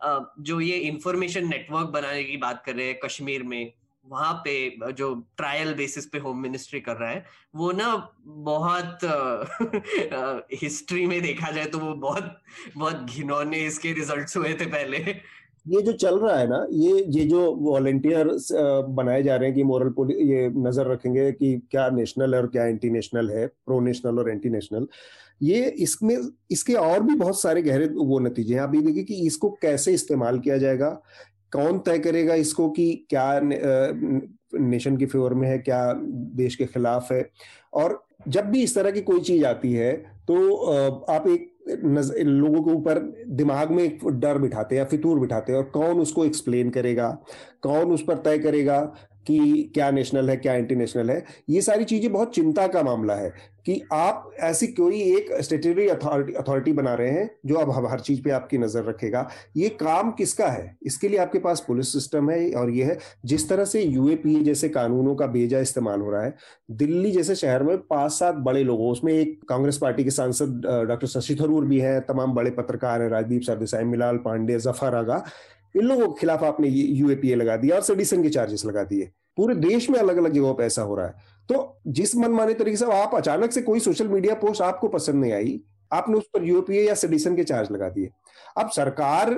जो 0.04 0.60
ये 0.62 0.78
इंफॉर्मेशन 0.90 1.48
नेटवर्क 1.50 1.88
बनाने 1.90 2.24
की 2.24 2.38
बात 2.38 2.64
कर 2.66 2.76
रहे 2.76 2.86
हैं 2.88 3.00
कश्मीर 3.04 3.44
में 3.44 3.72
वहाँ 4.10 4.34
पे, 4.46 4.92
जो 4.92 5.14
ट्रायल 5.38 5.74
बेसिस 5.76 6.06
पे 6.06 6.18
होम 6.20 6.42
मिनिस्ट्री 6.42 6.80
कर 6.82 6.96
रहा 6.96 7.10
है, 7.10 7.26
वो 7.56 7.72
ना 7.74 7.96
बहुत 8.26 9.00
हिस्ट्री 10.62 11.06
में 11.08 11.22
देखा 11.22 11.52
जाए 11.52 11.66
तो 11.66 11.80
वो 11.80 11.94
बहुत 11.98 12.38
बहुत 12.78 13.06
घिनौने 13.12 13.66
इसके 13.68 13.94
रिजल्ट्स 13.94 14.38
हुए 14.38 14.54
थे 14.54 14.66
पहले। 14.68 14.98
ये 15.66 15.82
जो 15.82 15.92
चल 15.94 16.18
रहा 16.20 16.38
है 16.38 16.48
ना, 16.50 16.66
ये 16.72 17.04
ये 17.10 17.26
जो 17.26 17.40
वॉलेंटियर 17.56 18.28
बनाए 18.90 19.24
जा 19.24 19.36
रहे 19.36 19.48
हैं 19.48 19.56
कि 19.56 19.64
मोरल 19.64 20.12
ये 20.12 20.48
नज़र 20.58 20.92
रखेंगे 20.92 21.32
कि 21.32 21.58
क्या 21.72 21.90
नेशनल 21.92 22.34
है 22.34 22.42
और 22.42 22.48
क्या 22.50 22.66
एंटी 22.66 22.90
नेशनल 22.90 23.30
है 23.32 23.46
प्रो 23.48 23.80
नेशनल 23.82 24.20
और 24.20 24.30
एंटी 24.30 24.50
नेशनल 24.50 24.88
ये 25.42 25.60
इसमें, 25.80 26.16
इसके 26.52 26.74
और 26.76 27.04
भी 27.04 27.16
बहुत 27.16 27.40
सारे 27.42 27.62
गहरे 27.62 27.86
वो 27.90 28.20
नतीजे 28.20 28.54
हैं। 28.56 28.62
आप 28.62 28.74
ये 28.76 28.82
देखिए 28.82 29.04
कि 29.04 29.16
इसको 29.28 29.50
कैसे 29.62 29.94
इस्तेमाल 29.94 30.40
किया 30.40 30.58
जाएगा 30.58 30.90
कौन 31.54 31.80
तय 31.80 32.00
करेगा 32.00 32.34
इसको 32.36 32.70
कि 32.70 32.94
क्या 33.10 33.40
नेशन 33.44 34.98
के 34.98 35.06
फेवर 35.06 35.34
में 35.34 35.48
है 35.48 35.58
क्या 35.60 35.94
देश 36.36 36.56
के 36.56 36.66
खिलाफ 36.66 37.12
है? 37.12 37.30
और 37.74 38.04
जब 38.28 38.46
भी 38.46 38.64
इस 38.64 38.76
तरह 38.76 38.92
की 38.92 39.02
कोई 39.02 39.20
चीज़ 39.20 39.46
आती 39.46 39.74
है 39.74 39.92
तो 40.28 40.56
आप 41.10 41.28
एक 41.28 41.48
नज, 41.86 42.12
लोगों 42.18 42.64
के 42.64 42.72
ऊपर 42.72 43.00
दिमाग 43.30 43.72
में 43.72 43.84
एक 43.84 44.06
डर 44.06 44.38
बिठाते 44.38 44.76
हैं 44.76 44.82
या 44.82 44.86
फितूर 44.86 45.20
बिठाते 45.20 45.52
हैं 45.52 45.60
और 45.60 45.66
कौन 45.66 46.00
उसको 46.00 46.26
एक्सप्लेन 46.26 46.70
करेगा? 46.70 47.10
कौन 47.64 47.92
उस 47.92 48.04
पर 48.04 48.18
तय 48.18 48.38
करेगा 48.40 48.80
कि 49.28 49.72
क्या 49.74 49.90
नेशनल 49.92 50.30
है 50.30 50.36
क्या 50.38 50.54
इंटरनेशनल 50.56 51.10
है? 51.10 51.24
ये 51.50 51.62
सारी 51.62 51.84
चीज़ें 51.84 52.12
बहुत 52.14 52.34
चिंता 52.36 52.68
का 52.68 52.84
मामला 52.84 53.16
है। 53.16 53.34
कि 53.70 53.82
आप 53.94 54.32
ऐसी 54.40 54.68
कोई 54.68 55.02
एक 55.16 55.28
स्टेटरी 55.42 55.88
अथॉरिटी 55.88 56.72
बना 56.74 56.94
रहे 56.94 57.10
हैं, 57.10 57.30
जो 57.46 57.56
अब 57.56 57.88
हर 57.88 58.00
चीज़ 58.00 58.22
पे 58.24 58.30
आपकी 58.32 58.58
नज़र 58.58 58.84
रखेगा। 58.84 59.28
ये 59.58 59.70
काम 59.72 60.12
किसका 60.12 60.48
है? 60.48 60.78
इसके 60.84 61.10
लिए 61.10 61.20
आपके 61.20 61.40
पास 61.40 61.64
पुलिस 61.68 61.92
सिस्टम 61.94 62.30
है 62.30 62.52
और 62.52 62.70
ये 62.70 62.84
है, 62.84 62.98
जिस 63.26 63.48
तरह 63.50 63.66
से 63.66 63.82
यूएपीए 63.82 64.42
जैसे 64.44 64.70
कानूनों 64.70 65.16
का 65.16 65.28
बेजा 65.28 65.60
इस्तेमाल 65.60 66.02
हो 66.02 66.10
रहा 66.12 66.24
है, 66.24 66.34
दिल्ली 66.72 67.12
जैसे 67.12 67.36
शहर 67.36 67.64
में 67.64 67.78
पाँच 67.80 68.12
सात 68.12 68.36
बड़े 68.42 68.64
लोगों, 68.64 68.92
उसमें 68.92 69.14
एक 69.14 69.40
कांग्रेस 69.50 69.78
पार्टी 69.78 70.04
के 70.04 70.12
सांसद 70.12 70.62
डॉक्टर 70.88 71.08
शशि 71.10 71.36
थरूर 71.36 71.66
भी 71.66 71.80
है, 71.80 72.00
तमाम 72.02 72.34
बड़े 72.34 72.52
पत्रकार 72.52 73.02
हैं, 73.02 73.10
राजदीप 73.10 73.42
सरदेसाई 73.44 73.84
मिलाल, 73.86 74.18
पांडे, 74.18 74.60
ज़फ़र 74.60 74.96
आगा, 74.96 75.24
इन 75.76 75.82
लोगों 75.84 76.08
के 76.08 76.20
खिलाफ 76.20 76.44
आपने 76.44 76.68
यूएपीए 76.68 77.36
लगा 77.36 77.58
दिया 77.58 77.76
और 77.76 77.82
सेडिसन 77.84 78.24
के 78.24 78.30
चार्जेस 78.30 78.66
लगा 78.66 78.84
दिए। 78.84 79.10
पूरे 79.38 79.56
देश 79.58 79.90
में 79.90 80.00
अलग 80.00 80.18
अलग 80.18 80.34
जगहों 80.34 80.54
पर 80.54 80.64
ऐसा 80.64 80.82
हो 80.82 80.96
रहा 80.96 81.08
है। 81.08 81.38
तो 81.50 81.82
जिस 81.88 82.16
मनमाने 82.16 82.54
तरीके 82.54 82.78
से 82.78 82.86
आप 82.94 83.16
अचानक 83.16 83.52
से 83.52 83.62
कोई 83.62 83.80
सोशल 83.80 84.08
मीडिया 84.08 84.34
पोस्ट 84.36 84.62
आपको 84.62 84.88
पसंद 84.88 85.22
नहीं 85.22 85.32
आई, 85.34 85.60
आपने 85.92 86.18
उस 86.18 86.28
पर 86.34 86.44
यूपीए 86.44 86.88
या 86.88 86.94
सेडिसन 86.96 87.36
के 87.36 87.44
चार्ज 87.44 87.72
लगा 87.72 87.90
दिए। 87.90 88.10
अब 88.58 88.70
सरकार 88.70 89.34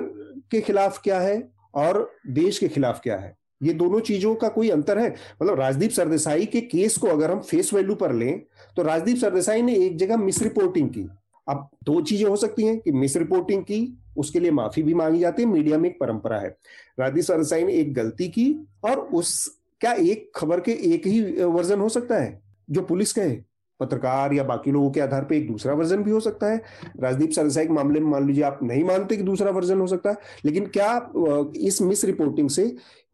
के 0.50 0.60
खिलाफ 0.60 1.00
क्या 1.02 1.20
है 1.20 1.48
और 1.74 2.10
देश 2.30 2.58
के 2.58 2.68
खिलाफ 2.68 3.00
क्या 3.02 3.16
है? 3.16 3.36
ये 3.62 3.72
दोनों 3.74 4.00
चीज़ों 4.00 4.34
का 4.34 4.48
कोई 4.48 4.70
अंतर 4.70 4.98
है? 4.98 5.08
मतलब 5.42 5.58
राजदीप 5.60 5.90
सरदेसाई 5.90 6.46
के 6.46 6.60
केस 6.62 6.96
को 6.96 7.08
अगर 7.08 7.30
हम 7.30 7.40
फेस 7.40 7.72
वैल्यू 7.74 7.94
पर 7.94 8.12
लें 8.12 8.40
तो 8.76 8.82
राजदीप 8.82 9.16
सरदेसाई 9.16 9.62
ने 9.62 9.74
एक 9.76 9.96
जगह 9.98 10.16
मिस 10.16 10.42
रिपोर्टिंग 10.42 10.88
की। 10.88 11.08
अब 11.46 11.68
दो 11.84 12.00
चीज़ें 12.02 12.28
हो 12.28 12.36
सकती 12.36 12.64
हैं 12.64 12.78
कि 12.80 12.92
मिस 12.92 13.16
रिपोर्टिंग 13.16 13.62
की, 13.62 13.98
उसके 14.16 14.40
लिए 14.40 14.50
माफ़ी 14.50 14.82
भी 14.82 14.94
मांगी 14.94 15.18
जाती 15.18 15.42
है 15.42 15.48
मीडिया 15.48 15.78
में 15.78 15.88
एक 15.90 15.98
परंपरा 16.00 16.38
है। 16.38 16.56
राजदीप 17.00 17.24
सरदेसाई 17.24 17.64
ने 17.64 17.74
एक 17.74 17.94
गलती 17.94 18.28
की 18.28 18.46
और 18.84 18.98
उस 18.98 19.61
क्या 19.82 19.92
एक 19.92 20.30
खबर 20.36 20.60
के 20.60 20.72
एक 20.94 21.06
ही 21.06 21.20
वर्जन 21.44 21.80
हो 21.80 21.88
सकता 21.88 22.16
है? 22.16 22.40
जो 22.70 22.82
पुलिस 22.82 23.12
कहे 23.12 23.36
पत्रकार 23.80 24.32
या 24.34 24.42
बाकी 24.44 24.70
लोगों 24.70 24.90
के 24.90 25.00
आधार 25.00 25.24
पर 25.24 25.34
एक 25.34 25.46
दूसरा 25.46 25.72
वर्जन 25.74 26.02
भी 26.02 26.10
हो 26.10 26.18
सकता 26.20 26.50
है। 26.50 26.60
राजदीप 27.00 27.30
सरसाई 27.30 27.66
के 27.66 27.72
मामले 27.72 28.00
में 28.00 28.10
मान 28.10 28.26
लीजिए 28.26 28.44
आप 28.44 28.58
नहीं 28.62 28.84
मानते 28.84 29.16
कि 29.16 29.22
दूसरा 29.22 29.50
वर्जन 29.50 29.80
हो 29.80 29.86
सकता 29.86 30.10
है 30.10 30.16
लेकिन 30.44 30.66
क्या 30.68 30.94
इस 31.58 31.80
मिस 31.82 32.04
रिपोर्टिंग 32.04 32.50
से 32.50 32.64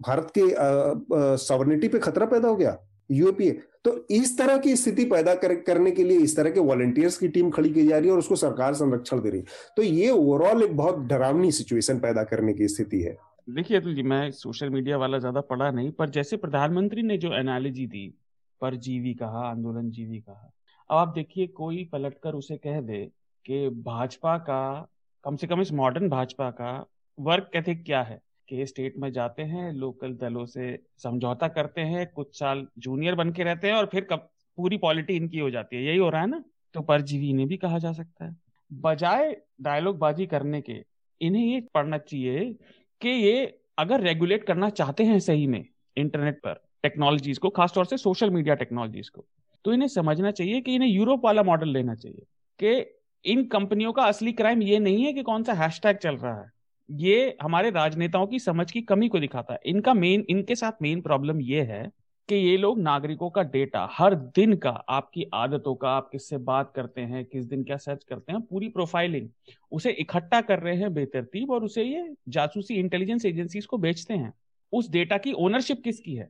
भारत 0.00 0.32
के 0.38 1.36
सॉवर्निटी 1.38 1.88
पे 1.88 1.98
खतरा 1.98 2.26
पैदा 2.26 2.48
हो 2.48 2.56
गया? 2.56 2.76
यूएपीए 3.10 3.58
तो 3.84 4.06
इस 4.10 4.36
तरह 4.38 4.58
की 4.58 4.74
स्थिति 4.76 5.04
पैदा 5.04 5.34
कर, 5.34 5.54
करने 5.54 5.90
के 5.90 6.04
लिए 6.04 6.18
इस 6.18 6.36
तरह 6.36 6.50
के 6.50 6.60
वॉलेंटियर्स 6.60 7.16
की 7.18 7.28
टीम 7.28 7.50
खड़ी 7.50 7.70
की 7.70 7.86
जा 7.86 7.98
रही 7.98 8.08
है 8.08 8.12
और 8.12 8.18
उसको 8.18 8.36
सरकार 8.36 8.74
संरक्षण 8.74 9.20
दे 9.20 9.30
रही 9.30 9.40
है। 9.40 9.46
तो 9.76 9.82
ये 9.82 10.10
ओवरऑल 10.10 10.62
एक 10.62 10.76
बहुत 10.76 10.98
डरावनी 11.06 11.52
सिचुएशन 11.52 11.98
पैदा 11.98 12.22
करने 12.24 12.52
की 12.52 12.68
स्थिति 12.68 13.00
है। 13.00 13.16
देखिए, 13.48 13.76
अतुल 13.76 13.94
जी, 13.94 14.02
मैं 14.02 14.30
सोशल 14.30 14.70
मीडिया 14.70 14.96
वाला 14.96 15.18
ज़्यादा 15.18 15.40
पढ़ा 15.40 15.70
नहीं, 15.70 15.90
पर 15.90 16.10
जैसे 16.10 16.36
प्रधानमंत्री 16.36 17.02
ने 17.02 17.18
जो 17.18 17.32
एनालॉजी 17.34 17.86
दी 17.86 18.14
पर 18.60 18.74
जीवी 18.76 19.14
कहा 19.14 19.48
आंदोलन 19.50 19.90
जीवी 19.90 20.20
कहा, 20.20 20.52
अब 20.90 20.96
आप 20.96 21.08
देखिए, 21.08 21.46
कोई 21.46 21.84
पलटकर 21.84 22.34
उसे 22.34 22.56
कह 22.56 22.80
दे 22.80 23.10
कि 23.46 23.68
भाजपा 23.68 24.38
का, 24.38 24.88
कम 25.24 25.36
से 25.36 25.46
कम 25.46 25.60
इस 25.60 25.72
मॉडर्न 25.72 26.08
भाजपा 26.08 26.50
का 26.50 26.86
वर्क 27.20 27.50
एथिक 27.54 27.84
क्या 27.84 28.02
है? 28.02 28.20
कि 28.48 28.66
स्टेट 28.66 28.94
में 28.98 29.12
जाते 29.12 29.42
हैं 29.42 29.72
लोकल 29.72 30.14
दलों 30.14 30.46
से 30.46 30.78
समझौता 31.02 31.48
करते 31.48 31.80
हैं, 31.80 32.06
कुछ 32.06 32.38
साल 32.38 32.66
जूनियर 32.78 33.14
बन 33.14 33.32
के 33.32 33.44
रहते 33.44 33.66
हैं 33.66 33.74
और 33.74 33.86
फिर 33.86 34.04
कब 34.04 34.28
पूरी 34.56 34.76
पॉलिटी 34.76 35.16
इनकी 35.16 35.38
हो 35.38 35.50
जाती 35.50 35.76
है। 35.76 35.82
यही 35.82 35.98
हो 35.98 36.08
रहा 36.10 36.20
है 36.20 36.26
ना? 36.26 36.44
तो 36.74 36.82
परजीवी 36.82 37.30
इन्हें 37.30 37.48
भी 37.48 37.56
कहा 37.56 37.78
जा 37.78 37.92
सकता 37.92 38.24
है। 38.24 38.36
बजाय 38.72 39.36
डायलॉग 39.60 39.98
बाजी 39.98 40.26
करने 40.26 40.60
के, 40.60 40.84
इन्हें 41.20 41.46
ये 41.46 41.60
पढ़ना 41.74 41.98
चाहिए 41.98 42.56
कि 43.00 43.08
ये 43.08 43.60
अगर 43.78 44.00
रेगुलेट 44.00 44.44
करना 44.44 44.68
चाहते 44.70 45.04
हैं 45.04 45.18
सही 45.20 45.46
में 45.46 45.64
इंटरनेट 45.96 46.38
पर 46.38 46.62
टेक्नोलॉजीज़ 46.82 47.38
को, 47.38 47.48
खासतौर 47.48 47.86
से 47.86 47.96
सोशल 47.96 48.30
मीडिया 48.30 48.54
टेक्नोलॉजीज़ 48.54 49.10
को 49.10 49.24
तो 49.64 49.72
इन्हें 49.72 49.88
समझना 49.88 50.30
चाहिए 50.30 50.60
कि 50.60 50.74
इन्हें 50.74 50.88
यूरोप 50.88 51.24
वाला 51.24 51.42
मॉडल 51.42 51.68
लेना 51.68 51.94
चाहिए 51.94 52.24
कि 52.60 53.32
इन 53.32 53.44
कंपनियों 53.44 53.92
का 53.92 54.02
असली 54.02 54.32
क्राइम 54.32 54.62
ये 54.62 54.78
नहीं 54.78 55.04
है 55.04 55.12
कि 55.12 55.22
कौन 55.22 55.42
सा 55.42 55.52
हैशटैग 55.52 55.96
चल 55.96 56.16
रहा 56.16 56.40
है। 56.40 56.50
ये 56.90 57.36
हमारे 57.42 57.70
राजनेताओं 57.70 58.26
की 58.26 58.38
समझ 58.38 58.70
की 58.72 58.80
कमी 58.82 59.08
को 59.08 59.18
दिखाता 59.18 59.54
है। 59.54 59.60
इनका 59.66 59.94
मेन 59.94 60.24
इनके 60.30 60.54
साथ 60.54 60.82
मेन 60.82 61.00
प्रॉब्लम 61.00 61.40
ये 61.40 61.62
है 61.62 61.82
कि 62.28 62.36
ये 62.36 62.56
लोग 62.56 62.78
नागरिकों 62.78 63.28
का 63.30 63.42
डेटा, 63.42 63.86
हर 63.92 64.14
दिन 64.14 64.56
का, 64.56 64.70
आपकी 64.70 65.24
आदतों 65.34 65.74
का, 65.74 65.90
आप 65.90 66.08
किससे 66.12 66.38
बात 66.38 66.72
करते 66.76 67.00
हैं, 67.00 67.24
किस 67.24 67.44
दिन 67.44 67.62
क्या 67.64 67.76
सर्च 67.76 68.04
करते 68.04 68.32
हैं, 68.32 68.40
पूरी 68.40 68.68
प्रोफाइलिंग 68.68 69.28
उसे 69.72 69.90
इकट्ठा 69.90 70.40
कर 70.40 70.58
रहे 70.58 70.76
हैं 70.76 70.92
बेतरतीब 70.94 71.50
और 71.50 71.64
उसे 71.64 71.84
ये 71.84 72.08
जासूसी 72.28 72.74
इंटेलिजेंस 72.74 73.24
एजेंसीज 73.24 73.66
को 73.66 73.78
बेचते 73.78 74.14
हैं। 74.14 74.32
उस 74.72 74.90
डेटा 74.90 75.18
की 75.18 75.32
ओनरशिप 75.32 75.82
किसकी 75.84 76.14
है? 76.14 76.28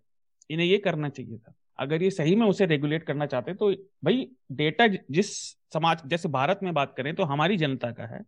इन्हें 0.51 0.67
ये 0.67 0.79
करना 0.79 1.09
चाहिए 1.09 1.39
था। 1.39 1.55
अगर 1.79 2.03
ये 2.03 2.11
सही 2.11 2.35
में 2.37 2.47
उसे 2.47 2.67
रेगुलेट 2.67 3.03
करना 3.03 3.27
चाहते 3.27 3.55
तो 3.55 3.71
भाई 4.05 4.27
डेटा 4.53 4.87
जिस 4.87 5.35
समाज, 5.73 6.03
जैसे 6.07 6.29
भारत 6.29 6.61
में 6.63 6.73
बात 6.75 6.95
करें 6.97 7.15
तो 7.15 7.25
हमारी 7.25 7.57
जनता 7.57 7.91
का 7.91 8.07
है। 8.07 8.21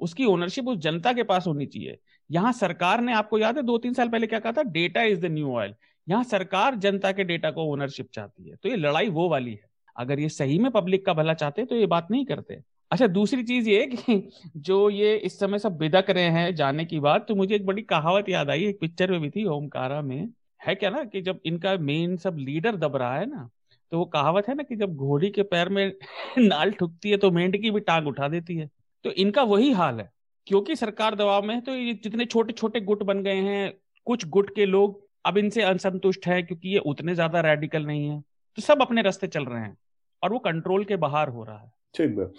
उसकी 0.00 0.24
ओनरशिप 0.24 0.68
उस 0.68 0.78
जनता 0.78 1.12
के 1.12 1.22
पास 1.22 1.46
होनी 1.46 1.66
चाहिए। 1.66 1.98
यहाँ 2.30 2.52
सरकार 2.52 3.00
ने, 3.00 3.12
आपको 3.12 3.38
याद 3.38 3.56
है 3.56 3.62
दो 3.62 3.78
तीन 3.78 3.94
साल 3.94 4.08
पहले 4.08 4.26
क्या 4.26 4.38
कहा 4.38 4.52
था? 4.52 4.62
Data 4.62 5.02
is 5.02 5.20
the 5.20 5.26
new 5.26 5.52
oil 5.52 5.74
यहाँ 6.10 6.24
सरकार 6.24 6.74
जनता 6.76 7.12
के 7.12 7.24
डेटा 7.24 7.50
को 7.50 7.64
ओनरशिप 7.72 8.08
चाहती 8.14 8.48
है 8.48 8.56
तो 8.56 8.68
ये 8.68 8.76
लड़ाई 8.76 9.08
वो 9.10 9.28
वाली 9.28 9.50
है। 9.52 9.68
अगर 9.96 10.20
ये 10.20 10.28
सही 10.28 10.58
में 10.58 10.70
पब्लिक 10.72 11.04
का 11.06 11.12
भला 11.14 11.34
चाहते 11.34 11.64
तो 11.64 11.76
ये 11.76 11.86
बात 11.86 12.10
नहीं 12.10 12.24
करते। 12.24 12.60
अच्छा 12.90 13.06
दूसरी 13.08 13.42
चीज़ 13.42 13.68
ये 13.68 13.86
कि 13.86 14.30
जो 14.58 14.88
ये 14.90 15.14
इस 15.16 15.38
समय 15.40 15.58
सब 15.58 15.76
बिदक 15.78 16.10
रहे 16.10 16.30
हैं 16.30 16.54
जाने 16.54 16.84
की 16.84 17.00
बात 17.00 17.26
तो 17.28 17.34
मुझे 17.34 17.54
एक 17.54 17.66
बड़ी 17.66 17.82
कहावत 17.84 18.28
याद 18.28 18.50
आई, 18.50 18.64
एक 18.64 18.80
पिक्चर 18.80 19.10
में 19.10 19.20
भी 19.20 19.30
थी 19.30 19.44
ओमकारा 19.46 20.00
में। 20.02 20.28
है 20.60 20.74
क्या 20.74 20.90
ना, 20.90 21.02
कि 21.04 21.20
जब 21.22 21.40
इनका 21.46 21.76
मेन 21.78 22.16
सब 22.16 22.36
लीडर 22.38 22.76
दब 22.76 22.96
रहा 22.96 23.18
है 23.18 23.26
ना 23.26 23.48
तो 23.92 23.98
वो 23.98 24.04
कहावत 24.06 24.48
है 24.48 24.54
ना 24.54 24.62
कि 24.62 24.76
जब 24.76 24.94
घोड़ी 24.96 25.30
के 25.30 25.42
पैर 25.44 25.68
में 25.68 25.92
नाल 26.38 26.70
ठुकती 26.72 27.10
है 27.10 27.16
तो 27.16 27.30
मेंढ 27.30 27.56
की 27.56 27.70
भी 27.70 27.80
टांग 27.82 28.06
उठा 28.06 28.28
देती 28.28 28.56
है। 28.56 28.68
तो 29.04 29.10
इनका 29.12 29.42
वही 29.44 29.70
हाल 29.72 30.00
है, 30.00 30.10
क्योंकि 30.46 30.76
सरकार 30.76 31.14
दबाव 31.14 31.46
में 31.46 31.54
है 31.54 31.60
तो 31.60 31.74
ये 31.74 31.94
जितने 31.94 32.24
छोटे 32.26 32.52
छोटे 32.52 32.80
गुट 32.82 33.02
बन 33.02 33.22
गए 33.22 33.36
हैं, 33.36 33.72
कुछ 34.06 34.26
गुट 34.28 34.54
के 34.54 34.66
लोग 34.66 35.00
अब 35.24 35.38
इनसे 35.38 35.62
असंतुष्ट 35.62 36.26
है 36.26 36.42
क्योंकि 36.42 36.68
ये 36.68 36.78
उतने 36.86 37.14
ज़्यादा 37.14 37.40
रेडिकल 37.40 37.86
नहीं 37.86 38.08
है। 38.08 38.20
तो 38.58 38.62
सब 38.62 38.82
अपने 38.82 39.02
रास्ते 39.02 39.26
चल 39.26 39.44
रहे 39.44 39.60
हैं 39.60 39.76
और 40.22 40.32
वो 40.32 40.38
कंट्रोल 40.38 40.84
के 40.84 40.96
बाहर 40.96 41.28
हो 41.28 41.44
रहा 41.44 41.58
है। 41.58 41.70
ठीक 41.94 42.18
है। 42.18 42.30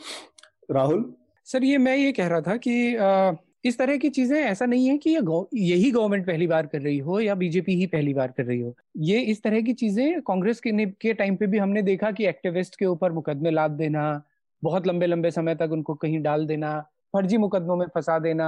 राहुल? 0.72 1.14
सर 1.48 1.64
ये 1.64 1.78
मैं 1.78 1.95
ये 1.98 2.12
कह 2.12 2.28
रहा 2.28 2.41
था 2.41 2.58
कि 2.58 2.95
आ, 2.95 3.32
इस 3.66 3.78
तरह 3.78 3.98
की 3.98 4.10
चीज़ें 4.10 4.38
ऐसा 4.40 4.66
नहीं 4.66 4.88
है 4.88 4.98
कि 4.98 5.10
ये 5.10 5.22
यही 5.53 5.90
गवर्नमेंट 5.91 6.26
पहली 6.28 6.48
बार 6.48 6.68
कर 6.68 6.82
रही 6.82 6.98
हो 6.98 7.20
या 7.20 7.36
बीजेपी 7.36 7.76
ही 7.76 7.86
पहली 7.88 8.14
बार 8.14 8.32
कर 8.38 8.45
रही 8.45 8.60
हो। 8.60 8.74
ये 8.98 9.20
इस 9.22 9.41
तरह 9.44 9.62
की 9.62 9.74
चीज़ें 9.74 10.22
कांग्रेस 10.22 10.60
के 10.60 10.86
के 10.86 11.14
टाइम 11.14 11.36
पे 11.36 11.48
भी 11.48 11.58
हमने 11.58 11.82
देखा 11.82 12.12
कि 12.12 12.26
एक्टिविस्ट 12.26 12.76
के 12.76 12.86
ऊपर 12.86 13.12
मुकदमे 13.12 13.52
लाद 13.52 13.72
देना 13.72 14.24
बहुत 14.64 14.88
लंबे 14.88 15.08
लंबे 15.08 15.32
समय 15.32 15.56
तक 15.56 15.70
उनको 15.72 15.94
कहीं 15.95 16.22
डाल 16.22 16.45
देना 16.48 16.80
फर्जी 17.14 17.38
मुकदमों 17.38 17.76
में 17.76 17.86
फंसा 17.88 18.18
देना 18.20 18.48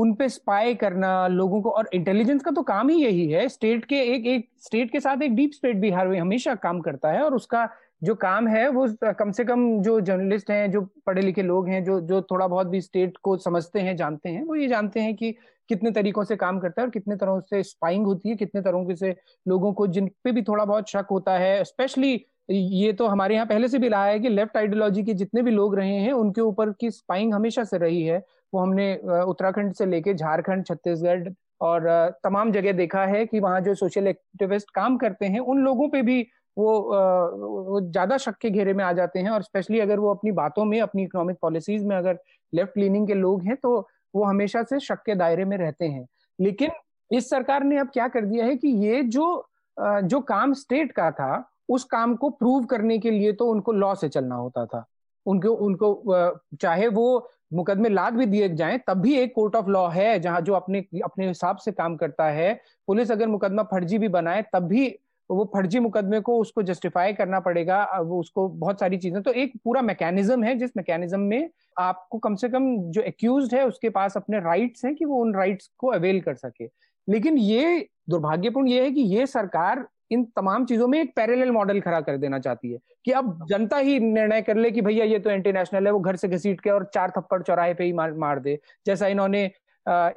उन 0.00 0.12
पे 0.14 0.28
स्पाई 0.28 0.74
करना, 0.76 1.26
लोगों 1.28 1.60
को, 1.62 1.70
और 1.70 1.88
इंटेलिजेंस 1.94 2.42
का 2.42 2.50
तो 2.50 2.62
काम 2.64 2.88
ही 2.88 2.96
यही 2.96 3.26
है। 3.28 3.48
स्टेट 3.48 3.84
के 3.84 4.00
एक 4.14 4.26
एक 4.28 4.48
स्टेट 4.58 4.90
के 4.92 5.00
साथ 5.00 5.22
एक 5.22 5.34
डीप 5.36 5.52
स्टेट 5.54 5.76
भी 5.76 5.90
हर 5.90 6.14
हमेशा 6.14 6.54
काम 6.56 6.80
करता 6.80 7.12
है, 7.12 7.22
और 7.22 7.34
उसका 7.34 7.68
जो 8.02 8.14
काम 8.14 8.46
है 8.48 8.68
वो 8.70 8.86
कम 9.14 9.30
से 9.32 9.44
कम 9.44 9.66
जो 9.82 10.00
जर्नलिस्ट 10.00 10.50
हैं, 10.50 10.70
जो 10.70 10.80
पढ़े 11.06 11.22
लिखे 11.22 11.42
लोग 11.42 11.68
हैं, 11.68 11.82
जो 11.84 12.00
जो 12.02 12.20
थोड़ा 12.22 12.46
बहुत 12.46 12.66
भी 12.66 12.80
स्टेट 12.80 13.16
को 13.22 13.36
समझते 13.38 13.80
हैं, 13.80 13.96
जानते 13.96 14.28
हैं, 14.28 14.44
वो 14.44 14.54
ये 14.56 14.68
जानते 14.68 15.00
हैं 15.00 15.14
कि 15.16 15.34
कितने 15.70 15.90
तरीकों 15.90 16.24
से 16.24 16.36
काम 16.36 16.58
करता 16.60 16.82
है 16.82 16.86
और 16.86 16.90
कितने 16.90 17.16
तरह 17.16 17.40
से 17.40 17.62
स्पाइंग 17.64 18.06
होती 18.06 18.28
है, 18.28 18.36
कितने 18.36 18.60
तरह 18.62 18.94
से 18.94 19.14
लोगों 19.46 19.72
को 19.72 19.86
जिन 19.88 20.10
पे 20.24 20.32
भी 20.32 20.42
थोड़ा 20.42 20.64
बहुत 20.64 20.90
शक 20.90 21.06
होता 21.10 21.36
है। 21.38 21.62
स्पेशली 21.64 22.14
ये 22.50 22.92
तो 22.92 23.06
हमारे 23.06 23.34
यहाँ 23.34 23.46
पहले 23.46 23.68
से 23.68 23.78
भी 23.78 23.88
रहा 23.88 24.04
है 24.04 24.18
कि 24.20 24.28
लेफ़्ट 24.28 24.56
आइडियोलॉजी 24.56 25.02
के 25.04 25.14
जितने 25.14 25.42
भी 25.42 25.50
लोग 25.50 25.76
रहे 25.76 25.94
हैं, 25.94 26.12
उनके 26.12 26.40
ऊपर 26.40 26.70
की 26.72 26.90
स्पाइंग 26.90 27.34
हमेशा 27.34 27.64
से 27.64 27.78
रही 27.78 28.02
है। 28.02 28.22
वो 28.52 28.60
हमने 28.60 28.94
उत्तराखंड 29.22 29.72
से 29.74 29.86
लेके 29.86 30.14
झारखंड, 30.14 30.64
छत्तीसगढ़ 30.66 31.28
और 31.60 31.88
तमाम 32.24 32.52
जगह 32.52 32.72
देखा 32.72 33.04
है 33.06 33.24
कि 33.26 33.40
वहाँ 33.40 33.60
जो 33.60 33.74
सोशल 33.74 34.06
एक्टिविस्ट 34.08 34.70
काम 34.74 34.96
करते 34.98 35.26
हैं, 35.26 35.40
उन 35.40 35.58
लोगों 35.58 35.88
पे 35.88 36.02
भी 36.02 36.20
वो 36.56 36.72
वो 36.80 37.80
ज़्यादा 37.80 38.16
शक 38.16 38.36
के 38.40 38.50
घेरे 38.50 38.72
में 38.74 38.84
आ 38.84 38.92
जाते 38.92 39.18
हैं 39.18 39.30
और 39.30 39.42
स्पेशली 39.42 39.80
अगर 39.80 39.98
वो 39.98 40.14
अपनी 40.14 40.32
बातों 40.32 40.64
में, 40.64 40.80
अपनी 40.80 41.02
इकोनॉमिक 41.04 41.36
पॉलिसीज़ 41.42 41.84
में 41.84 41.96
अगर 41.96 42.18
लेफ़्ट 42.52 42.78
लीनिंग 42.78 43.06
के 43.06 43.14
लोग 43.14 43.42
हैं 43.44 43.56
तो 43.56 43.78
वो 44.14 44.24
हमेशा 44.24 44.62
से 44.62 44.80
शक 44.80 45.02
के 45.06 45.14
दायरे 45.14 45.44
में 45.44 45.56
रहते 45.56 45.86
हैं। 45.86 46.06
लेकिन 46.38 46.70
इस 47.10 47.30
सरकार 47.30 47.64
ने 47.64 47.78
अब 47.78 47.90
क्या 47.92 48.08
कर 48.08 48.24
दिया 48.24 48.44
है 48.44 48.56
कि 48.56 48.68
ये 48.86 49.02
जो 49.04 49.46
जो 49.76 50.20
काम 50.22 50.52
स्टेट 50.54 50.92
का 50.92 51.10
था, 51.10 51.50
उस 51.68 51.84
काम 51.84 52.14
को 52.16 52.30
प्रूव 52.30 52.64
करने 52.64 52.98
के 52.98 53.10
लिए 53.10 53.32
तो 53.32 53.46
उनको 53.46 53.72
लॉ 53.72 53.94
से 53.94 54.08
चलना 54.08 54.34
होता 54.34 54.64
था। 54.66 54.84
उनको 55.26 55.50
उनको 55.56 56.38
चाहे 56.60 56.88
वो 56.88 57.28
मुकदमे 57.50 57.88
लाद 57.88 58.14
भी 58.14 58.26
दिए 58.26 58.48
जाएँ 58.50 58.78
तब 58.88 59.00
भी 59.00 59.14
एक 59.14 59.34
कोर्ट 59.34 59.56
ऑफ़ 59.56 59.68
लॉ 59.68 59.88
है 59.88 60.18
जहाँ 60.20 60.40
जो 60.40 60.54
अपने 60.54 60.78
अपने 61.04 61.28
हिसाब 61.28 61.56
से 61.56 61.72
काम 61.72 61.96
करता 61.96 62.28
है। 62.30 62.52
पुलिस 62.88 63.10
अगर 63.10 63.28
मुकदमा 63.28 63.62
फर्जी 63.62 63.98
भी 63.98 64.08
बनाए 64.08 64.44
तब 64.54 64.66
भी 64.68 64.88
वो 65.30 65.44
फर्जी 65.54 65.78
मुकदमे 65.78 66.20
को 66.20 66.36
उसको 66.38 66.62
जस्टिफाई 66.62 67.12
करना 67.12 67.40
पड़ेगा 67.40 67.82
वो 68.00 68.18
उसको 68.20 68.46
बहुत 68.48 68.80
सारी 68.80 68.96
चीज़ें। 68.98 69.22
तो 69.22 69.32
एक 69.32 69.52
पूरा 69.64 69.82
मैकेनिज्म 69.82 70.44
है, 70.44 70.54
जिस 70.54 70.70
मैकेनिज्म 70.76 71.20
में 71.20 71.50
आपको 71.78 72.18
कम 72.18 72.34
से 72.34 72.48
कम 72.48 72.76
जो 72.90 73.02
एक्यूज 73.02 73.54
है, 73.54 73.66
उसके 73.66 73.90
पास 73.90 74.16
अपने 74.16 74.40
राइट्स 74.40 74.84
हैं 74.84 74.94
कि 74.94 75.04
वो 75.04 75.20
उन 75.20 75.34
राइट्स 75.34 75.70
को 75.78 75.88
अवेल 75.88 76.20
कर 76.20 76.34
सके। 76.34 76.68
लेकिन 77.08 77.38
ये 77.38 77.88
दुर्भाग्यपूर्ण 78.10 78.68
ये 78.68 78.82
है 78.82 78.90
कि 78.90 79.00
ये 79.00 79.26
सरकार 79.26 79.86
इन 80.10 80.24
तमाम 80.36 80.64
चीज़ों 80.66 80.86
में 80.88 81.00
एक 81.00 81.12
पैरेलल 81.16 81.50
मॉडल 81.50 81.80
खड़ा 81.80 82.00
कर 82.00 82.16
देना 82.16 82.38
चाहती 82.38 82.72
है 82.72 82.78
कि 83.04 83.12
अब 83.12 83.46
जनता 83.50 83.76
ही 83.76 83.98
निर्णय 84.00 84.42
कर 84.42 84.56
ले 84.56 84.70
कि 84.70 84.80
भैया 84.80 85.04
ये 85.04 85.18
तो 85.18 85.30
इंटरनेशनल 85.30 85.86
है 85.86 85.92
वो 85.92 86.00
घर 86.00 86.16
से 86.16 86.28
घसीट 86.28 86.60
के 86.60 86.70
और 86.70 86.90
चार 86.94 87.12
थप्पड़ 87.18 87.42
चौराहे 87.42 87.74
पे 87.74 87.84
ही 87.84 87.92
मार, 87.92 88.12
मार 88.14 88.40
दे। 88.40 88.58
जैसा 88.86 89.06
इन्होंने 89.06 89.50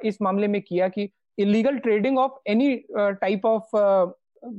इस 0.08 0.18
मामले 0.22 0.48
में 0.48 0.60
किया 0.62 0.88
कि 0.88 1.08
illegal 1.38 1.78
trading 1.78 2.18
of 2.18 2.32
any 2.46 2.76
type 2.92 3.46
of 3.46 4.12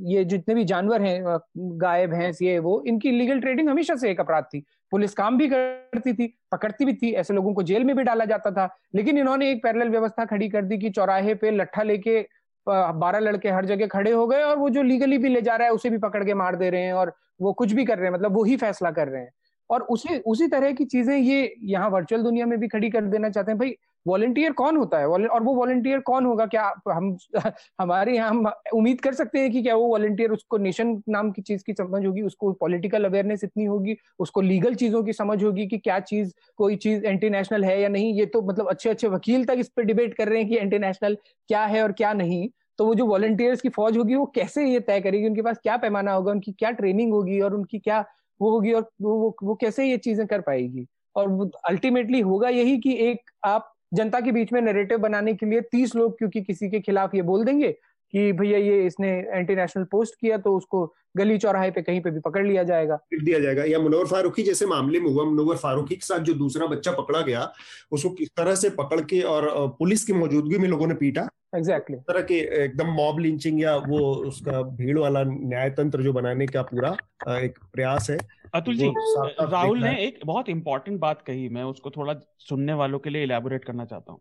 ये 0.04 0.24
जितने 0.24 0.54
भी 0.54 0.64
जानवर 0.64 1.02
हैं 1.02 1.38
गाय 1.80 2.06
भैंस 2.06 2.40
ये 2.42 2.58
वो 2.58 2.82
इनकी 2.86 3.08
इलीगल 3.08 3.40
ट्रेडिंग 3.40 3.68
हमेशा 3.68 3.94
से 3.96 4.10
एक 4.10 4.20
अपराध 4.20 4.44
थी। 4.44 4.62
पुलिस 4.92 5.14
काम 5.14 5.36
भी 5.38 5.48
करती 5.48 6.12
थी 6.12 6.26
पकड़ती 6.52 6.84
भी 6.84 6.92
थी 6.94 7.10
ऐसे 7.12 7.34
लोगों 7.34 7.52
को 7.54 7.62
जेल 7.62 7.84
में 7.84 7.94
भी 7.96 8.02
डाला 8.02 8.24
जाता 8.24 8.50
था। 8.50 8.68
लेकिन 8.94 9.18
इन्होंने 9.18 9.50
एक 9.50 9.62
पैरेलल 9.62 9.88
व्यवस्था 9.90 10.24
खड़ी 10.24 10.48
कर 10.48 10.64
दी 10.64 10.78
कि 10.78 10.90
चौराहे 10.90 11.34
पे 11.34 11.50
लट्ठा 11.50 11.82
लेके 11.82 12.20
बारह 12.66 13.18
लड़के 13.18 13.48
हर 13.50 13.64
जगह 13.66 13.86
खड़े 13.86 14.10
हो 14.12 14.26
गए 14.26 14.42
और 14.42 14.56
वो 14.58 14.68
जो 14.70 14.82
लीगली 14.82 15.18
भी 15.18 15.28
ले 15.28 15.40
जा 15.42 15.56
रहा 15.56 15.68
है, 15.68 15.74
उसे 15.74 15.90
भी 15.90 15.98
पकड़ 15.98 16.24
के 16.24 16.34
मार 16.34 16.56
दे 16.56 16.70
रहे 16.70 16.82
हैं 16.82 16.92
और 16.94 17.12
वो 17.40 17.52
कुछ 17.54 17.72
भी 17.72 17.84
कर 17.84 17.98
रहे 17.98 18.06
हैं 18.06 18.14
मतलब 18.14 18.34
वो 18.34 18.44
ही 18.44 18.56
फैसला 18.56 18.90
कर 18.90 19.08
रहे 19.08 19.22
हैं। 19.22 19.30
और 19.70 19.82
उसी 19.90 20.18
उसी 20.26 20.46
तरह 20.48 20.72
की 20.72 20.84
चीज़ें 20.86 21.16
ये 21.16 21.54
यहाँ 21.64 21.88
वर्चुअल 21.90 22.22
दुनिया 22.22 22.46
में 22.46 22.58
भी 22.60 22.68
खड़ी 22.68 22.90
कर 22.90 23.04
देना 23.06 23.30
चाहते 23.30 23.52
हैं। 23.52 23.58
भाई 23.58 23.74
वॉलेंटियर 24.06 24.52
कौन 24.52 24.76
होता 24.76 24.98
है? 24.98 25.06
और 25.08 25.42
वो 25.42 25.54
वॉलेंटियर 25.54 26.00
कौन 26.00 26.26
होगा? 26.26 26.46
क्या 26.46 26.64
हम 26.90 27.16
हमारे 27.80 28.14
यहाँ 28.16 28.28
हम 28.30 28.46
उम्मीद 28.74 29.00
कर 29.00 29.14
सकते 29.14 29.38
हैं 29.38 29.50
कि 29.52 29.62
क्या 29.62 29.74
वो 29.76 29.86
वॉलेंटियर 29.88 30.30
उसको 30.30 30.58
नेशन 30.58 31.02
नाम 31.08 31.30
की 31.32 31.42
चीज़ 31.42 31.62
की 31.66 31.72
समझ 31.72 32.04
होगी 32.06 32.22
उसको 32.22 32.52
पॉलिटिकल 32.60 33.04
अवेयरनेस 33.04 33.44
इतनी 33.44 33.64
होगी 33.64 33.96
उसको 34.18 34.40
लीगल 34.40 34.74
चीज़ों 34.74 35.02
की 35.04 35.12
समझ 35.12 35.42
होगी 35.44 35.66
कि 35.66 35.78
क्या 35.78 35.98
चीज़ 36.02 36.32
कोई 36.58 36.76
चीज़ 36.76 37.04
एंटी 37.06 37.30
नेशनल 37.30 37.64
है 37.64 37.80
या 37.82 37.88
नहीं? 37.88 38.12
ये 38.14 38.26
तो 38.26 38.42
मतलब 38.42 38.68
अच्छे 38.68 38.90
अच्छे 38.90 39.08
वकील 39.08 39.44
तक 39.44 39.56
इस 39.58 39.68
पर 39.68 39.82
डिबेट 39.84 40.14
कर 40.14 40.28
रहे 40.28 40.38
हैं 40.38 40.48
कि 40.48 40.56
एंटी 40.58 40.78
नेशनल 40.78 41.16
क्या 41.48 41.64
है 41.66 41.82
और 41.82 41.92
क्या 41.92 42.12
नहीं। 42.12 42.48
तो 42.78 42.86
वो 42.86 42.94
जो 42.94 43.06
वॉलंटियर्स 43.06 43.60
की 43.60 43.68
फौज 43.68 43.96
होगी 43.98 44.14
वो 44.14 44.26
कैसे 44.34 44.64
ये 44.66 44.80
तय 44.80 45.00
करेगी? 45.00 45.26
उनके 45.28 45.42
पास 45.42 45.58
क्या 45.62 45.76
पैमाना 45.76 46.12
होगा? 46.12 46.32
उनकी 46.32 46.52
क्या 46.52 46.70
ट्रेनिंग 46.72 47.12
होगी? 47.12 47.40
और 47.40 47.54
उनकी 47.54 47.78
क्या 47.78 48.04
वो 48.40 48.50
होगी? 48.50 48.72
और 48.72 48.90
वो, 49.02 49.36
वो 49.42 49.54
कैसे 49.54 49.86
ये 49.86 49.96
चीज़ें 49.98 50.26
कर 50.26 50.40
पाएगी? 50.40 50.86
और 51.16 51.50
अल्टीमेटली 51.68 52.20
होगा 52.22 52.48
यही 52.50 52.76
कि 52.78 52.94
एक 53.08 53.30
आप 53.44 53.72
जनता 53.94 54.20
के 54.20 54.32
बीच 54.32 54.52
में 54.52 54.60
नैरेटिव 54.60 54.98
बनाने 54.98 55.34
के 55.34 55.46
लिए 55.46 55.60
तीस 55.60 55.96
लोग 55.96 56.18
क्योंकि 56.18 56.40
किसी 56.40 56.70
के 56.70 56.80
खिलाफ 56.80 57.14
ये 57.14 57.22
बोल 57.22 57.44
देंगे 57.44 57.72
कि 58.12 58.32
भैया 58.32 58.58
ये 58.58 58.86
इसने 58.86 59.08
एंटी 59.08 59.54
नेशनल 59.54 59.84
पोस्ट 59.84 60.14
किया 60.20 60.38
तो 60.38 60.56
उसको 60.56 60.94
गली 61.16 61.38
चौराहे 61.38 61.70
पे 61.70 61.82
कहीं 61.82 62.00
पे 62.00 62.10
भी 62.10 62.20
पकड़ 62.20 62.46
लिया 62.46 62.62
जाएगा। 62.62 62.98
दिया 63.24 63.38
जाएगा। 63.40 63.64
या 63.64 63.78
मनोहर 63.78 64.06
फारूखी 64.06 64.42
जैसे 64.42 64.66
मामले 64.66 65.00
में 65.00 65.10
हुआ, 65.10 65.24
मनोहर 65.24 65.56
फारूखी 65.56 65.94
के 65.94 66.06
साथ 66.06 66.18
जो 66.18 66.34
दूसरा 66.34 66.66
बच्चा 66.66 66.92
पकड़ा 66.92 67.20
गया, 67.20 67.52
उसको 67.92 68.10
किस 68.10 68.28
तरह 68.36 68.54
से 68.54 68.70
पकड़ 68.70 69.00
के 69.00 69.20
और 69.20 69.68
पुलिस 69.78 70.04
की 70.04 70.12
मौजूदगी 70.12 70.58
में 70.58 70.68
लोगों 70.68 70.86
ने 70.86 70.94
पीटा? 70.94 71.28
Exactly 71.56 71.96
exactly. 71.96 72.08
तरह 72.08 72.22
के 72.22 72.38
एकदम 72.64 72.90
मॉब 72.92 73.18
लिंचिंग 73.18 73.60
या 73.60 73.76
वो 73.76 73.98
उसका 74.26 74.62
भीड़ 74.78 74.98
वाला 74.98 75.22
न्याय 75.24 75.70
तंत्र 75.70 76.02
जो 76.02 76.12
बनाने 76.12 76.46
का 76.46 76.62
पूरा 76.62 76.96
एक 77.38 77.58
प्रयास 77.72 78.10
है 78.10 78.18
अतुल 78.54 78.76
जी 78.76 78.92
राहुल 79.40 79.82
ने 79.82 79.96
एक 80.00 80.20
बहुत 80.26 80.48
इंपॉर्टेंट 80.48 80.98
बात 81.00 81.22
कही 81.22 81.48
मैं 81.48 81.62
उसको 81.64 81.90
थोड़ा 81.90 82.14
सुनने 82.38 82.72
वालों 82.72 82.98
के 82.98 83.10
लिए 83.10 83.22
इलेबोरेट 83.22 83.64
करना 83.64 83.84
चाहता 83.84 84.12
हूँ। 84.12 84.20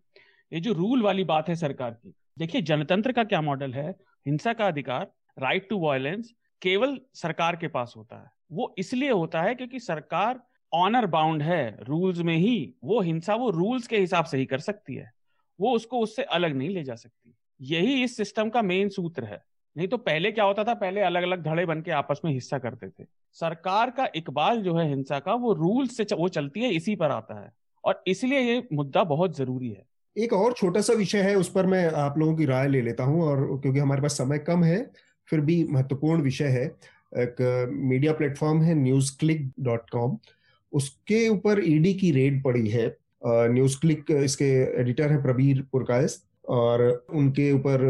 ये 0.52 0.60
जो 0.60 0.74
रूल 0.74 1.02
वाली 1.02 1.24
बात 1.24 1.50
है 1.50 1.56
सरकार 1.56 1.92
की 1.92 2.14
देखिए 2.40 2.62
जनतंत्र 2.62 3.12
का 3.12 3.24
क्या 3.24 3.42
मॉडल 3.42 3.74
है? 3.74 3.90
हिंसा 4.26 4.54
का 4.54 4.68
अधिकार 4.68 5.08
राइट 5.40 5.70
टू 5.70 5.80
वायलेंस 5.80 6.34
केवल 6.62 6.98
सरकार 7.14 7.56
के 7.56 7.68
पास 7.68 7.94
होता 7.98 8.16
है। 8.16 8.30
वो 8.52 8.74
इसलिए 8.78 9.12
होता 9.12 9.42
है 9.42 9.56
क्योंकि 9.56 9.80
सरकार 9.80 10.40
ऑनर 10.74 11.06
बाउंड 11.08 11.42
है 11.42 11.78
रूल्स 11.84 12.20
में 12.20 12.36
ही 12.36 12.74
वो 12.84 13.02
हिंसा 13.02 13.36
वो 13.36 13.50
रूल्स 13.50 13.88
के 13.88 13.98
हिसाब 13.98 14.26
से 14.26 14.38
ही 14.38 14.46
कर 14.46 14.60
सकती 14.60 14.96
है। 14.96 15.12
वो 15.60 15.72
उसको 15.72 16.00
उससे 16.00 16.24
अलग 16.24 16.56
नहीं 16.56 16.70
ले 16.70 16.84
जा 16.84 16.96
सकती। 16.96 17.34
यही 17.62 18.04
इस 18.04 18.18
सिस्टम 18.18 18.50
का 18.50 18.62
मेन 18.62 18.90
सूत्र 18.90 19.24
है। 19.24 19.44
नहीं 19.78 19.88
तो 19.88 19.98
पहले 19.98 20.32
क्या 20.32 20.46
होता 20.46 20.64
था? 20.64 20.74
पहले 20.74 21.02
अलग 21.02 21.24
अलग 21.24 21.44
धड़े 21.44 21.66
बन 21.66 21.82
के 21.82 21.92
आपस 21.92 22.22
में 22.26 22.32
हिस्सा 22.32 22.58
करते 22.58 22.88
थे। 22.90 23.06
सरकार 23.34 23.90
का 23.90 24.08
इकबाल 24.16 24.62
जो 24.62 24.76
है 24.76 24.88
हिंसा 24.90 25.20
का, 25.20 25.34
वो 25.34 25.54
रूल 25.54 25.88
से 25.88 26.04
वो 26.04 26.30
चलती 26.30 26.60
है, 26.60 26.70
इसी 26.70 26.96
पर 26.96 27.12
आता 27.12 27.44
है। 27.44 27.52
और 27.84 28.04
इसलिए 28.08 28.40
ये 28.40 28.68
मुद्दा 28.74 29.04
बहुत 29.04 29.38
ज़रूरी 29.38 29.70
है। 29.70 29.86
एक 30.18 30.34
और 30.34 30.54
छोटा 30.54 30.82
सा 30.82 30.94
विषय 30.94 31.22
है, 31.22 31.36
उस 31.36 31.52
पर 31.52 31.66
मैं 31.66 31.92
आप 31.92 32.18
लोगों 32.18 32.36
की 32.36 32.46
राय 32.46 32.68
ले 32.68 32.82
लेता 32.82 33.04
हूँ, 33.04 33.24
और 33.24 33.60
क्योंकि 33.62 33.80
हमारे 33.80 34.02
पास 34.02 34.18
समय 34.18 34.38
कम 34.38 34.64
है, 34.64 34.92
फिर 35.30 35.42
भी 35.42 35.64
महत्वपूर्ण 35.64 36.22
विषय 36.22 36.46
है। 36.46 36.66
एक 37.18 37.70
मीडिया 37.74 38.14
प्लेटफॉर्म 38.14 38.62
है 38.62 38.76
न्यूज़ 38.76 39.18
क्लिक 39.18 39.52
डॉट 39.60 39.90
कॉम 39.90 40.18
उसके 40.74 41.30
ऊपर 41.30 41.62
ईडी 41.64 41.94
की 41.94 42.12
रेड 42.12 42.44
पड़ी 42.44 42.70
है। 42.70 42.98
न्यूज़ 43.26 43.78
क्लिक 43.80 44.12
इसके 44.14 44.46
एडिटर 44.82 45.12
है 45.12 45.22
प्रबीर 45.24 45.62
पुरकायस 45.72 46.22
और 46.50 46.82
उनके 47.14 47.52
ऊपर 47.52 47.84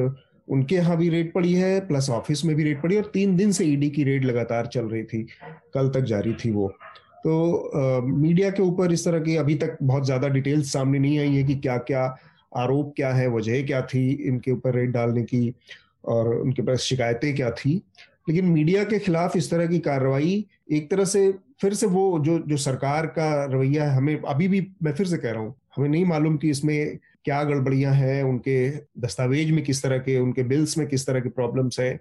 उनके 0.47 0.75
यहाँ 0.75 0.97
भी 0.97 1.09
रेड 1.09 1.31
पड़ी 1.33 1.53
है 1.53 1.79
प्लस 1.87 2.09
ऑफ़िस 2.09 2.43
में 2.45 2.55
भी 2.55 2.63
रेड 2.63 2.81
पड़ी 2.81 2.97
और 2.97 3.09
तीन 3.13 3.35
दिन 3.35 3.51
से 3.51 3.65
ईडी 3.65 3.89
की 3.89 4.03
रेड 4.03 4.25
लगातार 4.25 4.65
चल 4.65 4.85
रही 4.85 5.03
थी 5.03 5.21
कल 5.73 5.89
तक 5.89 6.01
जारी 6.01 6.33
थी 6.33 6.51
वो। 6.51 6.67
तो 7.23 7.55
आ, 7.55 7.99
मीडिया 8.01 8.49
के 8.49 8.63
ऊपर 8.63 8.91
इस 8.91 9.05
तरह 9.05 9.19
की 9.19 9.35
अभी 9.35 9.55
तक 9.55 9.77
बहुत 9.83 10.05
ज़्यादा 10.05 10.27
डिटेल्स 10.27 10.71
सामने 10.73 10.99
नहीं 10.99 11.19
आई 11.19 11.35
है 11.35 11.43
कि 11.43 11.55
क्या 11.55 11.77
क्या 11.77 12.03
आरोप 12.57 12.93
क्या 12.95 13.13
है 13.13 13.27
वजह 13.27 13.65
क्या 13.65 13.81
थी 13.81 14.09
इनके 14.27 14.51
ऊपर 14.51 14.75
रेड 14.75 14.91
डालने 14.91 15.23
की 15.23 15.53
और 16.05 16.33
उनके 16.35 16.61
पास 16.61 16.79
शिकायतें 16.79 17.35
क्या 17.35 17.49
थी। 17.51 17.81
लेकिन 18.29 18.45
मीडिया 18.45 18.83
के 18.83 18.99
खिलाफ 18.99 19.35
इस 19.37 19.49
तरह 19.51 19.67
की 19.67 19.79
कार्रवाई 19.79 20.45
एक 20.71 20.89
तरह 20.91 21.05
से 21.05 21.27
फिर 21.59 21.73
से 21.73 21.85
वो 21.87 22.19
जो 22.19 22.37
जो 22.39 22.57
सरकार 22.57 23.05
का 23.07 23.45
रवैया 23.45 23.83
है, 23.83 23.95
हमें 23.97 24.21
अभी 24.21 24.47
भी 24.47 24.67
मैं 24.83 24.93
फिर 24.93 25.07
से 25.07 25.17
कह 25.17 25.31
रहा 25.31 25.41
हूँ, 25.41 25.55
हमें 25.75 25.89
नहीं 25.89 26.05
मालूम 26.05 26.37
कि 26.37 26.49
इसमें 26.49 26.97
क्या 27.25 27.43
गड़बड़ियाँ 27.43 27.93
हैं, 27.93 28.21
उनके 28.23 28.69
दस्तावेज़ 28.99 29.51
में 29.51 29.63
किस 29.63 29.81
तरह 29.83 29.97
के, 29.97 30.17
उनके 30.19 30.43
बिल्स 30.43 30.77
में 30.77 30.87
किस 30.87 31.05
तरह 31.07 31.19
के 31.19 31.29
प्रॉब्लम्स 31.31 31.79
है, 31.79 31.99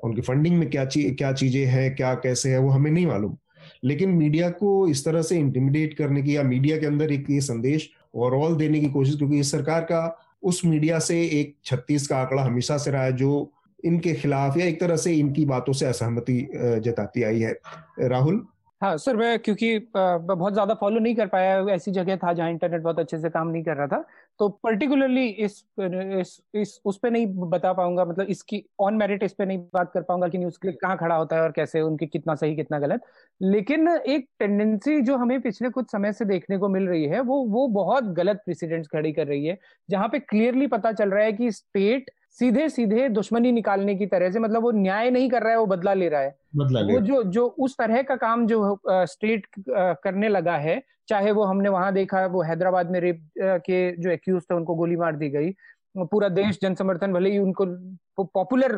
उनकी 0.00 0.20
फंडिंग 0.20 0.58
में 0.58 0.68
क्या 0.70 0.84
चीज़ 0.84 1.14
क्या 1.14 1.32
चीज़ें 1.32 1.64
हैं, 1.66 1.94
क्या 1.94 2.14
कैसे 2.14 2.50
है, 2.50 2.58
वो 2.58 2.70
हमें 2.70 2.90
नहीं 2.90 3.06
मालूम। 3.06 3.36
लेकिन 3.84 4.10
मीडिया 4.10 4.50
को 4.50 4.88
इस 4.88 5.04
तरह 5.04 5.22
से 5.22 5.38
इंटिमिडेट 5.38 5.94
करने 5.94 6.22
की 6.22 6.36
या 6.36 6.42
मीडिया 6.42 6.76
के 6.78 6.86
अंदर 6.86 7.12
एक 7.12 7.30
ये 7.30 7.40
संदेश 7.40 7.88
ओवरऑल 8.14 8.56
देने 8.56 8.80
की 8.80 8.88
कोशिश, 8.88 9.16
क्योंकि 9.16 9.38
इस 9.40 9.50
सरकार 9.52 9.80
का, 9.82 10.18
उस 10.42 10.64
मीडिया 10.64 10.98
से 10.98 11.22
एक 11.30 11.54
छत्तीस 11.64 12.06
का 12.06 12.16
आंकड़ा 12.16 12.42
हमेशा 12.42 12.76
से 12.78 12.90
रहा 12.90 13.04
है, 13.04 13.12
जो 13.12 13.52
इनके 13.84 14.12
खिलाफ 14.14 14.56
या 14.56 14.66
एक 14.66 14.80
तरह 14.80 14.96
से 14.96 15.14
इनकी 15.14 15.44
बातों 15.46 15.72
से 15.72 15.86
असहमति 15.86 16.40
जताती 16.84 17.22
आई 17.22 17.40
है। 17.40 17.58
राहुल? 18.00 18.44
हाँ 18.82 18.96
सर, 18.98 19.16
मैं 19.16 19.38
क्योंकि 19.38 19.78
बहुत 19.88 20.52
ज़्यादा 20.52 20.74
फॉलो 20.74 20.98
नहीं 21.00 21.14
कर 21.16 21.26
पाया, 21.28 21.58
ऐसी 21.74 21.90
जगह 21.92 22.16
था 22.16 22.32
जहाँ 22.32 22.50
इंटरनेट 22.50 22.82
बहुत 22.82 22.98
अच्छे 22.98 23.18
से 23.18 23.30
काम 23.30 23.48
नहीं 23.48 23.62
कर 23.64 23.76
रहा 23.76 23.86
था। 23.88 24.04
तो 24.40 24.48
पर्टिकुलरली 24.58 25.26
इस 25.28 25.64
इस 25.80 26.40
इस, 26.54 26.80
उस 26.84 26.98
पे 26.98 27.10
नहीं 27.10 27.26
बता 27.50 27.72
पाऊँगा 27.72 28.04
मतलब 28.04 28.26
इसकी 28.30 28.62
ऑन 28.80 28.94
मेरिट 28.94 29.22
इस 29.22 29.32
पे 29.34 29.44
नहीं 29.46 29.58
बात 29.74 29.92
कर 29.92 30.02
पाऊँगा 30.02 30.28
कि 30.28 30.38
न्यूज़ 30.38 30.58
क्लिक 30.60 30.80
कहाँ 30.80 30.96
खड़ा 30.98 31.14
होता 31.16 31.36
है 31.36 31.42
और 31.42 31.52
कैसे 31.52 31.80
उनकी 31.82 32.06
कितना 32.08 32.34
सही, 32.34 32.56
कितना 32.56 32.78
गलत। 32.78 33.00
लेकिन 33.40 33.88
एक 33.88 34.28
टेंडेंसी 34.38 35.00
जो 35.02 35.16
हमें 35.16 35.40
पिछले 35.40 35.68
कुछ 35.70 35.90
समय 35.92 36.12
से 36.12 36.24
देखने 36.26 36.58
को 36.58 36.68
मिल 36.68 36.86
रही 36.88 37.04
है, 37.06 37.20
वो 37.20 37.42
वो 37.46 37.66
बहुत 37.70 38.04
गलत 38.14 38.42
प्रेसिडेंट्स 38.44 38.88
खड़ी 38.88 39.12
कर 39.12 39.26
रही 39.26 39.46
है, 39.46 39.58
जहाँ 39.88 40.08
पे 40.08 40.18
क्लियरली 40.20 40.66
पता 40.68 40.92
चल 40.92 41.10
रहा 41.10 41.24
है 41.24 41.32
कि 41.34 41.50
स्टेट 41.52 42.10
सीधे 42.38 42.68
सीधे 42.68 43.08
दुश्मनी 43.08 43.52
निकालने 43.52 43.94
की 43.94 44.06
तरह 44.06 44.30
से 44.30 44.38
मतलब 44.38 44.62
वो 44.62 44.70
न्याय 44.72 45.10
नहीं 45.10 45.28
कर 45.30 45.42
रहा 45.42 45.52
है 45.52 45.58
वो 45.58 45.66
बदला 45.66 45.94
ले 45.94 46.08
रहा 46.08 46.20
है। 46.20 46.34
बदला 46.56 46.80
वो 46.82 46.98
जो 47.00 47.22
जो 47.24 47.46
उस 47.58 47.76
तरह 47.78 48.02
का 48.02 48.16
काम 48.16 48.46
जो 48.46 48.78
स्टेट 48.86 49.46
करने 49.68 50.28
लगा 50.28 50.56
है 50.58 50.82
चाहे 51.08 51.32
वो 51.32 51.44
हमने 51.44 51.68
वहाँ 51.68 51.92
देखा 51.92 52.24
वो 52.26 52.42
हैदराबाद 52.42 52.90
में 52.90 53.00
रेप 53.00 53.22
के 53.38 53.80
जो 53.92 54.10
एक्यूज 54.10 54.42
थे 54.42 54.54
उनको 54.54 54.74
गोली 54.74 54.96
मार 54.96 55.16
दी 55.16 55.30
गई। 55.30 55.54
पूरा 55.96 56.28
देश 56.28 56.58
जन 56.62 56.74
समर्थन 56.74 57.12
भले 57.12 57.30
ही 57.30 57.38
उनको 57.38 57.66
पॉपुलर 58.24 58.74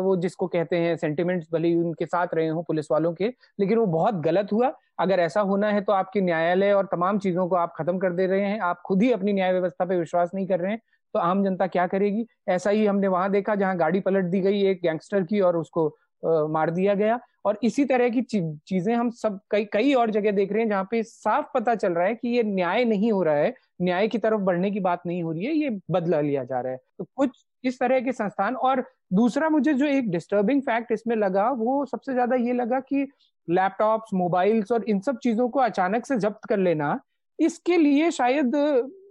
वो 0.00 0.16
जिसको 0.16 0.46
कहते 0.46 0.76
हैं 0.76 0.96
सेंटिमेंट्स 0.96 1.48
भले 1.52 1.68
ही 1.68 1.74
उनके 1.76 2.06
साथ 2.06 2.34
रहे 2.34 2.48
हों 2.48 2.62
पुलिस 2.62 2.90
वालों 2.90 3.12
के 3.14 3.32
लेकिन 3.60 3.78
वो 3.78 3.86
बहुत 3.88 4.14
गलत 4.22 4.52
हुआ। 4.52 4.72
अगर 5.00 5.20
ऐसा 5.20 5.40
होना 5.42 5.68
है 5.68 5.80
तो 5.80 5.92
आपके 5.92 6.20
न्यायालय 6.20 6.72
और 6.72 6.86
तमाम 6.86 7.18
चीज़ों 7.18 7.48
को 7.48 7.56
आप 7.56 7.72
खत्म 7.76 7.98
कर 7.98 8.12
दे 8.12 8.26
रहे 8.26 8.40
हैं। 8.42 8.58
आप 8.60 8.82
खुद 8.86 9.02
ही 9.02 9.12
अपनी 9.12 9.32
न्याय 9.32 9.52
व्यवस्था 9.52 9.84
पे 9.84 9.96
विश्वास 9.98 10.30
नहीं 10.34 10.46
कर 10.46 10.60
रहे 10.60 10.72
हैं। 10.72 10.80
तो 11.14 11.18
आम 11.20 11.44
जनता 11.44 11.66
क्या 11.68 11.86
करेगी? 11.86 12.26
ऐसा 12.48 12.70
ही 12.70 12.86
हमने 12.86 13.08
वहाँ 13.08 13.30
देखा 13.30 13.54
जहाँ 13.54 13.76
गाड़ी 13.78 14.00
पलट 14.00 14.24
दी 14.26 14.40
गई 14.40 14.62
एक 14.66 14.80
गैंगस्टर 14.82 15.22
की 15.24 15.40
और 15.40 15.56
उसको 15.56 15.88
आ, 16.22 16.46
मार 16.48 16.70
दिया 16.70 16.94
गया। 16.94 17.18
और 17.44 17.58
इसी 17.64 17.84
तरह 17.84 18.08
की 18.10 18.22
चीज़ें 18.22 18.94
हम 18.94 19.10
सब 19.12 19.38
कई 19.50 19.64
कई 19.72 19.92
और 19.94 20.10
जगह 20.10 20.30
देख 20.32 20.52
रहे 20.52 20.62
हैं 20.62 20.68
जहाँ 20.68 20.86
पे 20.90 21.02
साफ़ 21.02 21.46
पता 21.54 21.74
चल 21.74 21.92
रहा 21.92 22.06
है 22.06 22.14
कि 22.14 22.28
ये 22.28 22.42
न्याय 22.42 22.84
नहीं 22.84 23.12
हो 23.12 23.22
रहा 23.22 23.34
है। 23.34 23.54
न्याय 23.82 24.08
की 24.08 24.18
तरफ़ 24.18 24.40
बढ़ने 24.40 24.70
की 24.70 24.80
बात 24.80 25.02
नहीं 25.06 25.22
हो 25.22 25.32
रही 25.32 25.44
है 25.44 25.54
ये 25.54 25.70
बदला 25.90 26.20
लिया 26.20 26.44
जा 26.44 26.60
रहा 26.60 26.72
है। 26.72 26.78
तो 26.98 27.06
कुछ 27.16 27.44
इस 27.64 27.78
तरह 27.80 28.00
के 28.00 28.12
संस्थान 28.12 28.56
और 28.56 28.84
दूसरा 29.12 29.48
मुझे 29.48 29.72
जो 29.74 29.86
एक 29.86 30.10
डिस्टर्बिंग 30.10 30.62
फैक्ट 30.62 30.92
इसमें 30.92 31.16
लगा 31.16 31.50
वो 31.52 31.84
सबसे 31.86 32.12
ज़्यादा 32.12 32.36
ये 32.36 32.52
लगा 32.52 32.80
कि 32.80 33.06
लैपटॉप्स 33.48 34.14
मोबाइल्स 34.14 34.72
और 34.72 34.84
इन 34.84 35.00
सब 35.00 35.18
चीज़ों 35.18 35.48
को 35.48 35.60
अचानक 35.60 36.06
से 36.06 36.16
जब्त 36.16 36.44
कर 36.48 36.58
लेना 36.58 36.98
इसके 37.38 37.76
लिए 37.76 38.10
शायद 38.10 38.54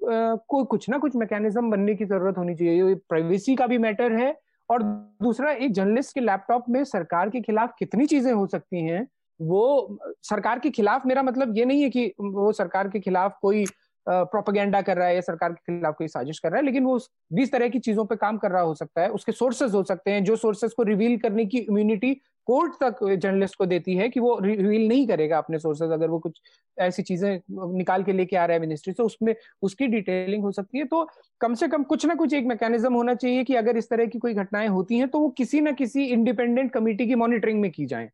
कोई 0.01 0.63
कुछ 0.65 0.89
ना 0.89 0.97
कुछ 0.97 1.15
मैकेनिज्म 1.15 1.69
बनने 1.71 1.95
की 1.95 2.05
ज़रूरत 2.05 2.37
होनी 2.37 2.55
चाहिए। 2.55 2.95
प्राइवेसी 3.09 3.55
का 3.55 3.67
भी 3.67 3.77
मैटर 3.77 4.11
है 4.13 4.35
और 4.69 4.83
दूसरा, 5.23 5.51
एक 5.51 5.71
जर्नलिस्ट 5.73 6.13
के 6.13 6.21
लैपटॉप 6.21 6.65
में 6.69 6.83
सरकार 6.85 7.29
के 7.29 7.41
खिलाफ 7.41 7.73
कितनी 7.79 8.05
चीज़ें 8.05 8.31
हो 8.31 8.45
सकती 8.47 8.83
हैं, 8.83 9.07
वो, 9.39 9.99
सरकार 10.23 10.59
के 10.59 10.69
खिलाफ 10.69 11.05
मेरा 11.05 11.23
मतलब 11.23 11.57
ये 11.57 11.65
नहीं 11.65 11.81
है 11.81 11.89
कि 11.89 12.05
वो 12.21 12.51
सरकार 12.53 12.89
के 12.89 12.99
खिलाफ 12.99 13.37
कोई 13.41 13.65
प्रोपागेंडा 14.07 14.81
कर 14.81 14.97
रहा 14.97 15.07
है 15.07 15.15
या 15.15 15.21
सरकार 15.21 15.53
के 15.53 15.73
खिलाफ 15.73 15.95
कोई 15.97 16.07
साजिश 16.07 16.39
कर 16.39 16.49
रहा 16.49 16.59
है, 16.59 16.65
लेकिन 16.65 16.83
वो 16.83 16.97
बीस 17.33 17.51
तरह 17.51 17.67
की 17.69 17.79
चीज़ों 17.79 18.05
पे 18.05 18.15
काम 18.15 18.37
कर 18.37 18.51
रहा 18.51 18.61
हो 18.61 18.73
सकता 18.75 19.01
है, 19.01 19.09
उसके 19.09 19.31
सोर्सेज 19.31 19.73
हो 19.75 19.83
सकते 19.83 20.11
हैं, 20.11 20.23
जो 20.23 20.35
सोर्सेज 20.35 20.73
को 20.73 20.83
रिवील 20.83 21.17
करने 21.17 21.45
की 21.45 21.57
इम्यूनिटी 21.59 22.13
कोर्ट 22.49 22.73
तक 22.83 23.03
जर्नलिस्ट 23.13 23.55
को 23.55 23.65
देती 23.65 23.95
है 23.95 24.07
कि 24.09 24.19
वो 24.19 24.37
रिवील 24.39 24.87
नहीं 24.87 25.07
करेगा 25.07 25.37
अपने 25.37 25.59
सोर्सेज 25.59 25.91
अगर 25.91 26.09
वो 26.09 26.19
कुछ 26.19 26.41
ऐसी 26.77 27.03
चीज़ें 27.03 27.39
निकाल 27.77 28.03
के 28.03 28.13
लेके 28.13 28.35
आ 28.35 28.45
रहा 28.45 28.55
है 28.55 28.61
मिनिस्ट्री 28.61 28.93
से, 28.93 29.03
उसमें 29.03 29.33
उसकी 29.61 29.87
डिटेलिंग 29.87 30.43
हो 30.43 30.51
सकती 30.51 30.77
है। 30.77 30.85
तो 30.85 31.07
कम 31.41 31.53
से 31.53 31.67
कम 31.67 31.83
कुछ 31.83 32.05
ना 32.05 32.15
कुछ 32.15 32.33
एक 32.33 32.45
मैकेनिज्म 32.45 32.93
होना 32.93 33.13
चाहिए 33.13 33.43
कि 33.43 33.55
अगर 33.55 33.77
इस 33.77 33.89
तरह 33.89 34.05
की 34.05 34.19
कोई 34.19 34.33
घटनाएँ 34.33 34.67
होती 34.67 34.97
हैं 34.97 35.07
तो 35.07 35.19
वो 35.19 35.29
किसी 35.29 35.61
ना 35.61 35.71
किसी 35.71 36.05
इंडिपेंडेंट 36.05 36.71
कमिटी 36.71 37.07
की 37.07 37.15
मॉनिटरिंग 37.15 37.61
में 37.61 37.71
की 37.71 37.85
जाए। 37.85 38.09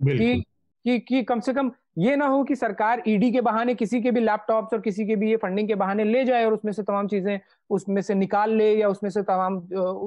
कि 0.00 0.44
कि 0.86 0.98
कि 0.98 1.22
कम 1.22 1.40
से 1.40 1.52
कम 1.52 1.70
ये 1.98 2.14
ना 2.16 2.26
हो 2.26 2.42
कि 2.44 2.56
सरकार 2.56 3.02
ईडी 3.08 3.30
के 3.32 3.40
बहाने 3.40 3.74
किसी 3.74 4.00
के 4.02 4.10
भी 4.10 4.20
लैपटॉप्स 4.20 4.74
और 4.74 4.80
किसी 4.80 5.06
के 5.06 5.16
भी 5.16 5.30
ये 5.30 5.36
फंडिंग 5.36 5.68
के 5.68 5.74
बहाने 5.74 6.04
ले 6.04 6.24
जाए 6.24 6.44
और 6.44 6.54
उसमें 6.54 6.72
से 6.72 6.82
तमाम 6.82 7.08
चीज़ें 7.08 7.38
उसमें 7.70 8.00
से 8.02 8.14
निकाल 8.14 8.52
ले 8.56 8.70
या 8.74 8.88
उसमें 8.88 9.08
से 9.10 9.22
तमाम 9.22 9.56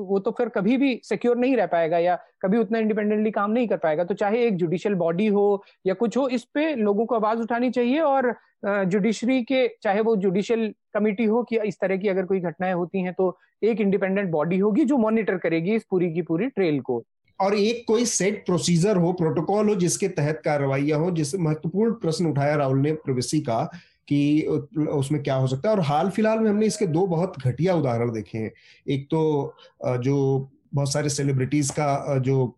वो 0.10 0.20
तो 0.26 0.32
फिर 0.32 0.50
कभी 0.50 0.78
भी 0.78 1.00
सिक्योर 1.04 1.38
नहीं 1.38 1.56
रह 1.58 1.66
पाएगा 1.68 1.98
या 1.98 2.16
कभी 2.42 2.58
उतना 2.58 2.80
इंडिपेंडेंटली 2.80 3.32
काम 3.32 3.52
नहीं 3.52 3.68
कर 3.68 3.78
पाएगा। 3.78 4.04
तो 4.04 4.14
चाहे 4.14 4.46
एक 4.48 4.56
जुडिशियल 4.58 4.96
बॉडी 4.96 5.28
हो 5.28 5.64
या 5.88 5.94
कुछ 5.94 6.18
हो, 6.18 6.28
इस 6.30 6.44
पे 6.46 6.74
लोगों 6.76 7.06
को 7.06 7.16
आवाज़ 7.16 7.40
उठानी 7.42 7.70
चाहिए 7.72 8.00
और 8.02 8.34
जुडिशरी 8.66 9.42
के, 9.44 9.68
चाहे 9.84 10.02
वो 10.02 10.16
जुडिशियल 10.18 10.74
कमिटी 10.94 11.26
हो 11.26 11.44
कि 11.44 11.60
इस 11.60 11.80
तरह 11.82 11.98
की 11.98 12.08
अगर 12.08 12.26
कोई 12.26 12.40
घटनाएँ 12.40 12.74
होती 12.74 13.02
हैं 13.04 13.14
तो 13.14 13.38
एक 13.64 13.82
इंडिपेंडेंट 13.82 14.30
बॉडी 14.32 14.58
होगी 14.58 14.86
जो 14.86 14.98
मॉनिटर 14.98 15.38
करेगी 15.38 15.76
इस 15.76 15.86
पूरी 15.92 16.14
की 16.14 16.22
पूरी 16.22 16.48
ट्रेल 16.48 16.80
को। 16.82 17.04
और 17.40 17.56
एक 17.56 17.84
कोई 17.88 18.06
सेट 18.06 18.46
प्रोसीजर 18.46 18.98
हो 18.98 19.12
प्रोटोकॉल 19.14 19.70
हो, 19.70 19.76
जिसके 19.76 20.08
तहत 20.10 20.42
कार्रवाइया 20.46 20.98
हो, 20.98 21.12
जिस 21.12 21.36
महत्वपूर्ण 21.36 21.94
प्रश्न 21.96 22.26
उठाया 22.26 22.56
राहुल 22.56 22.80
ने 22.80 22.92
प्रवेशी 22.94 23.40
का 23.42 23.64
कि 24.08 24.42
उसमें 24.90 25.22
क्या 25.24 25.36
हो 25.36 25.48
सकता 25.48 25.70
है। 25.70 25.76
और 25.76 25.82
हाल 25.82 26.10
फ़िलहाल 26.10 26.40
में 26.40 26.50
हमने 26.50 26.66
इसके 26.66 26.86
दो 26.88 27.06
बहुत 27.08 27.34
घटिया 27.40 27.76
उदाहरण 27.76 28.12
देखे 28.12 28.38
हैं। 28.38 28.52
एक 28.88 29.06
तो 29.12 29.56
जो 29.84 30.50
बहुत 30.74 30.92
सारे 30.94 31.10
सेलिब्रिटीज 31.10 31.70
का 31.80 32.18
जो 32.20 32.56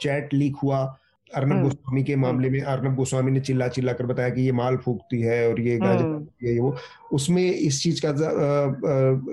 चैट 0.00 0.34
लीक 0.34 0.56
हुआ 0.62 0.84
अर्नब 1.34 1.52
हम्म। 1.52 1.62
गोस्वामी 1.62 2.02
के 2.02 2.16
मामले 2.16 2.50
में 2.50 2.60
अर्नब 2.60 2.94
गोस्वामी 2.96 3.30
ने 3.30 3.40
चिल्ला 3.40 3.68
चिल्ला 3.68 3.92
कर 3.92 4.06
बताया 4.06 4.28
कि 4.28 4.42
ये 4.42 4.52
माल 4.52 4.76
फूकती 4.76 5.20
है 5.20 5.48
और 5.48 5.60
ये 5.60 5.76
गांजा 5.78 6.04
हम्म। 6.04 6.46
ये 6.46 6.58
वो। 6.60 6.76
उसमें 7.12 7.42
इस 7.42 7.82
चीज़ 7.82 8.00
का 8.04 8.08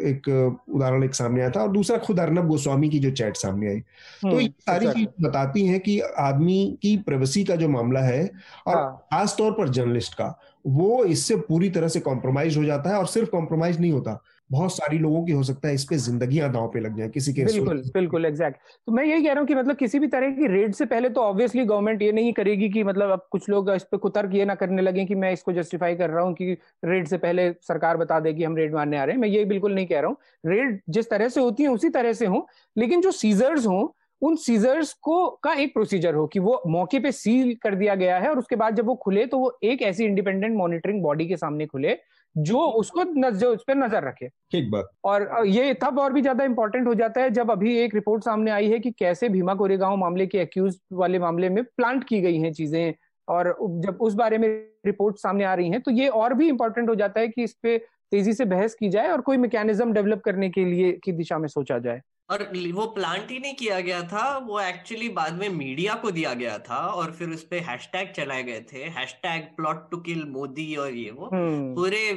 एक 0.09 0.29
उदाहरण 0.69 1.03
एक 1.03 1.15
सामने 1.15 1.41
आया 1.41 1.49
था 1.49 1.61
और 1.61 1.71
दूसरा 1.71 1.97
खुद 1.97 2.19
अर्नब 2.19 2.47
गोस्वामी 2.47 2.89
की 2.89 2.99
जो 2.99 3.11
चैट 3.11 3.37
सामने 3.37 3.69
आई। 3.69 3.79
तो 3.79 4.27
हम्म, 4.27 4.39
ये 4.39 4.53
सारी 4.59 4.87
चीज़ 4.87 5.23
बताती 5.23 5.65
है 5.65 5.79
कि 5.79 5.99
आदमी 5.99 6.77
की 6.81 6.95
प्राइवेसी 6.97 7.43
का 7.43 7.55
जो 7.55 7.69
मामला 7.69 8.01
है 8.01 8.29
और 8.67 8.75
खासतौर 9.13 9.51
पर 9.51 9.69
जर्नलिस्ट 9.69 10.13
का 10.13 10.35
वो 10.67 11.03
इससे 11.05 11.35
पूरी 11.35 11.69
तरह 11.69 11.87
से 11.87 11.99
कॉम्प्रोमाइज 11.99 12.57
हो 12.57 12.63
जाता 12.63 12.89
है 12.89 12.97
और 12.97 13.07
सिर्फ़ 13.07 13.29
कॉम्प्रोमाइज 13.29 13.79
नहीं 13.79 13.91
होता। 13.91 14.23
बहुत 14.51 14.73
सारी 14.73 14.97
लोगों 14.97 15.23
की 15.25 15.31
हो 15.31 15.43
सकता 15.43 15.67
है 15.67 15.73
इस 15.73 15.83
पे 15.83 15.97
जिंदगियाँ 15.97 16.51
दांव 16.51 16.67
पे 16.67 16.79
लग 16.79 16.97
जाए 16.97 17.09
किसी 17.09 17.33
के 17.33 17.45
बिल्कुल 17.45 17.81
बिल्कुल 17.93 18.25
एग्जैक्ट 18.25 18.57
तो 18.87 18.91
मैं 18.91 19.05
यही 19.05 19.23
कह 19.23 19.29
रहा 19.29 19.39
हूँ 19.39 19.47
कि 19.47 19.55
मतलब 19.55 19.75
किसी 19.75 19.99
भी 19.99 20.07
तरह 20.07 20.31
की 20.31 20.47
रेड 20.47 20.73
से 20.73 20.85
पहले 20.85 21.09
तो 21.09 21.21
ऑब्वियसली 21.21 21.65
गवर्नमेंट 21.65 22.01
ये 22.01 22.11
नहीं 22.11 22.33
करेगी 22.33 22.69
कि 22.69 22.83
मतलब 22.83 23.09
अब 23.09 23.27
कुछ 23.31 23.49
लोग 23.49 23.69
इस 23.69 23.83
पे 23.83 23.97
कुतर्क 23.97 24.35
ये 24.35 24.45
ना 24.45 24.55
करने 24.55 24.81
लगे 24.81 25.05
कि 25.05 25.15
मैं 25.15 25.31
इसको 25.33 25.53
जस्टिफाई 25.53 25.95
कर 25.95 26.09
रहा 26.09 26.23
हूँ 26.23 26.33
कि 26.33 26.57
रेड 26.85 27.07
से 27.07 27.17
पहले 27.17 27.51
सरकार 27.61 27.97
बता 27.97 28.19
देगी 28.19 28.43
हम 28.43 28.55
रेड 28.55 28.75
मारने 28.75 28.97
आ 28.97 29.03
रहे 29.03 29.15
हैं। 29.15 29.21
मैं 29.21 29.29
ये 29.29 29.45
बिल्कुल 29.45 29.75
नहीं 29.75 29.87
कह 29.87 29.99
रहा 29.99 30.09
हूँ। 30.09 30.17
रेड 30.45 30.81
जिस 30.89 31.09
तरह 31.09 31.29
से 31.29 31.41
होती 31.41 31.63
है 31.63 31.69
उसी 31.69 31.89
तरह 31.89 32.13
से 32.13 32.25
हो 32.25 32.47
लेकिन 32.77 33.01
जो 33.01 33.11
सीजर्स 33.11 33.67
हों 33.67 33.87
उन 34.21 34.35
सीजर्स 34.35 34.93
को 34.93 35.29
का 35.43 35.53
एक 35.53 35.73
प्रोसीजर 35.73 36.15
हो 36.15 36.27
कि 36.27 36.39
वो 36.39 36.61
मौके 36.67 36.99
पे 36.99 37.11
सील 37.11 37.55
कर 37.55 37.75
दिया 37.75 37.95
गया 37.95 38.19
है 38.19 38.29
और 38.29 38.39
उसके 38.39 38.55
बाद 38.55 38.75
जब 38.75 38.85
वो 38.85 38.95
खुले 38.95 39.25
तो 39.25 39.37
वो 39.39 39.59
एक 39.63 39.81
ऐसी 39.81 40.05
इंडिपेंडेंट 40.05 40.57
मॉनिटरिंग 40.57 41.01
बॉडी 41.03 41.27
के 41.27 41.37
सामने 41.37 41.65
खुले 41.65 41.97
जो 42.35 42.59
उसको 42.59 43.03
जो 43.31 43.51
उस 43.53 43.63
पर 43.67 43.75
नज़र 43.75 44.03
रखे। 44.03 44.27
ठीक 44.51 44.69
बात। 44.71 44.89
और 45.05 45.45
ये 45.47 45.73
तब 45.73 45.99
और 45.99 46.13
भी 46.13 46.21
ज़्यादा 46.21 46.43
इंपॉर्टेंट 46.43 46.87
हो 46.87 46.93
जाता 46.95 47.21
है 47.21 47.29
जब 47.31 47.51
अभी 47.51 47.77
एक 47.79 47.95
रिपोर्ट 47.95 48.23
सामने 48.23 48.51
आई 48.51 48.69
है 48.69 48.79
कि 48.79 48.91
कैसे 48.91 49.29
भीमा 49.29 49.53
कोरेगांव 49.55 49.95
मामले 49.97 50.27
के 50.27 50.39
अक्यूज 50.39 50.79
वाले 50.93 51.19
मामले 51.19 51.49
में 51.49 51.63
प्लांट 51.63 52.03
की 52.03 52.21
गई 52.21 52.37
हैं 52.37 52.51
चीज़ें 52.53 52.93
और 53.27 53.55
जब 53.59 53.97
उस 54.01 54.13
बारे 54.13 54.37
में 54.37 54.47
रिपोर्ट 54.85 55.17
सामने 55.17 55.43
आ 55.43 55.53
रही 55.53 55.69
हैं 55.69 55.81
तो 55.81 55.91
ये 55.91 56.07
और 56.07 56.33
भी 56.33 56.47
इंपॉर्टेंट 56.49 56.89
हो 56.89 56.95
जाता 56.95 57.19
है 57.19 57.27
कि 57.27 57.43
इस 57.43 57.53
पे 57.63 57.77
तेज़ी 58.11 58.33
से 58.33 58.45
बहस 58.45 58.73
की 58.75 58.89
जाए 58.89 59.09
और 59.09 59.21
कोई 59.21 59.37
मैकेनिज्म 59.37 59.93
डेवलप 59.93 60.21
करने 60.21 60.49
के 60.49 60.65
लिए 60.65 60.91
की 61.03 61.11
दिशा 61.11 61.37
में 61.37 61.47
सोचा 61.47 61.77
जाए। 61.79 62.01
और 62.33 62.43
वो 62.73 62.85
प्लांट 62.87 63.31
ही 63.31 63.39
नहीं 63.39 63.53
किया 63.55 63.79
गया 63.79 64.01
था 64.03 64.37
वो 64.37 64.59
एक्चुअली 64.61 65.09
बाद 65.09 65.33
में 65.33 65.47
मीडिया 65.49 65.93
को 65.93 66.11
दिया 66.11 66.33
गया 66.33 66.57
था 66.59 66.77
और 66.87 67.11
फिर 67.11 67.29
उस 67.29 67.43
पर 67.43 67.63
हैशटैग 67.63 68.11
चलाए 68.11 68.43
गए 68.43 68.59
थे। 68.73 68.83
Hashtag 68.97 69.43
plot 69.57 69.89
to 69.91 69.97
kill 69.97 70.23
Modi 70.29 70.75
और 70.75 70.93
ये 70.93 71.11
वो। 71.11 71.29
हम्म। 71.33 71.75
पूरे 71.75 72.11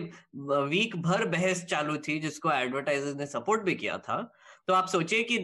वीक 0.70 0.96
भर 1.02 1.24
बहस 1.26 1.64
चालू 1.64 1.96
थी 2.08 2.18
जिसको 2.18 2.52
एडवर्टाइजर 2.52 3.14
ने 3.14 3.26
सपोर्ट 3.26 3.62
भी 3.62 3.74
किया 3.74 3.98
था। 3.98 4.20
तो 4.68 4.74
आप 4.74 4.86
सोचिए 4.88 5.22
कि 5.22 5.36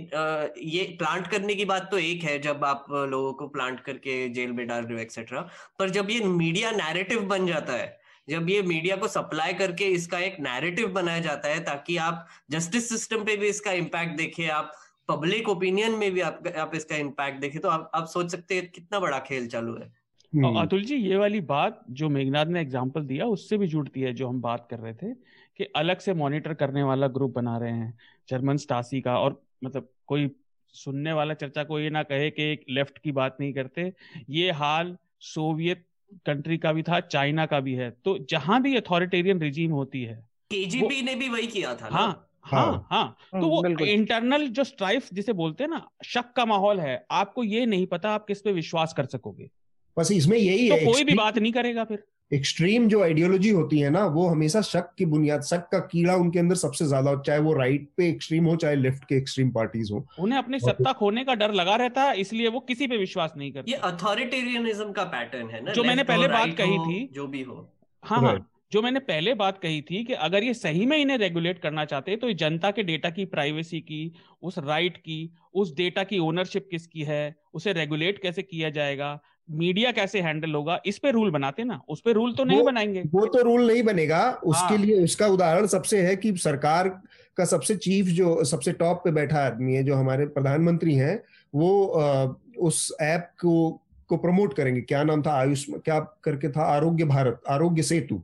ये 0.69 0.85
प्लांट 0.99 1.27
करने 1.27 1.55
की 1.55 1.65
बात 1.65 1.89
तो 1.91 1.99
एक 1.99 2.23
है 2.23 2.39
जब 2.39 2.65
आप 2.65 2.87
लोगों 2.91 3.33
को 3.33 3.49
प्लांट 3.49 3.81
करके 3.81 4.29
जेल 4.29 4.53
में 4.53 4.67
डाल 4.67 4.83
रहे 4.83 4.95
हो 4.95 5.01
एक्सेट्रा 5.01 5.41
पर 5.79 5.91
जब 5.91 6.11
ये 6.11 6.21
मीडिया 6.21 6.71
नैरेटिव 6.71 7.21
बन 7.27 7.47
जाता 7.47 7.73
है 7.73 8.02
जब 8.29 8.49
ये 8.49 8.63
मीडिया 8.63 8.97
को 8.97 9.09
सप्लाई 9.09 9.53
करके 9.55 9.85
इसका 9.91 10.19
एक 10.21 10.37
नैरेटिव 10.41 10.89
बनाया 10.93 11.21
जाता 11.21 11.49
है 11.49 11.63
ताकि 11.65 11.97
आप 12.01 12.27
जस्टिस 12.51 12.89
सिस्टम 12.89 13.25
पे 13.25 13.37
भी 13.37 13.49
इसका 13.49 13.73
इम्पैक्ट 13.75 14.17
देखें 14.17 14.47
आप 14.51 14.73
पब्लिक 15.09 15.49
ओपिनियन 15.49 15.93
में 15.93 16.11
भी 16.13 16.21
आप, 16.21 16.43
आप 16.49 16.75
इसका 16.75 16.97
इम्पैक्ट 16.97 17.41
देखें 17.41 17.61
तो 17.61 17.69
आप 17.69 17.91
आप 17.95 18.07
सोच 18.09 18.31
सकते 18.31 18.55
हैं 18.55 18.71
कितना 18.71 19.01
बड़ा 19.01 19.19
खेल 19.21 19.49
चालू 19.49 19.75
है 19.75 19.91
हम्म। 20.33 20.61
अतुल 20.61 20.85
जी 20.85 20.97
ये 20.97 21.17
वाली 21.17 21.41
बात 21.47 21.81
जो 21.91 22.09
मेघनाथ 22.09 22.47
ने 22.47 22.61
एग्ज़ाम्पल 22.61 23.05
दिया 23.07 23.27
उससे 23.29 23.57
भी 23.59 23.67
जुड़ती 23.67 24.01
है 24.01 24.13
जो 24.13 24.29
हम 24.29 24.41
बात 24.41 24.67
कर 24.71 24.79
रहे 24.79 24.95
थे 24.95 25.13
कि 25.59 25.65
अलग 25.77 25.99
से 25.99 26.15
मॉनिटर 26.15 26.55
करने 26.55 26.83
वाला 26.83 27.07
ग्रुप 27.09 27.35
बना 27.35 27.57
रहे 27.59 27.73
हैं 27.73 27.93
जर्मन 28.29 28.57
स्टासी 28.57 29.01
का 29.01 29.19
और 29.19 29.41
मतलब 29.65 29.89
कोई 30.07 30.31
सुनने 30.75 31.13
वाला 31.13 31.35
चर्चा 31.35 31.65
को 31.65 31.79
ये 31.81 31.91
ना 31.91 32.03
कहे 32.03 32.31
कि 32.31 32.43
एक 32.43 32.65
लेफ़्ट 32.71 32.99
की 32.99 33.13
बात 33.13 33.37
नहीं 33.41 33.53
करते 33.53 33.93
ये 34.31 34.51
हाल 34.53 34.97
सोवियत 35.25 35.85
कंट्री 36.27 36.59
का 36.59 36.73
भी 36.73 36.83
था 36.83 37.01
चाइना 37.01 37.47
का 37.47 37.61
भी 37.61 37.75
है। 37.75 37.91
तो 38.05 38.19
जहाँ 38.31 38.63
भी 38.63 38.77
अथॉरिटेरियन 38.77 39.41
रिजीम 39.41 39.71
होती 39.71 40.03
है 40.03 40.15
केजीबी 40.51 41.03
ने 41.03 41.15
भी 41.15 41.29
वही 41.29 41.47
किया 41.47 41.75
था 41.75 41.89
हाँ 41.93 42.29
हाँ 42.45 42.65
हाँ, 42.67 42.87
हाँ। 42.91 43.41
तो 43.41 43.49
वो 43.49 43.85
इंटरनल 43.85 44.47
जो 44.49 44.65
स्ट्राइफ 44.65 45.09
जिसे 45.13 45.33
बोलते 45.33 45.65
हैं 45.65 45.71
ना 45.71 45.91
शक 46.05 46.33
का 46.37 46.45
माहौल 46.45 46.81
है 46.81 47.07
आपको 47.11 47.45
ये 47.45 47.67
नहीं 47.67 47.87
पता 47.87 48.11
आप 48.11 48.27
किस 48.27 48.41
पे 48.41 48.53
विश्वास 48.53 48.93
कर 48.93 49.07
सकोगे। 49.07 49.49
बस 49.97 50.13
इसमें 50.13 50.39
यही 50.39 50.69
तो 50.69 50.75
है 50.75 50.87
कोई 50.87 51.05
भी 51.05 51.15
बात 51.15 51.39
नहीं 51.39 51.53
करेगा 51.53 51.85
फिर। 51.85 52.03
एक्सट्रीम 52.33 52.89
जो 52.89 53.03
आइडियोलॉजी 53.03 53.51
होती 53.51 53.79
है 53.79 53.91
ना 53.91 54.05
वो 54.07 54.27
हमेशा 54.27 54.61
शक 54.63 54.89
की 54.99 55.05
बुनियाद 55.07 55.43
शक 55.43 55.69
का 55.73 55.79
कीड़ा 55.87 56.15
उनके 56.17 56.39
अंदर 56.39 56.55
सबसे 56.55 56.87
ज़्यादा 56.87 57.11
हो 57.11 57.23
चाहे 57.23 57.39
वो 57.39 57.53
राइट 57.55 57.89
पे 57.97 58.09
एक्सट्रीम 58.09 58.47
हो 58.47 58.57
चाहे 58.57 58.77
लेफ़्ट 58.77 59.05
के 59.05 59.17
एक्सट्रीम 59.17 59.51
पार्टीज़ 59.51 59.93
हो। 59.93 60.07
उन्हें 60.21 60.39
अपनी 60.39 60.59
सत्ता 60.59 60.93
खोने 60.93 61.25
का 61.25 61.35
डर 61.35 61.53
लगा 61.55 61.77
रहता 61.77 62.03
है 62.03 62.21
इसलिए 62.21 62.49
वो 62.49 62.61
किसी 62.61 62.87
पे 62.87 62.97
विश्वास 62.97 63.33
नहीं 63.37 63.53
करते। 63.53 63.71
ये 63.71 63.77
अथॉरिटेरियनिज्म 63.85 64.93
का 64.93 65.05
पैटर्न 65.05 65.51
है 65.51 65.65
ना 65.65 65.73
जो 65.73 65.85
मैंने 65.85 66.03
पहले 66.05 66.29
बात 66.29 66.57
कही 66.59 66.79
थी। 66.79 67.09
जो 67.13 67.27
भी 67.27 67.43
हो। 67.43 67.69
हाँ 68.05 68.21
हाँ 68.23 68.49
जो 68.73 68.81
मैंने 68.83 69.01
पहले 69.01 69.33
बात 69.35 69.59
कही 69.59 69.81
थी 69.83 70.03
कि 70.05 70.13
अगर 70.13 70.45
ये 70.45 70.53
सही 70.55 70.85
में 70.87 70.97
इन्हें 70.97 71.17
रेगुलेट 71.19 71.59
करना 71.59 71.85
चाहते 71.85 72.17
तो 72.17 72.33
जनता 72.33 72.71
के 72.71 72.83
डेटा 72.83 73.11
की 73.11 73.25
प्राइवेसी 73.25 73.81
की 73.81 74.01
उस 74.43 74.59
राइट 74.59 74.97
की 74.97 75.19
उस 75.55 75.75
डेटा 75.77 76.05
की 76.05 76.19
ओनरशिप 76.19 76.69
किसकी 76.71 77.03
है 77.03 77.35
उसे 77.55 77.73
रेगुलेट 77.73 78.23
कैसे 78.23 78.43
किया 78.43 78.71
जाएगा 78.71 79.13
मीडिया 79.51 79.93
कैसे 79.93 80.21
हैंडल 80.21 80.55
होगा 80.55 80.81
इस 80.87 80.99
पे 80.99 81.11
रूल 81.11 81.31
बनाते 81.31 81.65
ना 81.65 81.83
उस 81.89 82.01
पे 82.01 82.13
रूल 82.13 82.35
तो 82.35 82.45
नहीं 82.45 82.59
वो, 82.59 82.65
बनाएँगे। 82.65 83.03
वो 83.07 83.27
तो 83.27 83.43
रूल 83.43 83.67
नहीं 83.67 83.83
बनेगा 83.83 84.31
उसके 84.31 84.75
हाँ। 84.75 84.85
लिए 84.85 85.05
उसका 85.05 85.27
उदाहरण 85.27 85.67
सबसे 85.67 86.03
है 86.03 86.17
कि 86.17 86.37
सरकार 86.37 86.89
का 87.37 87.45
सबसे 87.45 87.77
चीफ 87.77 88.07
जो 88.07 88.45
सबसे 88.45 88.73
टॉप 88.73 89.03
पे 89.05 89.11
बैठा 89.11 89.39
आदमी 89.39 89.75
है 89.75 89.85
जो 89.85 89.95
हमारे 89.95 90.27
प्रधानमंत्री 90.27 90.95
हैं 90.95 91.23
वो 91.55 91.87
आ, 91.87 92.33
उस 92.59 92.97
ऐप 93.01 93.21
को 93.21 93.79
को 94.09 94.17
प्रमोट 94.17 94.55
करेंगे। 94.55 94.81
क्या 94.81 95.03
नाम 95.03 95.23
था? 95.23 95.33
आयुष 95.33 95.67
क्या 95.71 96.01
करके 96.01 96.49
था? 96.49 96.63
आरोग्य 96.63 97.05
भारत 97.05 97.41
आरोग्य 97.49 97.83
सेतु। 97.83 98.23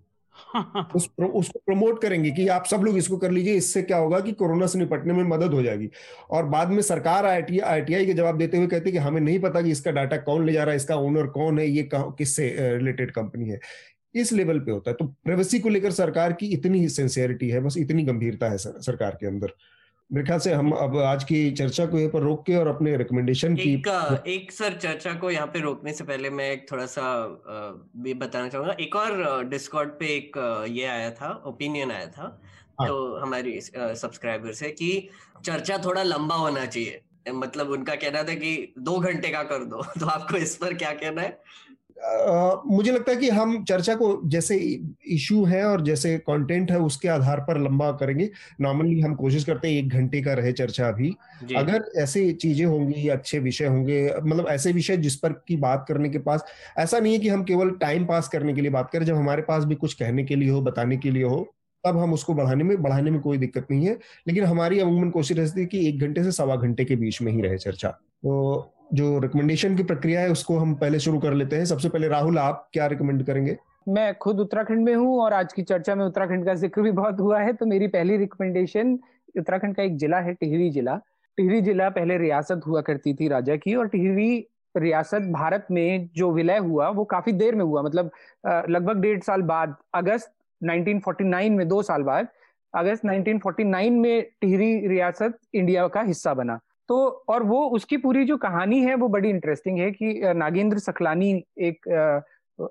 उस 0.94 1.08
उसको 1.18 1.58
प्रमोट 1.58 2.00
करेंगे 2.02 2.30
कि 2.30 2.46
आप 2.48 2.64
सब 2.66 2.82
लोग 2.82 2.96
इसको 2.98 3.16
कर 3.16 3.30
लीजिए 3.30 3.54
इससे 3.54 3.82
क्या 3.82 3.96
होगा 3.96 4.20
कि 4.20 4.32
कोरोना 4.34 4.66
से 4.66 4.78
निपटने 4.78 5.14
में 5.14 5.22
मदद 5.26 5.54
हो 5.54 5.62
जाएगी। 5.62 5.88
और 6.30 6.44
बाद 6.46 6.70
में 6.70 6.80
सरकार 6.82 7.26
आई 7.26 7.58
आईटीआई 7.58 8.06
के 8.06 8.14
जवाब 8.14 8.38
देते 8.38 8.56
हुए 8.56 8.66
कहती 8.66 8.90
है 8.90 8.92
कि 8.92 8.98
हमें 8.98 9.20
नहीं 9.20 9.38
पता 9.40 9.62
कि 9.62 9.70
इसका 9.70 9.90
डाटा 9.90 10.16
कौन 10.18 10.46
ले 10.46 10.52
जा 10.52 10.62
रहा 10.62 10.70
है 10.70 10.76
इसका 10.76 10.96
ओनर 10.98 11.26
कौन 11.30 11.58
है 11.58 11.68
ये 11.68 11.88
किससे 11.94 12.48
रिलेटेड 12.58 13.10
कंपनी 13.12 13.48
है। 13.48 13.60
इस 14.14 14.32
लेवल 14.32 14.58
पे 14.60 14.70
होता 14.72 14.90
है। 14.90 14.96
तो 14.96 15.04
प्राइवेसी 15.04 15.58
को 15.60 15.68
लेकर 15.68 15.90
सरकार 15.92 16.32
की 16.32 16.46
इतनी 16.48 16.88
सेंसियरिटी 16.90 17.48
है 17.50 17.60
बस 17.60 17.76
इतनी 17.78 18.02
गंभीरता 18.04 18.48
है 18.50 18.58
सर, 18.58 18.80
सरकार 18.80 19.16
के 19.20 19.26
अंदर। 19.26 19.52
मेरे 20.10 20.26
ख्याल 20.26 20.38
से 20.40 20.52
हम 20.52 20.70
अब 20.72 20.96
आज 20.98 21.24
की 21.24 21.50
चर्चा 21.50 21.84
को 21.86 21.98
यहाँ 21.98 22.10
पर 22.10 22.20
रोक 22.20 22.44
के 22.46 22.54
और 22.56 22.68
अपने 22.68 22.96
रिकमेंडेशन 22.96 23.54
की 23.56 23.72
एक, 23.74 23.88
एक 24.26 24.52
सर 24.52 24.76
चर्चा 24.76 25.12
को 25.14 25.30
यहाँ 25.30 25.46
पे 25.46 25.60
रोकने 25.60 25.92
से 25.92 26.04
पहले 26.04 26.30
मैं 26.30 26.50
एक 26.50 26.64
थोड़ा 26.72 26.86
सा 26.86 27.02
भी 27.96 28.14
बताना 28.14 28.48
चाहूँगा। 28.48 28.76
एक 28.80 28.96
और 28.96 29.44
डिस्कॉर्ड 29.44 29.90
पे 29.90 30.06
एक 30.06 30.38
ये 30.68 30.84
आया 30.84 31.10
था 31.10 31.42
ओपिनियन 31.46 31.90
आया 31.90 32.06
था 32.06 32.40
हाँ. 32.80 32.88
तो 32.88 33.16
हमारी 33.16 33.60
सब्सक्राइबर 33.60 34.52
से 34.52 34.70
कि 34.70 35.08
चर्चा 35.44 35.78
थोड़ा 35.78 36.02
लंबा 36.02 36.34
होना 36.34 36.64
चाहिए। 36.66 37.00
मतलब 37.34 37.70
उनका 37.70 37.94
कहना 37.94 38.22
था 38.22 38.34
कि 38.34 38.74
दो 38.78 38.98
घंटे 38.98 39.28
का 39.28 39.42
कर 39.42 39.64
दो 39.64 39.82
तो 40.00 40.06
आपको 40.06 40.36
इस 40.36 40.56
पर 40.56 40.74
क्या 40.74 40.92
कहना 40.92 41.22
है? 41.22 41.40
मुझे 42.66 42.92
लगता 42.92 43.12
है 43.12 43.16
कि 43.16 43.28
हम 43.30 43.62
चर्चा 43.64 43.94
को 43.94 44.08
जैसे 44.24 44.56
इशू 45.08 45.44
है 45.44 45.64
और 45.66 45.82
जैसे 45.84 46.16
कंटेंट 46.20 46.70
है 46.70 46.78
उसके 46.80 47.08
आधार 47.08 47.40
पर 47.40 47.58
लंबा 47.60 47.90
करेंगे। 47.92 48.28
नॉर्मली 48.60 49.00
हम 49.00 49.14
कोशिश 49.14 49.44
करते 49.44 49.68
हैं 49.68 49.78
एक 49.78 49.88
घंटे 49.88 50.20
का 50.22 50.32
रहे 50.32 50.52
चर्चा 50.52 50.88
अभी 50.88 51.14
अगर 51.56 51.84
ऐसे 51.98 52.30
चीज़ें 52.32 52.64
होंगी 52.66 53.08
अच्छे 53.08 53.38
विषय 53.38 53.66
होंगे 53.66 54.04
मतलब 54.16 54.48
ऐसे 54.48 54.72
विषय 54.72 54.96
जिस 54.96 55.16
पर 55.16 55.32
की 55.48 55.56
बात 55.58 55.84
करने 55.88 56.08
के 56.08 56.18
पास 56.20 56.44
ऐसा 56.78 56.98
नहीं 56.98 57.12
है 57.12 57.18
कि 57.18 57.28
हम 57.28 57.44
केवल 57.44 57.70
टाइम 57.80 58.06
पास 58.06 58.28
करने 58.28 58.54
के 58.54 58.60
लिए 58.60 58.70
बात 58.70 58.90
करें। 58.90 59.06
जब 59.06 59.16
हमारे 59.16 59.42
पास 59.42 59.64
भी 59.64 59.74
कुछ 59.74 59.94
कहने 59.94 60.24
के 60.24 60.36
लिए 60.36 60.50
हो 60.50 60.60
बताने 60.62 60.96
के 60.96 61.10
लिए 61.10 61.24
हो 61.24 61.46
तब 61.84 61.98
हम 61.98 62.12
उसको 62.12 62.34
बढ़ाने 62.34 62.64
में 62.64 62.82
बढ़ाने 62.82 63.10
में 63.10 63.20
कोई 63.20 63.38
दिक्कत 63.38 63.66
नहीं 63.70 63.86
है। 63.86 63.98
लेकिन 64.28 64.44
हमारी 64.44 64.80
अमूमन 64.80 65.10
कोशिश 65.10 65.36
रहती 65.38 65.60
है 65.60 65.66
कि 65.66 65.86
एक 65.88 66.00
घंटे 66.00 66.24
से 66.24 66.32
सवा 66.32 66.56
घंटे 66.56 66.84
के 66.84 66.96
बीच 66.96 67.20
में 67.22 67.32
ही 67.32 67.40
रहे 67.42 67.58
चर्चा। 67.58 67.88
तो 67.88 68.74
जो 68.90 69.18
रिकमेंडेशन 69.18 69.76
की 69.76 69.82
प्रक्रिया 69.82 70.20
है, 70.20 70.30
उसको 70.30 70.56
हम 70.58 70.74
पहले 70.74 70.98
शुरू 70.98 71.18
कर 71.18 71.32
लेते 71.34 71.56
हैं। 71.56 71.64
सबसे 71.66 71.88
पहले 71.88 72.08
राहुल, 72.08 72.38
आप 72.38 72.68
क्या 72.72 72.86
रिकमेंड 72.86 73.24
करेंगे? 73.26 73.56
मैं 73.88 74.14
खुद 74.18 74.40
उत्तराखंड 74.40 74.84
में 74.84 74.94
हूँ 74.94 75.18
और 75.20 75.32
आज 75.32 75.52
की 75.52 75.62
चर्चा 75.62 75.94
में 75.94 76.04
उत्तराखंड 76.04 76.44
का 76.46 76.54
ज़िक्र 76.54 76.82
भी 76.82 76.90
बहुत 76.92 77.20
हुआ 77.20 77.40
है 77.40 77.52
तो 77.52 77.66
मेरी 77.66 77.86
पहली 77.88 78.16
रिकमेंडेशन 78.16 78.98
उत्तराखंड 79.38 79.74
का 79.76 79.82
एक 79.82 79.96
जिला 79.96 80.18
है, 80.18 80.34
टिहरी 80.34 80.70
जिला। 80.70 80.96
टिहरी 81.38 81.60
जिला 81.60 81.88
पहले 81.90 82.16
रियासत 82.18 82.60
हुआ 82.66 82.80
करती 82.80 83.14
थी 83.14 83.28
राजा 83.28 83.56
की, 83.56 83.74
और 83.74 83.88
टिहरी 83.88 84.46
रियासत 84.74 85.22
भारत 85.32 85.66
में 85.70 86.08
जो 86.16 86.30
विलय 86.32 86.58
हुआ, 86.58 86.88
वो 86.88 87.04
काफ़ी 87.04 87.32
देर 87.32 87.54
में 87.54 87.64
हुआ। 87.64 87.82
मतलब 87.82 88.10
लगभग 88.46 89.00
डेढ़ 89.00 89.20
साल 89.22 89.42
बाद, 89.42 89.74
अगस्त 89.94 90.32
1949 90.60 91.50
में, 91.50 91.66
दो 91.68 91.82
साल 91.82 92.02
बाद, 92.02 92.28
अगस्त 92.74 93.04
1949 93.04 93.92
में 93.92 94.22
टिहरी 94.40 94.86
रियासत 94.88 95.38
इंडिया 95.54 95.86
का 95.88 96.00
हिस्सा 96.02 96.34
बना। 96.34 96.58
तो 96.88 97.24
और 97.28 97.42
वो 97.42 97.68
उसकी 97.68 97.96
पूरी 97.96 98.24
जो 98.24 98.36
कहानी 98.36 98.80
है 98.80 98.94
वो 98.94 99.08
बड़ी 99.08 99.30
इंटरेस्टिंग 99.30 99.78
है 99.78 99.90
कि 99.90 100.20
नागेंद्र 100.24 100.78
सकलानी 100.78 101.44
एक 101.58 101.80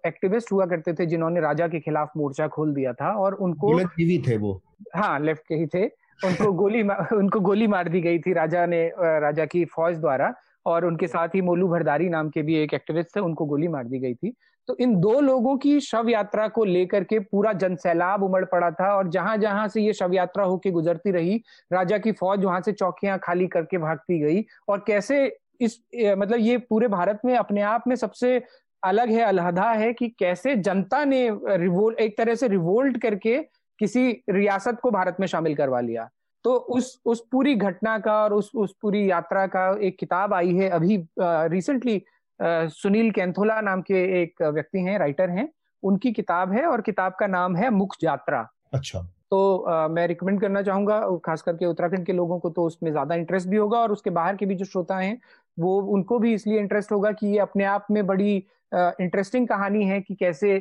एक्टिविस्ट 0.06 0.52
हुआ 0.52 0.65
करते 0.65 0.94
थे 0.94 1.06
जिन्होंने 1.06 1.41
राजा 1.41 1.68
के 1.68 1.80
खिलाफ 1.80 2.11
मोर्चा 2.18 2.48
खोल 2.48 2.73
दिया 2.73 2.94
था 2.94 3.11
और 3.11 3.34
उनको 3.34 3.73
थे 4.19 4.38
वो। 4.38 4.61
हाँ 4.95 5.19
लेफ़्ट 5.19 5.44
के 5.48 5.56
ही 5.56 5.65
थे। 5.65 5.85
उनको 6.26 6.53
गोली 6.53 6.81
उनको 7.14 7.39
गोली 7.39 7.68
मार 7.68 7.89
दी 7.89 8.02
गई 8.02 8.19
थी 8.19 8.34
राजा 8.34 8.65
ने 8.65 8.91
राजा 8.98 9.45
की 9.45 9.65
फौज 9.65 9.98
द्वारा। 9.98 10.34
और 10.68 10.85
उनके 10.85 11.07
साथ 11.07 11.35
ही 11.35 11.41
मोलू 11.41 11.68
भरदारी 11.68 12.10
नाम 12.10 12.30
के 12.30 12.41
भी 12.41 12.56
एक 12.56 12.73
एक्टिविस्ट 12.73 13.15
थे 13.15 13.19
उनको 13.19 13.45
गोली 13.45 13.68
मार 13.68 13.84
दी 13.84 13.99
गई 13.99 14.14
थी। 14.15 14.34
तो 14.68 14.76
इन 14.80 14.95
दो 14.95 15.19
लोगों 15.22 15.56
की 15.57 15.80
शव 15.80 16.10
यात्रा 16.10 16.48
को 16.48 16.64
लेकर 16.65 17.03
के 17.03 17.19
पूरा 17.22 17.53
जनसैलाब 17.53 18.23
उमड़ 18.23 18.44
पड़ा 18.45 18.69
था 18.72 18.94
और 18.95 19.10
जहाँ 19.10 19.35
जहाँ 19.38 19.68
से 19.68 19.81
ये 19.81 19.94
शव 19.94 20.14
यात्रा 20.14 20.45
होके 20.45 20.72
गुजरती 20.72 21.11
रही, 21.11 21.41
राजा 21.73 21.98
की 21.98 22.11
फौज 22.11 22.44
वहाँ 22.45 22.61
से 22.61 22.72
चौकियाँ 22.73 23.18
खाली 23.23 23.48
करके 23.48 23.77
भागती 23.77 24.19
गई 24.19 24.44
और 24.69 24.84
कैसे 24.88 25.26
इस 25.61 25.80
मतलब 25.95 26.39
ये 26.39 26.57
पूरे 26.60 26.88
भारत 26.88 27.22
में, 27.26 27.35
अपने 27.35 27.61
आप 27.61 27.84
में 27.88 27.95
सबसे 27.95 28.41
अलग 28.84 29.10
है, 29.10 29.22
अलहदा 29.22 29.69
है 29.72 29.94
कि 29.94 30.07
कैसे 30.10 30.56
जनता 30.57 31.03
ने 31.06 31.30
रिवोल्ट 31.45 31.99
एक 31.99 32.18
तरह 32.18 32.35
से 32.35 32.48
रिवोल्ट 32.48 33.02
करके 33.02 33.38
किसी 33.80 34.10
रियासत 34.30 34.80
को 34.84 34.91
भारत 34.91 35.18
में 35.19 35.27
शामिल 35.27 35.56
करवा 35.56 35.80
लिया। 35.80 36.10
तो 36.48 36.53
उस 36.53 36.86
उस 37.06 37.24
पूरी 37.32 37.53
घटना 37.57 37.98
का 37.99 38.14
और 38.24 38.34
उस 38.34 38.52
उस 38.56 38.76
पूरी 38.82 39.10
यात्रा 39.10 39.45
का 39.48 39.65
एक 39.84 39.98
किताब 39.99 40.34
आई 40.34 40.53
है। 40.56 40.69
अभी 40.69 40.95
रिसेंटली 41.19 42.02
सुनील 42.40 43.10
कैंथोला 43.11 43.60
नाम 43.61 43.82
के 43.82 44.03
एक 44.22 44.41
व्यक्ति 44.44 44.82
हैं 44.82 44.98
राइटर 44.99 45.30
हैं। 45.30 45.48
उनकी 45.84 46.11
किताब 46.11 46.53
है 46.53 46.65
और 46.65 46.82
किताब 46.82 47.15
का 47.19 47.28
नाम 47.28 47.56
है 47.56 47.69
मुख 47.69 47.95
यात्रा 48.03 48.40
अच्छा। 48.74 48.99
तो 49.32 49.57
आ, 49.57 49.88
मैं 49.88 50.07
रिकमेंड 50.07 50.40
करना 50.41 50.61
चाहूँगा 50.61 50.99
खास 51.26 51.41
करके 51.41 51.65
उत्तराखंड 51.65 52.06
के 52.06 52.14
लोगों 52.14 52.40
को 52.40 52.49
तो 52.49 52.65
उसमें 52.65 52.91
ज़्यादा 52.91 53.15
इंटरेस्ट 53.15 53.48
भी 53.48 53.57
होगा 53.57 53.80
और 53.80 53.91
उसके 53.91 54.10
बाहर 54.10 54.36
के 54.36 54.45
भी 54.45 54.56
जो 54.56 54.65
श्रोता 54.65 54.98
हैं 54.98 55.19
वो 55.57 55.80
उनको 55.95 56.19
भी 56.19 56.34
इसलिए 56.34 56.60
इंटरेस्ट 56.60 56.91
होगा 56.91 57.11
कि 57.11 57.28
ये 57.28 57.40
अपने 57.40 57.64
आप 57.65 57.88
में 57.91 58.06
बड़ी 58.07 58.36
इंटरेस्टिंग 58.74 59.48
कहानी 59.48 59.84
है 59.86 60.02
कि 60.02 60.15
कैसे 60.15 60.57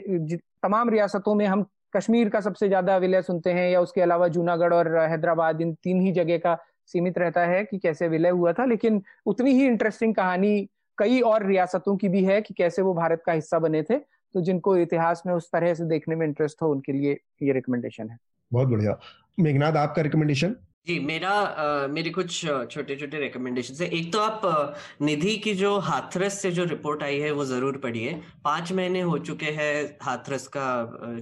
तमाम 0.63 0.91
रियासतों 0.91 1.35
में 1.35 1.47
हम 1.47 1.67
कश्मीर 1.97 2.28
का 2.28 2.40
सबसे 2.40 2.68
ज़्यादा 2.68 2.97
विलय 2.97 3.23
सुनते 3.23 3.52
हैं 3.52 3.68
या 3.70 3.81
उसके 3.81 4.01
अलावा 4.01 4.28
जूनागढ़ 4.28 4.74
और 4.74 4.97
हैदराबाद, 4.98 5.60
इन 5.60 5.74
तीन 5.74 6.01
ही 6.01 6.12
जगह 6.12 6.39
का 6.39 6.56
सीमित 6.86 7.18
रहता 7.18 7.44
है 7.47 7.62
कि 7.64 7.78
कैसे 7.78 8.09
विलय 8.09 8.31
हुआ 8.31 8.52
था। 8.52 8.64
लेकिन 8.64 9.02
उतनी 9.27 9.52
ही 9.52 9.66
इंटरेस्टिंग 9.66 10.14
कहानी 10.14 10.68
कई 10.98 11.20
और 11.20 11.47
रियासतों 11.47 11.97
की 11.97 12.09
भी 12.09 12.24
है 12.24 12.40
कि 12.43 12.55
कैसे 12.55 12.82
वो 12.82 12.94
भारत 12.94 13.23
का 13.27 13.32
हिस्सा 13.32 13.59
बने 13.59 13.82
थे। 13.82 13.98
तो 14.35 14.40
जिनको 14.40 14.77
इतिहास 14.77 15.23
में 15.27 15.32
उस 15.35 15.48
तरह 15.52 15.74
से 15.74 15.85
देखने 15.85 16.14
में 16.16 16.27
इंटरेस्ट 16.27 16.62
हो, 16.62 16.70
उनके 16.70 16.93
लिए 16.93 17.12
ये 17.43 17.52
रिकमेंडेशन 17.52 18.09
है। 18.10 18.18
बहुत 18.52 18.68
बढ़िया। 18.68 18.98
मेघनाथ 19.40 19.73
आपका 19.73 20.02
रिकमेंडेशन 20.02 20.55
जी 20.87 20.99
मेरा 21.01 21.31
आ, 21.31 21.87
मेरे 21.89 22.11
कुछ 22.11 22.41
छोटे 22.71 22.97
छोटे 22.97 23.19
रिकमेंडेशन 23.19 23.75
है। 23.85 23.89
एक 23.91 24.13
तो 24.13 24.19
आप 24.21 24.77
निधि 25.03 25.37
की 25.45 25.55
जो 25.55 25.79
हाथरस 25.87 26.39
से 26.43 26.51
जो 26.53 26.65
रिपोर्ट 26.65 27.03
आई 27.03 27.19
है 27.21 27.31
वो 27.33 27.45
ज़रूर 27.45 27.79
पढ़िए। 27.79 28.13
पाँच 28.45 28.73
महीने 28.73 29.01
हो 29.01 29.19
चुके 29.21 29.51
हैं 29.53 29.99
हाथरस 30.03 30.47
का 30.57 30.67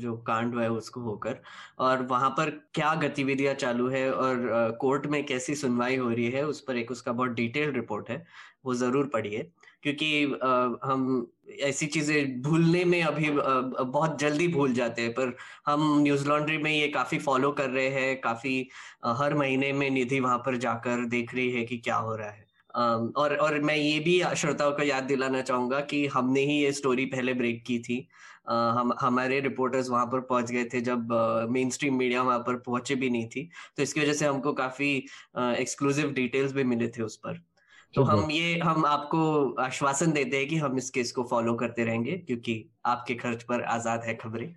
जो 0.00 0.16
कांड 0.26 0.58
है 0.60 0.70
उसको 0.70 1.00
होकर। 1.00 1.40
और 1.78 2.02
वहाँ 2.06 2.30
पर 2.30 2.50
क्या 2.74 2.94
गतिविधियाँ 3.02 3.54
चालू 3.54 3.88
है 3.90 4.10
और 4.12 4.76
कोर्ट 4.80 5.06
में 5.06 5.24
कैसी 5.26 5.54
सुनवाई 5.54 5.96
हो 5.96 6.08
रही 6.10 6.30
है 6.30 6.46
उस 6.46 6.60
पर 6.68 6.76
एक 6.76 6.90
उसका 6.90 7.12
बहुत 7.12 7.30
डिटेल 7.34 7.72
रिपोर्ट 7.74 8.10
है 8.10 8.24
वो 8.64 8.74
ज़रूर 8.74 9.06
पढ़िए। 9.14 9.50
क्योंकि 9.84 10.24
आ, 10.44 10.50
हम 10.84 11.26
ऐसी 11.62 11.86
चीज़ें 11.86 12.42
भूलने 12.42 12.84
में 12.84 13.02
अभी 13.02 13.28
आ, 13.30 13.60
बहुत 13.84 14.18
जल्दी 14.20 14.48
भूल 14.48 14.72
जाते 14.74 15.02
हैं। 15.02 15.12
पर 15.14 15.36
हम 15.66 15.82
न्यूज़ 16.02 16.28
लॉन्ड्री 16.28 16.58
में 16.58 16.70
ये 16.72 16.88
काफ़ी 16.88 17.18
फॉलो 17.20 17.52
कर 17.52 17.70
रहे 17.70 17.88
हैं 17.90 18.20
काफ़ी 18.20 18.68
आ, 19.04 19.12
हर 19.14 19.34
महीने 19.34 19.72
में 19.72 19.88
निधि 19.90 20.20
वहाँ 20.20 20.38
पर 20.46 20.56
जाकर 20.58 21.04
देख 21.08 21.34
रही 21.34 21.50
है 21.52 21.64
कि 21.64 21.78
क्या 21.78 21.96
हो 21.98 22.16
रहा 22.16 22.30
है। 22.30 22.42
और 23.16 23.34
और 23.36 23.58
मैं 23.60 23.76
ये 23.76 23.98
भी 24.00 24.20
श्रोताओं 24.36 24.72
को 24.72 24.82
याद 24.82 25.04
दिलाना 25.04 25.40
चाहूँगा 25.42 25.80
कि 25.90 26.06
हमने 26.06 26.40
ही 26.40 26.58
ये 26.62 26.72
स्टोरी 26.72 27.04
पहले 27.06 27.34
ब्रेक 27.34 27.62
की 27.66 27.78
थी। 27.78 28.06
हम 28.48 28.92
हमारे 29.00 29.40
रिपोर्टर्स 29.40 29.88
वहाँ 29.90 30.06
पर 30.06 30.20
पहुँच 30.22 30.50
गए 30.50 30.64
थे 30.64 30.80
जब 30.80 31.12
मेन 31.50 31.70
स्ट्रीम 31.70 31.96
मीडिया 31.98 32.22
वहाँ 32.22 32.38
पर 32.38 32.56
पहुँचे 32.60 32.94
भी 32.94 33.10
नहीं 33.10 33.28
थी। 33.28 33.48
तो 33.76 33.82
इसकी 33.82 34.00
वजह 34.00 34.12
से 34.12 34.26
हमको 34.26 34.52
काफ़ी 34.54 34.90
एक्सक्लूसिव 35.38 36.12
डिटेल्स 36.12 36.52
भी 36.52 36.64
मिले 36.64 36.88
थे 36.88 37.02
उस 37.02 37.16
पर। 37.16 37.40
तो 37.94 38.02
हम 38.02 38.30
ये 38.30 38.58
हम 38.58 38.86
आपको 38.86 39.22
आश्वासन 39.62 40.12
देते 40.12 40.36
हैं 40.36 40.48
कि 40.48 40.56
हम 40.56 40.78
इस 40.78 40.90
केस 40.90 41.12
को 41.12 41.22
फॉलो 41.30 41.54
करते 41.54 41.84
रहेंगे 41.84 42.12
क्योंकि 42.18 42.64
आपके 42.86 43.14
खर्च 43.14 43.42
पर 43.42 43.62
आज़ाद 43.62 44.04
है 44.04 44.14
खबरें। 44.14 44.54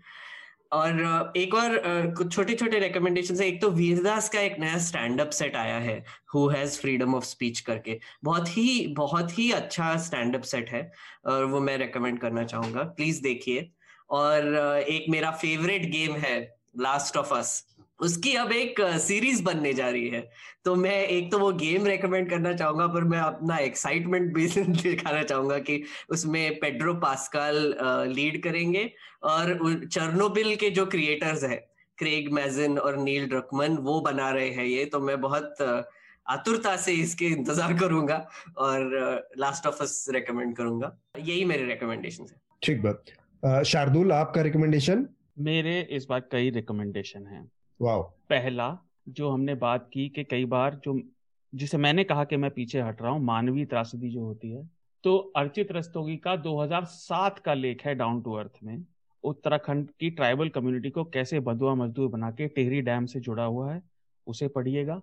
और 0.73 1.33
एक 1.37 1.53
और 1.53 1.77
कुछ 2.17 2.33
छोटे 2.33 2.53
छोटे 2.55 2.79
रिकमेंडेशन 2.79 3.35
है। 3.35 3.47
एक 3.47 3.61
तो 3.61 3.69
वीरदास 3.71 4.29
का 4.29 4.39
एक 4.39 4.59
नया 4.59 4.77
स्टैंड 4.77 5.21
अप 5.21 5.29
सेट 5.29 5.55
आया 5.55 5.77
है 5.79 6.03
who 6.33 6.47
has 6.49 6.79
freedom 6.79 7.15
of 7.15 7.25
speech 7.25 7.59
करके। 7.59 7.99
बहुत 8.23 8.57
ही 8.57 8.87
बहुत 8.97 9.37
ही 9.37 9.51
अच्छा 9.51 9.95
स्टैंड 10.07 10.35
अप 10.35 10.41
सेट 10.43 10.69
है 10.69 10.91
और 11.25 11.45
वो 11.45 11.59
मैं 11.59 11.77
रेकमेंड 11.77 12.19
करना 12.19 12.43
चाहूँगा। 12.43 12.83
प्लीज़ 12.97 13.21
देखिए। 13.23 13.69
और 14.09 14.55
एक 14.89 15.05
मेरा 15.09 15.31
फेवरेट 15.33 15.89
गेम 15.91 16.15
है 16.17 16.39
लास्ट 16.79 17.17
ऑफ़ 17.17 17.33
अस 17.33 17.63
उसकी 17.99 18.33
अब 18.35 18.51
एक 18.51 18.81
सीरीज़ 18.99 19.43
बनने 19.43 19.73
जा 19.73 19.89
रही 19.89 20.07
है। 20.09 20.21
तो 20.65 20.75
मैं 20.75 20.97
एक 21.03 21.31
तो 21.31 21.39
वो 21.39 21.51
गेम 21.53 21.85
रेकमेंड 21.85 22.29
करना 22.29 22.53
चाहूँगा 22.53 22.87
पर 22.87 23.03
मैं 23.03 23.19
अपना 23.19 23.57
एक्साइटमेंट 23.59 24.33
भी 24.33 24.47
दिखाना 24.57 25.23
चाहूँगा 25.23 25.57
कि 25.59 25.81
उसमें 26.09 26.59
पेड्रो 26.59 26.93
पास्कल 26.95 27.75
लीड 28.13 28.41
करेंगे 28.43 28.89
और 29.23 29.85
चर्नोबिल 29.85 30.55
के 30.55 30.69
जो 30.69 30.85
क्रिएटर्स 30.85 31.43
है 31.43 31.55
क्रेग 31.97 32.31
मैजिन 32.33 32.77
और 32.79 32.97
नील 32.97 33.27
ड्रकमन 33.27 33.77
वो 33.81 33.99
बना 34.01 34.29
रहे 34.31 34.49
हैं 34.49 34.65
ये। 34.65 34.85
तो 34.85 34.99
मैं 34.99 35.19
बहुत 35.21 35.61
आतुरता 36.29 36.75
से 36.77 36.93
इसके 36.93 37.25
इंतज़ार 37.25 37.73
करूँगा 37.79 38.15
और 38.57 39.29
लास्ट 39.37 39.67
ऑफ़ 39.67 39.81
अस 39.83 40.05
रेकमेंड 40.09 40.55
करूँगा। 40.55 40.97
यही 41.19 41.45
मेरे 41.45 41.65
रिकमेंडेशन 41.65 42.23
है। 42.23 42.39
ठीक 42.61 42.81
बात। 42.83 43.63
शार्दुल 43.65 44.11
आपका 44.11 44.41
रिकमेंडेशन 44.41 45.07
मेरे 45.39 45.79
इस 45.91 46.05
बार 46.09 46.27
कई 46.31 46.49
रिकमेंडेशन 46.49 47.25
हैं। 47.27 47.45
वाह 47.79 48.01
पहला, 48.29 48.77
जो 49.09 49.29
हमने 49.29 49.55
बात 49.55 49.89
की 49.93 50.07
कि 50.09 50.23
कई 50.23 50.45
बार 50.45 50.79
जो, 50.85 50.99
जिसे 51.53 51.77
मैंने 51.77 52.03
कहा 52.03 52.23
कि 52.23 52.37
मैं 52.37 52.51
पीछे 52.51 52.81
हट 52.81 53.01
रहा 53.01 53.11
हूँ, 53.11 53.23
मानवीय 53.23 53.65
त्रासदी 53.65 54.09
जो 54.09 54.23
होती 54.23 54.51
है 54.51 54.69
तो 55.03 55.17
अर्चित 55.35 55.71
रस्तोगी 55.71 56.15
का 56.17 56.35
2007 56.35 57.37
का 57.39 57.53
लेख 57.53 57.85
है 57.85 57.93
डाउन 57.95 58.21
टू 58.21 58.33
अर्थ 58.33 58.57
में, 58.63 58.83
उत्तराखंड 59.23 59.89
की 59.99 60.09
ट्राइबल 60.09 60.49
कम्युनिटी 60.49 60.89
को 60.89 61.03
कैसे 61.03 61.39
बदुआ 61.39 61.75
मजदूर 61.75 62.09
बना 62.09 62.31
के 62.31 62.47
टेहरी 62.47 62.81
डैम 62.81 63.05
से 63.05 63.19
जुड़ा 63.19 63.43
हुआ 63.43 63.71
है, 63.73 63.81
उसे 64.27 64.47
पढ़िएगा। 64.47 65.01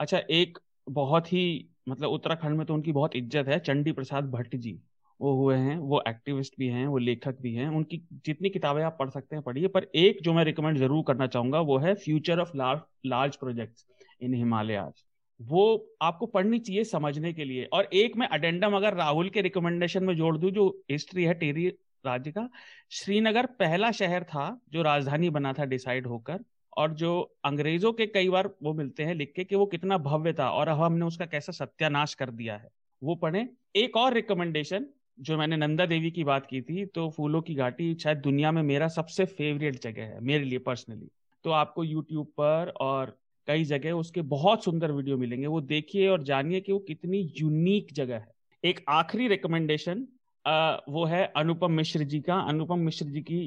अच्छा 0.00 0.20
एक 0.30 0.58
बहुत 0.88 1.32
ही 1.32 1.68
मतलब 1.88 2.10
उत्तराखंड 2.10 2.56
में 2.56 2.66
तो 2.66 2.74
उनकी 2.74 2.92
बहुत 2.92 3.16
इज़्ज़त 3.16 3.48
है, 3.48 3.58
चंडी 3.58 3.92
प्रसाद 3.92 4.30
भट्ट 4.30 4.56
जी। 4.56 4.78
वो 5.20 5.32
हुए 5.34 5.56
हैं, 5.56 5.76
वो 5.78 6.02
एक्टिविस्ट 6.08 6.54
भी 6.58 6.66
हैं, 6.68 6.86
वो 6.86 6.98
लेखक 6.98 7.40
भी 7.42 7.54
हैं, 7.54 7.68
उनकी 7.68 8.00
जितनी 8.26 8.50
किताबें 8.50 8.82
आप 8.82 8.96
पढ़ 8.98 9.10
सकते 9.10 9.36
हैं 9.36 9.42
पढ़िए, 9.42 9.68
पर 9.68 9.86
एक 9.96 10.18
जो 10.22 10.32
मैं 10.32 10.44
रिकमेंड 10.44 10.78
ज़रूर 10.78 11.04
करना 11.08 11.26
चाहूँगा 11.26 11.60
वो 11.62 11.78
है 11.78 11.94
future 11.96 12.40
of 12.40 12.56
large 12.56 12.80
large 13.06 13.36
projects 13.36 13.86
in 14.22 14.34
Himalayas 14.34 15.04
वो 15.40 15.62
आपको 16.02 16.26
पढ़नी 16.26 16.58
चाहिए 16.58 16.84
समझने 16.84 17.32
के 17.32 17.44
लिए। 17.44 17.64
और 17.64 17.88
एक 17.94 18.16
मैं 18.16 18.26
अडेंडम 18.28 18.76
अगर 18.76 18.94
राहुल 18.94 19.28
के 19.28 19.40
रिकमेंडेशन 19.40 20.04
में 20.04 20.14
जोड़ 20.16 20.36
दू, 20.38 20.50
जो 20.50 20.68
हिस्ट्री 20.90 21.24
है 21.24 21.34
टेरी 21.34 21.66
राज्य 22.04 22.30
का, 22.30 22.48
श्रीनगर 22.90 23.46
पहला 23.58 23.90
शहर 23.92 24.24
था 24.24 24.60
जो 24.72 24.82
राजधानी 24.82 25.30
बना 25.30 25.52
था 25.52 25.64
डिसाइड 25.64 26.06
होकर, 26.06 26.38
और 26.72 26.92
जो 26.92 27.20
अंग्रेज़ों 27.44 27.92
के 27.92 28.06
कई 28.06 28.28
बार 28.28 28.50
वो 28.62 28.72
मिलते 28.74 29.02
हैं 29.02 29.14
लिख 29.14 29.32
के 29.36 29.44
कि 29.44 29.56
वो 29.56 29.66
कितना 29.66 29.98
भव्य 29.98 30.32
था, 30.32 30.48
और 30.50 30.68
अब 30.68 30.80
हमने 30.80 31.04
उसका 31.04 31.26
कैसा 31.26 31.52
सत्यानाश 31.54 32.14
कर 32.14 32.30
दिया 32.30 32.56
है। 32.56 32.68
वो 33.02 33.14
पढ़े। 33.16 33.46
एक 33.76 33.96
और 33.96 34.14
रिकमेंडेशन 34.14 34.86
जो 35.18 35.36
मैंने 35.38 35.56
नंदा 35.56 35.86
देवी 35.86 36.10
की 36.10 36.24
बात 36.24 36.46
की 36.46 36.60
थी 36.62 36.84
तो 36.86 37.08
फूलों 37.10 37.40
की 37.42 37.54
घाटी 37.56 37.94
शायद 37.94 38.18
दुनिया 38.20 38.52
में 38.52 38.62
मेरा 38.64 38.88
सबसे 38.90 39.24
फेवरेट 39.26 39.82
जगह 39.82 40.02
है, 40.02 40.20
मेरे 40.22 40.44
लिए 40.44 40.58
पर्सनली 40.60 41.08
तो 41.44 41.50
आपको 41.52 41.84
यूट्यूब 41.84 42.26
पर 42.40 42.72
और 42.80 43.16
कई 43.48 43.64
जगह 43.64 43.92
उसके 43.94 44.22
बहुत 44.24 44.64
सुंदर 44.64 44.92
वीडियो 44.92 45.16
मिलेंगे। 45.16 45.46
वो 45.46 45.60
देखिए 45.62 46.08
और 46.08 46.22
जानिए 46.24 46.60
कि 46.60 46.72
वो 46.72 46.78
कितनी 46.78 47.18
यूनिक 47.36 47.92
जगह 47.92 48.14
है। 48.14 48.34
एक 48.64 48.84
आखिरी 48.90 49.28
रिकमेंडेशन 49.28 50.06
वो 50.88 51.04
है 51.04 51.24
अनुपम 51.36 51.72
मिश्र 51.72 52.04
जी 52.04 52.20
का। 52.20 52.38
अनुपम 52.48 52.78
मिश्र 52.80 53.06
जी 53.06 53.20
की 53.22 53.46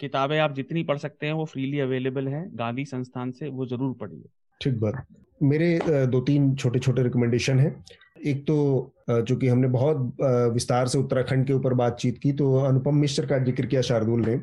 किताबें 0.00 0.38
आप 0.38 0.54
जितनी 0.54 0.82
पढ़ 0.84 0.98
सकते 0.98 1.26
हैं, 1.26 1.32
वो 1.32 1.44
फ्रीली 1.44 1.80
अवेलेबल 1.80 2.28
है। 2.28 2.44
गांधी 2.56 2.84
संस्थान 2.84 3.30
से 3.32 3.48
वो 3.48 3.66
ज़रूर 3.66 3.94
पढ़िए। 4.00 4.24
ठीक 4.60 4.78
बात। 4.80 5.06
मेरे 5.42 5.78
दो 6.06 6.20
तीन 6.22 6.54
छोटे 6.56 6.78
छोटे 6.78 7.02
रिकमेंडेशन 7.02 7.58
है। 7.58 7.70
एक 8.24 8.42
तो 8.46 8.92
चूँकि 9.10 9.48
हमने 9.48 9.68
बहुत 9.68 10.16
विस्तार 10.54 10.88
से 10.88 10.98
उत्तराखंड 10.98 11.46
के 11.46 11.52
ऊपर 11.52 11.74
बातचीत 11.74 12.18
की 12.18 12.32
तो 12.32 12.54
अनुपम 12.58 12.96
मिश्र 12.96 13.26
का 13.26 13.38
ज़िक्र 13.38 13.66
किया 13.66 13.80
शार्दुल 13.82 14.24
ने। 14.26 14.34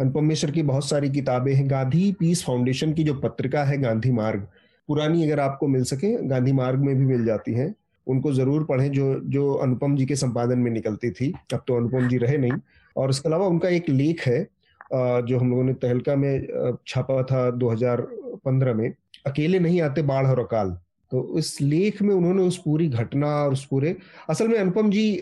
अनुपम 0.00 0.24
मिश्र 0.24 0.50
की 0.50 0.62
बहुत 0.62 0.88
सारी 0.88 1.10
किताबें 1.10 1.52
हैं। 1.54 1.68
गांधी 1.70 2.10
पीस 2.20 2.44
फाउंडेशन 2.44 2.92
की 2.92 3.04
जो 3.04 3.14
पत्रिका 3.16 3.64
है 3.64 3.78
गांधी 3.82 4.10
मार्ग, 4.12 4.46
पुरानी 4.88 5.24
अगर 5.24 5.40
आपको 5.40 5.66
मिल 5.68 5.84
सके, 5.84 6.12
गांधी 6.28 6.52
मार्ग 6.52 6.80
में 6.80 6.94
भी 6.96 7.04
मिल 7.04 7.24
जाती 7.24 7.54
है। 7.54 7.72
उनको 8.06 8.32
ज़रूर 8.32 8.64
पढ़ें, 8.64 8.90
जो 8.90 9.20
जो 9.26 9.52
अनुपम 9.54 9.96
जी 9.96 10.06
के 10.06 10.16
संपादन 10.16 10.58
में 10.58 10.70
निकलती 10.70 11.10
थी। 11.10 11.32
अब 11.54 11.62
तो 11.68 11.76
अनुपम 11.76 12.08
जी 12.08 12.18
रहे 12.18 12.36
नहीं। 12.38 12.52
और 12.96 13.10
इसके 13.10 13.28
अलावा 13.28 13.46
उनका 13.46 13.68
एक 13.68 13.88
लेख 13.90 14.26
है 14.26 14.46
जो 14.90 15.38
हम 15.38 15.50
लोगों 15.50 15.64
ने 15.64 15.72
तहलका 15.74 16.14
में 16.16 16.78
छापा 16.88 17.22
था 17.22 17.50
2015 17.52 18.74
में, 18.74 18.92
अकेले 19.26 19.58
नहीं 19.58 19.80
आते 19.82 20.02
बाढ़ 20.02 20.26
और 20.26 20.40
अकाल। 20.40 20.76
तो 21.12 21.38
इस 21.38 21.60
लेख 21.60 22.00
में 22.02 22.14
उन्होंने 22.14 22.42
उस 22.42 22.56
पूरी 22.56 22.88
घटना 22.88 23.26
और 23.44 23.52
उस 23.52 23.64
पूरे, 23.66 23.96
असल 24.30 24.48
में 24.48 24.58
अनुपम 24.58 24.90
जी 24.90 25.20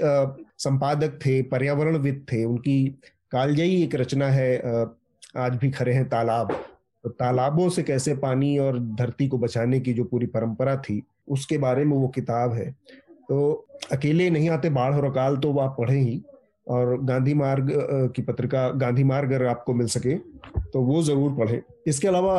संपादक 0.58 1.18
थे, 1.26 1.40
पर्यावरणविद 1.42 2.24
थे, 2.32 2.44
उनकी 2.44 2.86
कालजयी 3.32 3.82
एक 3.82 3.94
रचना 3.94 4.28
है 4.28 4.56
आज 5.36 5.56
भी 5.56 5.70
खड़े 5.70 5.92
हैं 5.92 6.08
तालाब। 6.08 6.52
तो 7.04 7.10
तालाबों 7.10 7.68
से 7.68 7.82
कैसे 7.82 8.14
पानी 8.16 8.56
और 8.58 8.78
धरती 8.78 9.28
को 9.28 9.38
बचाने 9.38 9.80
की 9.80 9.92
जो 9.92 10.04
पूरी 10.04 10.26
परंपरा 10.26 10.76
थी, 10.78 11.02
उसके 11.28 11.58
बारे 11.58 11.84
में 11.84 11.96
वो 11.96 12.08
किताब 12.08 12.52
है। 12.52 12.70
तो 13.28 13.66
अकेले 13.92 14.28
नहीं 14.30 14.48
आते, 14.50 14.70
बाढ़ 14.70 14.94
और 14.94 15.04
अकाल 15.04 15.36
तो 15.36 15.56
आप 15.58 15.76
पढ़े 15.78 15.98
ही। 15.98 16.20
और 16.66 16.96
गांधी 17.04 17.34
मार्ग 17.34 17.68
की 18.16 18.22
पत्रिका 18.22 18.68
गांधी 18.76 19.04
मार्ग 19.04 19.32
अगर 19.32 19.46
आपको 19.46 19.74
मिल 19.74 19.86
सके 19.88 20.14
तो 20.72 20.80
वो 20.82 21.02
ज़रूर 21.02 21.34
पढ़ें। 21.34 21.60
इसके 21.86 22.08
अलावा 22.08 22.38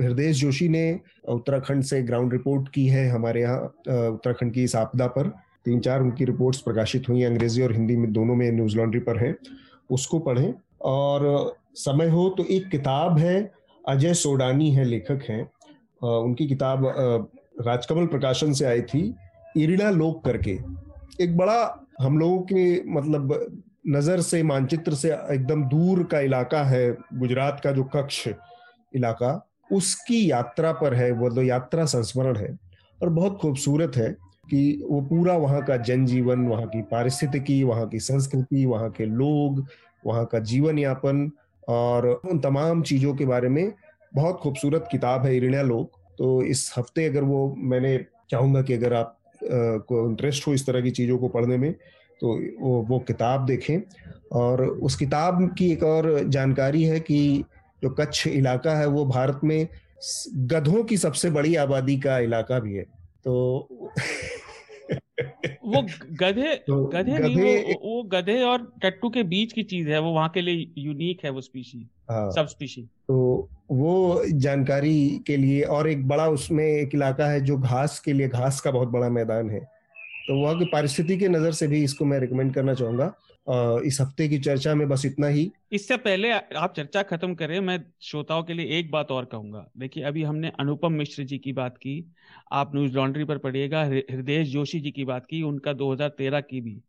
हृदय 0.00 0.32
जोशी 0.32 0.68
ने 0.68 1.00
उत्तराखंड 1.28 1.82
से 1.82 2.02
ग्राउंड 2.02 2.32
रिपोर्ट 2.32 2.68
की 2.68 2.86
है 2.86 3.08
हमारे 3.08 3.40
यहाँ 3.40 3.60
उत्तराखंड 3.60 4.52
की 4.54 4.64
इस 4.64 4.76
आपदा 4.76 5.06
पर। 5.06 5.28
तीन 5.64 5.80
चार 5.80 6.02
उनकी 6.02 6.24
रिपोर्ट्स 6.24 6.60
प्रकाशित 6.60 7.08
हुई 7.08 7.22
अंग्रेज़ी 7.22 7.62
और 7.62 7.72
हिंदी 7.72 7.96
में, 7.96 8.12
दोनों 8.12 8.34
में 8.34 8.50
न्यूज़ 8.52 8.76
लॉन्ड्री 8.76 9.00
पर 9.00 9.18
है, 9.18 9.34
उसको 9.90 10.18
पढ़ें। 10.18 10.54
और, 10.82 11.54
समय 11.74 12.08
हो 12.08 12.28
तो 12.28 12.44
एक 12.44 12.68
किताब 12.70 13.18
है, 13.18 13.50
अजय 13.84 14.14
सोडानी 14.14 14.70
है, 14.70 14.84
लेखक 14.84 15.22
हैं। 15.28 15.42
उनकी 16.02 16.46
किताब 16.46 16.84
राजकमल 17.60 18.06
प्रकाशन 18.06 18.52
से 18.52 18.64
आई 18.64 18.80
थी, 18.82 19.14
इरिना 19.56 19.90
लोक 19.90 20.24
करके। 20.24 20.58
एक 21.20 21.36
बड़ा 21.36 21.81
हम 22.02 22.18
लोगों 22.18 22.42
के 22.42 22.90
मतलब 22.90 23.62
नज़र 23.88 24.20
से, 24.20 24.42
मानचित्र 24.42 24.94
से 24.94 25.08
एकदम 25.08 25.64
दूर 25.64 26.02
का 26.04 26.20
इलाका 26.20 26.62
है, 26.64 26.96
गुजरात 27.14 27.60
का 27.64 27.72
जो 27.72 27.84
कक्ष 27.84 28.28
इलाका, 28.94 29.48
उसकी 29.72 30.30
यात्रा 30.30 30.72
पर 30.72 30.94
है, 30.94 31.10
वो 31.12 31.30
तो 31.30 31.42
यात्रा 31.42 31.84
संस्मरण 31.84 32.36
है। 32.36 32.58
और 33.02 33.08
बहुत 33.08 33.38
खूबसूरत 33.38 33.92
है 33.96 34.16
कि 34.50 34.82
वो 34.90 35.00
पूरा 35.00 35.36
वहाँ 35.36 35.62
का 35.64 35.76
जनजीवन, 35.76 36.46
वहाँ 36.46 36.66
की 36.66 36.82
पारिस्थितिकी, 36.82 37.62
वहाँ 37.64 37.88
की 37.88 37.98
संस्कृति, 37.98 38.64
वहाँ 38.66 38.90
के 38.90 39.04
लोग, 39.04 39.66
वहाँ 40.06 40.26
का 40.26 40.38
जीवन 40.38 40.78
यापन 40.78 41.30
और 41.68 42.06
उन 42.30 42.38
तमाम 42.38 42.82
चीज़ों 42.82 43.14
के 43.14 43.24
बारे 43.24 43.48
में 43.48 43.72
बहुत 44.14 44.40
खूबसूरत 44.40 44.88
किताब 44.92 45.26
है 45.26 45.36
इरिणा 45.36 45.82
तो 46.18 46.42
इस 46.42 46.74
हफ़्ते 46.78 47.06
अगर 47.06 47.22
वो 47.22 47.54
मैंने 47.58 48.06
चाहूँगा 48.30 48.62
कि 48.62 48.74
अगर 48.74 48.92
आप 48.92 49.18
इंटरेस्ट 49.42 50.46
हो 50.46 50.54
इस 50.54 50.66
तरह 50.66 50.80
की 50.80 50.90
चीज़ों 50.90 51.18
को 51.18 51.28
पढ़ने 51.28 51.56
में 51.56 51.72
तो 52.20 52.34
वो 52.60 52.80
वो 52.88 52.98
किताब 52.98 53.46
देखें। 53.46 53.78
और 54.32 54.62
उस 54.62 54.96
किताब 54.96 55.54
की 55.58 55.70
एक 55.72 55.82
और 55.82 56.24
जानकारी 56.28 56.82
है 56.84 57.00
कि 57.00 57.44
जो 57.82 57.90
कच्छ 57.90 58.26
इलाका 58.26 58.74
है, 58.74 58.86
वो 58.86 59.04
भारत 59.06 59.40
में 59.44 59.68
गधों 60.50 60.82
की 60.84 60.96
सबसे 60.96 61.30
बड़ी 61.30 61.54
आबादी 61.56 61.96
का 62.00 62.18
इलाका 62.18 62.58
भी 62.58 62.74
है। 62.74 62.82
तो 63.24 63.68
वो 65.64 65.82
गधे 66.12 66.54
तो 66.56 66.84
गधे 66.84 67.12
गधे 67.12 67.34
नहीं 67.34 67.64
वो, 67.64 67.80
वो 67.84 68.02
गधे 68.02 68.42
और 68.42 68.72
टट्टू 68.82 69.10
के 69.10 69.22
बीच 69.22 69.52
की 69.52 69.62
चीज़ 69.62 69.88
है 69.88 69.98
वो 69.98 70.12
वहाँ 70.12 70.28
के 70.28 70.40
लिए 70.40 70.72
यूनिक 70.78 71.24
है 71.24 71.30
वो 71.30 71.40
स्पीशी 71.40 71.88
हाँ, 72.10 72.30
सब 72.30 72.46
स्पीशी 72.46 72.82
तो 72.82 73.48
वो 73.70 74.22
जानकारी 74.28 75.22
के 75.26 75.36
लिए 75.36 75.62
और 75.62 75.88
एक 75.88 76.08
बड़ा 76.08 76.28
उसमें 76.28 76.64
एक 76.64 76.94
इलाका 76.94 77.26
है 77.26 77.40
जो 77.40 77.56
घास 77.58 77.98
के 78.00 78.12
लिए 78.12 78.28
घास 78.28 78.60
का 78.60 78.70
बहुत 78.70 78.88
बड़ा 78.88 79.08
मैदान 79.08 79.50
है। 79.50 79.60
तो 80.28 80.42
वहाँ 80.42 80.58
की 80.58 80.64
परिस्थिति 80.64 81.16
के 81.16 81.28
नज़र 81.28 81.52
से 81.52 81.66
भी 81.66 81.82
इसको 81.84 82.04
मैं 82.04 82.18
रिकमेंड 82.18 82.54
करना 82.54 82.74
चाहूँगा। 82.74 83.06
इस 83.46 83.98
हफ़्ते 84.00 84.28
की 84.28 84.38
चर्चा 84.38 84.74
में 84.74 84.88
बस 84.88 85.04
इतना 85.06 85.26
ही। 85.26 85.50
इससे 85.72 85.96
पहले 85.96 86.30
आप 86.30 86.74
चर्चा 86.76 87.02
खत्म 87.02 87.34
करें, 87.34 87.58
मैं 87.60 87.78
श्रोताओं 88.02 88.42
के 88.42 88.54
लिए 88.54 88.78
एक 88.78 88.90
बात 88.90 89.10
और 89.10 89.24
कहूँगा। 89.24 89.66
देखिए, 89.78 90.04
अभी 90.04 90.22
हमने 90.22 90.52
अनुपम 90.60 90.92
मिश्र 90.92 91.22
जी 91.22 91.38
की 91.38 91.52
बात 91.52 91.76
की, 91.76 92.04
आप 92.52 92.74
न्यूज़ 92.74 92.94
लॉन्ड्री 92.94 93.24
पर 93.24 93.38
पढ़िएगा 93.38 93.82
हृदय 93.84 94.44
जोशी 94.44 94.80
जी 94.80 94.90
की 94.90 95.04
बात 95.04 95.26
की, 95.26 95.42
उनका 95.42 95.72
2013 95.72 96.40
की 96.40 96.60
भी। 96.60 96.80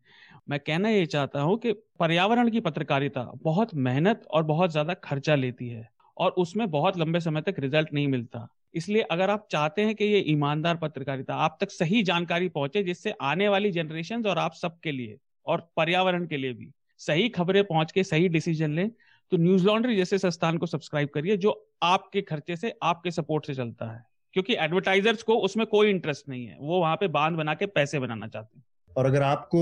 मैं 0.48 0.60
कहना 0.60 0.88
ये 0.88 1.04
चाहता 1.06 1.40
हूँ 1.40 1.58
कि 1.58 1.72
पर्यावरण 2.00 2.50
की 2.50 2.60
पत्रकारिता 2.60 3.30
बहुत 3.42 3.74
मेहनत 3.74 4.26
और 4.30 4.42
बहुत 4.42 4.70
ज़्यादा 4.70 4.94
खर्चा 4.94 5.34
लेती 5.34 5.68
है 5.68 5.88
और 6.16 6.30
उसमें 6.38 6.68
बहुत 6.70 6.98
लंबे 6.98 7.20
समय 7.20 7.42
तक 7.42 7.54
रिज़ल्ट 7.58 7.92
नहीं 7.94 8.08
मिलता। 8.08 8.46
इसलिए 8.74 9.02
अगर 9.02 9.30
आप 9.30 9.46
चाहते 9.50 9.82
हैं 9.82 9.94
कि 9.94 10.04
ये 10.04 10.20
ईमानदार 10.28 10.76
पत्रकारिता 10.76 11.34
आप 11.36 11.56
तक 11.60 11.70
सही 11.70 12.02
जानकारी 12.02 12.48
पहुँचे, 12.48 12.82
जिससे 12.82 13.14
आने 13.22 13.48
वाली 13.48 13.70
जनरेशन 13.72 14.26
और 14.26 14.38
आप 14.38 14.54
सबके 14.54 14.92
लिए 14.92 15.18
और 15.46 15.68
पर्यावरण 15.76 16.26
के 16.26 16.36
लिए 16.36 16.52
भी। 16.52 16.70
सही 17.00 17.28
खबरें 17.28 17.62
पहुँच 17.64 17.92
के 17.92 18.04
सही 18.04 18.28
डिसीज़न 18.28 18.70
लें 18.70 18.90
तो 19.32 19.36
न्यूज़ 19.36 19.64
लॉन्ड्री 19.66 19.96
जैसे 19.96 20.18
संस्थान 20.18 20.58
को 20.58 20.66
सब्सक्राइब 20.66 21.08
करिए, 21.08 21.36
जो 21.36 21.68
आपके 21.82 22.20
खर्चे 22.22 22.56
से, 22.56 22.72
आपके 22.82 23.10
सपोर्ट 23.10 23.46
से 23.46 23.54
चलता 23.54 23.90
है। 23.92 24.02
क्योंकि 24.34 24.54
एडवर्टाइजर्स 24.54 25.22
को 25.22 25.34
उसमें 25.38 25.66
कोई 25.66 25.90
इंटरेस्ट 25.90 26.28
नहीं 26.28 26.46
है। 26.46 26.56
वो 26.60 26.80
वहाँ 26.80 26.96
पे 26.96 27.08
बाँध 27.08 27.36
बना 27.36 27.54
के 27.54 27.66
पैसे 27.68 27.98
बनाना 27.98 28.26
चाहते 28.26 28.58
हैं। 28.58 28.64
और 28.96 29.06
अगर 29.06 29.22
आपको 29.22 29.60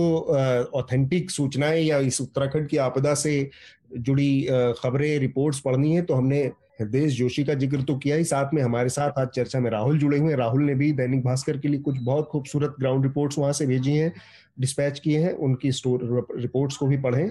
ऑथेंटिक 0.79 1.31
सूचनाएँ 1.31 1.83
या 1.83 1.99
इस 2.01 2.21
उत्तराखंड 2.21 2.69
की 2.69 2.77
आपदा 2.79 3.15
से 3.15 3.51
जुड़ी 3.93 4.43
खबरें 4.79 5.19
रिपोर्ट्स 5.19 5.61
पढ़नी 5.61 5.95
है 5.95 6.03
तो 6.03 6.15
हमने 6.15 6.41
हृदय 6.81 7.07
जोशी 7.09 7.45
का 7.45 7.55
ज़िक्र 7.55 7.83
तो 7.83 7.97
किया 7.97 8.17
ही। 8.17 8.25
साथ 8.25 8.55
में 8.55 8.63
हमारे 8.63 8.89
साथ 8.89 9.19
आज 9.19 9.29
चर्चा 9.29 9.61
में 9.61 9.71
राहुल 9.71 9.99
जुड़े 9.99 10.19
हुए 10.19 10.35
राहुल 10.37 10.63
ने 10.63 10.75
भी 10.75 10.91
दैनिक 10.93 11.25
भास्कर 11.25 11.59
के 11.59 11.69
लिए 11.69 11.81
कुछ 11.81 11.99
बहुत 12.01 12.29
खूबसूरत 12.29 12.77
ग्राउंड 12.81 13.05
रिपोर्ट्स 13.05 13.39
वहाँ 13.39 13.53
से 13.53 13.67
भेजी 13.67 13.93
हैं। 13.93 14.13
डिस्पैच 14.61 14.99
किए 14.99 15.19
हैं 15.19 15.33
उनकी 15.33 15.73
स्टोर 15.73 16.27
रिपोर्ट्स 16.37 16.77
को 16.77 16.87
भी 16.87 16.97
पढ़ें 16.97 17.31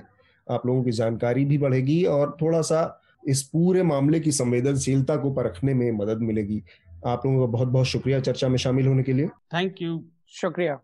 आप 0.52 0.66
लोगों 0.66 0.84
की 0.84 0.92
जानकारी 0.92 1.46
भी 1.46 1.58
बढ़ेगी 1.58 2.04
और 2.04 2.38
थोड़ा 2.42 2.62
सा 2.62 3.02
इस 3.28 3.44
पूरे 3.44 3.84
मामले 3.84 4.20
की 4.20 4.32
संवेदनशीलता 4.32 5.16
को 5.16 5.32
परखने 5.32 5.74
में 5.74 5.92
मदद 5.92 6.18
मिलेगी। 6.18 6.64
आप 7.08 7.26
लोगों 7.26 7.40
का 7.40 7.46
बहुत 7.46 7.68
बहुत 7.68 7.86
शुक्रिया 7.86 8.20
चर्चा 8.20 8.48
में 8.48 8.58
शामिल 8.58 8.88
होने 8.88 9.04
के 9.04 9.14
लिए। 9.14 9.28
थैंक 9.28 9.76
यू 9.82 10.04
शुक्रिया। 10.28 10.80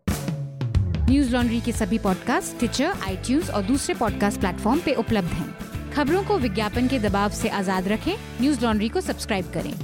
न्यूज़ 1.10 1.32
लॉन्ड्री 1.32 1.60
के 1.60 1.72
सभी 1.72 1.98
पॉडकास्ट 1.98 2.58
ट्विटर 2.58 2.84
आई 2.84 3.40
और 3.54 3.62
दूसरे 3.62 3.94
पॉडकास्ट 3.94 4.40
प्लेटफॉर्म 4.40 4.80
पे 4.80 4.94
उपलब्ध 4.94 5.28
हैं। 5.28 5.54
खबरों 5.90 6.24
को 6.24 6.38
विज्ञापन 6.38 6.88
के 6.88 6.98
दबाव 6.98 7.30
से 7.30 7.48
आज़ाद 7.48 7.88
रखें। 7.88 8.14
न्यूज़ 8.40 8.64
लॉन्ड्री 8.64 8.88
को 8.88 9.00
सब्सक्राइब 9.00 9.44
करें। 9.44 9.74